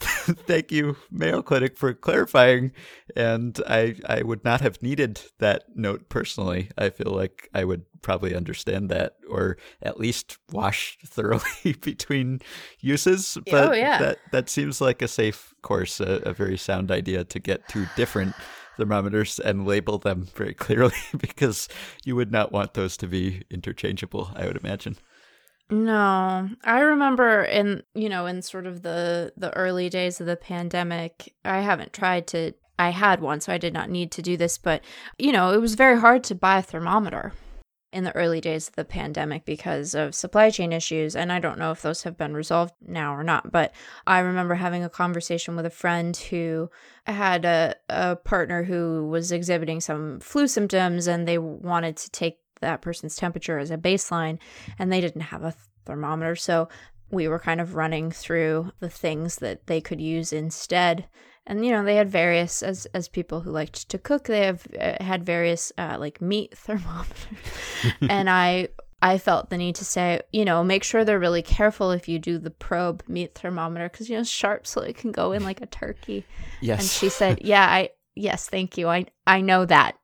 Thank 0.46 0.72
you, 0.72 0.96
Mayo 1.10 1.42
Clinic, 1.42 1.76
for 1.76 1.92
clarifying. 1.92 2.72
And 3.16 3.60
I, 3.68 3.96
I 4.06 4.22
would 4.22 4.44
not 4.44 4.60
have 4.60 4.82
needed 4.82 5.20
that 5.38 5.64
note 5.76 6.08
personally. 6.08 6.70
I 6.78 6.90
feel 6.90 7.12
like 7.12 7.48
I 7.54 7.64
would 7.64 7.84
probably 8.02 8.34
understand 8.34 8.88
that, 8.88 9.16
or 9.28 9.58
at 9.82 10.00
least 10.00 10.38
wash 10.52 10.96
thoroughly 11.06 11.72
between 11.80 12.40
uses. 12.80 13.36
Oh, 13.38 13.42
but 13.50 13.68
Oh, 13.68 13.72
yeah. 13.72 13.98
that 13.98 14.18
that 14.32 14.48
seems 14.48 14.80
like 14.80 15.02
a 15.02 15.08
safe 15.08 15.54
course, 15.62 16.00
a, 16.00 16.22
a 16.24 16.32
very 16.32 16.56
sound 16.56 16.90
idea 16.90 17.24
to 17.24 17.38
get 17.38 17.68
two 17.68 17.86
different 17.96 18.34
thermometers 18.78 19.38
and 19.38 19.66
label 19.66 19.98
them 19.98 20.28
very 20.34 20.54
clearly, 20.54 20.94
because 21.18 21.68
you 22.04 22.16
would 22.16 22.32
not 22.32 22.52
want 22.52 22.72
those 22.74 22.96
to 22.98 23.06
be 23.06 23.42
interchangeable. 23.50 24.30
I 24.34 24.46
would 24.46 24.56
imagine. 24.56 24.96
No, 25.70 26.50
I 26.64 26.80
remember 26.80 27.44
in 27.44 27.84
you 27.94 28.08
know 28.08 28.26
in 28.26 28.42
sort 28.42 28.66
of 28.66 28.82
the 28.82 29.32
the 29.36 29.54
early 29.56 29.88
days 29.88 30.20
of 30.20 30.26
the 30.26 30.36
pandemic, 30.36 31.34
I 31.44 31.60
haven't 31.60 31.92
tried 31.92 32.26
to. 32.28 32.52
I 32.78 32.90
had 32.90 33.20
one, 33.20 33.40
so 33.40 33.52
I 33.52 33.58
did 33.58 33.74
not 33.74 33.90
need 33.90 34.10
to 34.12 34.22
do 34.22 34.36
this, 34.36 34.58
but 34.58 34.82
you 35.18 35.32
know 35.32 35.52
it 35.52 35.60
was 35.60 35.74
very 35.74 36.00
hard 36.00 36.24
to 36.24 36.34
buy 36.34 36.58
a 36.58 36.62
thermometer 36.62 37.34
in 37.92 38.04
the 38.04 38.14
early 38.16 38.40
days 38.40 38.68
of 38.68 38.76
the 38.76 38.84
pandemic 38.84 39.44
because 39.44 39.94
of 39.94 40.14
supply 40.14 40.50
chain 40.50 40.72
issues, 40.72 41.14
and 41.14 41.32
I 41.32 41.38
don't 41.38 41.58
know 41.58 41.70
if 41.70 41.82
those 41.82 42.02
have 42.02 42.16
been 42.16 42.34
resolved 42.34 42.74
now 42.84 43.14
or 43.14 43.22
not. 43.22 43.52
But 43.52 43.72
I 44.06 44.20
remember 44.20 44.54
having 44.54 44.82
a 44.82 44.88
conversation 44.88 45.54
with 45.54 45.66
a 45.66 45.70
friend 45.70 46.16
who 46.16 46.68
had 47.06 47.44
a 47.44 47.76
a 47.88 48.16
partner 48.16 48.64
who 48.64 49.06
was 49.08 49.30
exhibiting 49.30 49.80
some 49.80 50.18
flu 50.18 50.48
symptoms, 50.48 51.06
and 51.06 51.28
they 51.28 51.38
wanted 51.38 51.96
to 51.98 52.10
take 52.10 52.39
that 52.60 52.82
person's 52.82 53.16
temperature 53.16 53.58
as 53.58 53.70
a 53.70 53.78
baseline 53.78 54.38
and 54.78 54.92
they 54.92 55.00
didn't 55.00 55.22
have 55.22 55.42
a 55.42 55.54
thermometer. 55.84 56.36
So 56.36 56.68
we 57.10 57.28
were 57.28 57.38
kind 57.38 57.60
of 57.60 57.74
running 57.74 58.10
through 58.10 58.72
the 58.80 58.88
things 58.88 59.36
that 59.36 59.66
they 59.66 59.80
could 59.80 60.00
use 60.00 60.32
instead. 60.32 61.06
And 61.46 61.64
you 61.64 61.72
know, 61.72 61.84
they 61.84 61.96
had 61.96 62.08
various 62.08 62.62
as 62.62 62.86
as 62.94 63.08
people 63.08 63.40
who 63.40 63.50
liked 63.50 63.88
to 63.88 63.98
cook, 63.98 64.24
they 64.24 64.46
have 64.46 64.66
uh, 64.78 65.02
had 65.02 65.24
various 65.24 65.72
uh, 65.78 65.96
like 65.98 66.20
meat 66.20 66.56
thermometers. 66.58 67.16
and 68.08 68.30
I 68.30 68.68
I 69.02 69.18
felt 69.18 69.48
the 69.48 69.56
need 69.56 69.76
to 69.76 69.84
say, 69.84 70.20
you 70.32 70.44
know, 70.44 70.62
make 70.62 70.84
sure 70.84 71.04
they're 71.04 71.18
really 71.18 71.42
careful 71.42 71.90
if 71.90 72.06
you 72.06 72.18
do 72.18 72.38
the 72.38 72.50
probe 72.50 73.02
meat 73.08 73.34
thermometer 73.34 73.88
because 73.88 74.10
you 74.10 74.16
know, 74.16 74.24
sharp 74.24 74.66
so 74.66 74.82
it 74.82 74.96
can 74.96 75.10
go 75.10 75.32
in 75.32 75.42
like 75.42 75.60
a 75.60 75.66
turkey. 75.66 76.24
Yes. 76.60 76.80
And 76.80 76.88
she 76.88 77.08
said, 77.08 77.40
"Yeah, 77.42 77.64
I 77.64 77.90
yes, 78.14 78.48
thank 78.48 78.76
you. 78.76 78.88
I 78.88 79.06
I 79.26 79.40
know 79.40 79.64
that. 79.64 79.96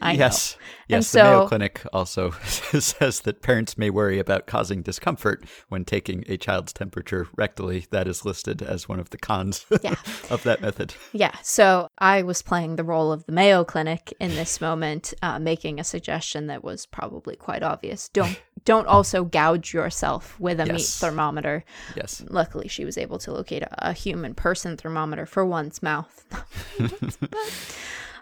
I 0.00 0.12
know." 0.12 0.18
yes, 0.18 0.56
And 0.88 0.98
yes. 0.98 1.12
the 1.12 1.22
Mayo 1.24 1.46
Clinic 1.48 1.82
also 1.92 2.30
says 2.40 3.20
that 3.20 3.42
parents 3.42 3.76
may 3.76 3.90
worry 3.90 4.18
about 4.18 4.46
causing 4.46 4.82
discomfort 4.82 5.44
when 5.68 5.84
taking 5.84 6.24
a 6.28 6.36
child's 6.36 6.72
temperature 6.72 7.26
rectally. 7.36 7.88
That 7.90 8.06
is 8.08 8.24
listed 8.24 8.62
as 8.62 8.88
one 8.88 9.00
of 9.00 9.10
the 9.10 9.18
cons 9.18 9.66
Yeah. 9.82 9.96
of 10.30 10.42
that 10.44 10.60
method. 10.60 10.94
Yeah, 11.12 11.34
so 11.42 11.88
I 11.98 12.22
was 12.22 12.42
playing 12.42 12.76
the 12.76 12.84
role 12.84 13.12
of 13.12 13.26
the 13.26 13.32
Mayo 13.32 13.64
Clinic 13.64 14.12
in 14.20 14.30
this 14.30 14.60
moment, 14.60 15.14
uh, 15.22 15.38
making 15.38 15.78
a 15.80 15.84
suggestion 15.84 16.46
that 16.46 16.62
was 16.64 16.86
probably 16.86 17.36
quite 17.36 17.62
obvious. 17.62 18.08
Don't 18.10 18.40
don't 18.64 18.86
also 18.86 19.24
gouge 19.24 19.72
yourself 19.72 20.38
with 20.40 20.60
a 20.60 20.66
meat 20.66 20.82
thermometer. 20.82 21.64
Yes. 21.96 22.22
Luckily, 22.28 22.68
she 22.68 22.84
was 22.84 22.98
able 22.98 23.18
to 23.20 23.32
locate 23.32 23.62
a, 23.62 23.90
a 23.90 23.92
human 23.92 24.34
person 24.34 24.76
thermometer 24.76 25.26
for 25.26 25.44
one's 25.46 25.82
mouth. 25.82 26.24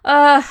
uh, 0.05 0.43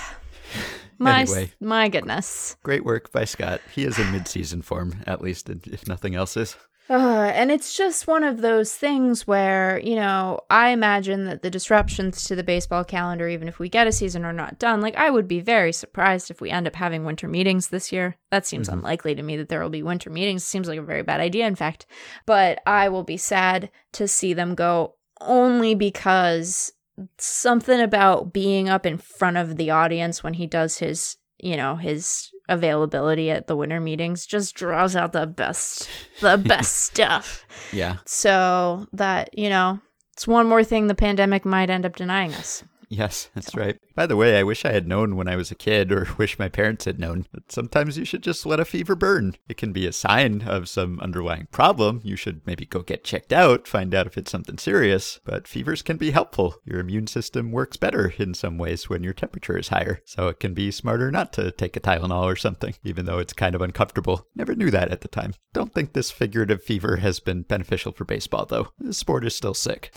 my 1.00 1.22
Anyway. 1.22 1.52
my 1.60 1.90
goodness. 1.90 2.58
Great 2.64 2.86
work 2.86 3.12
by 3.12 3.26
Scott. 3.26 3.62
He 3.74 3.84
is 3.84 4.00
in 4.00 4.12
mid-season 4.12 4.62
form, 4.62 5.04
at 5.08 5.22
least 5.22 5.50
if 5.50 5.88
nothing 5.88 6.16
else 6.16 6.38
is. 6.38 6.56
Uh, 6.88 7.32
and 7.34 7.52
it's 7.52 7.76
just 7.76 8.06
one 8.06 8.24
of 8.24 8.42
those 8.42 8.72
things 8.76 9.26
where, 9.26 9.80
you 9.80 9.96
know, 9.96 10.40
I 10.52 10.70
imagine 10.70 11.26
that 11.26 11.42
the 11.42 11.50
disruptions 11.50 12.26
to 12.26 12.36
the 12.36 12.44
baseball 12.44 12.84
calendar, 12.84 13.28
even 13.28 13.48
if 13.48 13.58
we 13.58 13.70
get 13.70 13.88
a 13.88 13.92
season, 13.92 14.24
are 14.24 14.34
not 14.34 14.60
done. 14.60 14.82
Like, 14.82 14.96
I 14.96 15.10
would 15.10 15.28
be 15.28 15.40
very 15.40 15.72
surprised 15.72 16.30
if 16.30 16.42
we 16.42 16.52
end 16.52 16.68
up 16.68 16.76
having 16.76 17.04
winter 17.04 17.28
meetings 17.28 17.70
this 17.70 17.92
year. 17.92 18.18
That 18.30 18.46
seems 18.46 18.70
unlikely 18.70 19.16
to 19.16 19.24
me 19.24 19.36
that 19.38 19.50
there 19.50 19.62
will 19.62 19.72
be 19.72 19.82
winter 19.82 20.12
meetings. 20.12 20.44
Seems 20.44 20.68
like 20.68 20.78
a 20.78 20.84
very 20.84 21.02
bad 21.02 21.22
idea, 21.22 21.48
in 21.48 21.56
fact. 21.56 21.88
But 22.28 22.60
I 22.68 22.90
will 22.90 23.04
be 23.04 23.18
sad 23.18 23.72
to 23.94 24.08
see 24.08 24.34
them 24.34 24.54
go 24.54 24.94
only 25.22 25.74
because 25.74 26.72
something 27.18 27.80
about 27.80 28.34
being 28.34 28.70
up 28.70 28.86
in 28.86 28.98
front 28.98 29.38
of 29.38 29.58
the 29.58 29.70
audience 29.72 30.24
when 30.24 30.36
he 30.36 30.48
does 30.48 30.78
his 30.78 31.18
you 31.38 31.58
know, 31.58 31.76
his 31.76 32.32
availability 32.48 33.30
at 33.32 33.48
the 33.48 33.56
winter 33.56 33.80
meetings 33.80 34.26
just 34.26 34.56
draws 34.56 34.96
out 34.96 35.14
the 35.14 35.28
best 35.28 35.90
the 36.22 36.38
best 36.46 36.76
stuff. 36.78 37.46
Yeah. 37.72 37.98
So 38.06 38.88
that, 38.94 39.38
you 39.38 39.50
know, 39.50 39.80
it's 40.14 40.28
one 40.28 40.48
more 40.48 40.64
thing 40.64 40.88
the 40.88 40.96
pandemic 40.96 41.46
might 41.46 41.70
end 41.70 41.86
up 41.86 41.96
denying 41.96 42.34
us. 42.34 42.64
Yes, 42.90 43.30
that's 43.36 43.56
right. 43.56 43.80
By 43.96 44.06
the 44.06 44.16
way, 44.16 44.38
I 44.38 44.44
wish 44.44 44.66
I 44.66 44.72
had 44.72 44.88
known 44.88 45.16
when 45.16 45.28
I 45.28 45.36
was 45.36 45.52
a 45.52 45.56
kid, 45.56 45.92
or 45.92 46.08
wish 46.18 46.40
my 46.40 46.50
parents 46.50 46.86
had 46.86 47.00
known, 47.00 47.26
that 47.34 47.52
sometimes 47.52 47.98
you 47.98 48.06
should 48.06 48.24
just 48.24 48.46
let 48.46 48.60
a 48.60 48.66
fever 48.66 48.96
burn. 48.96 49.36
It 49.48 49.58
can 49.58 49.72
be 49.72 49.86
a 49.86 49.94
sign 49.94 50.44
of 50.44 50.70
some 50.70 51.00
underlying 51.00 51.48
problem. 51.52 52.02
You 52.04 52.16
should 52.16 52.42
maybe 52.46 52.66
go 52.66 52.82
get 52.82 53.04
checked 53.04 53.34
out, 53.34 53.68
find 53.68 53.94
out 53.94 54.08
if 54.08 54.18
it's 54.18 54.32
something 54.32 54.58
serious. 54.58 55.20
But 55.24 55.48
fevers 55.48 55.82
can 55.82 55.98
be 55.98 56.12
helpful. 56.12 56.56
Your 56.66 56.80
immune 56.80 57.08
system 57.08 57.52
works 57.52 57.78
better 57.78 58.14
in 58.18 58.34
some 58.34 58.58
ways 58.58 58.90
when 58.90 59.04
your 59.04 59.14
temperature 59.14 59.58
is 59.58 59.70
higher. 59.70 60.02
So 60.06 60.28
it 60.28 60.40
can 60.40 60.54
be 60.54 60.72
smarter 60.72 61.12
not 61.12 61.34
to 61.34 61.52
take 61.52 61.76
a 61.76 61.80
Tylenol 61.80 62.24
or 62.24 62.36
something, 62.36 62.76
even 62.84 63.06
though 63.06 63.20
it's 63.20 63.34
kind 63.34 63.56
of 63.56 63.62
uncomfortable. 63.62 64.28
Never 64.36 64.56
knew 64.56 64.72
that 64.72 64.92
at 64.92 65.02
the 65.02 65.08
time. 65.08 65.34
Don't 65.54 65.74
think 65.74 65.94
this 65.94 66.12
figurative 66.12 66.64
fever 66.64 66.98
has 66.98 67.20
been 67.20 67.44
beneficial 67.44 67.92
for 67.92 68.06
baseball, 68.06 68.46
though. 68.46 68.70
The 68.80 68.94
sport 68.94 69.26
is 69.26 69.36
still 69.36 69.54
sick. 69.54 69.94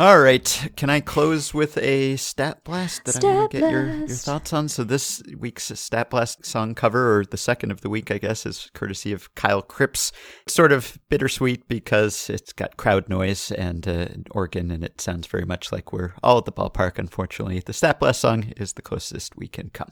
All 0.00 0.20
right. 0.20 0.70
Can 0.76 0.90
I 0.90 1.00
close 1.00 1.52
with 1.52 1.76
a 1.78 2.14
stat 2.18 2.62
blast 2.62 3.04
that 3.04 3.14
Stat 3.14 3.24
I 3.24 3.34
want 3.34 3.50
to 3.50 3.60
get 3.60 3.70
your, 3.72 3.86
your 3.88 4.06
thoughts 4.06 4.52
on? 4.52 4.68
So 4.68 4.84
this 4.84 5.20
week's 5.36 5.76
stat 5.76 6.10
blast 6.10 6.46
song 6.46 6.76
cover, 6.76 7.18
or 7.18 7.24
the 7.24 7.36
second 7.36 7.72
of 7.72 7.80
the 7.80 7.90
week, 7.90 8.12
I 8.12 8.18
guess, 8.18 8.46
is 8.46 8.70
courtesy 8.74 9.12
of 9.12 9.34
Kyle 9.34 9.60
Cripps. 9.60 10.12
It's 10.44 10.54
sort 10.54 10.70
of 10.70 10.96
bittersweet 11.08 11.66
because 11.66 12.30
it's 12.30 12.52
got 12.52 12.76
crowd 12.76 13.08
noise 13.08 13.50
and 13.50 13.88
uh, 13.88 13.90
an 13.90 14.26
organ, 14.30 14.70
and 14.70 14.84
it 14.84 15.00
sounds 15.00 15.26
very 15.26 15.44
much 15.44 15.72
like 15.72 15.92
we're 15.92 16.14
all 16.22 16.38
at 16.38 16.44
the 16.44 16.52
ballpark. 16.52 16.96
Unfortunately, 16.98 17.58
the 17.58 17.72
stat 17.72 17.98
blast 17.98 18.20
song 18.20 18.52
is 18.56 18.74
the 18.74 18.82
closest 18.82 19.36
we 19.36 19.48
can 19.48 19.70
come. 19.70 19.90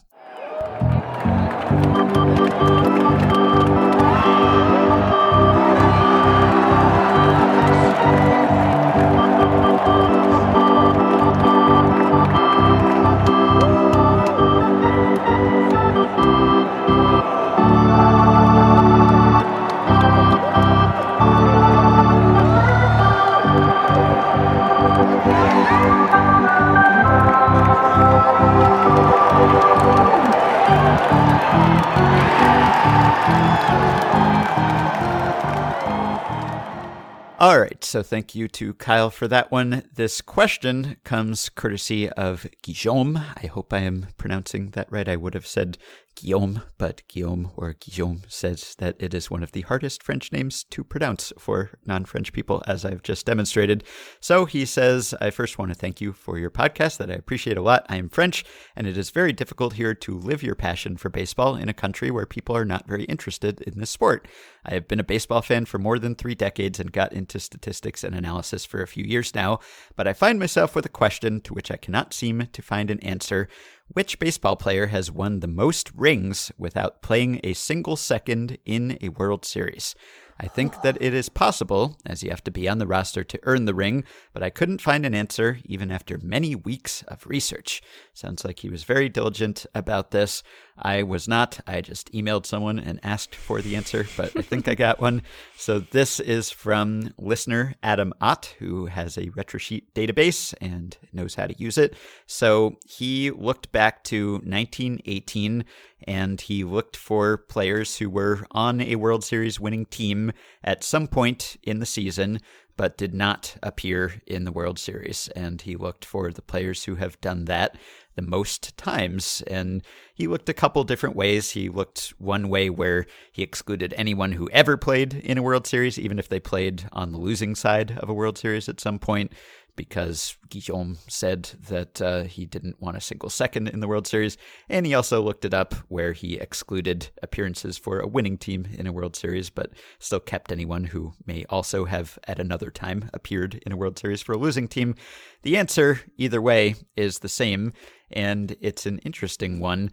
So 37.96 38.02
thank 38.02 38.34
you 38.34 38.46
to 38.46 38.74
Kyle 38.74 39.08
for 39.08 39.26
that 39.26 39.50
one. 39.50 39.82
This 39.94 40.20
question 40.20 40.98
comes 41.02 41.48
courtesy 41.48 42.10
of 42.10 42.46
Guillaume. 42.60 43.16
I 43.16 43.46
hope 43.46 43.72
I 43.72 43.78
am 43.78 44.08
pronouncing 44.18 44.72
that 44.72 44.92
right. 44.92 45.08
I 45.08 45.16
would 45.16 45.32
have 45.32 45.46
said 45.46 45.78
Guillaume, 46.16 46.62
but 46.78 47.02
Guillaume 47.08 47.52
or 47.56 47.74
Guillaume 47.74 48.22
says 48.26 48.74
that 48.78 48.96
it 48.98 49.14
is 49.14 49.30
one 49.30 49.42
of 49.42 49.52
the 49.52 49.60
hardest 49.62 50.02
French 50.02 50.32
names 50.32 50.64
to 50.64 50.82
pronounce 50.82 51.32
for 51.38 51.78
non 51.84 52.04
French 52.04 52.32
people, 52.32 52.62
as 52.66 52.84
I've 52.84 53.02
just 53.02 53.26
demonstrated. 53.26 53.84
So 54.18 54.46
he 54.46 54.64
says, 54.64 55.14
I 55.20 55.30
first 55.30 55.58
want 55.58 55.70
to 55.70 55.78
thank 55.78 56.00
you 56.00 56.12
for 56.12 56.38
your 56.38 56.50
podcast 56.50 56.96
that 56.96 57.10
I 57.10 57.14
appreciate 57.14 57.58
a 57.58 57.62
lot. 57.62 57.84
I 57.88 57.96
am 57.96 58.08
French, 58.08 58.44
and 58.74 58.86
it 58.86 58.96
is 58.96 59.10
very 59.10 59.32
difficult 59.32 59.74
here 59.74 59.94
to 59.94 60.18
live 60.18 60.42
your 60.42 60.54
passion 60.54 60.96
for 60.96 61.10
baseball 61.10 61.54
in 61.54 61.68
a 61.68 61.74
country 61.74 62.10
where 62.10 62.26
people 62.26 62.56
are 62.56 62.64
not 62.64 62.88
very 62.88 63.04
interested 63.04 63.60
in 63.60 63.78
this 63.78 63.90
sport. 63.90 64.26
I 64.64 64.74
have 64.74 64.88
been 64.88 65.00
a 65.00 65.04
baseball 65.04 65.42
fan 65.42 65.66
for 65.66 65.78
more 65.78 65.98
than 65.98 66.14
three 66.14 66.34
decades 66.34 66.80
and 66.80 66.90
got 66.90 67.12
into 67.12 67.38
statistics 67.38 68.02
and 68.02 68.14
analysis 68.14 68.64
for 68.64 68.82
a 68.82 68.88
few 68.88 69.04
years 69.04 69.34
now, 69.34 69.60
but 69.94 70.08
I 70.08 70.12
find 70.12 70.38
myself 70.38 70.74
with 70.74 70.86
a 70.86 70.90
question 70.90 71.40
to 71.42 71.54
which 71.54 71.70
I 71.70 71.76
cannot 71.76 72.14
seem 72.14 72.48
to 72.52 72.62
find 72.62 72.90
an 72.90 73.00
answer. 73.00 73.48
Which 73.88 74.18
baseball 74.18 74.56
player 74.56 74.88
has 74.88 75.10
won 75.10 75.40
the 75.40 75.46
most 75.46 75.92
rings 75.94 76.50
without 76.58 77.02
playing 77.02 77.40
a 77.44 77.54
single 77.54 77.96
second 77.96 78.58
in 78.64 78.98
a 79.00 79.10
World 79.10 79.44
Series? 79.44 79.94
I 80.38 80.48
think 80.48 80.82
that 80.82 80.98
it 81.00 81.14
is 81.14 81.30
possible, 81.30 81.96
as 82.04 82.22
you 82.22 82.28
have 82.30 82.44
to 82.44 82.50
be 82.50 82.68
on 82.68 82.78
the 82.78 82.86
roster 82.86 83.24
to 83.24 83.40
earn 83.44 83.64
the 83.64 83.74
ring, 83.74 84.04
but 84.34 84.42
I 84.42 84.50
couldn't 84.50 84.82
find 84.82 85.06
an 85.06 85.14
answer 85.14 85.58
even 85.64 85.90
after 85.90 86.18
many 86.22 86.54
weeks 86.54 87.02
of 87.08 87.26
research. 87.26 87.80
Sounds 88.12 88.44
like 88.44 88.58
he 88.58 88.68
was 88.68 88.84
very 88.84 89.08
diligent 89.08 89.64
about 89.74 90.10
this. 90.10 90.42
I 90.78 91.04
was 91.04 91.26
not. 91.26 91.60
I 91.66 91.80
just 91.80 92.12
emailed 92.12 92.44
someone 92.44 92.78
and 92.78 93.00
asked 93.02 93.34
for 93.34 93.62
the 93.62 93.76
answer, 93.76 94.06
but 94.16 94.36
I 94.36 94.42
think 94.42 94.68
I 94.68 94.74
got 94.86 95.00
one. 95.00 95.22
So 95.56 95.78
this 95.78 96.20
is 96.20 96.50
from 96.50 97.14
listener 97.18 97.74
Adam 97.82 98.12
Ott, 98.20 98.54
who 98.58 98.86
has 98.86 99.16
a 99.16 99.28
RetroSheet 99.28 99.84
database 99.94 100.52
and 100.60 100.98
knows 101.14 101.34
how 101.34 101.46
to 101.46 101.58
use 101.58 101.78
it. 101.78 101.94
So 102.26 102.76
he 102.86 103.30
looked 103.30 103.72
back 103.72 104.04
to 104.04 104.32
1918 104.32 105.64
and 106.06 106.40
he 106.40 106.64
looked 106.64 106.96
for 106.96 107.36
players 107.36 107.98
who 107.98 108.08
were 108.08 108.46
on 108.50 108.80
a 108.80 108.96
World 108.96 109.24
Series 109.24 109.58
winning 109.58 109.86
team 109.86 110.32
at 110.62 110.84
some 110.84 111.08
point 111.08 111.56
in 111.62 111.80
the 111.80 111.86
season 111.86 112.40
but 112.76 112.98
did 112.98 113.14
not 113.14 113.56
appear 113.62 114.20
in 114.26 114.44
the 114.44 114.52
World 114.52 114.78
Series. 114.78 115.28
And 115.34 115.62
he 115.62 115.76
looked 115.76 116.04
for 116.04 116.30
the 116.30 116.42
players 116.42 116.84
who 116.84 116.96
have 116.96 117.20
done 117.20 117.46
that 117.46 117.76
the 118.16 118.22
most 118.22 118.76
times. 118.76 119.42
And 119.46 119.82
he 120.14 120.26
looked 120.26 120.48
a 120.48 120.54
couple 120.54 120.84
different 120.84 121.16
ways. 121.16 121.52
He 121.52 121.68
looked 121.68 122.12
one 122.18 122.48
way 122.48 122.68
where 122.68 123.06
he 123.32 123.42
excluded 123.42 123.94
anyone 123.96 124.32
who 124.32 124.50
ever 124.50 124.76
played 124.76 125.14
in 125.14 125.38
a 125.38 125.42
World 125.42 125.66
Series, 125.66 125.98
even 125.98 126.18
if 126.18 126.28
they 126.28 126.40
played 126.40 126.86
on 126.92 127.12
the 127.12 127.18
losing 127.18 127.54
side 127.54 127.98
of 127.98 128.08
a 128.08 128.14
World 128.14 128.36
Series 128.36 128.68
at 128.68 128.80
some 128.80 128.98
point. 128.98 129.32
Because 129.76 130.36
Guillaume 130.48 130.96
said 131.06 131.44
that 131.68 132.00
uh, 132.00 132.22
he 132.24 132.46
didn't 132.46 132.80
want 132.80 132.96
a 132.96 133.00
single 133.00 133.28
second 133.30 133.68
in 133.68 133.80
the 133.80 133.88
World 133.88 134.06
Series. 134.06 134.38
And 134.68 134.86
he 134.86 134.94
also 134.94 135.22
looked 135.22 135.44
it 135.44 135.54
up 135.54 135.74
where 135.88 136.12
he 136.12 136.36
excluded 136.36 137.10
appearances 137.22 137.76
for 137.76 138.00
a 138.00 138.08
winning 138.08 138.38
team 138.38 138.66
in 138.72 138.86
a 138.86 138.92
World 138.92 139.14
Series, 139.14 139.50
but 139.50 139.72
still 139.98 140.20
kept 140.20 140.50
anyone 140.50 140.84
who 140.84 141.12
may 141.26 141.44
also 141.50 141.84
have 141.84 142.18
at 142.26 142.40
another 142.40 142.70
time 142.70 143.10
appeared 143.12 143.60
in 143.66 143.72
a 143.72 143.76
World 143.76 143.98
Series 143.98 144.22
for 144.22 144.32
a 144.32 144.38
losing 144.38 144.66
team. 144.66 144.94
The 145.42 145.56
answer, 145.56 146.00
either 146.16 146.40
way, 146.40 146.74
is 146.96 147.18
the 147.18 147.28
same, 147.28 147.72
and 148.10 148.56
it's 148.60 148.86
an 148.86 148.98
interesting 149.00 149.60
one. 149.60 149.90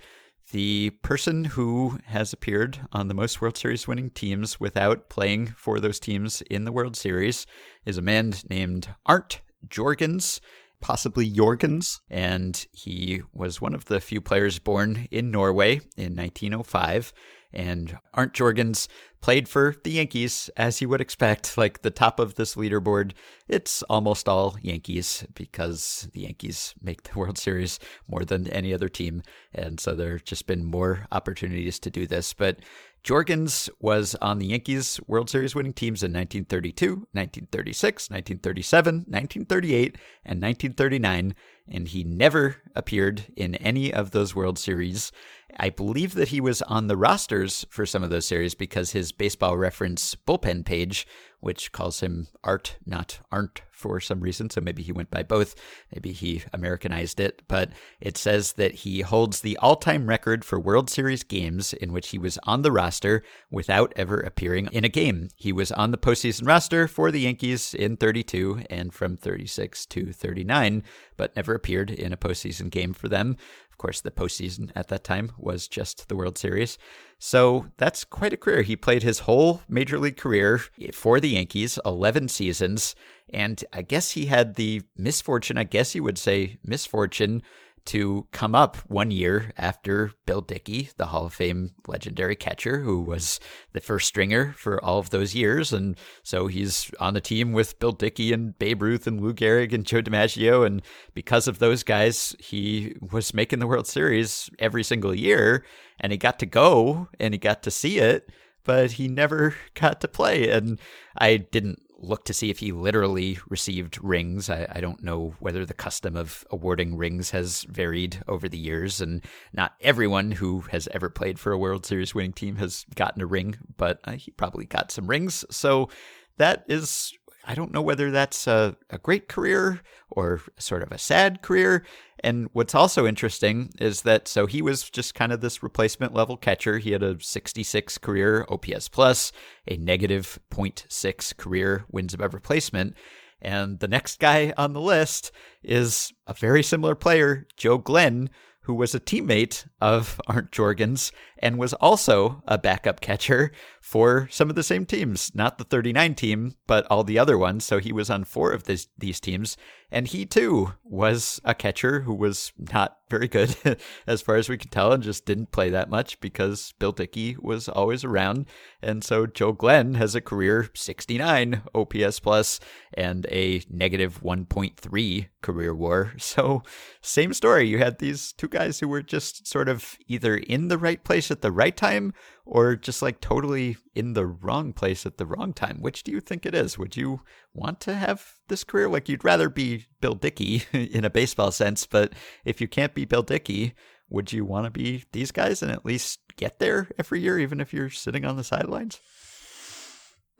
The 0.51 0.91
person 1.01 1.45
who 1.45 1.99
has 2.05 2.33
appeared 2.33 2.79
on 2.91 3.07
the 3.07 3.13
most 3.13 3.41
World 3.41 3.57
Series 3.57 3.87
winning 3.87 4.09
teams 4.09 4.59
without 4.59 5.09
playing 5.09 5.47
for 5.57 5.79
those 5.79 5.99
teams 5.99 6.41
in 6.43 6.65
the 6.65 6.71
World 6.71 6.95
Series 6.95 7.47
is 7.85 7.97
a 7.97 8.01
man 8.01 8.33
named 8.49 8.89
Arndt 9.05 9.41
Jorgens, 9.69 10.39
possibly 10.81 11.31
Jorgens, 11.31 12.01
and 12.09 12.65
he 12.71 13.21
was 13.33 13.61
one 13.61 13.73
of 13.73 13.85
the 13.85 14.01
few 14.01 14.19
players 14.21 14.59
born 14.59 15.07
in 15.11 15.31
Norway 15.31 15.75
in 15.95 16.15
1905. 16.15 17.13
And 17.53 17.97
Arndt 18.15 18.33
Jorgens 18.33 18.87
played 19.21 19.47
for 19.47 19.75
the 19.83 19.91
Yankees, 19.91 20.49
as 20.57 20.81
you 20.81 20.89
would 20.89 21.01
expect. 21.01 21.57
Like 21.63 21.83
the 21.83 21.91
top 21.91 22.19
of 22.19 22.35
this 22.35 22.55
leaderboard, 22.55 23.13
it's 23.47 23.83
almost 23.83 24.27
all 24.27 24.57
Yankees 24.61 25.25
because 25.35 26.09
the 26.13 26.21
Yankees 26.21 26.73
make 26.81 27.03
the 27.03 27.17
World 27.17 27.37
Series 27.37 27.79
more 28.07 28.25
than 28.25 28.47
any 28.47 28.73
other 28.73 28.89
team. 28.89 29.21
And 29.53 29.79
so 29.79 29.93
there 29.93 30.13
have 30.13 30.25
just 30.25 30.47
been 30.47 30.65
more 30.65 31.05
opportunities 31.11 31.79
to 31.79 31.89
do 31.89 32.07
this. 32.07 32.33
But 32.33 32.59
Jorgens 33.03 33.69
was 33.81 34.15
on 34.21 34.39
the 34.39 34.45
Yankees 34.47 34.99
World 35.07 35.29
Series 35.29 35.53
winning 35.53 35.73
teams 35.73 36.03
in 36.03 36.13
1932, 36.13 36.87
1936, 37.11 38.09
1937, 38.09 38.95
1938, 38.95 39.97
and 40.23 40.41
1939, 40.41 41.35
and 41.67 41.87
he 41.87 42.03
never 42.03 42.57
appeared 42.75 43.25
in 43.35 43.55
any 43.55 43.93
of 43.93 44.11
those 44.11 44.35
World 44.35 44.59
Series. 44.59 45.11
I 45.57 45.69
believe 45.69 46.13
that 46.15 46.29
he 46.29 46.41
was 46.41 46.61
on 46.63 46.87
the 46.87 46.97
rosters 46.97 47.65
for 47.69 47.85
some 47.85 48.03
of 48.03 48.09
those 48.09 48.25
series 48.25 48.55
because 48.55 48.91
his 48.91 49.11
baseball 49.11 49.57
reference 49.57 50.15
bullpen 50.15 50.65
page, 50.65 51.07
which 51.39 51.71
calls 51.71 51.99
him 51.99 52.27
Art, 52.43 52.77
not 52.85 53.19
Arndt 53.31 53.61
for 53.69 53.99
some 53.99 54.21
reason. 54.21 54.49
So 54.49 54.61
maybe 54.61 54.81
he 54.81 54.93
went 54.93 55.11
by 55.11 55.23
both. 55.23 55.55
Maybe 55.93 56.13
he 56.13 56.41
Americanized 56.53 57.19
it. 57.19 57.43
But 57.47 57.71
it 57.99 58.17
says 58.17 58.53
that 58.53 58.75
he 58.75 59.01
holds 59.01 59.41
the 59.41 59.57
all 59.57 59.75
time 59.75 60.07
record 60.07 60.45
for 60.45 60.59
World 60.59 60.89
Series 60.89 61.23
games 61.23 61.73
in 61.73 61.91
which 61.91 62.09
he 62.09 62.17
was 62.17 62.39
on 62.43 62.61
the 62.61 62.71
roster 62.71 63.23
without 63.51 63.91
ever 63.95 64.19
appearing 64.19 64.69
in 64.71 64.85
a 64.85 64.89
game. 64.89 65.27
He 65.35 65.51
was 65.51 65.71
on 65.71 65.91
the 65.91 65.97
postseason 65.97 66.47
roster 66.47 66.87
for 66.87 67.11
the 67.11 67.21
Yankees 67.21 67.73
in 67.73 67.97
32 67.97 68.63
and 68.69 68.93
from 68.93 69.17
36 69.17 69.85
to 69.87 70.13
39, 70.13 70.83
but 71.17 71.35
never 71.35 71.52
appeared 71.53 71.91
in 71.91 72.13
a 72.13 72.17
postseason 72.17 72.69
game 72.69 72.93
for 72.93 73.07
them. 73.07 73.37
Of 73.71 73.77
course, 73.77 74.01
the 74.01 74.11
postseason 74.11 74.71
at 74.75 74.87
that 74.89 75.03
time 75.03 75.31
was 75.37 75.67
just 75.67 76.07
the 76.07 76.15
World 76.15 76.37
Series. 76.37 76.77
So 77.17 77.67
that's 77.77 78.03
quite 78.03 78.33
a 78.33 78.37
career. 78.37 78.61
He 78.61 78.75
played 78.75 79.03
his 79.03 79.19
whole 79.19 79.61
major 79.67 79.97
league 79.97 80.17
career 80.17 80.61
for 80.93 81.19
the 81.19 81.29
Yankees, 81.29 81.79
11 81.85 82.27
seasons. 82.27 82.95
And 83.33 83.63
I 83.73 83.81
guess 83.81 84.11
he 84.11 84.27
had 84.27 84.55
the 84.55 84.83
misfortune, 84.97 85.57
I 85.57 85.63
guess 85.63 85.95
you 85.95 86.03
would 86.03 86.17
say 86.17 86.59
misfortune, 86.63 87.41
to 87.85 88.27
come 88.31 88.55
up 88.55 88.77
one 88.87 89.11
year 89.11 89.51
after 89.57 90.11
Bill 90.25 90.41
Dickey, 90.41 90.89
the 90.97 91.07
Hall 91.07 91.25
of 91.25 91.33
Fame 91.33 91.71
legendary 91.87 92.35
catcher, 92.35 92.79
who 92.79 93.01
was 93.01 93.39
the 93.73 93.81
first 93.81 94.07
stringer 94.07 94.53
for 94.57 94.83
all 94.83 94.99
of 94.99 95.09
those 95.09 95.35
years. 95.35 95.73
And 95.73 95.97
so 96.23 96.47
he's 96.47 96.91
on 96.99 97.13
the 97.13 97.21
team 97.21 97.51
with 97.51 97.79
Bill 97.79 97.91
Dickey 97.91 98.31
and 98.31 98.57
Babe 98.57 98.81
Ruth 98.81 99.05
and 99.05 99.19
Lou 99.19 99.33
Gehrig 99.33 99.73
and 99.73 99.85
Joe 99.85 100.01
DiMaggio. 100.01 100.65
And 100.65 100.81
because 101.13 101.47
of 101.47 101.59
those 101.59 101.83
guys, 101.83 102.35
he 102.39 102.95
was 103.01 103.33
making 103.33 103.59
the 103.59 103.67
World 103.67 103.87
Series 103.87 104.49
every 104.59 104.83
single 104.83 105.13
year. 105.13 105.65
And 105.99 106.11
he 106.11 106.17
got 106.17 106.39
to 106.39 106.45
go 106.45 107.09
and 107.19 107.33
he 107.33 107.37
got 107.37 107.63
to 107.63 107.71
see 107.71 107.99
it, 107.99 108.29
but 108.63 108.93
he 108.93 109.07
never 109.07 109.55
got 109.73 110.01
to 110.01 110.07
play. 110.07 110.49
And 110.49 110.79
I 111.17 111.37
didn't 111.37 111.79
look 112.03 112.25
to 112.25 112.33
see 112.33 112.49
if 112.49 112.59
he 112.59 112.71
literally 112.71 113.39
received 113.49 114.03
rings. 114.03 114.49
I, 114.49 114.67
I, 114.69 114.81
don't 114.81 115.03
know 115.03 115.35
whether 115.39 115.65
the 115.65 115.73
custom 115.73 116.15
of 116.15 116.45
awarding 116.51 116.97
rings 116.97 117.31
has 117.31 117.63
varied 117.63 118.21
over 118.27 118.49
the 118.49 118.57
years, 118.57 119.01
and 119.01 119.23
not 119.53 119.73
everyone 119.81 120.31
who 120.31 120.61
has 120.71 120.87
ever 120.91 121.09
played 121.09 121.39
for 121.39 121.51
a 121.51 121.57
World 121.57 121.85
Series 121.85 122.13
winning 122.13 122.33
team 122.33 122.57
has 122.57 122.85
gotten 122.95 123.21
a 123.21 123.25
ring, 123.25 123.55
but 123.77 123.99
uh, 124.03 124.13
he 124.13 124.31
probably 124.31 124.65
got 124.65 124.91
some 124.91 125.07
rings. 125.07 125.45
So 125.49 125.89
that 126.37 126.65
is 126.67 127.13
I 127.45 127.55
don't 127.55 127.73
know 127.73 127.81
whether 127.81 128.09
that's 128.09 128.47
a, 128.47 128.77
a 128.89 128.97
great 128.97 129.27
career 129.27 129.81
or 130.09 130.41
sort 130.57 130.81
of 130.81 130.91
a 130.91 130.97
sad 130.97 131.41
career. 131.41 131.83
And 132.23 132.49
what's 132.53 132.73
also 132.73 133.05
interesting 133.05 133.71
is 133.79 134.03
that 134.03 134.27
so 134.27 134.45
he 134.45 134.61
was 134.61 134.89
just 134.89 135.13
kind 135.13 135.33
of 135.33 135.41
this 135.41 135.61
replacement 135.61 136.13
level 136.13 136.37
catcher. 136.37 136.77
He 136.77 136.91
had 136.91 137.03
a 137.03 137.19
66 137.19 137.97
career 137.97 138.45
OPS 138.49 138.87
plus, 138.87 139.33
a 139.67 139.75
negative 139.75 140.39
0.6 140.51 141.35
career 141.35 141.83
wins 141.91 142.13
above 142.13 142.33
replacement. 142.33 142.95
And 143.41 143.79
the 143.79 143.89
next 143.89 144.19
guy 144.19 144.53
on 144.57 144.71
the 144.71 144.79
list 144.79 145.33
is 145.61 146.13
a 146.25 146.33
very 146.33 146.63
similar 146.63 146.95
player, 146.95 147.45
Joe 147.57 147.77
Glenn, 147.77 148.29
who 148.63 148.73
was 148.73 148.95
a 148.95 148.99
teammate 148.99 149.67
of 149.79 150.19
Arndt 150.27 150.51
Jorgens 150.51 151.11
and 151.39 151.57
was 151.57 151.73
also 151.75 152.41
a 152.47 152.57
backup 152.57 153.01
catcher 153.01 153.51
for 153.81 154.27
some 154.31 154.49
of 154.49 154.55
the 154.55 154.63
same 154.63 154.85
teams, 154.85 155.31
not 155.35 155.57
the 155.57 155.63
39 155.63 156.15
team, 156.15 156.55
but 156.67 156.85
all 156.89 157.03
the 157.03 157.19
other 157.19 157.37
ones. 157.37 157.63
So 157.63 157.79
he 157.79 157.91
was 157.91 158.09
on 158.09 158.23
four 158.23 158.51
of 158.51 158.63
this, 158.63 158.87
these 158.97 159.19
teams. 159.19 159.57
And 159.93 160.07
he 160.07 160.25
too 160.25 160.73
was 160.83 161.39
a 161.43 161.53
catcher 161.53 162.01
who 162.01 162.15
was 162.15 162.51
not 162.57 162.97
very 163.11 163.27
good 163.27 163.55
as 164.07 164.23
far 164.23 164.37
as 164.37 164.49
we 164.49 164.57
could 164.57 164.71
tell 164.71 164.91
and 164.91 165.03
just 165.03 165.23
didn't 165.23 165.51
play 165.51 165.69
that 165.69 165.87
much 165.87 166.19
because 166.19 166.73
Bill 166.79 166.91
Dickey 166.91 167.37
was 167.39 167.69
always 167.69 168.03
around. 168.03 168.47
And 168.81 169.03
so 169.03 169.27
Joe 169.27 169.51
Glenn 169.51 169.93
has 169.93 170.15
a 170.15 170.21
career 170.21 170.67
69 170.73 171.61
OPS 171.75 172.19
plus 172.21 172.59
and 172.95 173.27
a 173.27 173.61
negative 173.69 174.23
1.3 174.23 175.27
career 175.43 175.75
war. 175.75 176.13
So 176.23 176.63
same 177.01 177.31
story. 177.33 177.67
You 177.67 177.77
had 177.77 177.99
these 177.99 178.33
two 178.33 178.47
guys 178.47 178.79
who 178.79 178.87
were 178.87 179.03
just 179.03 179.45
sort 179.45 179.69
of 179.69 179.99
either 180.07 180.35
in 180.35 180.69
the 180.69 180.79
right 180.79 181.03
place 181.03 181.29
at 181.29 181.41
the 181.41 181.51
right 181.51 181.77
time 181.77 182.13
or 182.45 182.75
just 182.75 183.01
like 183.01 183.21
totally 183.21 183.77
in 183.95 184.13
the 184.13 184.25
wrong 184.25 184.73
place 184.73 185.05
at 185.05 185.17
the 185.17 185.25
wrong 185.25 185.53
time. 185.53 185.77
Which 185.81 186.03
do 186.03 186.11
you 186.11 186.19
think 186.19 186.45
it 186.45 186.53
is? 186.53 186.77
Would 186.77 186.97
you 186.97 187.21
want 187.53 187.79
to 187.81 187.95
have 187.95 188.33
this 188.49 188.63
career? 188.63 188.89
Like 188.89 189.07
you'd 189.07 189.23
rather 189.23 189.49
be 189.49 189.85
Bill 190.01 190.15
Dickey 190.15 190.63
in 190.73 191.05
a 191.05 191.09
baseball 191.09 191.51
sense, 191.51 191.85
but 191.85 192.13
if 192.43 192.59
you 192.59 192.67
can't 192.67 192.93
be 192.93 193.05
Bill 193.05 193.23
Dickey, 193.23 193.73
would 194.09 194.31
you 194.33 194.45
want 194.45 194.65
to 194.65 194.71
be 194.71 195.03
these 195.11 195.31
guys 195.31 195.63
and 195.63 195.71
at 195.71 195.85
least 195.85 196.19
get 196.35 196.59
there 196.59 196.89
every 196.99 197.21
year, 197.21 197.39
even 197.39 197.59
if 197.59 197.73
you're 197.73 197.89
sitting 197.89 198.25
on 198.25 198.37
the 198.37 198.43
sidelines? 198.43 198.99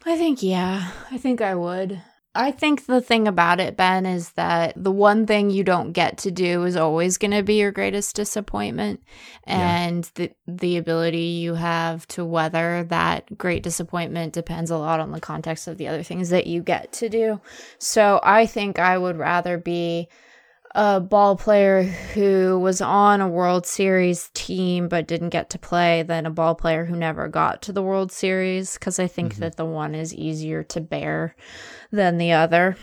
I 0.05 0.17
think, 0.17 0.43
yeah, 0.43 0.91
I 1.09 1.17
think 1.17 1.41
I 1.41 1.55
would. 1.55 2.01
I 2.35 2.49
think 2.51 2.87
the 2.87 2.99
thing 2.99 3.27
about 3.27 3.59
it, 3.59 3.77
Ben, 3.77 4.07
is 4.07 4.31
that 4.31 4.73
the 4.75 4.91
one 4.91 5.27
thing 5.27 5.51
you 5.51 5.63
don't 5.63 5.91
get 5.91 6.17
to 6.19 6.31
do 6.31 6.63
is 6.63 6.75
always 6.75 7.19
going 7.19 7.31
to 7.31 7.43
be 7.43 7.59
your 7.59 7.71
greatest 7.71 8.15
disappointment. 8.15 9.03
And 9.43 10.09
yeah. 10.17 10.27
the, 10.47 10.51
the 10.51 10.77
ability 10.77 11.19
you 11.19 11.53
have 11.53 12.07
to 12.09 12.25
weather 12.25 12.85
that 12.89 13.37
great 13.37 13.61
disappointment 13.61 14.33
depends 14.33 14.71
a 14.71 14.77
lot 14.77 14.99
on 14.99 15.11
the 15.11 15.21
context 15.21 15.67
of 15.67 15.77
the 15.77 15.87
other 15.87 16.01
things 16.01 16.29
that 16.29 16.47
you 16.47 16.63
get 16.63 16.91
to 16.93 17.09
do. 17.09 17.39
So 17.77 18.19
I 18.23 18.47
think 18.47 18.79
I 18.79 18.97
would 18.97 19.17
rather 19.17 19.59
be 19.59 20.07
a 20.75 20.99
ball 20.99 21.35
player 21.35 21.83
who 21.83 22.57
was 22.59 22.81
on 22.81 23.21
a 23.21 23.27
World 23.27 23.65
Series 23.65 24.29
team 24.33 24.87
but 24.87 25.07
didn't 25.07 25.29
get 25.29 25.49
to 25.51 25.59
play 25.59 26.03
than 26.03 26.25
a 26.25 26.31
ball 26.31 26.55
player 26.55 26.85
who 26.85 26.95
never 26.95 27.27
got 27.27 27.61
to 27.63 27.71
the 27.71 27.83
World 27.83 28.11
Series 28.11 28.73
because 28.73 28.99
I 28.99 29.07
think 29.07 29.33
mm-hmm. 29.33 29.41
that 29.41 29.57
the 29.57 29.65
one 29.65 29.93
is 29.93 30.13
easier 30.13 30.63
to 30.63 30.81
bear 30.81 31.35
than 31.91 32.17
the 32.17 32.31
other. 32.31 32.75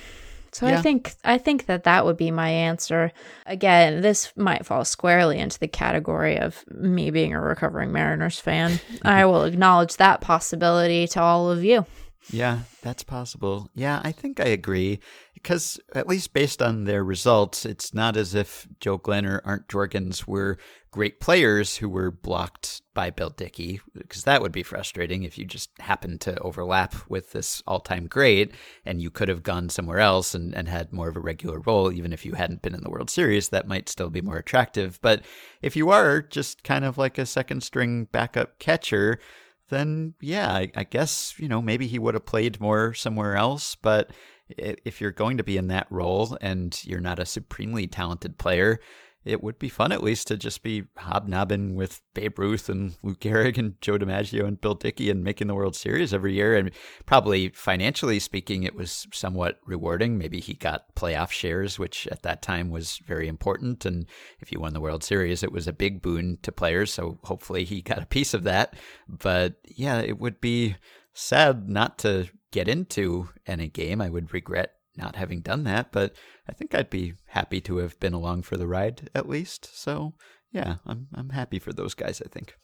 So 0.52 0.66
yeah. 0.66 0.78
I 0.78 0.82
think 0.82 1.14
I 1.24 1.38
think 1.38 1.66
that 1.66 1.84
that 1.84 2.04
would 2.04 2.16
be 2.16 2.30
my 2.30 2.48
answer. 2.48 3.12
Again, 3.46 4.00
this 4.00 4.32
might 4.36 4.66
fall 4.66 4.84
squarely 4.84 5.38
into 5.38 5.58
the 5.58 5.68
category 5.68 6.38
of 6.38 6.64
me 6.68 7.10
being 7.10 7.32
a 7.32 7.40
recovering 7.40 7.92
Mariners 7.92 8.40
fan. 8.40 8.80
I 9.02 9.24
will 9.26 9.44
acknowledge 9.44 9.96
that 9.96 10.20
possibility 10.20 11.06
to 11.08 11.20
all 11.20 11.50
of 11.50 11.64
you. 11.64 11.86
Yeah, 12.30 12.60
that's 12.82 13.02
possible. 13.02 13.68
Yeah, 13.74 14.00
I 14.04 14.12
think 14.12 14.40
I 14.40 14.46
agree 14.46 15.00
because 15.42 15.80
at 15.94 16.06
least 16.06 16.32
based 16.32 16.60
on 16.60 16.84
their 16.84 17.02
results, 17.02 17.64
it's 17.64 17.94
not 17.94 18.16
as 18.16 18.34
if 18.34 18.66
Joe 18.78 18.98
Glenn 18.98 19.26
or 19.26 19.40
Arndt 19.44 19.68
Jorgens 19.68 20.26
were 20.26 20.58
great 20.90 21.20
players 21.20 21.76
who 21.76 21.88
were 21.88 22.10
blocked 22.10 22.82
by 22.94 23.10
Bill 23.10 23.30
Dickey, 23.30 23.80
because 23.94 24.24
that 24.24 24.42
would 24.42 24.52
be 24.52 24.62
frustrating 24.62 25.22
if 25.22 25.38
you 25.38 25.44
just 25.44 25.70
happened 25.78 26.20
to 26.22 26.38
overlap 26.40 26.94
with 27.08 27.30
this 27.32 27.62
all-time 27.66 28.06
great 28.06 28.52
and 28.84 29.00
you 29.00 29.10
could 29.10 29.28
have 29.28 29.42
gone 29.42 29.68
somewhere 29.68 30.00
else 30.00 30.34
and, 30.34 30.54
and 30.54 30.68
had 30.68 30.92
more 30.92 31.08
of 31.08 31.16
a 31.16 31.20
regular 31.20 31.60
role, 31.60 31.92
even 31.92 32.12
if 32.12 32.26
you 32.26 32.34
hadn't 32.34 32.60
been 32.60 32.74
in 32.74 32.82
the 32.82 32.90
World 32.90 33.08
Series, 33.08 33.50
that 33.50 33.68
might 33.68 33.88
still 33.88 34.10
be 34.10 34.20
more 34.20 34.36
attractive. 34.36 34.98
But 35.00 35.24
if 35.62 35.76
you 35.76 35.90
are 35.90 36.20
just 36.20 36.64
kind 36.64 36.84
of 36.84 36.98
like 36.98 37.18
a 37.18 37.26
second 37.26 37.62
string 37.62 38.06
backup 38.10 38.58
catcher, 38.58 39.20
then 39.68 40.14
yeah, 40.20 40.52
I, 40.52 40.72
I 40.74 40.84
guess, 40.84 41.34
you 41.38 41.48
know, 41.48 41.62
maybe 41.62 41.86
he 41.86 42.00
would 42.00 42.14
have 42.14 42.26
played 42.26 42.60
more 42.60 42.92
somewhere 42.92 43.36
else. 43.36 43.76
But 43.76 44.10
if 44.58 45.00
you're 45.00 45.10
going 45.10 45.36
to 45.38 45.44
be 45.44 45.56
in 45.56 45.68
that 45.68 45.86
role 45.90 46.36
and 46.40 46.78
you're 46.84 47.00
not 47.00 47.18
a 47.18 47.26
supremely 47.26 47.86
talented 47.86 48.38
player, 48.38 48.80
it 49.22 49.42
would 49.42 49.58
be 49.58 49.68
fun 49.68 49.92
at 49.92 50.02
least 50.02 50.28
to 50.28 50.36
just 50.36 50.62
be 50.62 50.84
hobnobbing 50.96 51.74
with 51.74 52.00
Babe 52.14 52.38
Ruth 52.38 52.70
and 52.70 52.96
Lou 53.02 53.14
Gehrig 53.14 53.58
and 53.58 53.78
Joe 53.82 53.98
DiMaggio 53.98 54.46
and 54.46 54.58
Bill 54.58 54.74
Dickey 54.74 55.10
and 55.10 55.22
making 55.22 55.46
the 55.46 55.54
World 55.54 55.76
Series 55.76 56.14
every 56.14 56.32
year. 56.32 56.56
And 56.56 56.70
probably 57.04 57.50
financially 57.50 58.18
speaking, 58.18 58.62
it 58.62 58.74
was 58.74 59.06
somewhat 59.12 59.60
rewarding. 59.66 60.16
Maybe 60.16 60.40
he 60.40 60.54
got 60.54 60.94
playoff 60.94 61.30
shares, 61.30 61.78
which 61.78 62.06
at 62.06 62.22
that 62.22 62.40
time 62.40 62.70
was 62.70 62.98
very 63.06 63.28
important. 63.28 63.84
And 63.84 64.06
if 64.40 64.52
you 64.52 64.58
won 64.58 64.72
the 64.72 64.80
World 64.80 65.04
Series, 65.04 65.42
it 65.42 65.52
was 65.52 65.68
a 65.68 65.72
big 65.74 66.00
boon 66.00 66.38
to 66.40 66.50
players. 66.50 66.90
So 66.90 67.18
hopefully 67.24 67.64
he 67.64 67.82
got 67.82 68.02
a 68.02 68.06
piece 68.06 68.32
of 68.32 68.44
that. 68.44 68.74
But 69.06 69.56
yeah, 69.66 69.98
it 69.98 70.18
would 70.18 70.40
be 70.40 70.76
sad 71.12 71.68
not 71.68 71.98
to 71.98 72.30
get 72.50 72.68
into 72.68 73.28
any 73.46 73.68
game. 73.68 74.00
I 74.00 74.10
would 74.10 74.32
regret 74.32 74.72
not 74.96 75.16
having 75.16 75.40
done 75.40 75.64
that, 75.64 75.92
but 75.92 76.14
I 76.48 76.52
think 76.52 76.74
I'd 76.74 76.90
be 76.90 77.14
happy 77.26 77.60
to 77.62 77.78
have 77.78 77.98
been 78.00 78.12
along 78.12 78.42
for 78.42 78.56
the 78.56 78.66
ride 78.66 79.08
at 79.14 79.28
least. 79.28 79.70
So 79.78 80.14
yeah, 80.52 80.76
I'm 80.86 81.08
I'm 81.14 81.30
happy 81.30 81.58
for 81.58 81.72
those 81.72 81.94
guys. 81.94 82.22
I 82.24 82.28
think. 82.28 82.54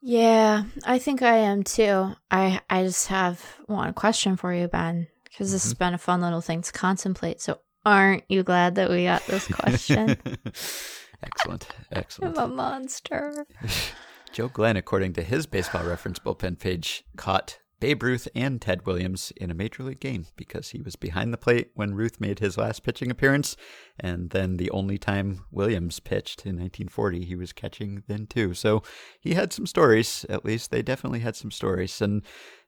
Yeah, 0.00 0.64
I 0.84 0.98
think 0.98 1.22
I 1.22 1.36
am 1.36 1.62
too. 1.62 2.12
I 2.30 2.60
I 2.68 2.84
just 2.84 3.08
have 3.08 3.42
one 3.66 3.92
question 3.94 4.36
for 4.36 4.52
you, 4.52 4.68
Ben, 4.68 5.06
because 5.24 5.52
this 5.52 5.62
mm-hmm. 5.62 5.70
has 5.70 5.74
been 5.74 5.94
a 5.94 5.98
fun 5.98 6.20
little 6.20 6.40
thing 6.40 6.62
to 6.62 6.72
contemplate. 6.72 7.40
So, 7.40 7.58
aren't 7.84 8.24
you 8.28 8.42
glad 8.42 8.74
that 8.76 8.90
we 8.90 9.04
got 9.04 9.26
this 9.26 9.46
question? 9.48 10.16
excellent, 11.22 11.68
excellent. 11.92 12.38
I'm 12.38 12.50
a 12.50 12.54
monster. 12.54 13.46
Joe 14.32 14.48
Glenn, 14.48 14.76
according 14.76 15.12
to 15.12 15.22
his 15.22 15.46
baseball 15.46 15.84
reference 15.84 16.18
bullpen 16.18 16.58
page, 16.58 17.04
caught 17.16 17.60
Babe 17.84 18.02
Ruth 18.02 18.26
and 18.34 18.62
Ted 18.62 18.86
Williams 18.86 19.30
in 19.36 19.50
a 19.50 19.54
major 19.54 19.82
league 19.82 20.00
game 20.00 20.24
because 20.36 20.70
he 20.70 20.80
was 20.80 20.96
behind 20.96 21.34
the 21.34 21.36
plate 21.36 21.70
when 21.74 21.94
Ruth 21.94 22.18
made 22.18 22.38
his 22.38 22.56
last 22.56 22.82
pitching 22.82 23.10
appearance. 23.10 23.58
And 24.00 24.30
then 24.30 24.56
the 24.56 24.70
only 24.70 24.96
time 24.96 25.44
Williams 25.50 26.00
pitched 26.00 26.46
in 26.46 26.52
1940, 26.52 27.26
he 27.26 27.36
was 27.36 27.52
catching 27.52 28.02
then 28.08 28.26
too. 28.26 28.54
So 28.54 28.82
he 29.20 29.34
had 29.34 29.52
some 29.52 29.66
stories, 29.66 30.24
at 30.30 30.46
least. 30.46 30.70
They 30.70 30.80
definitely 30.80 31.18
had 31.18 31.36
some 31.36 31.50
stories. 31.50 32.00
And 32.00 32.22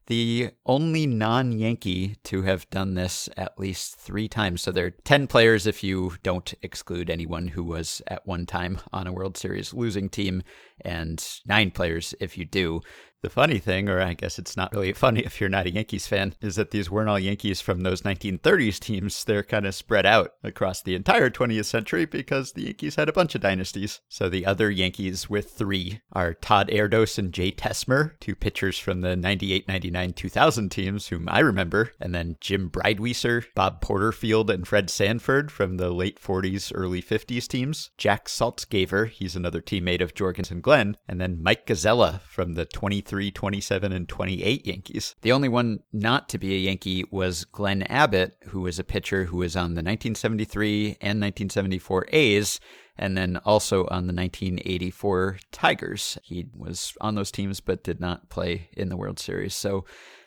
the 0.06 0.51
only 0.66 1.06
non 1.06 1.51
Yankee 1.51 2.16
to 2.24 2.43
have 2.43 2.68
done 2.68 2.93
this 2.93 3.30
at 3.38 3.59
least 3.59 3.97
three 3.97 4.28
times. 4.28 4.60
So 4.60 4.70
there 4.70 4.86
are 4.86 4.90
10 4.90 5.28
players 5.28 5.66
if 5.66 5.82
you 5.82 6.12
don't 6.22 6.52
exclude 6.60 7.09
anyone 7.09 7.48
who 7.48 7.64
was 7.64 8.02
at 8.06 8.26
one 8.26 8.44
time 8.44 8.80
on 8.93 9.06
a 9.06 9.14
World 9.14 9.38
Series 9.38 9.72
losing 9.72 10.10
team, 10.10 10.43
and 10.82 11.26
nine 11.47 11.70
players 11.70 12.14
if 12.20 12.36
you 12.36 12.44
do. 12.44 12.82
The 13.27 13.31
funny 13.31 13.59
thing, 13.59 13.89
or 13.89 14.01
I 14.01 14.15
guess 14.15 14.39
it's 14.39 14.57
not 14.57 14.73
really 14.73 14.93
funny 14.93 15.19
if 15.19 15.40
you're 15.40 15.51
not 15.51 15.66
a 15.66 15.73
Yankees 15.73 16.07
fan, 16.07 16.36
is 16.40 16.55
that 16.55 16.70
these 16.70 16.89
weren't 16.89 17.09
all 17.09 17.19
Yankees 17.19 17.61
from 17.61 17.81
those 17.81 18.03
1930s 18.03 18.78
teams. 18.78 19.24
They're 19.24 19.43
kind 19.43 19.66
of 19.66 19.74
spread 19.74 20.07
out 20.07 20.35
across 20.44 20.81
the 20.81 20.94
entire 20.94 21.28
20th 21.28 21.65
century 21.65 22.05
because 22.05 22.53
the 22.53 22.66
Yankees 22.66 22.94
had 22.94 23.09
a 23.09 23.12
bunch 23.12 23.35
of 23.35 23.40
dynasties. 23.40 24.01
So 24.09 24.28
the 24.28 24.47
other 24.47 24.70
Yankees 24.70 25.28
with 25.28 25.51
three 25.51 26.03
are 26.12 26.35
Todd 26.35 26.69
Erdos 26.69 27.19
and 27.19 27.32
Jay 27.32 27.51
Tessmer, 27.51 28.12
two 28.20 28.36
pitchers 28.36 28.78
from 28.78 29.01
the 29.01 29.16
98, 29.16 29.66
99, 29.66 30.12
2000 30.12 30.69
teams, 30.69 31.09
whom 31.09 31.28
I 31.28 31.40
remember, 31.40 31.90
and 31.98 32.15
then 32.15 32.36
Jim 32.40 32.70
Brideweser, 32.70 33.47
Bob 33.57 33.81
Porterfield, 33.81 34.51
and 34.51 34.69
Fred 34.69 34.89
Sanford 34.89 35.51
from 35.51 35.78
the 35.78 35.90
late 35.90 36.23
40s, 36.23 36.70
early 36.73 37.03
50s 37.03 37.48
teams, 37.48 37.90
Jack 37.98 38.28
Saltzgaver, 38.28 39.09
he's 39.09 39.35
another 39.35 39.61
teammate 39.61 40.01
of 40.01 40.15
Jorgensen 40.15 40.61
Glenn, 40.61 40.97
and 41.09 41.20
then 41.20 41.43
Mike 41.43 41.66
Gazella 41.66 42.20
from 42.20 42.55
the 42.55 42.65
23 42.65 43.15
23, 43.16 43.30
27, 43.30 43.93
and 43.93 44.09
28 44.09 44.66
Yankees. 44.66 45.14
The 45.22 45.32
only 45.32 45.48
one 45.48 45.80
not 45.93 46.28
to 46.28 46.38
be 46.38 46.55
a 46.55 46.59
Yankee 46.59 47.05
was 47.10 47.44
Glenn 47.47 47.82
Abbott, 47.84 48.36
who 48.48 48.60
was 48.60 48.78
a 48.78 48.84
pitcher 48.84 49.24
who 49.24 49.38
was 49.38 49.56
on 49.56 49.70
the 49.70 49.82
1973 49.82 50.98
and 51.01 51.20
1974 51.20 52.06
A's 52.12 52.60
and 52.98 53.16
then 53.16 53.38
also 53.44 53.84
on 53.84 54.06
the 54.06 54.12
1984 54.12 55.38
Tigers. 55.51 56.18
He 56.22 56.47
was 56.55 56.94
on 57.01 57.14
those 57.14 57.30
teams 57.30 57.60
but 57.60 57.84
did 57.84 58.01
not 58.01 58.28
play 58.28 58.68
in 58.72 58.90
the 58.90 58.97
World 58.97 59.18
Series. 59.18 59.55
So 59.55 59.86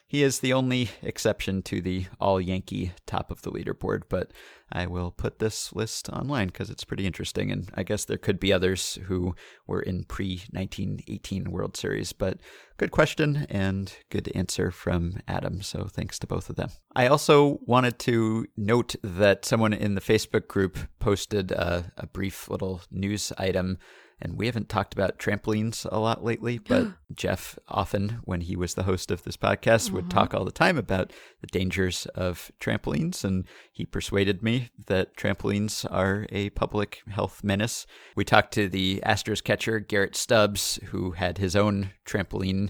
he 0.09 0.23
is 0.23 0.39
the 0.39 0.53
only 0.53 0.89
exception 1.03 1.61
to 1.61 1.81
the 1.81 2.07
all 2.19 2.41
Yankee 2.41 2.93
top 3.05 3.29
of 3.29 3.43
the 3.43 3.51
leaderboard, 3.51 4.01
but 4.09 4.31
I 4.71 4.87
will 4.87 5.11
put 5.11 5.37
this 5.37 5.71
list 5.71 6.09
online 6.09 6.47
because 6.47 6.71
it's 6.71 6.83
pretty 6.83 7.05
interesting. 7.05 7.51
And 7.51 7.69
I 7.75 7.83
guess 7.83 8.05
there 8.05 8.17
could 8.17 8.39
be 8.39 8.51
others 8.51 8.97
who 9.05 9.35
were 9.67 9.81
in 9.81 10.05
pre 10.05 10.41
1918 10.51 11.51
World 11.51 11.77
Series, 11.77 12.11
but 12.11 12.39
good 12.77 12.89
question 12.89 13.45
and 13.51 13.93
good 14.09 14.31
answer 14.33 14.71
from 14.71 15.19
Adam. 15.27 15.61
So 15.61 15.83
thanks 15.83 16.17
to 16.19 16.27
both 16.27 16.49
of 16.49 16.55
them. 16.55 16.69
I 16.95 17.05
also 17.05 17.59
wanted 17.67 17.99
to 17.99 18.47
note 18.57 18.95
that 19.03 19.45
someone 19.45 19.73
in 19.73 19.93
the 19.93 20.01
Facebook 20.01 20.47
group 20.47 20.79
posted 20.97 21.51
a, 21.51 21.91
a 21.97 22.07
brief 22.07 22.49
little 22.49 22.81
news 22.89 23.31
item 23.37 23.77
and 24.21 24.37
we 24.37 24.45
haven't 24.45 24.69
talked 24.69 24.93
about 24.93 25.17
trampolines 25.17 25.87
a 25.91 25.99
lot 25.99 26.23
lately, 26.23 26.57
but 26.67 26.87
Jeff 27.13 27.57
often, 27.67 28.19
when 28.23 28.41
he 28.41 28.55
was 28.55 28.73
the 28.73 28.83
host 28.83 29.11
of 29.11 29.23
this 29.23 29.37
podcast, 29.37 29.91
would 29.91 30.09
talk 30.09 30.33
all 30.33 30.45
the 30.45 30.51
time 30.51 30.77
about 30.77 31.11
the 31.41 31.47
dangers 31.47 32.05
of 32.15 32.51
trampolines. 32.59 33.23
And 33.23 33.45
he 33.71 33.85
persuaded 33.85 34.43
me 34.43 34.69
that 34.87 35.15
trampolines 35.15 35.85
are 35.89 36.25
a 36.29 36.49
public 36.51 37.01
health 37.09 37.43
menace. 37.43 37.85
We 38.15 38.25
talked 38.25 38.53
to 38.53 38.67
the 38.67 39.01
Astros 39.05 39.43
catcher, 39.43 39.79
Garrett 39.79 40.15
Stubbs, 40.15 40.79
who 40.87 41.11
had 41.11 41.37
his 41.37 41.55
own 41.55 41.91
trampoline 42.05 42.69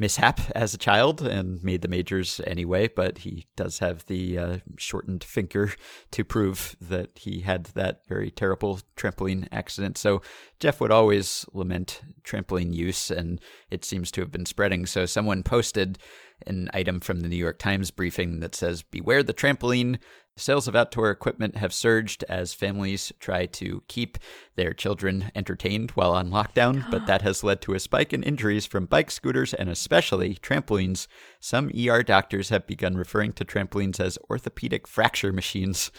mishap 0.00 0.40
as 0.54 0.72
a 0.72 0.78
child 0.78 1.20
and 1.20 1.62
made 1.62 1.82
the 1.82 1.88
majors 1.88 2.40
anyway, 2.46 2.88
but 2.88 3.18
he 3.18 3.46
does 3.54 3.80
have 3.80 4.06
the 4.06 4.38
uh, 4.38 4.56
shortened 4.78 5.22
finger 5.22 5.74
to 6.10 6.24
prove 6.24 6.74
that 6.80 7.10
he 7.16 7.40
had 7.40 7.66
that 7.66 8.00
very 8.08 8.30
terrible 8.30 8.80
trampoline 8.96 9.46
accident. 9.52 9.98
So 9.98 10.22
Jeff 10.58 10.80
would 10.80 10.90
always 10.90 11.44
lament 11.52 12.00
trampoline 12.24 12.72
use, 12.74 13.10
and 13.10 13.40
it 13.70 13.84
seems 13.84 14.10
to 14.12 14.22
have 14.22 14.32
been 14.32 14.46
spreading. 14.46 14.86
So 14.86 15.04
someone 15.04 15.42
posted 15.42 15.98
an 16.46 16.70
item 16.72 17.00
from 17.00 17.20
the 17.20 17.28
New 17.28 17.36
York 17.36 17.58
Times 17.58 17.90
briefing 17.90 18.40
that 18.40 18.54
says, 18.54 18.82
Beware 18.82 19.22
the 19.22 19.34
trampoline. 19.34 19.98
Sales 20.36 20.66
of 20.66 20.74
outdoor 20.74 21.10
equipment 21.10 21.56
have 21.56 21.74
surged 21.74 22.24
as 22.28 22.54
families 22.54 23.12
try 23.20 23.44
to 23.44 23.82
keep 23.88 24.16
their 24.56 24.72
children 24.72 25.30
entertained 25.34 25.90
while 25.90 26.12
on 26.12 26.30
lockdown, 26.30 26.88
but 26.90 27.06
that 27.06 27.20
has 27.20 27.44
led 27.44 27.60
to 27.60 27.74
a 27.74 27.80
spike 27.80 28.14
in 28.14 28.22
injuries 28.22 28.64
from 28.64 28.86
bike 28.86 29.10
scooters 29.10 29.52
and 29.52 29.68
especially 29.68 30.36
trampolines. 30.36 31.08
Some 31.40 31.70
ER 31.78 32.02
doctors 32.02 32.48
have 32.48 32.66
begun 32.66 32.96
referring 32.96 33.34
to 33.34 33.44
trampolines 33.44 34.00
as 34.00 34.18
orthopedic 34.30 34.86
fracture 34.86 35.32
machines. 35.32 35.90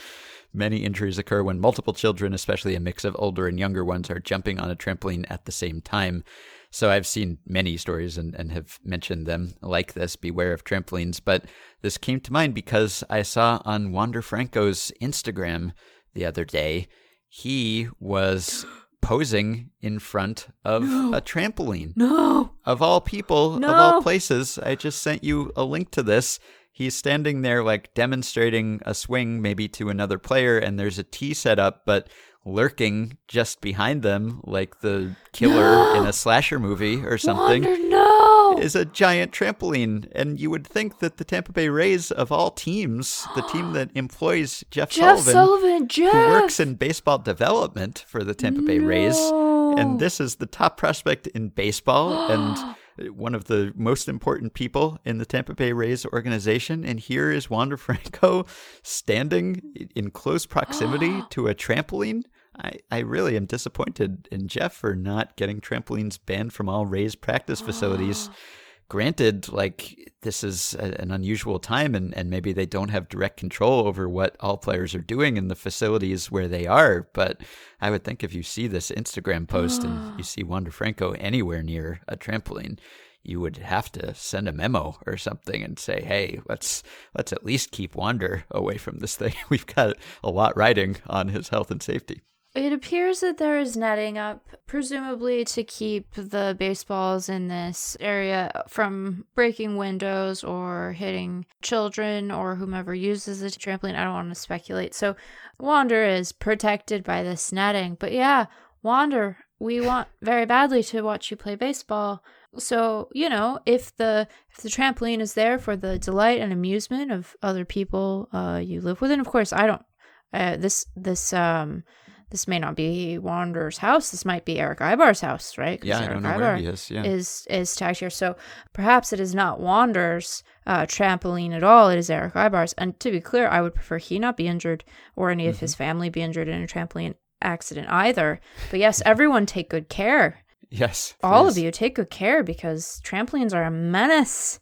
Many 0.54 0.78
injuries 0.78 1.18
occur 1.18 1.44
when 1.44 1.60
multiple 1.60 1.94
children, 1.94 2.34
especially 2.34 2.76
a 2.76 2.80
mix 2.80 3.06
of 3.06 3.16
older 3.20 3.48
and 3.48 3.60
younger 3.60 3.86
ones, 3.86 4.10
are 4.10 4.20
jumping 4.20 4.60
on 4.60 4.72
a 4.72 4.76
trampoline 4.76 5.26
at 5.30 5.46
the 5.46 5.52
same 5.52 5.82
time. 5.82 6.24
So 6.72 6.90
I've 6.90 7.06
seen 7.06 7.38
many 7.46 7.76
stories 7.76 8.18
and, 8.18 8.34
and 8.34 8.52
have 8.54 8.80
mentioned 8.84 9.28
them 9.28 9.54
like 9.62 9.94
this 9.94 10.16
beware 10.16 10.54
of 10.54 10.64
trampolines. 10.64 11.20
But 11.24 11.46
this 11.82 11.98
came 11.98 12.22
to 12.22 12.34
mind 12.34 12.54
because 12.54 13.04
I 13.10 13.24
saw 13.24 13.62
on 13.66 13.92
Wander 13.92 14.22
Franco's 14.22 14.92
Instagram 15.02 15.74
the 16.14 16.26
other 16.26 16.46
day, 16.46 16.88
he 17.28 17.90
was 18.00 18.66
posing 19.02 19.72
in 19.82 20.00
front 20.00 20.48
of 20.64 20.84
no. 20.90 21.14
a 21.14 21.22
trampoline. 21.22 21.94
No. 21.98 22.52
Of 22.66 22.82
all 22.82 23.02
people, 23.02 23.60
no. 23.60 23.68
of 23.68 23.76
all 23.76 24.02
places, 24.02 24.58
I 24.58 24.76
just 24.76 25.02
sent 25.02 25.24
you 25.24 25.52
a 25.56 25.66
link 25.66 25.92
to 25.92 26.04
this. 26.04 26.40
He's 26.72 26.96
standing 26.96 27.42
there 27.42 27.64
like 27.64 27.94
demonstrating 27.94 28.80
a 28.86 28.94
swing 28.94 29.42
maybe 29.42 29.68
to 29.70 29.90
another 29.90 30.18
player 30.18 30.58
and 30.58 30.80
there's 30.80 30.98
a 30.98 31.04
tee 31.04 31.34
set 31.34 31.60
up, 31.60 31.84
but 31.86 32.08
lurking 32.46 33.18
just 33.28 33.62
behind 33.62 34.02
them, 34.02 34.42
like 34.44 34.82
the 34.82 35.16
killer 35.32 35.76
no! 35.76 36.02
in 36.02 36.08
a 36.08 36.14
slasher 36.14 36.60
movie 36.60 37.04
or 37.06 37.18
something, 37.18 37.64
Wander, 37.64 37.90
no! 37.90 38.58
is 38.60 38.76
a 38.76 38.86
giant 38.86 39.32
trampoline. 39.32 40.10
And 40.14 40.40
you 40.40 40.50
would 40.50 40.66
think 40.66 41.00
that 41.00 41.18
the 41.18 41.24
Tampa 41.24 41.52
Bay 41.52 41.70
Rays, 41.70 42.12
of 42.12 42.32
all 42.32 42.52
teams, 42.52 43.28
the 43.36 43.44
team 43.44 43.74
that 43.74 43.92
employs 43.96 44.64
Jeff, 44.72 44.90
Jeff 44.90 45.20
Sullivan, 45.20 45.34
Sullivan 45.34 45.88
Jeff. 45.88 46.14
who 46.14 46.20
works 46.30 46.60
in 46.60 46.76
baseball 46.76 47.20
development 47.20 48.06
for 48.08 48.24
the 48.24 48.34
Tampa 48.34 48.62
Bay 48.62 48.80
Rays, 48.80 49.18
and 49.18 50.00
this 50.00 50.20
is 50.20 50.36
the 50.36 50.48
top 50.48 50.78
prospect 50.78 51.28
in 51.28 51.50
baseball 51.50 52.32
and 52.32 52.76
one 53.10 53.36
of 53.36 53.46
the 53.46 53.74
most 53.76 54.08
important 54.08 54.54
people 54.54 55.00
in 55.06 55.18
the 55.18 55.26
Tampa 55.26 55.54
Bay 55.54 55.74
Rays 55.74 56.06
organization. 56.06 56.86
And 56.86 57.00
here 57.00 57.32
is 57.32 57.50
Wander 57.50 57.78
Franco 57.86 58.46
standing 58.84 59.90
in 59.96 60.12
close 60.12 60.46
proximity 60.46 61.24
to 61.32 61.48
a 61.48 61.56
trampoline. 61.56 62.24
I, 62.58 62.74
I 62.92 63.00
really 63.00 63.38
am 63.38 63.46
disappointed 63.46 64.28
in 64.32 64.48
Jeff 64.48 64.74
for 64.74 64.96
not 64.96 65.38
getting 65.38 65.62
trampolines 65.62 66.20
banned 66.24 66.54
from 66.54 66.68
all 66.68 66.86
Rays 66.86 67.16
practice 67.16 67.62
facilities. 67.62 68.30
Granted, 68.92 69.48
like 69.48 70.12
this 70.22 70.44
is 70.44 70.76
a, 70.78 71.02
an 71.02 71.12
unusual 71.12 71.60
time 71.60 71.96
and, 71.96 72.14
and 72.14 72.30
maybe 72.30 72.52
they 72.52 72.66
don't 72.66 72.90
have 72.90 73.08
direct 73.08 73.38
control 73.38 73.88
over 73.88 74.10
what 74.10 74.36
all 74.42 74.58
players 74.58 74.94
are 74.94 75.00
doing 75.00 75.38
in 75.38 75.48
the 75.48 75.56
facilities 75.56 76.30
where 76.30 76.50
they 76.50 76.68
are. 76.68 77.08
But 77.14 77.40
I 77.80 77.90
would 77.90 78.04
think 78.04 78.22
if 78.22 78.34
you 78.34 78.44
see 78.44 78.68
this 78.68 78.92
Instagram 78.92 79.48
post 79.48 79.86
and 79.86 80.14
you 80.18 80.26
see 80.26 80.44
Wander 80.44 80.72
Franco 80.72 81.12
anywhere 81.14 81.64
near 81.64 82.02
a 82.10 82.18
trampoline, 82.18 82.80
you 83.24 83.40
would 83.40 83.56
have 83.60 83.90
to 83.94 84.14
send 84.14 84.50
a 84.50 84.52
memo 84.52 84.98
or 85.08 85.16
something 85.16 85.64
and 85.64 85.80
say, 85.80 86.02
"Hey, 86.02 86.42
let's 86.50 86.84
let's 87.16 87.32
at 87.32 87.46
least 87.46 87.72
keep 87.72 87.96
Wander 87.96 88.44
away 88.52 88.78
from 88.78 89.00
this 89.00 89.16
thing. 89.16 89.36
We've 89.50 89.66
got 89.66 89.96
a 90.22 90.30
lot 90.30 90.58
riding 90.58 90.98
on 91.08 91.30
his 91.30 91.48
health 91.48 91.72
and 91.72 91.82
safety." 91.82 92.24
It 92.54 92.74
appears 92.74 93.22
that 93.22 93.38
there 93.38 93.60
is 93.60 93.78
netting 93.78 94.18
up, 94.18 94.46
presumably 94.68 95.46
to 95.46 95.64
keep 95.64 96.14
the 96.16 96.54
baseballs 96.60 97.30
in 97.30 97.48
this 97.48 97.96
area 98.02 98.64
from 98.68 99.26
breaking 99.36 99.78
windows 99.78 100.44
or 100.44 100.92
hitting 100.92 101.46
children 101.62 102.30
or 102.30 102.56
whomever 102.56 102.94
uses 102.94 103.40
the 103.40 103.48
trampoline. 103.48 103.96
I 103.96 104.04
don't 104.04 104.14
want 104.14 104.30
to 104.30 104.36
speculate. 104.36 104.94
So, 104.94 105.16
Wander 105.60 106.04
is 106.04 106.34
protected 106.34 107.06
by 107.06 107.24
this 107.24 107.54
netting. 107.54 107.96
But 107.98 108.12
yeah, 108.12 108.48
Wander, 108.84 109.38
we 109.58 109.80
want 109.80 110.10
very 110.22 110.46
badly 110.46 110.84
to 110.84 111.04
watch 111.04 111.32
you 111.32 111.38
play 111.38 111.56
baseball. 111.56 112.22
So, 112.58 113.08
you 113.14 113.30
know, 113.30 113.60
if 113.66 113.96
the 113.96 114.28
if 114.50 114.58
the 114.58 114.68
trampoline 114.68 115.22
is 115.22 115.36
there 115.36 115.58
for 115.58 115.78
the 115.78 115.98
delight 115.98 116.42
and 116.42 116.52
amusement 116.52 117.14
of 117.14 117.34
other 117.42 117.64
people 117.64 118.28
uh, 118.34 118.60
you 118.62 118.82
live 118.82 119.00
with, 119.00 119.12
and 119.12 119.22
of 119.22 119.28
course, 119.28 119.54
I 119.54 119.68
don't. 119.68 119.86
Uh, 120.34 120.56
this 120.58 120.86
this 120.96 121.34
um 121.34 121.84
this 122.32 122.48
may 122.48 122.60
not 122.60 122.76
be 122.76 123.18
Wander's 123.18 123.78
house. 123.78 124.10
This 124.10 124.24
might 124.24 124.46
be 124.46 124.58
Erick 124.58 124.80
Aybar's 124.80 125.20
house, 125.20 125.58
right? 125.58 125.84
Yeah, 125.84 125.98
Erick 125.98 126.10
I 126.10 126.14
don't 126.14 126.24
know 126.24 126.30
Aybar 126.30 126.40
where 126.40 126.58
he 126.58 126.66
is. 126.66 126.90
Yeah. 126.90 127.04
is 127.04 127.46
is 127.50 127.76
tagged 127.76 128.00
here. 128.00 128.10
So 128.10 128.38
perhaps 128.72 129.12
it 129.12 129.20
is 129.20 129.36
not 129.36 129.60
Wander's 129.60 130.42
uh, 130.66 130.84
trampoline 130.84 131.54
at 131.54 131.64
all. 131.64 131.90
It 131.90 132.00
is 132.00 132.10
Erick 132.10 132.34
Aybar's. 132.34 132.74
And 132.74 132.98
to 133.02 133.12
be 133.12 133.20
clear, 133.20 133.50
I 133.50 133.62
would 133.62 133.76
prefer 133.76 133.98
he 133.98 134.18
not 134.18 134.38
be 134.38 134.48
injured 134.48 134.86
or 135.16 135.30
any 135.30 135.48
of 135.48 135.56
mm-hmm. 135.56 135.60
his 135.60 135.76
family 135.76 136.10
be 136.10 136.22
injured 136.22 136.48
in 136.48 136.64
a 136.64 136.68
trampoline 136.68 137.16
accident 137.42 137.90
either. 137.90 138.40
But 138.70 138.80
yes, 138.80 139.02
everyone 139.06 139.46
take 139.46 139.70
good 139.70 139.90
care. 139.90 140.40
Yes, 140.70 141.16
all 141.22 141.50
of 141.50 141.58
you 141.58 141.70
take 141.70 141.96
good 141.96 142.10
care 142.10 142.44
because 142.44 143.02
trampolines 143.04 143.54
are 143.54 143.64
a 143.64 143.72
menace. 143.72 144.62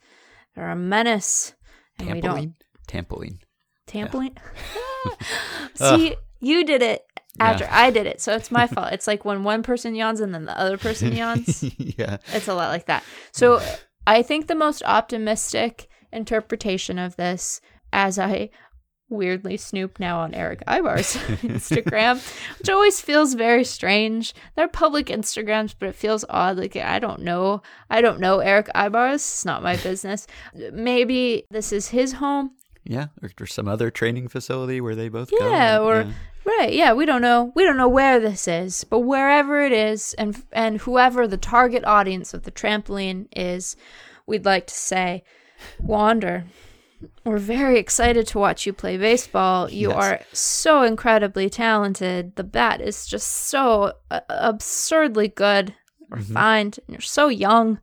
They're 0.55 0.71
a 0.71 0.75
menace, 0.75 1.53
and 1.99 2.11
we 2.11 2.19
don't. 2.19 2.55
Trampoline. 2.87 3.37
Trampoline. 3.87 4.35
Yeah. 5.05 5.15
See, 5.95 6.15
you 6.39 6.65
did 6.65 6.81
it 6.81 7.05
after 7.39 7.65
yeah. 7.65 7.77
I 7.77 7.91
did 7.91 8.07
it. 8.07 8.21
So 8.21 8.35
it's 8.35 8.51
my 8.51 8.67
fault. 8.73 8.91
It's 8.91 9.07
like 9.07 9.25
when 9.25 9.43
one 9.43 9.63
person 9.63 9.95
yawns 9.95 10.19
and 10.19 10.33
then 10.33 10.45
the 10.45 10.59
other 10.59 10.77
person 10.77 11.13
yawns. 11.13 11.63
yeah. 11.77 12.17
It's 12.33 12.47
a 12.47 12.53
lot 12.53 12.69
like 12.69 12.85
that. 12.85 13.03
So 13.31 13.61
I 14.05 14.21
think 14.21 14.47
the 14.47 14.55
most 14.55 14.83
optimistic 14.85 15.89
interpretation 16.11 16.97
of 16.97 17.15
this, 17.15 17.61
as 17.93 18.17
I 18.17 18.49
weirdly 19.09 19.57
snoop 19.57 19.99
now 19.99 20.19
on 20.19 20.33
Erick 20.33 20.63
Aybar's 20.67 21.15
Instagram, 21.41 22.21
which 22.59 22.69
always 22.69 23.01
feels 23.01 23.33
very 23.33 23.63
strange. 23.63 24.33
They're 24.55 24.67
public 24.67 25.07
Instagrams, 25.07 25.73
but 25.77 25.89
it 25.89 25.95
feels 25.95 26.23
odd. 26.29 26.57
Like 26.57 26.75
I 26.75 26.99
don't 26.99 27.21
know. 27.21 27.61
I 27.89 28.01
don't 28.01 28.19
know 28.19 28.39
Erick 28.39 28.69
Aybar's. 28.75 29.21
It's 29.21 29.45
not 29.45 29.63
my 29.63 29.77
business. 29.77 30.27
Maybe 30.53 31.45
this 31.49 31.71
is 31.71 31.89
his 31.89 32.13
home. 32.13 32.51
Yeah, 32.83 33.07
or, 33.21 33.29
or 33.41 33.45
some 33.45 33.67
other 33.67 33.91
training 33.91 34.29
facility 34.29 34.81
where 34.81 34.95
they 34.95 35.09
both 35.09 35.29
go. 35.31 35.49
yeah, 35.51 35.77
go. 35.77 35.87
or 35.87 36.13
right, 36.45 36.73
yeah, 36.73 36.93
we 36.93 37.05
don't 37.05 37.21
know. 37.21 37.51
We 37.55 37.63
don't 37.63 37.77
know 37.77 37.89
where 37.89 38.19
this 38.19 38.47
is, 38.47 38.83
but 38.83 38.99
wherever 39.01 39.61
it 39.61 39.71
is, 39.71 40.13
and 40.15 40.41
and 40.51 40.79
whoever 40.81 41.27
the 41.27 41.37
target 41.37 41.83
audience 41.85 42.33
of 42.33 42.43
the 42.43 42.51
trampoline 42.51 43.27
is, 43.35 43.75
we'd 44.25 44.45
like 44.45 44.67
to 44.67 44.73
say, 44.73 45.23
Wander. 45.79 46.45
We're 47.23 47.37
very 47.37 47.79
excited 47.79 48.27
to 48.27 48.39
watch 48.39 48.65
you 48.65 48.73
play 48.73 48.97
baseball. 48.97 49.69
You 49.69 49.89
Yes. 49.89 49.97
are 49.97 50.19
so 50.33 50.81
incredibly 50.83 51.49
talented. 51.49 52.35
The 52.35 52.43
bat 52.43 52.81
is 52.81 53.05
just 53.07 53.27
so 53.27 53.93
uh, 54.11 54.19
absurdly 54.29 55.29
good, 55.29 55.73
refined, 56.09 56.79
and 56.87 56.95
you're 56.95 57.01
so 57.01 57.27
young. 57.29 57.79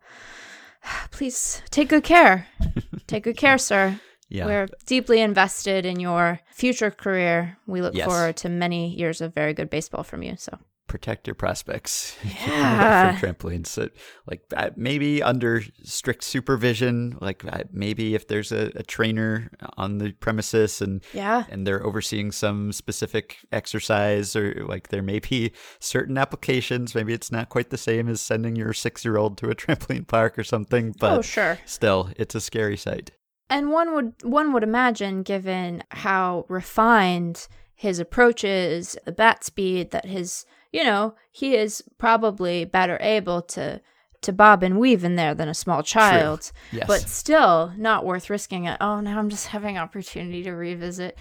Please 1.11 1.63
take 1.71 1.89
good 1.89 2.05
care. 2.05 2.47
take 3.07 3.25
good 3.25 3.37
care, 3.39 3.57
sir. 3.59 4.01
Yeah. 4.29 4.47
We're 4.47 4.69
deeply 4.87 5.21
invested 5.21 5.87
in 5.87 6.01
your 6.01 6.41
future 6.53 6.91
career. 6.91 7.59
We 7.67 7.81
look 7.81 7.95
Yes. 7.95 8.07
forward 8.07 8.37
to 8.39 8.49
many 8.49 8.95
years 8.95 9.21
of 9.21 9.35
very 9.35 9.55
good 9.55 9.71
baseball 9.71 10.03
from 10.03 10.23
you. 10.23 10.35
So, 10.37 10.59
protect 10.89 11.27
your 11.27 11.35
prospects 11.35 12.17
Yeah. 12.25 13.17
from 13.17 13.35
trampolines. 13.35 13.67
So, 13.69 13.89
like 14.27 14.43
uh, 14.57 14.71
maybe 14.77 15.23
under 15.23 15.63
strict 15.85 16.25
supervision, 16.25 17.19
like 17.21 17.45
uh, 17.45 17.65
maybe 17.73 18.15
if 18.15 18.27
there's 18.29 18.53
a, 18.53 18.73
a 18.77 18.83
trainer 18.83 19.51
on 19.77 19.99
the 19.99 20.13
premises 20.13 20.81
and 20.81 21.03
yeah. 21.13 21.45
and 21.49 21.67
they're 21.67 21.85
overseeing 21.85 22.33
some 22.33 22.73
specific 22.73 23.37
exercise 23.53 24.35
or 24.35 24.65
like 24.67 24.89
there 24.89 25.03
may 25.03 25.19
be 25.21 25.53
certain 25.79 26.19
applications. 26.19 26.95
Maybe 26.95 27.13
it's 27.13 27.31
not 27.31 27.49
quite 27.49 27.71
the 27.71 27.79
same 27.79 28.09
as 28.09 28.21
sending 28.21 28.57
your 28.57 28.73
six 28.73 29.05
year 29.05 29.17
old 29.17 29.39
to 29.39 29.51
a 29.51 29.55
trampoline 29.63 30.07
park 30.07 30.39
or 30.39 30.45
something, 30.45 30.95
but 30.99 31.19
oh, 31.19 31.23
sure. 31.23 31.59
still, 31.65 32.11
it's 32.17 32.35
a 32.35 32.41
scary 32.41 32.77
sight. 32.77 33.11
And 33.49 33.71
one 33.71 33.95
would 33.95 34.15
one 34.23 34.53
would 34.53 34.63
imagine, 34.63 35.23
given 35.23 35.83
how 35.91 36.47
refined 36.49 37.47
his 37.75 37.99
approach 37.99 38.43
is, 38.45 38.99
the 39.05 39.13
bat 39.13 39.45
speed, 39.45 39.91
that 39.93 40.07
his 40.07 40.47
you 40.73 40.83
know 40.85 41.15
he 41.31 41.55
is 41.57 41.83
probably 41.99 42.65
better 42.65 42.99
able 43.01 43.43
to 43.43 43.81
to 44.23 44.33
bob 44.33 44.63
and 44.63 44.81
weave 44.81 45.05
in 45.05 45.15
there 45.15 45.35
than 45.35 45.49
a 45.49 45.55
small 45.55 45.83
child. 45.83 46.51
Yes. 46.73 46.87
But 46.89 47.03
still, 47.03 47.73
not 47.77 48.05
worth 48.05 48.31
risking 48.31 48.65
it. 48.65 48.79
Oh, 48.81 49.01
now 49.01 49.19
I'm 49.19 49.29
just 49.29 49.49
having 49.49 49.79
opportunity 49.79 50.43
to 50.43 50.53
revisit 50.53 51.17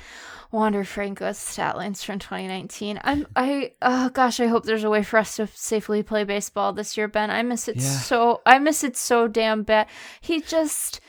Wander 0.51 0.83
Franco's 0.83 1.37
stat 1.37 1.75
lines 1.77 2.03
from 2.03 2.17
2019. 2.17 2.99
I'm 3.03 3.27
I 3.35 3.73
oh 3.81 4.09
gosh, 4.09 4.39
I 4.39 4.47
hope 4.47 4.63
there's 4.63 4.83
a 4.83 4.89
way 4.89 5.03
for 5.03 5.17
us 5.19 5.35
to 5.35 5.47
safely 5.53 6.01
play 6.01 6.23
baseball 6.23 6.73
this 6.73 6.97
year, 6.97 7.07
Ben. 7.07 7.29
I 7.29 7.43
miss 7.43 7.67
it 7.67 7.75
Yeah. 7.75 7.83
so 7.83 8.41
I 8.45 8.57
miss 8.59 8.83
it 8.83 8.97
so 8.97 9.27
damn 9.27 9.61
bad. 9.63 9.87
He 10.21 10.41
just 10.41 10.99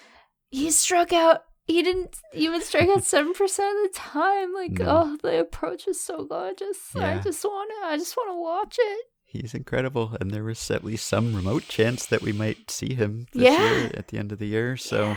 he 0.50 0.70
struck 0.70 1.12
out 1.12 1.42
he 1.66 1.82
didn't 1.82 2.16
even 2.32 2.62
strike 2.62 2.88
out 2.88 3.02
seven 3.04 3.32
percent 3.34 3.76
of 3.76 3.92
the 3.92 3.98
time. 3.98 4.54
Like, 4.54 4.72
No. 4.78 4.84
oh, 4.88 5.18
the 5.20 5.40
approach 5.40 5.88
is 5.88 6.00
so 6.00 6.24
gorgeous. 6.24 6.94
I 6.96 7.18
just 7.18 7.44
wanna 7.44 7.74
I 7.84 7.96
just 7.96 8.16
wanna 8.16 8.38
watch 8.38 8.76
it. 8.78 9.06
He's 9.24 9.52
incredible, 9.54 10.16
and 10.20 10.30
there 10.30 10.44
was 10.44 10.70
at 10.70 10.84
least 10.84 11.08
some 11.08 11.34
remote 11.34 11.64
chance 11.68 12.06
that 12.06 12.22
we 12.22 12.32
might 12.32 12.70
see 12.70 12.94
him 12.94 13.26
this 13.32 13.42
Yeah. 13.42 13.60
year 13.60 13.90
at 13.94 14.08
the 14.08 14.18
end 14.18 14.30
of 14.32 14.38
the 14.38 14.46
year. 14.46 14.76
So, 14.76 15.16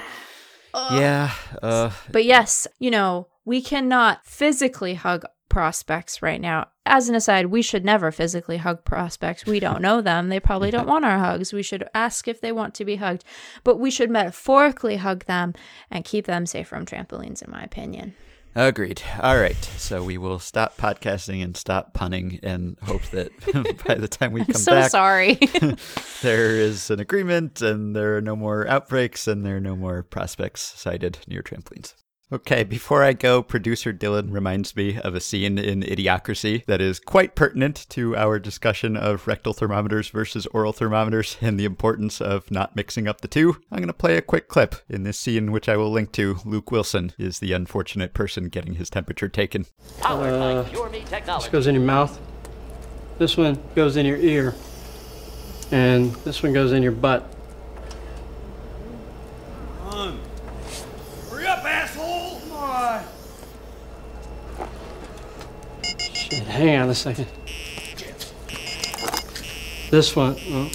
Ugh. 0.73 0.99
yeah, 0.99 1.31
uh, 1.61 1.91
But 2.11 2.26
yes, 2.26 2.68
you 2.80 2.89
know, 2.89 3.27
we 3.45 3.61
cannot 3.61 4.26
physically 4.26 4.95
hug 4.95 5.23
prospects 5.50 6.22
right 6.22 6.40
now. 6.40 6.68
As 6.86 7.10
an 7.10 7.16
aside, 7.16 7.48
we 7.48 7.62
should 7.62 7.84
never 7.84 8.12
physically 8.12 8.58
hug 8.58 8.86
prospects. 8.86 9.46
We 9.46 9.60
don't 9.60 9.82
know 9.82 10.02
them. 10.02 10.30
They 10.30 10.40
probably 10.40 10.72
don't 10.72 10.88
want 10.88 11.06
our 11.06 11.20
hugs. 11.20 11.52
We 11.52 11.64
should 11.64 11.88
ask 11.94 12.28
if 12.28 12.42
they 12.42 12.52
want 12.52 12.74
to 12.76 12.86
be 12.86 12.96
hugged. 12.96 13.24
But 13.64 13.78
we 13.78 13.92
should 13.92 14.10
metaphorically 14.10 14.98
hug 14.98 15.26
them 15.26 15.54
and 15.92 16.06
keep 16.06 16.26
them 16.26 16.46
safe 16.46 16.68
from 16.68 16.86
trampolines, 16.86 17.44
in 17.44 17.52
my 17.52 17.62
opinion. 17.62 18.16
agreed. 18.56 19.02
All 19.22 19.38
right, 19.38 19.64
so 19.78 20.04
we 20.04 20.18
will 20.18 20.40
stop 20.40 20.78
podcasting 20.78 21.44
and 21.44 21.56
stop 21.56 21.94
punning, 21.94 22.40
and 22.42 22.78
hope 22.84 23.04
that 23.12 23.32
by 23.86 23.96
the 23.96 24.08
time 24.08 24.32
we 24.32 24.46
come 24.46 24.56
so 24.56 24.72
back, 24.72 24.92
sorry. 24.92 25.36
there 26.22 26.52
is 26.52 26.90
an 26.90 27.00
agreement, 27.00 27.62
and 27.62 27.96
there 27.96 28.18
are 28.18 28.22
no 28.22 28.36
more 28.36 28.68
outbreaks, 28.68 29.28
and 29.28 29.46
there 29.46 29.58
are 29.58 29.62
no 29.62 29.76
more 29.76 30.04
prospects 30.04 30.62
sighted 30.62 31.20
near 31.28 31.44
trampolines. 31.44 31.94
Okay, 32.31 32.64
before 32.64 33.03
I 33.03 33.14
go, 33.14 33.41
producer 33.41 33.91
Dylan 33.91 34.31
reminds 34.31 34.76
me 34.76 34.99
of 34.99 35.15
a 35.15 35.19
scene 35.19 35.57
in 35.57 35.81
Idiocracy 35.81 36.64
that 36.68 36.80
is 36.80 36.99
quite 36.99 37.34
pertinent 37.34 37.88
to 37.89 38.15
our 38.15 38.38
discussion 38.38 38.95
of 38.95 39.26
rectal 39.26 39.51
thermometers 39.51 40.10
versus 40.10 40.45
oral 40.47 40.72
thermometers 40.72 41.38
and 41.41 41.60
the 41.60 41.65
importance 41.65 42.22
of 42.22 42.51
not 42.51 42.76
mixing 42.76 43.07
up 43.07 43.22
the 43.22 43.27
two. 43.27 43.57
I'm 43.72 43.80
going 43.80 43.88
to 43.88 43.93
play 43.93 44.15
a 44.15 44.22
quick 44.22 44.47
clip. 44.47 44.76
In 44.88 45.01
this 45.01 45.18
scene, 45.18 45.51
which 45.51 45.68
I 45.68 45.76
will 45.76 45.89
link 45.89 46.11
to, 46.14 46.38
Luke 46.45 46.69
Wilson 46.69 47.14
is 47.18 47.39
the 47.39 47.51
unfortunate 47.53 48.14
person 48.14 48.49
getting 48.49 48.76
his 48.76 48.91
temperature 48.91 49.27
taken. 49.27 49.65
Uh, 50.03 50.64
by 50.64 50.69
Pure 50.69 50.91
Me 50.91 50.99
This 50.99 51.10
technology. 51.10 51.49
goes 51.49 51.65
in 51.65 51.73
your 51.73 51.84
mouth. 51.84 52.19
This 53.18 53.38
one 53.38 53.60
goes 53.73 53.97
in 53.97 54.06
your 54.06 54.18
ear. 54.18 54.53
And 55.72 56.14
this 56.18 56.43
one 56.43 56.53
goes 56.53 56.73
in 56.73 56.84
your 56.84 56.91
butt. 56.91 57.27
Hurry 61.30 61.45
up, 61.47 61.64
asshole! 61.64 62.39
Come 62.41 62.51
on! 62.53 63.03
Shit, 66.30 66.43
hang 66.43 66.80
on 66.80 66.89
a 66.89 66.95
second. 66.95 67.27
This 69.89 70.15
one. 70.15 70.35
oh. 70.49 70.69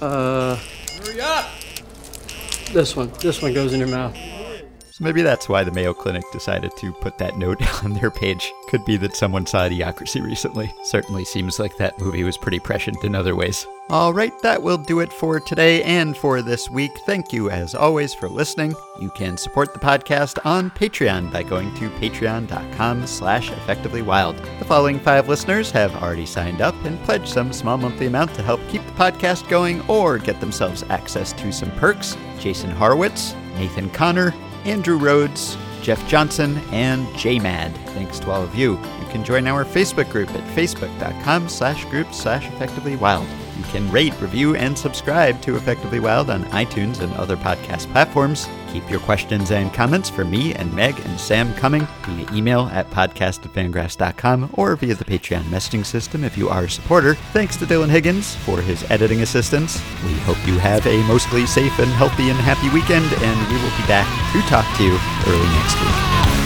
Uh, 0.00 0.56
Hurry 1.04 1.20
up! 1.20 1.50
this 2.72 2.94
one. 2.94 3.10
This 3.20 3.42
one 3.42 3.52
goes 3.52 3.72
in 3.72 3.80
your 3.80 3.88
mouth. 3.88 4.16
So 5.00 5.04
maybe 5.04 5.22
that's 5.22 5.48
why 5.48 5.64
the 5.64 5.72
Mayo 5.72 5.94
Clinic 5.94 6.30
decided 6.30 6.76
to 6.76 6.92
put 6.92 7.16
that 7.16 7.38
note 7.38 7.62
on 7.84 7.94
their 7.94 8.10
page. 8.10 8.52
Could 8.68 8.84
be 8.84 8.98
that 8.98 9.16
someone 9.16 9.46
saw 9.46 9.66
Idiocracy 9.66 10.22
recently. 10.22 10.74
Certainly 10.84 11.24
seems 11.24 11.58
like 11.58 11.76
that 11.78 11.98
movie 11.98 12.22
was 12.22 12.36
pretty 12.36 12.58
prescient 12.58 13.02
in 13.02 13.14
other 13.14 13.34
ways. 13.34 13.66
All 13.88 14.12
right, 14.12 14.38
that 14.42 14.62
will 14.62 14.76
do 14.76 15.00
it 15.00 15.10
for 15.10 15.40
today 15.40 15.82
and 15.84 16.14
for 16.14 16.42
this 16.42 16.68
week. 16.68 16.92
Thank 17.06 17.32
you, 17.32 17.48
as 17.48 17.74
always, 17.74 18.12
for 18.12 18.28
listening. 18.28 18.74
You 19.00 19.08
can 19.10 19.38
support 19.38 19.72
the 19.72 19.80
podcast 19.80 20.38
on 20.44 20.70
Patreon 20.70 21.32
by 21.32 21.44
going 21.44 21.74
to 21.76 21.88
patreon.com 21.90 23.06
slash 23.06 23.50
effectivelywild. 23.50 24.36
The 24.58 24.64
following 24.66 25.00
five 25.00 25.28
listeners 25.30 25.70
have 25.70 25.96
already 25.96 26.26
signed 26.26 26.60
up 26.60 26.74
and 26.84 27.02
pledged 27.04 27.28
some 27.28 27.54
small 27.54 27.78
monthly 27.78 28.06
amount 28.06 28.34
to 28.34 28.42
help 28.42 28.60
keep 28.68 28.84
the 28.84 28.92
podcast 28.92 29.48
going 29.48 29.80
or 29.88 30.18
get 30.18 30.40
themselves 30.40 30.84
access 30.90 31.32
to 31.32 31.50
some 31.50 31.70
perks. 31.72 32.18
Jason 32.38 32.70
Harwitz, 32.70 33.34
Nathan 33.56 33.88
Connor, 33.90 34.32
Andrew 34.64 34.98
Rhodes, 34.98 35.56
Jeff 35.82 36.06
Johnson, 36.08 36.58
and 36.72 37.06
JMad. 37.08 37.74
Thanks 37.94 38.18
to 38.20 38.30
all 38.30 38.42
of 38.42 38.54
you. 38.54 38.72
You 38.72 39.06
can 39.10 39.24
join 39.24 39.46
our 39.46 39.64
Facebook 39.64 40.10
group 40.10 40.30
at 40.30 40.56
facebook.com 40.56 41.48
slash 41.48 41.84
group 41.86 42.12
slash 42.12 42.46
effectively 42.48 42.96
wild. 42.96 43.26
You 43.60 43.66
can 43.66 43.90
rate, 43.90 44.18
review, 44.22 44.56
and 44.56 44.76
subscribe 44.76 45.42
to 45.42 45.54
Effectively 45.54 46.00
Wild 46.00 46.30
on 46.30 46.44
iTunes 46.44 47.00
and 47.00 47.12
other 47.12 47.36
podcast 47.36 47.92
platforms. 47.92 48.48
Keep 48.72 48.88
your 48.88 49.00
questions 49.00 49.50
and 49.50 49.70
comments 49.74 50.08
for 50.08 50.24
me 50.24 50.54
and 50.54 50.72
Meg 50.72 50.98
and 51.00 51.20
Sam 51.20 51.52
coming 51.56 51.86
via 52.04 52.26
email 52.32 52.70
at 52.72 52.88
podcast 52.90 53.44
at 53.44 53.52
fangraphs.com 53.52 54.48
or 54.54 54.76
via 54.76 54.94
the 54.94 55.04
Patreon 55.04 55.42
messaging 55.42 55.84
system 55.84 56.24
if 56.24 56.38
you 56.38 56.48
are 56.48 56.64
a 56.64 56.70
supporter. 56.70 57.16
Thanks 57.34 57.58
to 57.58 57.66
Dylan 57.66 57.90
Higgins 57.90 58.34
for 58.36 58.62
his 58.62 58.90
editing 58.90 59.20
assistance. 59.20 59.76
We 60.06 60.14
hope 60.20 60.38
you 60.46 60.58
have 60.58 60.86
a 60.86 61.02
mostly 61.06 61.44
safe 61.44 61.78
and 61.80 61.90
healthy 61.90 62.30
and 62.30 62.38
happy 62.38 62.70
weekend, 62.70 63.12
and 63.12 63.48
we 63.52 63.62
will 63.62 63.76
be 63.76 63.86
back 63.86 64.08
to 64.32 64.40
talk 64.48 64.64
to 64.78 64.84
you 64.84 64.98
early 65.26 65.48
next 65.48 65.78
week. 65.82 66.39